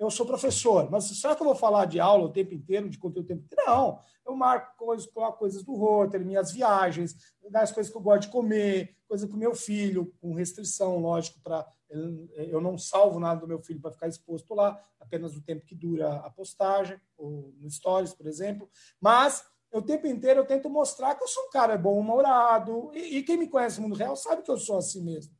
Eu 0.00 0.10
sou 0.10 0.24
professor, 0.24 0.90
mas 0.90 1.04
será 1.04 1.36
que 1.36 1.42
eu 1.42 1.46
vou 1.46 1.54
falar 1.54 1.84
de 1.84 2.00
aula 2.00 2.24
o 2.24 2.32
tempo 2.32 2.54
inteiro, 2.54 2.88
de 2.88 2.96
conteúdo 2.96 3.26
o 3.26 3.28
tempo 3.28 3.44
inteiro? 3.44 3.62
Não. 3.66 4.00
Eu 4.26 4.34
marco 4.34 4.74
coisas, 4.78 5.06
coloco 5.06 5.38
coisas 5.38 5.62
do 5.62 5.74
roteiro, 5.74 6.24
minhas 6.24 6.50
viagens, 6.52 7.14
das 7.50 7.70
coisas 7.70 7.92
que 7.92 7.98
eu 7.98 8.02
gosto 8.02 8.22
de 8.22 8.28
comer, 8.28 8.96
coisa 9.06 9.28
com 9.28 9.36
meu 9.36 9.54
filho, 9.54 10.10
com 10.18 10.32
restrição, 10.32 10.98
lógico, 10.98 11.38
para 11.40 11.70
eu 11.90 12.60
não 12.60 12.78
salvo 12.78 13.18
nada 13.18 13.40
do 13.40 13.48
meu 13.48 13.58
filho 13.58 13.80
para 13.80 13.90
ficar 13.90 14.08
exposto 14.08 14.54
lá, 14.54 14.80
apenas 14.98 15.36
o 15.36 15.42
tempo 15.42 15.66
que 15.66 15.74
dura 15.74 16.14
a 16.20 16.30
postagem, 16.30 16.98
ou 17.18 17.52
no 17.58 17.68
Stories, 17.68 18.14
por 18.14 18.26
exemplo. 18.26 18.70
Mas 19.00 19.44
o 19.72 19.82
tempo 19.82 20.06
inteiro 20.06 20.40
eu 20.40 20.46
tento 20.46 20.70
mostrar 20.70 21.14
que 21.16 21.24
eu 21.24 21.28
sou 21.28 21.44
um 21.44 21.50
cara 21.50 21.76
bom-humorado, 21.76 22.90
e, 22.94 23.18
e, 23.18 23.22
quem 23.22 23.36
me 23.36 23.48
conhece 23.48 23.80
no 23.80 23.88
mundo 23.88 23.98
real 23.98 24.16
sabe 24.16 24.42
que 24.42 24.50
eu 24.50 24.56
sou 24.56 24.78
assim 24.78 25.02
mesmo. 25.02 25.34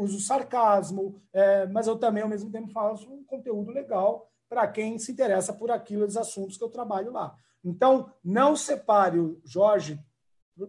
Uso 0.00 0.20
sarcasmo, 0.20 1.20
é, 1.32 1.66
mas 1.66 1.86
eu 1.86 1.96
também, 1.96 2.22
ao 2.22 2.28
mesmo 2.28 2.50
tempo, 2.50 2.70
faço 2.72 3.12
um 3.12 3.24
conteúdo 3.24 3.70
legal 3.70 4.30
para 4.48 4.66
quem 4.68 4.98
se 4.98 5.12
interessa 5.12 5.52
por 5.52 5.70
aquilo, 5.70 6.04
os 6.04 6.16
assuntos 6.16 6.56
que 6.56 6.64
eu 6.64 6.68
trabalho 6.68 7.12
lá. 7.12 7.36
Então, 7.64 8.12
não 8.22 8.54
separe 8.54 9.18
o 9.18 9.40
Jorge 9.44 9.98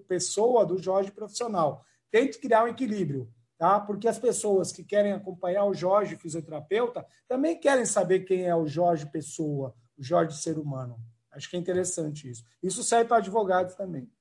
pessoa 0.08 0.66
do 0.66 0.78
Jorge 0.78 1.12
profissional. 1.12 1.84
Tente 2.10 2.40
criar 2.40 2.64
um 2.64 2.68
equilíbrio 2.68 3.30
tá? 3.64 3.80
Porque 3.80 4.10
as 4.10 4.20
pessoas 4.20 4.74
que 4.74 4.84
querem 4.84 5.14
acompanhar 5.14 5.64
o 5.64 5.74
Jorge 5.74 6.18
fisioterapeuta 6.18 7.06
também 7.30 7.58
querem 7.58 7.86
saber 7.86 8.26
quem 8.26 8.46
é 8.46 8.54
o 8.54 8.68
Jorge 8.68 9.06
pessoa, 9.06 9.74
o 9.98 10.04
Jorge 10.04 10.36
ser 10.38 10.58
humano. 10.58 11.00
Acho 11.32 11.50
que 11.50 11.56
é 11.56 11.60
interessante 11.60 12.30
isso. 12.30 12.44
Isso 12.62 12.84
serve 12.84 13.06
para 13.08 13.18
advogados 13.18 13.74
também. 13.76 14.12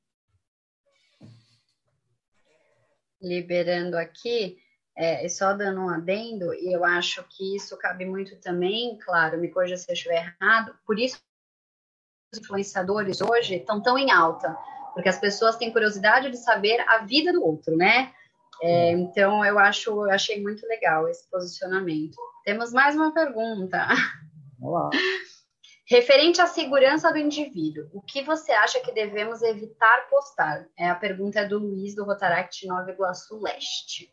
Liberando 3.23 3.97
aqui, 3.97 4.59
é, 4.97 5.27
só 5.28 5.53
dando 5.55 5.81
um 5.81 5.89
adendo, 5.89 6.53
e 6.55 6.73
eu 6.73 6.85
acho 6.85 7.24
que 7.31 7.57
isso 7.57 7.77
cabe 7.78 8.05
muito 8.05 8.36
também, 8.40 8.99
claro, 8.99 9.39
me 9.39 9.49
corrija 9.49 9.77
se 9.77 9.90
eu 9.90 9.94
estiver 9.94 10.35
errado, 10.40 10.74
por 10.86 10.99
isso 10.99 11.20
os 12.32 12.40
influenciadores 12.40 13.20
hoje 13.20 13.57
estão 13.57 13.81
tão 13.81 13.97
em 13.99 14.11
alta, 14.11 14.57
porque 14.94 15.09
as 15.09 15.19
pessoas 15.19 15.57
têm 15.57 15.73
curiosidade 15.73 16.31
de 16.31 16.36
saber 16.39 16.81
a 16.89 16.99
vida 17.05 17.32
do 17.32 17.44
outro, 17.44 17.77
né? 17.77 18.12
É, 18.62 18.93
então, 18.93 19.44
eu 19.44 19.59
acho, 19.59 19.90
eu 19.90 20.11
achei 20.11 20.40
muito 20.40 20.65
legal 20.66 21.09
esse 21.09 21.28
posicionamento. 21.28 22.16
Temos 22.44 22.73
mais 22.73 22.94
uma 22.94 23.12
pergunta. 23.12 23.89
Olá. 24.61 24.90
Referente 25.93 26.40
à 26.40 26.47
segurança 26.47 27.12
do 27.12 27.19
indivíduo, 27.19 27.86
o 27.93 28.01
que 28.01 28.23
você 28.23 28.51
acha 28.51 28.81
que 28.81 28.93
devemos 28.93 29.43
evitar 29.43 30.09
postar? 30.09 30.66
É 30.74 30.89
a 30.89 30.94
pergunta 30.94 31.47
do 31.47 31.59
Luiz, 31.59 31.94
do 31.94 32.02
Rotaract 32.02 32.66
Nova 32.66 32.90
Iguaçu 32.90 33.39
Leste. 33.39 34.10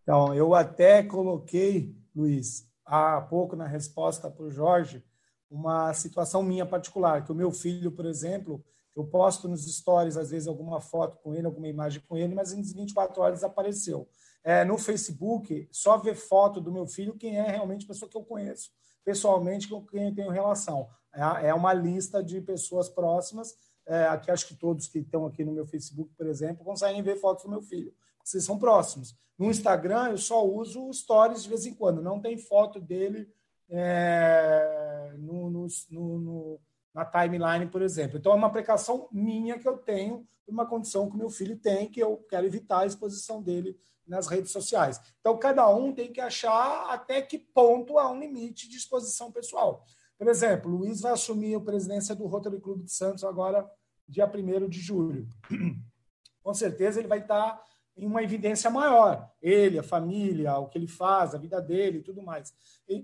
Então, 0.00 0.32
eu 0.32 0.54
até 0.54 1.02
coloquei, 1.02 1.92
Luiz, 2.14 2.70
há 2.86 3.20
pouco 3.20 3.56
na 3.56 3.66
resposta 3.66 4.30
para 4.30 4.44
o 4.44 4.50
Jorge, 4.52 5.04
uma 5.50 5.92
situação 5.92 6.40
minha 6.40 6.64
particular, 6.64 7.24
que 7.24 7.32
o 7.32 7.34
meu 7.34 7.50
filho, 7.50 7.90
por 7.90 8.06
exemplo, 8.06 8.64
eu 8.94 9.04
posto 9.04 9.48
nos 9.48 9.66
stories, 9.66 10.16
às 10.16 10.30
vezes, 10.30 10.46
alguma 10.46 10.80
foto 10.80 11.18
com 11.20 11.34
ele, 11.34 11.46
alguma 11.46 11.66
imagem 11.66 12.00
com 12.08 12.16
ele, 12.16 12.32
mas 12.32 12.52
em 12.52 12.62
24 12.62 13.20
horas 13.20 13.40
desapareceu. 13.40 14.08
É, 14.44 14.64
no 14.64 14.78
Facebook, 14.78 15.68
só 15.72 15.96
ver 15.96 16.14
foto 16.14 16.60
do 16.60 16.70
meu 16.70 16.86
filho 16.86 17.18
quem 17.18 17.36
é 17.38 17.50
realmente 17.50 17.88
pessoa 17.88 18.08
que 18.08 18.16
eu 18.16 18.22
conheço, 18.22 18.70
pessoalmente, 19.04 19.66
com 19.66 19.84
quem 19.84 20.10
eu 20.10 20.14
tenho 20.14 20.30
relação. 20.30 20.88
É, 21.18 21.48
é 21.48 21.54
uma 21.54 21.72
lista 21.72 22.22
de 22.22 22.40
pessoas 22.40 22.88
próximas, 22.88 23.56
é, 23.86 24.06
aqui 24.06 24.30
acho 24.30 24.46
que 24.46 24.54
todos 24.54 24.86
que 24.86 24.98
estão 24.98 25.26
aqui 25.26 25.44
no 25.44 25.52
meu 25.52 25.66
Facebook, 25.66 26.12
por 26.14 26.26
exemplo, 26.26 26.64
conseguem 26.64 27.02
ver 27.02 27.16
fotos 27.16 27.44
do 27.44 27.50
meu 27.50 27.62
filho, 27.62 27.92
vocês 28.22 28.44
são 28.44 28.58
próximos. 28.58 29.16
No 29.36 29.50
Instagram, 29.50 30.10
eu 30.10 30.18
só 30.18 30.46
uso 30.46 30.92
stories 30.92 31.42
de 31.42 31.48
vez 31.48 31.66
em 31.66 31.74
quando, 31.74 32.02
não 32.02 32.20
tem 32.20 32.36
foto 32.36 32.80
dele 32.80 33.28
é, 33.68 35.14
no, 35.18 35.50
no, 35.50 35.68
no 35.90 36.60
na 36.94 37.04
timeline, 37.04 37.66
por 37.66 37.82
exemplo. 37.82 38.18
Então, 38.18 38.32
é 38.32 38.34
uma 38.34 38.50
precaução 38.50 39.08
minha 39.12 39.58
que 39.58 39.68
eu 39.68 39.78
tenho, 39.78 40.26
uma 40.46 40.66
condição 40.66 41.08
que 41.08 41.16
meu 41.16 41.30
filho 41.30 41.56
tem, 41.56 41.88
que 41.88 42.00
eu 42.00 42.16
quero 42.28 42.46
evitar 42.46 42.80
a 42.80 42.86
exposição 42.86 43.42
dele 43.42 43.78
nas 44.06 44.26
redes 44.26 44.50
sociais. 44.50 45.00
Então, 45.20 45.38
cada 45.38 45.68
um 45.68 45.92
tem 45.92 46.12
que 46.12 46.20
achar 46.20 46.86
até 46.90 47.20
que 47.20 47.38
ponto 47.38 47.98
há 47.98 48.10
um 48.10 48.18
limite 48.18 48.68
de 48.68 48.76
exposição 48.76 49.30
pessoal. 49.30 49.84
Por 50.18 50.28
exemplo, 50.28 50.72
o 50.72 50.76
Luiz 50.78 51.00
vai 51.00 51.12
assumir 51.12 51.54
a 51.54 51.60
presidência 51.60 52.14
do 52.14 52.26
Rotary 52.26 52.60
Clube 52.60 52.84
de 52.84 52.92
Santos 52.92 53.24
agora, 53.24 53.70
dia 54.06 54.26
1 54.26 54.68
de 54.68 54.80
julho. 54.80 55.28
Com 56.42 56.52
certeza, 56.52 56.98
ele 56.98 57.08
vai 57.08 57.20
estar 57.20 57.62
em 57.96 58.06
uma 58.06 58.22
evidência 58.22 58.70
maior. 58.70 59.30
Ele, 59.40 59.78
a 59.78 59.82
família, 59.82 60.58
o 60.58 60.68
que 60.68 60.78
ele 60.78 60.88
faz, 60.88 61.34
a 61.34 61.38
vida 61.38 61.60
dele 61.60 61.98
e 61.98 62.02
tudo 62.02 62.22
mais. 62.22 62.52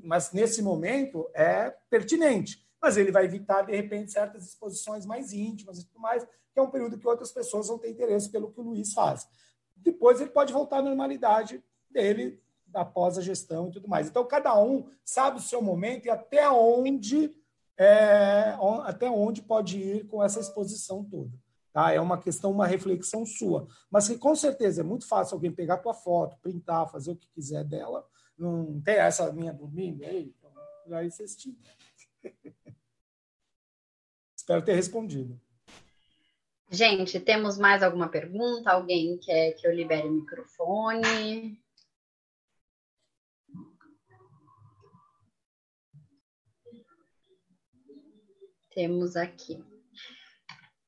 Mas, 0.02 0.32
nesse 0.32 0.60
momento, 0.60 1.30
é 1.34 1.70
pertinente 1.88 2.64
mas 2.84 2.98
ele 2.98 3.10
vai 3.10 3.24
evitar, 3.24 3.62
de 3.62 3.74
repente, 3.74 4.12
certas 4.12 4.46
exposições 4.46 5.06
mais 5.06 5.32
íntimas 5.32 5.78
e 5.78 5.86
tudo 5.86 5.98
mais, 5.98 6.22
que 6.22 6.60
é 6.60 6.60
um 6.60 6.70
período 6.70 6.98
que 6.98 7.08
outras 7.08 7.32
pessoas 7.32 7.66
vão 7.66 7.78
ter 7.78 7.88
interesse 7.88 8.30
pelo 8.30 8.52
que 8.52 8.60
o 8.60 8.62
Luiz 8.62 8.92
faz. 8.92 9.26
Depois 9.74 10.20
ele 10.20 10.28
pode 10.28 10.52
voltar 10.52 10.80
à 10.80 10.82
normalidade 10.82 11.64
dele 11.90 12.38
após 12.74 13.18
a 13.18 13.22
gestão 13.22 13.68
e 13.68 13.72
tudo 13.72 13.88
mais. 13.88 14.08
Então, 14.08 14.24
cada 14.26 14.58
um 14.60 14.88
sabe 15.04 15.38
o 15.38 15.42
seu 15.42 15.62
momento 15.62 16.06
e 16.06 16.10
até 16.10 16.50
onde, 16.50 17.34
é, 17.78 18.56
até 18.84 19.08
onde 19.08 19.42
pode 19.42 19.78
ir 19.78 20.06
com 20.06 20.22
essa 20.22 20.40
exposição 20.40 21.04
toda. 21.04 21.32
Tá? 21.72 21.92
É 21.92 22.00
uma 22.00 22.18
questão, 22.18 22.52
uma 22.52 22.66
reflexão 22.66 23.26
sua. 23.26 23.66
Mas 23.90 24.06
que, 24.08 24.16
com 24.16 24.34
certeza, 24.36 24.80
é 24.80 24.84
muito 24.84 25.06
fácil 25.08 25.34
alguém 25.34 25.50
pegar 25.50 25.78
tua 25.78 25.94
foto, 25.94 26.38
printar, 26.40 26.90
fazer 26.90 27.10
o 27.10 27.16
que 27.16 27.28
quiser 27.30 27.64
dela. 27.64 28.06
Não 28.38 28.80
tem 28.80 28.94
essa 28.96 29.32
minha 29.32 29.52
dormindo 29.52 30.04
aí? 30.04 30.32
Então, 30.38 30.52
vocês 31.10 31.34
tinham. 31.34 31.56
Espero 34.36 34.62
ter 34.62 34.74
respondido. 34.74 35.40
Gente, 36.70 37.20
temos 37.20 37.58
mais 37.58 37.82
alguma 37.82 38.08
pergunta? 38.08 38.70
Alguém 38.70 39.18
quer 39.18 39.52
que 39.52 39.66
eu 39.66 39.72
libere 39.72 40.08
o 40.08 40.12
microfone? 40.12 41.58
Temos 48.74 49.16
aqui 49.16 49.62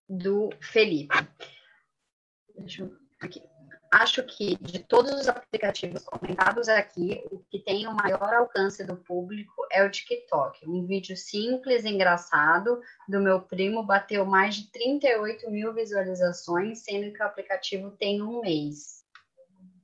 do 0.09 0.51
Felipe. 0.61 1.15
Deixa 2.59 2.83
eu, 2.83 2.97
aqui. 3.21 3.43
Acho 3.93 4.23
que 4.25 4.57
de 4.57 4.81
todos 4.81 5.13
os 5.13 5.29
aplicativos 5.29 6.05
comentados 6.05 6.69
aqui, 6.69 7.25
o 7.31 7.39
que 7.49 7.61
tem 7.61 7.87
o 7.87 7.95
maior 7.95 8.35
alcance 8.35 8.85
do 8.85 8.97
público 8.97 9.67
é 9.71 9.85
o 9.85 9.91
TikTok. 9.91 10.69
Um 10.69 10.85
vídeo 10.85 11.17
simples, 11.17 11.85
engraçado, 11.85 12.81
do 13.09 13.21
meu 13.21 13.41
primo 13.41 13.85
bateu 13.85 14.27
mais 14.27 14.57
de 14.57 14.71
38 14.71 15.51
mil 15.51 15.73
visualizações, 15.73 16.83
sendo 16.83 17.13
que 17.13 17.23
o 17.23 17.27
aplicativo 17.27 17.93
tem 17.93 18.21
um 18.21 18.41
mês. 18.41 19.05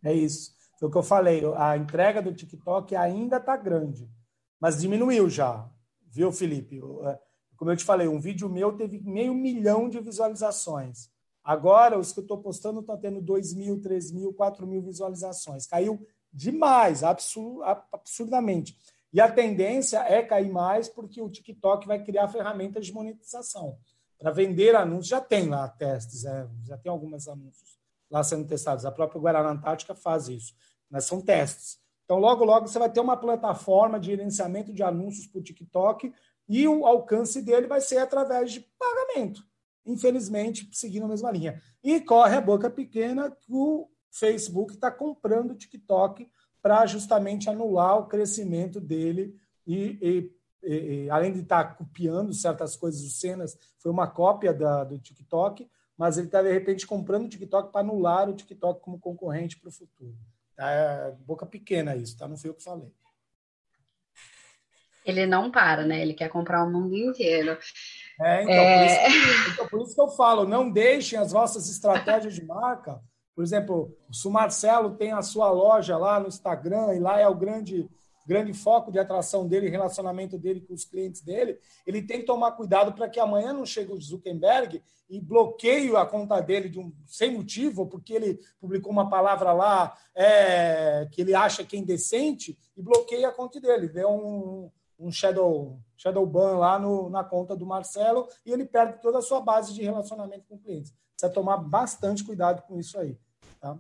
É 0.05 0.13
isso. 0.13 0.53
Foi 0.79 0.89
o 0.89 0.93
que 0.93 0.99
eu 0.99 1.03
falei. 1.03 1.43
A 1.57 1.77
entrega 1.77 2.21
do 2.21 2.35
TikTok 2.35 2.97
ainda 2.97 3.37
está 3.37 3.57
grande, 3.57 4.11
mas 4.61 4.81
diminuiu 4.81 5.31
já, 5.31 5.71
viu, 6.11 6.33
Felipe? 6.33 6.81
Como 7.63 7.71
eu 7.71 7.77
te 7.77 7.85
falei, 7.85 8.09
um 8.09 8.19
vídeo 8.19 8.49
meu 8.49 8.73
teve 8.73 8.99
meio 8.99 9.33
milhão 9.33 9.89
de 9.89 10.01
visualizações. 10.01 11.09
Agora, 11.45 11.97
os 11.97 12.13
que 12.13 12.19
eu 12.19 12.23
estou 12.23 12.39
postando 12.39 12.81
estão 12.81 12.99
tendo 12.99 13.23
2 13.23 13.55
mil, 13.55 13.81
3 13.81 14.11
mil, 14.11 14.35
4 14.35 14.67
mil 14.67 14.83
visualizações. 14.83 15.65
Caiu 15.65 16.05
demais, 16.33 17.05
absurdamente. 17.05 18.77
E 19.13 19.21
a 19.21 19.31
tendência 19.31 19.99
é 19.99 20.25
cair 20.25 20.51
mais 20.51 20.89
porque 20.89 21.23
o 21.23 21.31
TikTok 21.31 21.87
vai 21.87 22.03
criar 22.03 22.27
ferramentas 22.27 22.85
de 22.85 22.93
monetização. 22.93 23.79
Para 24.19 24.33
vender 24.33 24.75
anúncios, 24.75 25.07
já 25.07 25.21
tem 25.21 25.49
lá 25.49 25.69
testes, 25.69 26.25
é, 26.25 26.49
já 26.65 26.77
tem 26.77 26.91
alguns 26.91 27.29
anúncios 27.29 27.79
lá 28.11 28.25
sendo 28.25 28.45
testados. 28.45 28.85
A 28.85 28.91
própria 28.91 29.21
Guarana 29.21 29.51
Antártica 29.51 29.95
faz 29.95 30.27
isso, 30.27 30.53
mas 30.91 31.05
são 31.05 31.21
testes. 31.21 31.81
Então, 32.05 32.19
logo, 32.19 32.45
logo, 32.45 32.67
você 32.67 32.79
vai 32.81 32.91
ter 32.91 32.99
uma 32.99 33.17
plataforma 33.17 34.01
de 34.01 34.07
gerenciamento 34.07 34.73
de 34.73 34.83
anúncios 34.83 35.29
para 35.29 35.39
o 35.39 35.43
TikTok 35.45 36.13
e 36.49 36.67
o 36.69 36.87
alcance 36.87 37.41
dele 37.43 37.67
vai 37.67 37.81
ser 37.81 37.99
através 37.99 38.53
de 38.53 38.61
pagamento 38.79 39.43
infelizmente, 39.85 40.69
seguindo 40.73 41.05
a 41.05 41.09
mesma 41.09 41.31
linha. 41.31 41.61
E 41.83 42.01
corre 42.01 42.37
a 42.37 42.41
boca 42.41 42.71
pequena 42.71 43.31
que 43.31 43.53
o 43.53 43.89
Facebook 44.11 44.75
está 44.75 44.91
comprando 44.91 45.53
o 45.53 45.57
TikTok 45.57 46.29
para 46.61 46.87
justamente 46.87 47.51
anular 47.51 47.99
o 47.99 48.07
crescimento 48.07 48.81
dele 48.81 49.35
e, 49.67 50.31
e, 50.63 50.69
e 50.69 51.11
além 51.11 51.33
de 51.33 51.41
estar 51.41 51.65
tá 51.65 51.75
copiando 51.75 52.33
certas 52.33 52.77
coisas, 52.77 53.13
cenas 53.15 53.59
foi 53.79 53.91
uma 53.91 54.07
cópia 54.07 54.55
da, 54.55 54.85
do 54.85 54.99
TikTok, 54.99 55.69
mas 55.97 56.19
ele 56.19 56.29
está, 56.29 56.43
de 56.43 56.53
repente, 56.53 56.87
comprando 56.87 57.25
o 57.25 57.29
TikTok 57.29 57.73
para 57.73 57.81
anular 57.81 58.29
o 58.29 58.35
TikTok 58.35 58.81
como 58.81 59.01
concorrente 59.01 59.59
para 59.59 59.69
o 59.69 59.73
futuro. 59.73 60.17
Tá, 60.55 60.71
é 60.71 61.13
boca 61.27 61.47
pequena 61.47 61.97
isso, 61.97 62.17
tá? 62.17 62.29
Não 62.29 62.37
foi 62.37 62.51
eu 62.51 62.55
que 62.55 62.63
falei. 62.63 62.93
Ele 65.05 65.27
não 65.27 65.51
para, 65.51 65.85
né? 65.85 66.01
Ele 66.01 66.15
quer 66.15 66.29
comprar 66.29 66.65
o 66.65 66.71
mundo 66.71 66.97
inteiro. 66.97 67.59
É, 68.21 68.43
então, 68.43 68.55
é... 68.55 68.79
Por 68.79 68.87
isso, 68.87 69.51
então, 69.51 69.69
por 69.69 69.81
isso 69.83 69.95
que 69.95 70.01
eu 70.01 70.09
falo, 70.09 70.47
não 70.47 70.71
deixem 70.71 71.19
as 71.19 71.33
vossas 71.33 71.69
estratégias 71.69 72.35
de 72.35 72.45
marca 72.45 73.01
Por 73.35 73.43
exemplo, 73.43 73.97
se 74.13 74.29
o 74.29 74.31
Marcelo 74.31 74.97
tem 74.97 75.13
a 75.13 75.23
sua 75.23 75.51
loja 75.51 75.97
lá 75.97 76.21
no 76.21 76.29
Instagram 76.29 76.95
e 76.95 77.01
lá 77.01 77.19
é 77.19 77.27
o 77.27 77.35
grande 77.35 77.89
grande 78.27 78.53
foco 78.53 78.91
de 78.91 78.99
atração 78.99 79.47
dele, 79.47 79.69
relacionamento 79.69 80.39
dele 80.39 80.61
com 80.61 80.75
os 80.75 80.85
clientes 80.85 81.21
dele, 81.23 81.59
ele 81.87 82.03
tem 82.03 82.21
que 82.21 82.27
tomar 82.27 82.53
cuidado 82.53 82.93
para 82.93 83.09
que 83.09 83.19
amanhã 83.19 83.53
não 83.53 83.67
chegue 83.67 83.93
o 83.93 84.01
Zuckerberg 84.01 84.83
e 85.09 85.21
bloqueie 85.21 85.95
a 85.97 86.07
conta 86.07 86.41
dele 86.41 86.69
de 86.69 86.79
um, 86.79 86.93
sem 87.07 87.33
motivo, 87.33 87.87
porque 87.87 88.15
ele 88.15 88.41
publicou 88.61 88.93
uma 88.93 89.11
palavra 89.11 89.53
lá 89.53 89.97
é, 90.15 91.07
que 91.11 91.21
ele 91.21 91.35
acha 91.35 91.65
que 91.65 91.77
é 91.77 91.79
indecente 91.79 92.57
e 92.77 92.83
bloqueie 92.83 93.25
a 93.25 93.33
conta 93.33 93.61
dele. 93.61 93.89
Deu 93.89 94.09
um, 94.09 94.71
um 95.03 95.11
shadow, 95.11 95.81
shadow 95.97 96.25
ban 96.25 96.59
lá 96.59 96.79
no, 96.79 97.11
na 97.11 97.25
conta 97.25 97.57
do 97.57 97.67
Marcelo 97.67 98.29
e 98.47 98.53
ele 98.53 98.65
perde 98.65 99.01
toda 99.03 99.19
a 99.19 99.23
sua 99.23 99.41
base 99.41 99.75
de 99.75 99.83
relacionamento 99.83 100.47
com 100.49 100.59
clientes. 100.59 100.95
Precisa 101.15 101.33
tomar 101.33 101.57
bastante 101.57 102.25
cuidado 102.25 102.63
com 102.63 102.79
isso 102.79 102.99
aí. 102.99 103.19
Tá? 103.61 103.77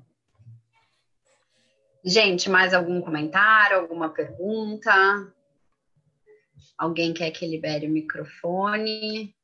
Gente, 2.04 2.50
mais 2.50 2.74
algum 2.74 3.00
comentário, 3.00 3.78
alguma 3.78 4.08
pergunta? 4.08 4.92
Alguém 6.76 7.14
quer 7.14 7.30
que 7.30 7.46
libere 7.46 7.86
o 7.86 7.90
microfone? 7.90 9.34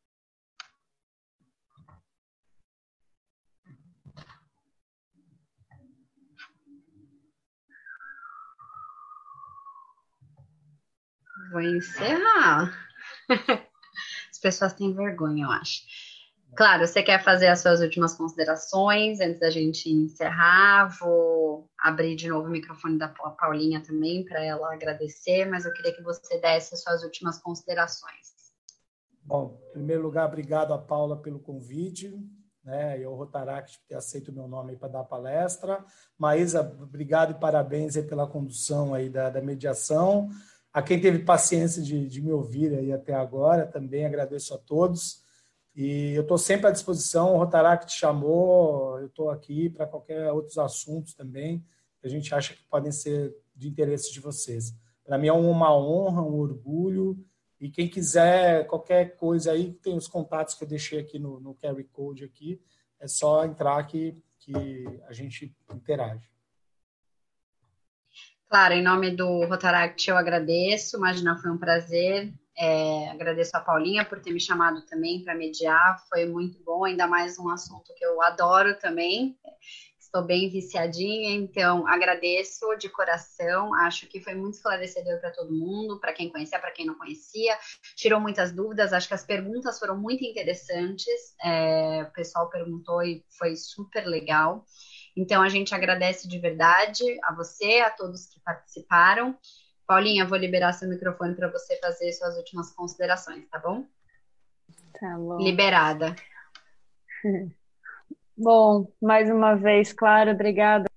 Vou 11.50 11.60
encerrar. 11.60 12.72
As 14.30 14.38
pessoas 14.40 14.72
têm 14.72 14.94
vergonha, 14.94 15.44
eu 15.44 15.50
acho. 15.50 15.82
Claro, 16.56 16.86
você 16.86 17.02
quer 17.02 17.22
fazer 17.22 17.48
as 17.48 17.60
suas 17.60 17.80
últimas 17.80 18.14
considerações 18.14 19.20
antes 19.20 19.38
da 19.38 19.50
gente 19.50 19.90
encerrar? 19.90 20.88
Vou 20.98 21.68
abrir 21.78 22.16
de 22.16 22.28
novo 22.28 22.48
o 22.48 22.50
microfone 22.50 22.98
da 22.98 23.08
Paulinha 23.08 23.82
também 23.82 24.24
para 24.24 24.42
ela 24.42 24.72
agradecer, 24.72 25.44
mas 25.44 25.64
eu 25.64 25.72
queria 25.72 25.94
que 25.94 26.02
você 26.02 26.40
desse 26.40 26.74
as 26.74 26.82
suas 26.82 27.02
últimas 27.04 27.38
considerações. 27.38 28.38
Bom, 29.22 29.60
em 29.68 29.72
primeiro 29.72 30.02
lugar, 30.02 30.26
obrigado 30.26 30.72
a 30.72 30.78
Paula 30.78 31.20
pelo 31.20 31.38
convite, 31.38 32.12
né? 32.64 32.98
E 32.98 33.04
ao 33.04 33.14
Rotaract 33.14 33.78
por 33.78 33.86
ter 33.86 33.94
aceito 33.94 34.30
o 34.30 34.34
meu 34.34 34.48
nome 34.48 34.74
para 34.74 34.88
dar 34.88 35.00
a 35.00 35.04
palestra. 35.04 35.84
Maísa, 36.18 36.60
obrigado 36.80 37.32
e 37.32 37.38
parabéns 37.38 37.94
pela 38.06 38.26
condução 38.26 38.94
aí 38.94 39.08
da, 39.10 39.28
da 39.30 39.42
mediação. 39.42 40.30
A 40.72 40.82
quem 40.82 41.00
teve 41.00 41.20
paciência 41.20 41.82
de, 41.82 42.06
de 42.06 42.20
me 42.20 42.32
ouvir 42.32 42.74
aí 42.74 42.92
até 42.92 43.14
agora, 43.14 43.66
também 43.66 44.04
agradeço 44.04 44.54
a 44.54 44.58
todos. 44.58 45.22
E 45.74 46.12
eu 46.14 46.22
estou 46.22 46.36
sempre 46.36 46.66
à 46.66 46.70
disposição, 46.70 47.34
o 47.34 47.38
Rotaract 47.38 47.92
chamou, 47.92 48.98
eu 48.98 49.06
estou 49.06 49.30
aqui 49.30 49.70
para 49.70 49.86
qualquer 49.86 50.30
outros 50.32 50.58
assuntos 50.58 51.14
também 51.14 51.64
que 52.00 52.06
a 52.06 52.10
gente 52.10 52.34
acha 52.34 52.54
que 52.54 52.62
podem 52.64 52.92
ser 52.92 53.34
de 53.54 53.68
interesse 53.68 54.12
de 54.12 54.20
vocês. 54.20 54.74
Para 55.04 55.18
mim 55.18 55.28
é 55.28 55.32
uma 55.32 55.76
honra, 55.76 56.22
um 56.22 56.38
orgulho, 56.38 57.18
e 57.60 57.68
quem 57.68 57.88
quiser 57.88 58.66
qualquer 58.66 59.16
coisa 59.16 59.52
aí, 59.52 59.72
tem 59.72 59.96
os 59.96 60.06
contatos 60.06 60.54
que 60.54 60.62
eu 60.62 60.68
deixei 60.68 61.00
aqui 61.00 61.18
no, 61.18 61.40
no 61.40 61.54
Carry 61.54 61.84
Code 61.84 62.24
aqui, 62.24 62.60
é 63.00 63.08
só 63.08 63.44
entrar 63.44 63.82
que, 63.84 64.16
que 64.38 64.52
a 65.06 65.12
gente 65.12 65.54
interage. 65.74 66.28
Claro, 68.48 68.74
em 68.74 68.82
nome 68.82 69.10
do 69.10 69.44
Rotaract 69.44 70.08
eu 70.08 70.16
agradeço, 70.16 70.96
imagina, 70.96 71.36
foi 71.36 71.50
um 71.50 71.58
prazer 71.58 72.30
é, 72.60 73.08
agradeço 73.10 73.56
a 73.56 73.60
Paulinha 73.60 74.04
por 74.04 74.18
ter 74.20 74.32
me 74.32 74.40
chamado 74.40 74.82
também 74.82 75.22
para 75.22 75.32
mediar, 75.34 75.96
foi 76.08 76.26
muito 76.26 76.58
bom, 76.64 76.84
ainda 76.84 77.06
mais 77.06 77.38
um 77.38 77.48
assunto 77.48 77.94
que 77.94 78.04
eu 78.04 78.20
adoro 78.20 78.76
também. 78.76 79.32
Estou 79.96 80.22
bem 80.22 80.48
viciadinha, 80.48 81.32
então 81.34 81.86
agradeço 81.86 82.74
de 82.76 82.88
coração. 82.88 83.72
Acho 83.74 84.08
que 84.08 84.20
foi 84.20 84.34
muito 84.34 84.54
esclarecedor 84.54 85.20
para 85.20 85.30
todo 85.30 85.52
mundo, 85.52 86.00
para 86.00 86.12
quem 86.14 86.28
conhecia, 86.30 86.58
para 86.58 86.72
quem 86.72 86.86
não 86.86 86.94
conhecia. 86.96 87.56
Tirou 87.94 88.18
muitas 88.18 88.50
dúvidas. 88.50 88.92
Acho 88.92 89.06
que 89.06 89.14
as 89.14 89.24
perguntas 89.24 89.78
foram 89.78 89.96
muito 89.96 90.24
interessantes. 90.24 91.34
É, 91.44 92.02
o 92.08 92.12
pessoal 92.12 92.48
perguntou 92.48 93.02
e 93.02 93.22
foi 93.38 93.54
super 93.54 94.06
legal. 94.06 94.64
Então 95.18 95.42
a 95.42 95.48
gente 95.48 95.74
agradece 95.74 96.28
de 96.28 96.38
verdade 96.38 97.02
a 97.24 97.34
você, 97.34 97.80
a 97.80 97.90
todos 97.90 98.26
que 98.26 98.38
participaram. 98.38 99.36
Paulinha, 99.84 100.24
vou 100.24 100.38
liberar 100.38 100.72
seu 100.72 100.88
microfone 100.88 101.34
para 101.34 101.50
você 101.50 101.76
fazer 101.80 102.12
suas 102.12 102.36
últimas 102.36 102.70
considerações, 102.70 103.44
tá 103.48 103.58
bom? 103.58 103.84
Tá 104.92 105.16
bom. 105.16 105.38
Liberada. 105.38 106.14
Bom, 108.40 108.86
mais 109.02 109.28
uma 109.28 109.56
vez, 109.56 109.92
claro, 109.92 110.30
obrigada. 110.30 110.88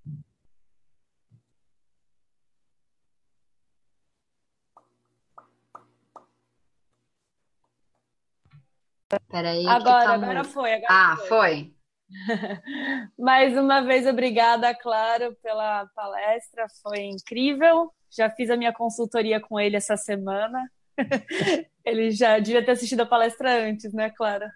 Peraí. 9.28 9.66
Agora, 9.68 10.06
tá 10.06 10.14
agora 10.14 10.44
foi. 10.44 10.74
Agora 10.74 10.88
ah, 10.88 11.18
foi. 11.18 11.28
foi. 11.28 11.81
Mais 13.18 13.58
uma 13.58 13.82
vez, 13.82 14.06
obrigada, 14.06 14.74
Claro, 14.76 15.36
pela 15.42 15.86
palestra, 15.96 16.68
foi 16.82 17.04
incrível. 17.04 17.92
Já 18.10 18.30
fiz 18.30 18.50
a 18.50 18.58
minha 18.58 18.74
consultoria 18.74 19.40
com 19.40 19.60
ele 19.60 19.78
essa 19.78 19.96
semana. 19.96 20.70
ele 21.86 22.12
já 22.12 22.38
devia 22.40 22.64
ter 22.64 22.72
assistido 22.72 23.02
a 23.02 23.06
palestra 23.06 23.64
antes, 23.64 23.94
né, 23.94 24.10
Clara? 24.10 24.52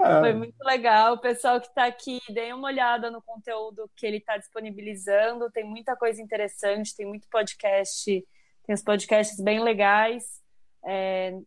É. 0.00 0.20
Foi 0.20 0.32
muito 0.32 0.58
legal. 0.64 1.14
O 1.14 1.20
pessoal 1.20 1.60
que 1.60 1.66
está 1.68 1.84
aqui, 1.84 2.20
deem 2.30 2.54
uma 2.54 2.68
olhada 2.68 3.10
no 3.10 3.20
conteúdo 3.20 3.90
que 3.94 4.06
ele 4.06 4.16
está 4.16 4.38
disponibilizando. 4.38 5.50
Tem 5.50 5.64
muita 5.64 5.94
coisa 5.94 6.22
interessante, 6.22 6.96
tem 6.96 7.06
muito 7.06 7.28
podcast, 7.28 8.04
tem 8.66 8.74
os 8.74 8.82
podcasts 8.82 9.38
bem 9.38 9.62
legais. 9.62 10.40
É, 10.86 11.38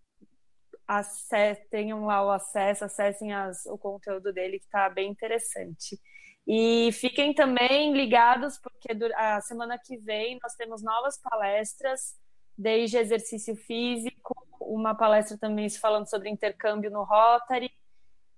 tenham 1.70 2.06
lá 2.06 2.26
o 2.26 2.32
acesso, 2.32 2.86
acessem 2.86 3.34
as, 3.34 3.66
o 3.66 3.78
conteúdo 3.78 4.34
dele 4.34 4.60
que 4.60 4.66
está 4.66 4.90
bem 4.90 5.10
interessante. 5.10 6.00
E 6.46 6.92
fiquem 6.92 7.34
também 7.34 7.94
ligados, 7.94 8.60
porque 8.60 8.90
a 9.16 9.40
semana 9.42 9.78
que 9.78 9.98
vem 9.98 10.38
nós 10.44 10.54
temos 10.56 10.84
novas 10.84 11.18
palestras, 11.18 12.16
desde 12.58 12.98
exercício 12.98 13.56
físico, 13.56 14.36
uma 14.60 14.94
palestra 14.94 15.38
também 15.38 15.70
falando 15.70 16.10
sobre 16.10 16.30
intercâmbio 16.30 16.92
no 16.92 17.04
Rotary. 17.04 17.72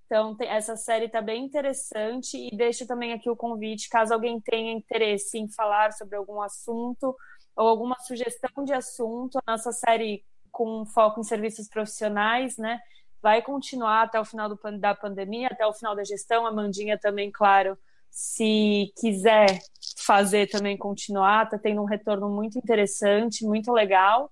Então, 0.06 0.36
tem, 0.36 0.48
essa 0.48 0.78
série 0.78 1.06
está 1.06 1.22
bem 1.22 1.46
interessante 1.46 2.38
e 2.38 2.56
deixo 2.56 2.86
também 2.86 3.12
aqui 3.12 3.30
o 3.30 3.36
convite, 3.36 3.90
caso 3.90 4.14
alguém 4.14 4.40
tenha 4.40 4.72
interesse 4.72 5.38
em 5.40 5.50
falar 5.50 5.92
sobre 5.94 6.16
algum 6.16 6.42
assunto 6.42 7.16
ou 7.56 7.68
alguma 7.68 7.98
sugestão 8.02 8.64
de 8.64 8.74
assunto, 8.74 9.40
a 9.40 9.52
nossa 9.52 9.72
série 9.72 10.24
com 10.56 10.86
foco 10.86 11.20
em 11.20 11.24
serviços 11.24 11.68
profissionais, 11.68 12.58
né? 12.58 12.80
Vai 13.22 13.42
continuar 13.42 14.04
até 14.04 14.18
o 14.18 14.24
final 14.24 14.48
do, 14.48 14.58
da 14.80 14.96
pandemia, 14.96 15.50
até 15.52 15.68
o 15.68 15.74
final 15.74 15.94
da 15.94 16.06
gestão. 16.06 16.46
A 16.46 16.52
Mandinha 16.52 16.98
também, 16.98 17.30
claro, 17.30 17.78
se 18.10 18.94
quiser 18.98 19.60
fazer 19.98 20.48
também 20.50 20.78
continuar, 20.78 21.44
está 21.44 21.60
tendo 21.60 21.82
um 21.82 21.86
retorno 21.86 22.30
muito 22.30 22.58
interessante, 22.58 23.44
muito 23.44 23.74
legal. 23.74 24.32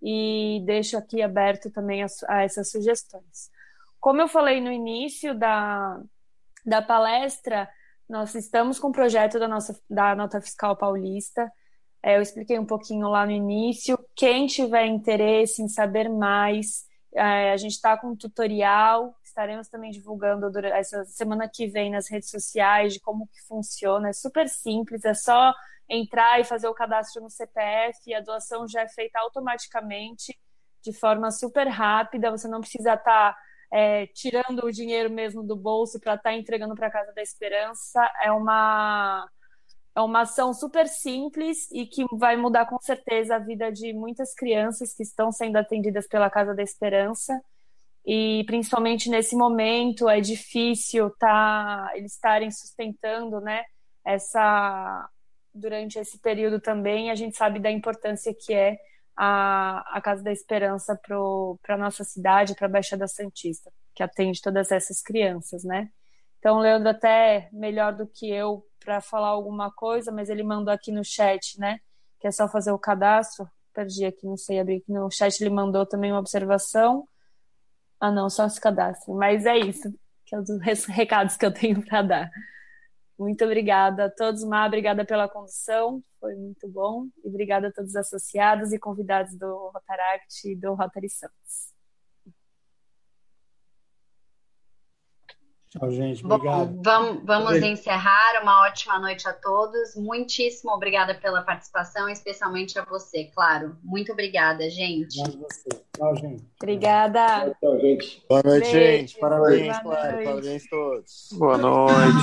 E 0.00 0.62
deixo 0.64 0.96
aqui 0.96 1.22
aberto 1.22 1.72
também 1.72 2.04
a, 2.04 2.06
a 2.28 2.44
essas 2.44 2.70
sugestões. 2.70 3.50
Como 3.98 4.20
eu 4.20 4.28
falei 4.28 4.60
no 4.60 4.70
início 4.70 5.36
da, 5.36 6.00
da 6.64 6.80
palestra, 6.80 7.68
nós 8.08 8.32
estamos 8.36 8.78
com 8.78 8.90
o 8.90 8.92
projeto 8.92 9.40
da 9.40 9.48
nossa 9.48 9.76
da 9.90 10.14
nota 10.14 10.40
fiscal 10.40 10.76
paulista. 10.76 11.50
É, 12.02 12.16
eu 12.16 12.22
expliquei 12.22 12.58
um 12.58 12.66
pouquinho 12.66 13.08
lá 13.08 13.26
no 13.26 13.32
início. 13.32 13.98
Quem 14.14 14.46
tiver 14.46 14.86
interesse 14.86 15.62
em 15.62 15.68
saber 15.68 16.08
mais, 16.08 16.84
é, 17.14 17.52
a 17.52 17.56
gente 17.56 17.72
está 17.72 17.96
com 17.96 18.08
um 18.08 18.16
tutorial 18.16 19.14
estaremos 19.38 19.68
também 19.68 19.92
divulgando 19.92 20.50
essa 20.66 21.04
semana 21.04 21.48
que 21.48 21.68
vem 21.68 21.92
nas 21.92 22.10
redes 22.10 22.28
sociais 22.28 22.94
de 22.94 23.00
como 23.00 23.28
que 23.28 23.40
funciona. 23.46 24.08
É 24.08 24.12
super 24.12 24.48
simples, 24.48 25.04
é 25.04 25.14
só 25.14 25.54
entrar 25.88 26.40
e 26.40 26.44
fazer 26.44 26.66
o 26.66 26.74
cadastro 26.74 27.22
no 27.22 27.30
CPF 27.30 27.98
e 28.06 28.14
a 28.14 28.20
doação 28.20 28.66
já 28.66 28.82
é 28.82 28.88
feita 28.88 29.20
automaticamente, 29.20 30.36
de 30.82 30.92
forma 30.92 31.30
super 31.30 31.68
rápida. 31.68 32.32
Você 32.32 32.48
não 32.48 32.60
precisa 32.60 32.94
estar 32.94 33.32
tá, 33.32 33.38
é, 33.72 34.06
tirando 34.08 34.64
o 34.64 34.72
dinheiro 34.72 35.08
mesmo 35.08 35.44
do 35.44 35.54
bolso 35.54 36.00
para 36.00 36.14
estar 36.14 36.30
tá 36.30 36.36
entregando 36.36 36.74
para 36.74 36.88
a 36.88 36.92
Casa 36.92 37.12
da 37.12 37.22
Esperança. 37.22 38.10
É 38.20 38.32
uma 38.32 39.24
é 39.94 40.00
uma 40.00 40.22
ação 40.22 40.52
super 40.54 40.86
simples 40.86 41.70
e 41.72 41.86
que 41.86 42.04
vai 42.12 42.36
mudar 42.36 42.66
com 42.66 42.78
certeza 42.80 43.36
a 43.36 43.38
vida 43.38 43.70
de 43.72 43.92
muitas 43.92 44.34
crianças 44.34 44.94
que 44.94 45.02
estão 45.02 45.32
sendo 45.32 45.56
atendidas 45.56 46.06
pela 46.06 46.30
Casa 46.30 46.54
da 46.54 46.62
Esperança 46.62 47.40
e 48.06 48.44
principalmente 48.46 49.10
nesse 49.10 49.36
momento 49.36 50.08
é 50.08 50.20
difícil 50.20 51.10
tá 51.18 51.90
eles 51.94 52.12
estarem 52.14 52.50
sustentando, 52.50 53.40
né, 53.40 53.64
essa 54.04 55.08
durante 55.54 55.98
esse 55.98 56.18
período 56.18 56.60
também, 56.60 57.10
a 57.10 57.14
gente 57.14 57.36
sabe 57.36 57.58
da 57.58 57.70
importância 57.70 58.32
que 58.34 58.54
é 58.54 58.78
a, 59.16 59.96
a 59.96 60.00
Casa 60.00 60.22
da 60.22 60.32
Esperança 60.32 60.96
para 60.96 61.74
a 61.74 61.78
nossa 61.78 62.04
cidade, 62.04 62.54
para 62.54 62.66
a 62.66 62.70
Baixada 62.70 63.08
Santista, 63.08 63.70
que 63.94 64.02
atende 64.02 64.40
todas 64.40 64.70
essas 64.70 65.02
crianças, 65.02 65.64
né? 65.64 65.90
Então, 66.38 66.60
Leandro 66.60 66.88
até 66.88 67.48
melhor 67.52 67.92
do 67.94 68.06
que 68.06 68.30
eu 68.30 68.64
para 68.78 69.00
falar 69.00 69.28
alguma 69.28 69.70
coisa, 69.70 70.10
mas 70.12 70.28
ele 70.28 70.42
mandou 70.42 70.72
aqui 70.72 70.92
no 70.92 71.04
chat, 71.04 71.58
né? 71.58 71.80
Que 72.20 72.28
é 72.28 72.30
só 72.30 72.48
fazer 72.48 72.72
o 72.72 72.78
cadastro. 72.78 73.48
Perdi 73.72 74.04
aqui, 74.04 74.26
não 74.26 74.36
sei 74.36 74.60
abrir 74.60 74.78
aqui 74.78 74.92
no 74.92 75.10
chat. 75.10 75.40
Ele 75.40 75.50
mandou 75.50 75.86
também 75.86 76.12
uma 76.12 76.20
observação. 76.20 77.06
Ah, 78.00 78.10
não, 78.10 78.30
só 78.30 78.48
se 78.48 78.60
cadastre. 78.60 79.12
Mas 79.12 79.46
é 79.46 79.56
isso, 79.58 79.92
que 80.24 80.34
é 80.34 80.38
os 80.38 80.48
recados 80.86 81.36
que 81.36 81.46
eu 81.46 81.52
tenho 81.52 81.84
para 81.84 82.02
dar. 82.02 82.30
Muito 83.18 83.44
obrigada 83.44 84.04
a 84.04 84.10
todos, 84.10 84.44
Má, 84.44 84.64
obrigada 84.64 85.04
pela 85.04 85.28
condução, 85.28 86.00
foi 86.20 86.36
muito 86.36 86.68
bom. 86.68 87.08
E 87.24 87.28
obrigada 87.28 87.66
a 87.68 87.72
todos 87.72 87.90
os 87.90 87.96
associados 87.96 88.72
e 88.72 88.78
convidados 88.78 89.36
do 89.36 89.70
Rotaract 89.74 90.48
e 90.48 90.54
do 90.54 90.74
Rotary 90.74 91.10
Santos. 91.10 91.77
Tchau, 95.70 95.90
gente. 95.90 96.24
Obrigado. 96.24 96.70
Bom, 96.70 96.82
vamos, 96.82 97.24
vamos 97.24 97.56
encerrar. 97.62 98.42
Uma 98.42 98.62
ótima 98.66 98.98
noite 98.98 99.28
a 99.28 99.34
todos. 99.34 99.94
Muitíssimo 99.96 100.72
obrigada 100.72 101.14
pela 101.14 101.42
participação, 101.42 102.08
especialmente 102.08 102.78
a 102.78 102.84
você, 102.84 103.24
claro. 103.34 103.76
Muito 103.82 104.12
obrigada, 104.12 104.70
gente. 104.70 105.20
Obrigado. 105.20 105.48
Tchau, 105.94 106.16
gente. 106.16 106.44
Obrigada. 106.62 107.54
Tchau, 107.60 107.78
gente. 107.80 108.24
Boa 108.26 108.42
noite, 108.42 108.72
Beijo. 108.72 108.78
gente. 108.78 109.18
Parabéns, 109.18 109.82
Boa 109.82 109.96
claro. 109.96 110.12
noite. 110.12 110.24
Parabéns 110.24 110.64
a 110.64 110.70
todos. 110.70 111.28
Boa 111.32 111.58
noite. 111.58 112.18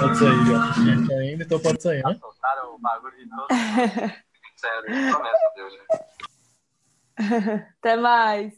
Pode 0.00 0.18
sair, 0.18 0.54
ó. 0.54 0.72
Gente, 0.84 1.12
ainda, 1.14 1.44
então 1.44 1.60
pode 1.60 1.82
sair, 1.82 2.02
né? 2.04 2.18
Soltaram 2.20 2.74
o 2.74 2.78
bagulho 2.78 3.16
de 3.16 3.24
mundo. 3.24 3.46
Sério, 4.56 4.84
promessa 4.84 5.46
a 5.46 5.54
Deus, 5.54 5.72
gente. 5.72 6.16
Até 7.78 7.96
mais. 7.96 8.54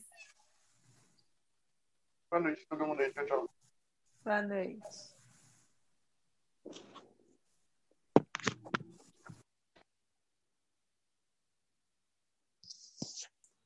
Boa 2.29 2.43
noite, 2.43 2.67
todo 2.69 2.85
mundo 2.85 3.01
aí. 3.01 3.13
Tchau, 3.13 3.25
tchau. 3.27 3.58
Boa 4.29 4.43
noite. 4.43 4.83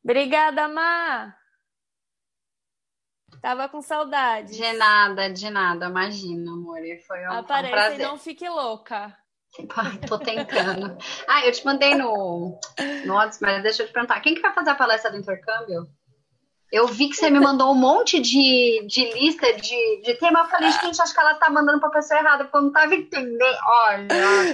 Obrigada, 0.04 0.68
Má. 0.68 1.36
Tava 3.40 3.68
com 3.68 3.82
saudade. 3.82 4.56
De 4.56 4.72
nada, 4.74 5.28
de 5.28 5.50
nada, 5.50 5.86
imagina, 5.86 6.52
amor. 6.52 6.76
Foi 6.78 6.94
um, 6.94 7.00
foi 7.02 7.26
um 7.26 7.32
Apareça 7.32 7.66
e 7.66 7.70
prazer. 7.72 8.06
não 8.06 8.16
fique 8.16 8.48
louca. 8.48 9.18
Ai, 9.76 9.98
Tô 10.06 10.16
tentando. 10.16 10.96
Ah, 11.26 11.44
eu 11.44 11.50
te 11.50 11.64
mandei 11.64 11.96
no, 11.96 12.56
no 13.04 13.14
WhatsApp, 13.14 13.42
mas 13.42 13.62
deixa 13.64 13.82
eu 13.82 13.88
te 13.88 13.92
perguntar. 13.92 14.20
Quem 14.20 14.36
que 14.36 14.40
vai 14.40 14.54
fazer 14.54 14.70
a 14.70 14.76
palestra 14.76 15.10
do 15.10 15.18
intercâmbio? 15.18 15.90
Eu 16.72 16.86
vi 16.86 17.10
que 17.10 17.16
você 17.16 17.28
me 17.28 17.38
mandou 17.38 17.70
um 17.70 17.74
monte 17.74 18.18
de, 18.18 18.82
de 18.86 19.12
lista 19.12 19.52
de, 19.52 20.00
de 20.02 20.14
tema. 20.14 20.40
Eu 20.40 20.46
falei, 20.46 20.70
gente, 20.72 21.02
acho 21.02 21.12
que 21.12 21.20
ela 21.20 21.34
tá 21.34 21.50
mandando 21.50 21.78
pra 21.78 21.90
pessoa 21.90 22.18
errada, 22.18 22.44
porque 22.44 22.56
eu 22.56 22.62
não 22.62 22.72
tava 22.72 22.94
entendendo. 22.94 23.42
Olha, 23.66 24.08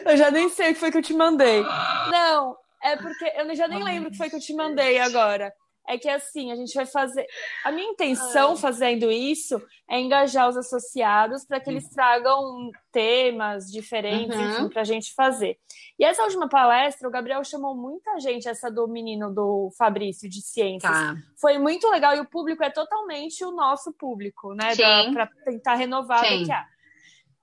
Eu 0.04 0.16
já 0.16 0.28
nem 0.28 0.48
sei 0.48 0.72
o 0.72 0.74
que 0.74 0.80
foi 0.80 0.90
que 0.90 0.98
eu 0.98 1.02
te 1.02 1.14
mandei. 1.14 1.62
Não, 2.10 2.56
é 2.82 2.96
porque 2.96 3.32
eu 3.36 3.54
já 3.54 3.68
nem 3.68 3.84
lembro 3.84 4.08
o 4.08 4.10
que 4.10 4.18
foi 4.18 4.28
que 4.28 4.34
eu 4.34 4.40
te 4.40 4.52
mandei 4.52 4.98
agora. 4.98 5.52
É 5.88 5.96
que 5.96 6.08
assim, 6.08 6.52
a 6.52 6.56
gente 6.56 6.74
vai 6.74 6.84
fazer. 6.84 7.26
A 7.64 7.72
minha 7.72 7.90
intenção 7.90 8.56
fazendo 8.56 9.10
isso 9.10 9.60
é 9.88 9.98
engajar 9.98 10.48
os 10.48 10.56
associados 10.56 11.46
para 11.46 11.58
que 11.58 11.70
eles 11.70 11.88
tragam 11.88 12.70
temas 12.92 13.70
diferentes, 13.72 14.36
Uhum. 14.36 14.50
enfim, 14.50 14.68
para 14.68 14.82
a 14.82 14.84
gente 14.84 15.14
fazer. 15.14 15.58
E 15.98 16.04
essa 16.04 16.22
última 16.22 16.46
palestra, 16.48 17.08
o 17.08 17.10
Gabriel 17.10 17.42
chamou 17.42 17.74
muita 17.74 18.20
gente, 18.20 18.46
essa 18.48 18.70
do 18.70 18.86
menino 18.86 19.32
do 19.34 19.70
Fabrício 19.78 20.28
de 20.28 20.42
Ciências. 20.42 20.92
tá. 20.92 21.16
Foi 21.40 21.58
muito 21.58 21.88
legal 21.88 22.14
e 22.14 22.20
o 22.20 22.28
público 22.28 22.62
é 22.62 22.68
totalmente 22.70 23.42
o 23.44 23.50
nosso 23.50 23.92
público, 23.94 24.52
né? 24.54 24.74
Para 25.12 25.26
tentar 25.44 25.74
renovar 25.74 26.24
Sim. 26.24 26.42
o 26.42 26.46
que 26.46 26.52
há. 26.52 26.66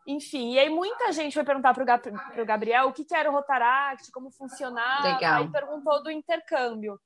Enfim, 0.07 0.53
e 0.53 0.59
aí 0.59 0.69
muita 0.69 1.11
gente 1.11 1.33
foi 1.33 1.43
perguntar 1.43 1.73
para 1.73 1.83
o 2.41 2.45
Gabriel 2.45 2.89
o 2.89 2.93
que, 2.93 3.03
que 3.03 3.15
era 3.15 3.27
o 3.27 3.33
Rotaract, 3.33 4.11
como 4.11 4.29
funcionava, 4.29 5.15
Legal. 5.15 5.41
aí 5.41 5.49
perguntou 5.51 6.03
do 6.03 6.11
intercâmbio. 6.11 6.99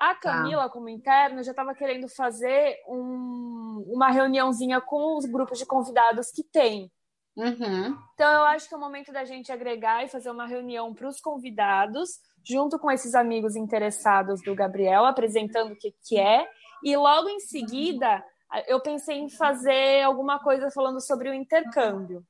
A 0.00 0.14
Camila, 0.14 0.70
como 0.70 0.88
interna, 0.88 1.42
já 1.42 1.50
estava 1.50 1.74
querendo 1.74 2.08
fazer 2.08 2.76
um- 2.88 3.84
uma 3.86 4.10
reuniãozinha 4.10 4.80
com 4.80 5.18
os 5.18 5.26
grupos 5.26 5.58
de 5.58 5.66
convidados 5.66 6.30
que 6.30 6.42
tem. 6.42 6.90
Uhum. 7.36 7.96
Então, 8.14 8.30
eu 8.32 8.44
acho 8.46 8.66
que 8.66 8.74
é 8.74 8.78
o 8.78 8.80
momento 8.80 9.12
da 9.12 9.24
gente 9.26 9.52
agregar 9.52 10.02
e 10.02 10.08
fazer 10.08 10.30
uma 10.30 10.46
reunião 10.46 10.94
para 10.94 11.06
os 11.06 11.20
convidados, 11.20 12.18
junto 12.42 12.78
com 12.78 12.90
esses 12.90 13.14
amigos 13.14 13.54
interessados 13.56 14.40
do 14.42 14.54
Gabriel, 14.54 15.04
apresentando 15.04 15.72
o 15.72 15.76
que, 15.76 15.94
que 16.02 16.18
é. 16.18 16.48
E 16.82 16.96
logo 16.96 17.28
em 17.28 17.38
seguida, 17.40 18.24
eu 18.66 18.80
pensei 18.80 19.18
em 19.18 19.28
fazer 19.28 20.02
alguma 20.02 20.38
coisa 20.38 20.70
falando 20.70 21.00
sobre 21.00 21.28
o 21.28 21.34
intercâmbio. 21.34 22.24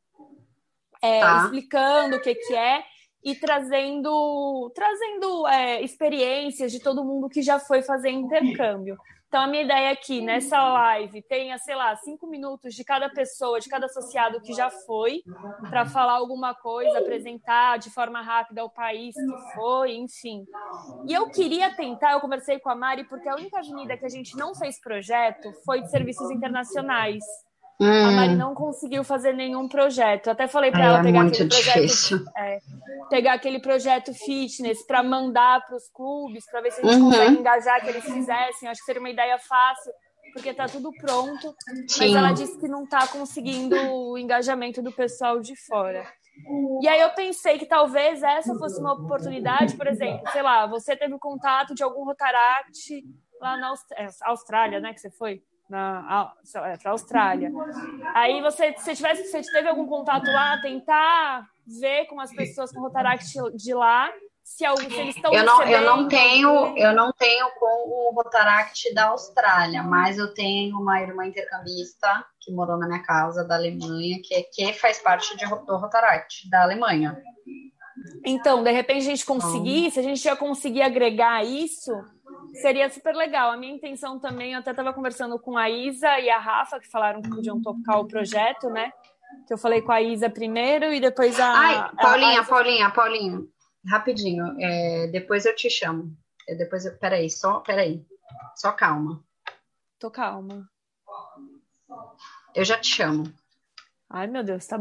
É, 1.00 1.20
Tá. 1.20 1.44
Explicando 1.44 2.16
o 2.16 2.20
que, 2.20 2.34
que 2.34 2.54
é 2.54 2.84
e 3.22 3.34
trazendo, 3.34 4.70
trazendo 4.74 5.46
é, 5.48 5.82
experiências 5.82 6.72
de 6.72 6.80
todo 6.80 7.04
mundo 7.04 7.28
que 7.28 7.42
já 7.42 7.58
foi 7.58 7.82
fazer 7.82 8.10
intercâmbio. 8.10 8.96
Então, 9.30 9.42
a 9.42 9.46
minha 9.46 9.62
ideia 9.62 9.92
aqui, 9.92 10.20
nessa 10.20 10.60
live, 10.60 11.22
tenha, 11.22 11.56
sei 11.56 11.76
lá, 11.76 11.94
cinco 11.94 12.26
minutos 12.26 12.74
de 12.74 12.82
cada 12.82 13.08
pessoa, 13.08 13.60
de 13.60 13.68
cada 13.68 13.86
associado 13.86 14.40
que 14.40 14.52
já 14.52 14.68
foi, 14.70 15.22
para 15.68 15.86
falar 15.86 16.14
alguma 16.14 16.52
coisa, 16.52 16.98
apresentar 16.98 17.78
de 17.78 17.90
forma 17.90 18.20
rápida 18.20 18.64
o 18.64 18.68
país 18.68 19.14
que 19.14 19.54
foi, 19.54 19.92
enfim. 19.92 20.44
E 21.06 21.14
eu 21.14 21.30
queria 21.30 21.72
tentar, 21.76 22.14
eu 22.14 22.20
conversei 22.20 22.58
com 22.58 22.70
a 22.70 22.74
Mari, 22.74 23.04
porque 23.04 23.28
a 23.28 23.36
única 23.36 23.60
avenida 23.60 23.96
que 23.96 24.04
a 24.04 24.08
gente 24.08 24.36
não 24.36 24.52
fez 24.52 24.80
projeto 24.80 25.52
foi 25.64 25.80
de 25.80 25.90
serviços 25.92 26.28
internacionais. 26.32 27.22
A 27.82 28.10
Mari 28.12 28.34
Hum. 28.34 28.36
não 28.36 28.54
conseguiu 28.54 29.02
fazer 29.02 29.32
nenhum 29.32 29.66
projeto. 29.68 30.26
Eu 30.26 30.32
até 30.32 30.46
falei 30.46 30.70
para 30.70 30.80
Ai, 30.80 30.86
ela 30.88 30.98
é 31.00 31.02
pegar 31.02 31.22
muito 31.22 31.34
aquele 31.34 31.48
projeto 31.48 31.80
difícil. 31.82 32.18
pegar 33.08 33.32
aquele 33.32 33.58
projeto 33.58 34.12
fitness 34.14 34.86
para 34.86 35.02
mandar 35.02 35.66
para 35.66 35.76
os 35.76 35.88
clubes, 35.92 36.44
para 36.50 36.60
ver 36.60 36.70
se 36.72 36.80
a 36.80 36.84
gente 36.84 37.00
Uhum. 37.02 37.10
consegue 37.10 37.36
engajar 37.38 37.82
que 37.82 37.88
eles 37.90 38.04
fizessem. 38.04 38.68
Acho 38.68 38.80
que 38.80 38.84
seria 38.86 39.00
uma 39.00 39.10
ideia 39.10 39.38
fácil, 39.38 39.92
porque 40.32 40.50
está 40.50 40.68
tudo 40.68 40.92
pronto. 40.92 41.54
Mas 41.66 41.88
Sim. 42.10 42.16
ela 42.16 42.32
disse 42.32 42.58
que 42.58 42.68
não 42.68 42.84
está 42.84 43.06
conseguindo 43.08 43.74
o 43.76 44.16
engajamento 44.18 44.80
do 44.82 44.92
pessoal 44.92 45.40
de 45.40 45.56
fora. 45.66 46.04
E 46.80 46.88
aí 46.88 47.00
eu 47.00 47.10
pensei 47.10 47.58
que 47.58 47.66
talvez 47.66 48.22
essa 48.22 48.54
fosse 48.54 48.80
uma 48.80 48.92
oportunidade, 48.94 49.76
por 49.76 49.86
exemplo, 49.86 50.22
sei 50.30 50.40
lá, 50.42 50.66
você 50.66 50.96
teve 50.96 51.18
contato 51.18 51.74
de 51.74 51.82
algum 51.82 52.04
Rotaract 52.04 53.04
lá 53.40 53.56
na 53.56 53.74
é, 53.96 54.06
Austrália, 54.22 54.80
né, 54.80 54.94
que 54.94 55.00
você 55.00 55.10
foi? 55.10 55.42
Na, 55.70 56.32
para 56.82 56.90
Austrália. 56.90 57.52
Aí 58.12 58.42
você, 58.42 58.74
se 58.76 58.96
tivesse, 58.96 59.24
se 59.24 59.52
teve 59.52 59.68
algum 59.68 59.86
contato 59.86 60.26
lá, 60.26 60.60
tentar 60.60 61.46
ver 61.64 62.06
com 62.06 62.20
as 62.20 62.34
pessoas 62.34 62.72
com 62.72 62.80
Rotaract 62.80 63.32
de 63.54 63.72
lá, 63.72 64.10
se, 64.42 64.64
algo, 64.64 64.80
se 64.82 64.98
eles 64.98 65.14
estão 65.14 65.32
Eu 65.32 65.44
não, 65.44 65.62
eu 65.62 65.82
não 65.82 66.08
tenho, 66.08 66.76
eu 66.76 66.92
não 66.92 67.12
tenho 67.12 67.48
com 67.52 67.88
o 67.88 68.12
Rotaract 68.12 68.92
da 68.92 69.06
Austrália, 69.06 69.82
mas 69.84 70.18
eu 70.18 70.34
tenho 70.34 70.76
uma 70.76 71.00
irmã 71.00 71.24
intercambista 71.24 72.26
que 72.40 72.52
morou 72.52 72.76
na 72.76 72.88
minha 72.88 73.02
casa 73.04 73.44
da 73.44 73.54
Alemanha, 73.54 74.18
que, 74.24 74.42
que 74.42 74.72
faz 74.72 74.98
parte 74.98 75.36
de, 75.36 75.46
do 75.46 75.76
Rotaract 75.76 76.50
da 76.50 76.62
Alemanha. 76.62 77.22
Então, 78.24 78.64
de 78.64 78.72
repente 78.72 79.02
a 79.02 79.10
gente 79.10 79.24
conseguir, 79.24 79.90
se 79.92 80.00
a 80.00 80.02
gente 80.02 80.20
já 80.20 80.34
conseguir 80.34 80.82
agregar 80.82 81.44
isso, 81.44 81.92
seria 82.54 82.88
super 82.90 83.14
legal. 83.14 83.50
A 83.50 83.56
minha 83.56 83.74
intenção 83.74 84.18
também, 84.18 84.52
eu 84.52 84.58
até 84.60 84.70
estava 84.70 84.92
conversando 84.92 85.38
com 85.38 85.56
a 85.56 85.68
Isa 85.70 86.18
e 86.20 86.28
a 86.30 86.38
Rafa, 86.38 86.80
que 86.80 86.88
falaram 86.90 87.20
que 87.22 87.28
podiam 87.30 87.60
tocar 87.60 87.98
o 87.98 88.06
projeto, 88.06 88.68
né? 88.70 88.92
Que 89.46 89.54
eu 89.54 89.58
falei 89.58 89.80
com 89.82 89.92
a 89.92 90.00
Isa 90.02 90.28
primeiro 90.28 90.92
e 90.92 91.00
depois 91.00 91.38
a. 91.38 91.52
Ai, 91.52 91.90
Paulinha, 91.96 92.40
a- 92.40 92.44
Paulinha, 92.44 92.90
Paulinha, 92.90 93.40
rapidinho, 93.88 94.44
é, 94.60 95.06
depois 95.08 95.44
eu 95.46 95.54
te 95.54 95.70
chamo. 95.70 96.16
É, 96.48 96.54
Depois 96.54 96.84
eu, 96.84 96.96
peraí, 96.98 97.30
só, 97.30 97.60
peraí, 97.60 98.04
só 98.56 98.72
calma. 98.72 99.22
Tô 100.00 100.10
calma. 100.10 100.68
Eu 102.54 102.64
já 102.64 102.76
te 102.78 102.88
chamo. 102.88 103.24
Ai, 104.08 104.26
meu 104.26 104.42
Deus, 104.42 104.66
tá 104.66 104.80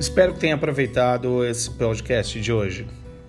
Espero 0.00 0.32
que 0.34 0.40
tenha 0.40 0.54
aproveitado 0.56 1.44
esse 1.44 1.70
podcast 1.70 2.40
de 2.40 2.52
hoje. 2.52 2.88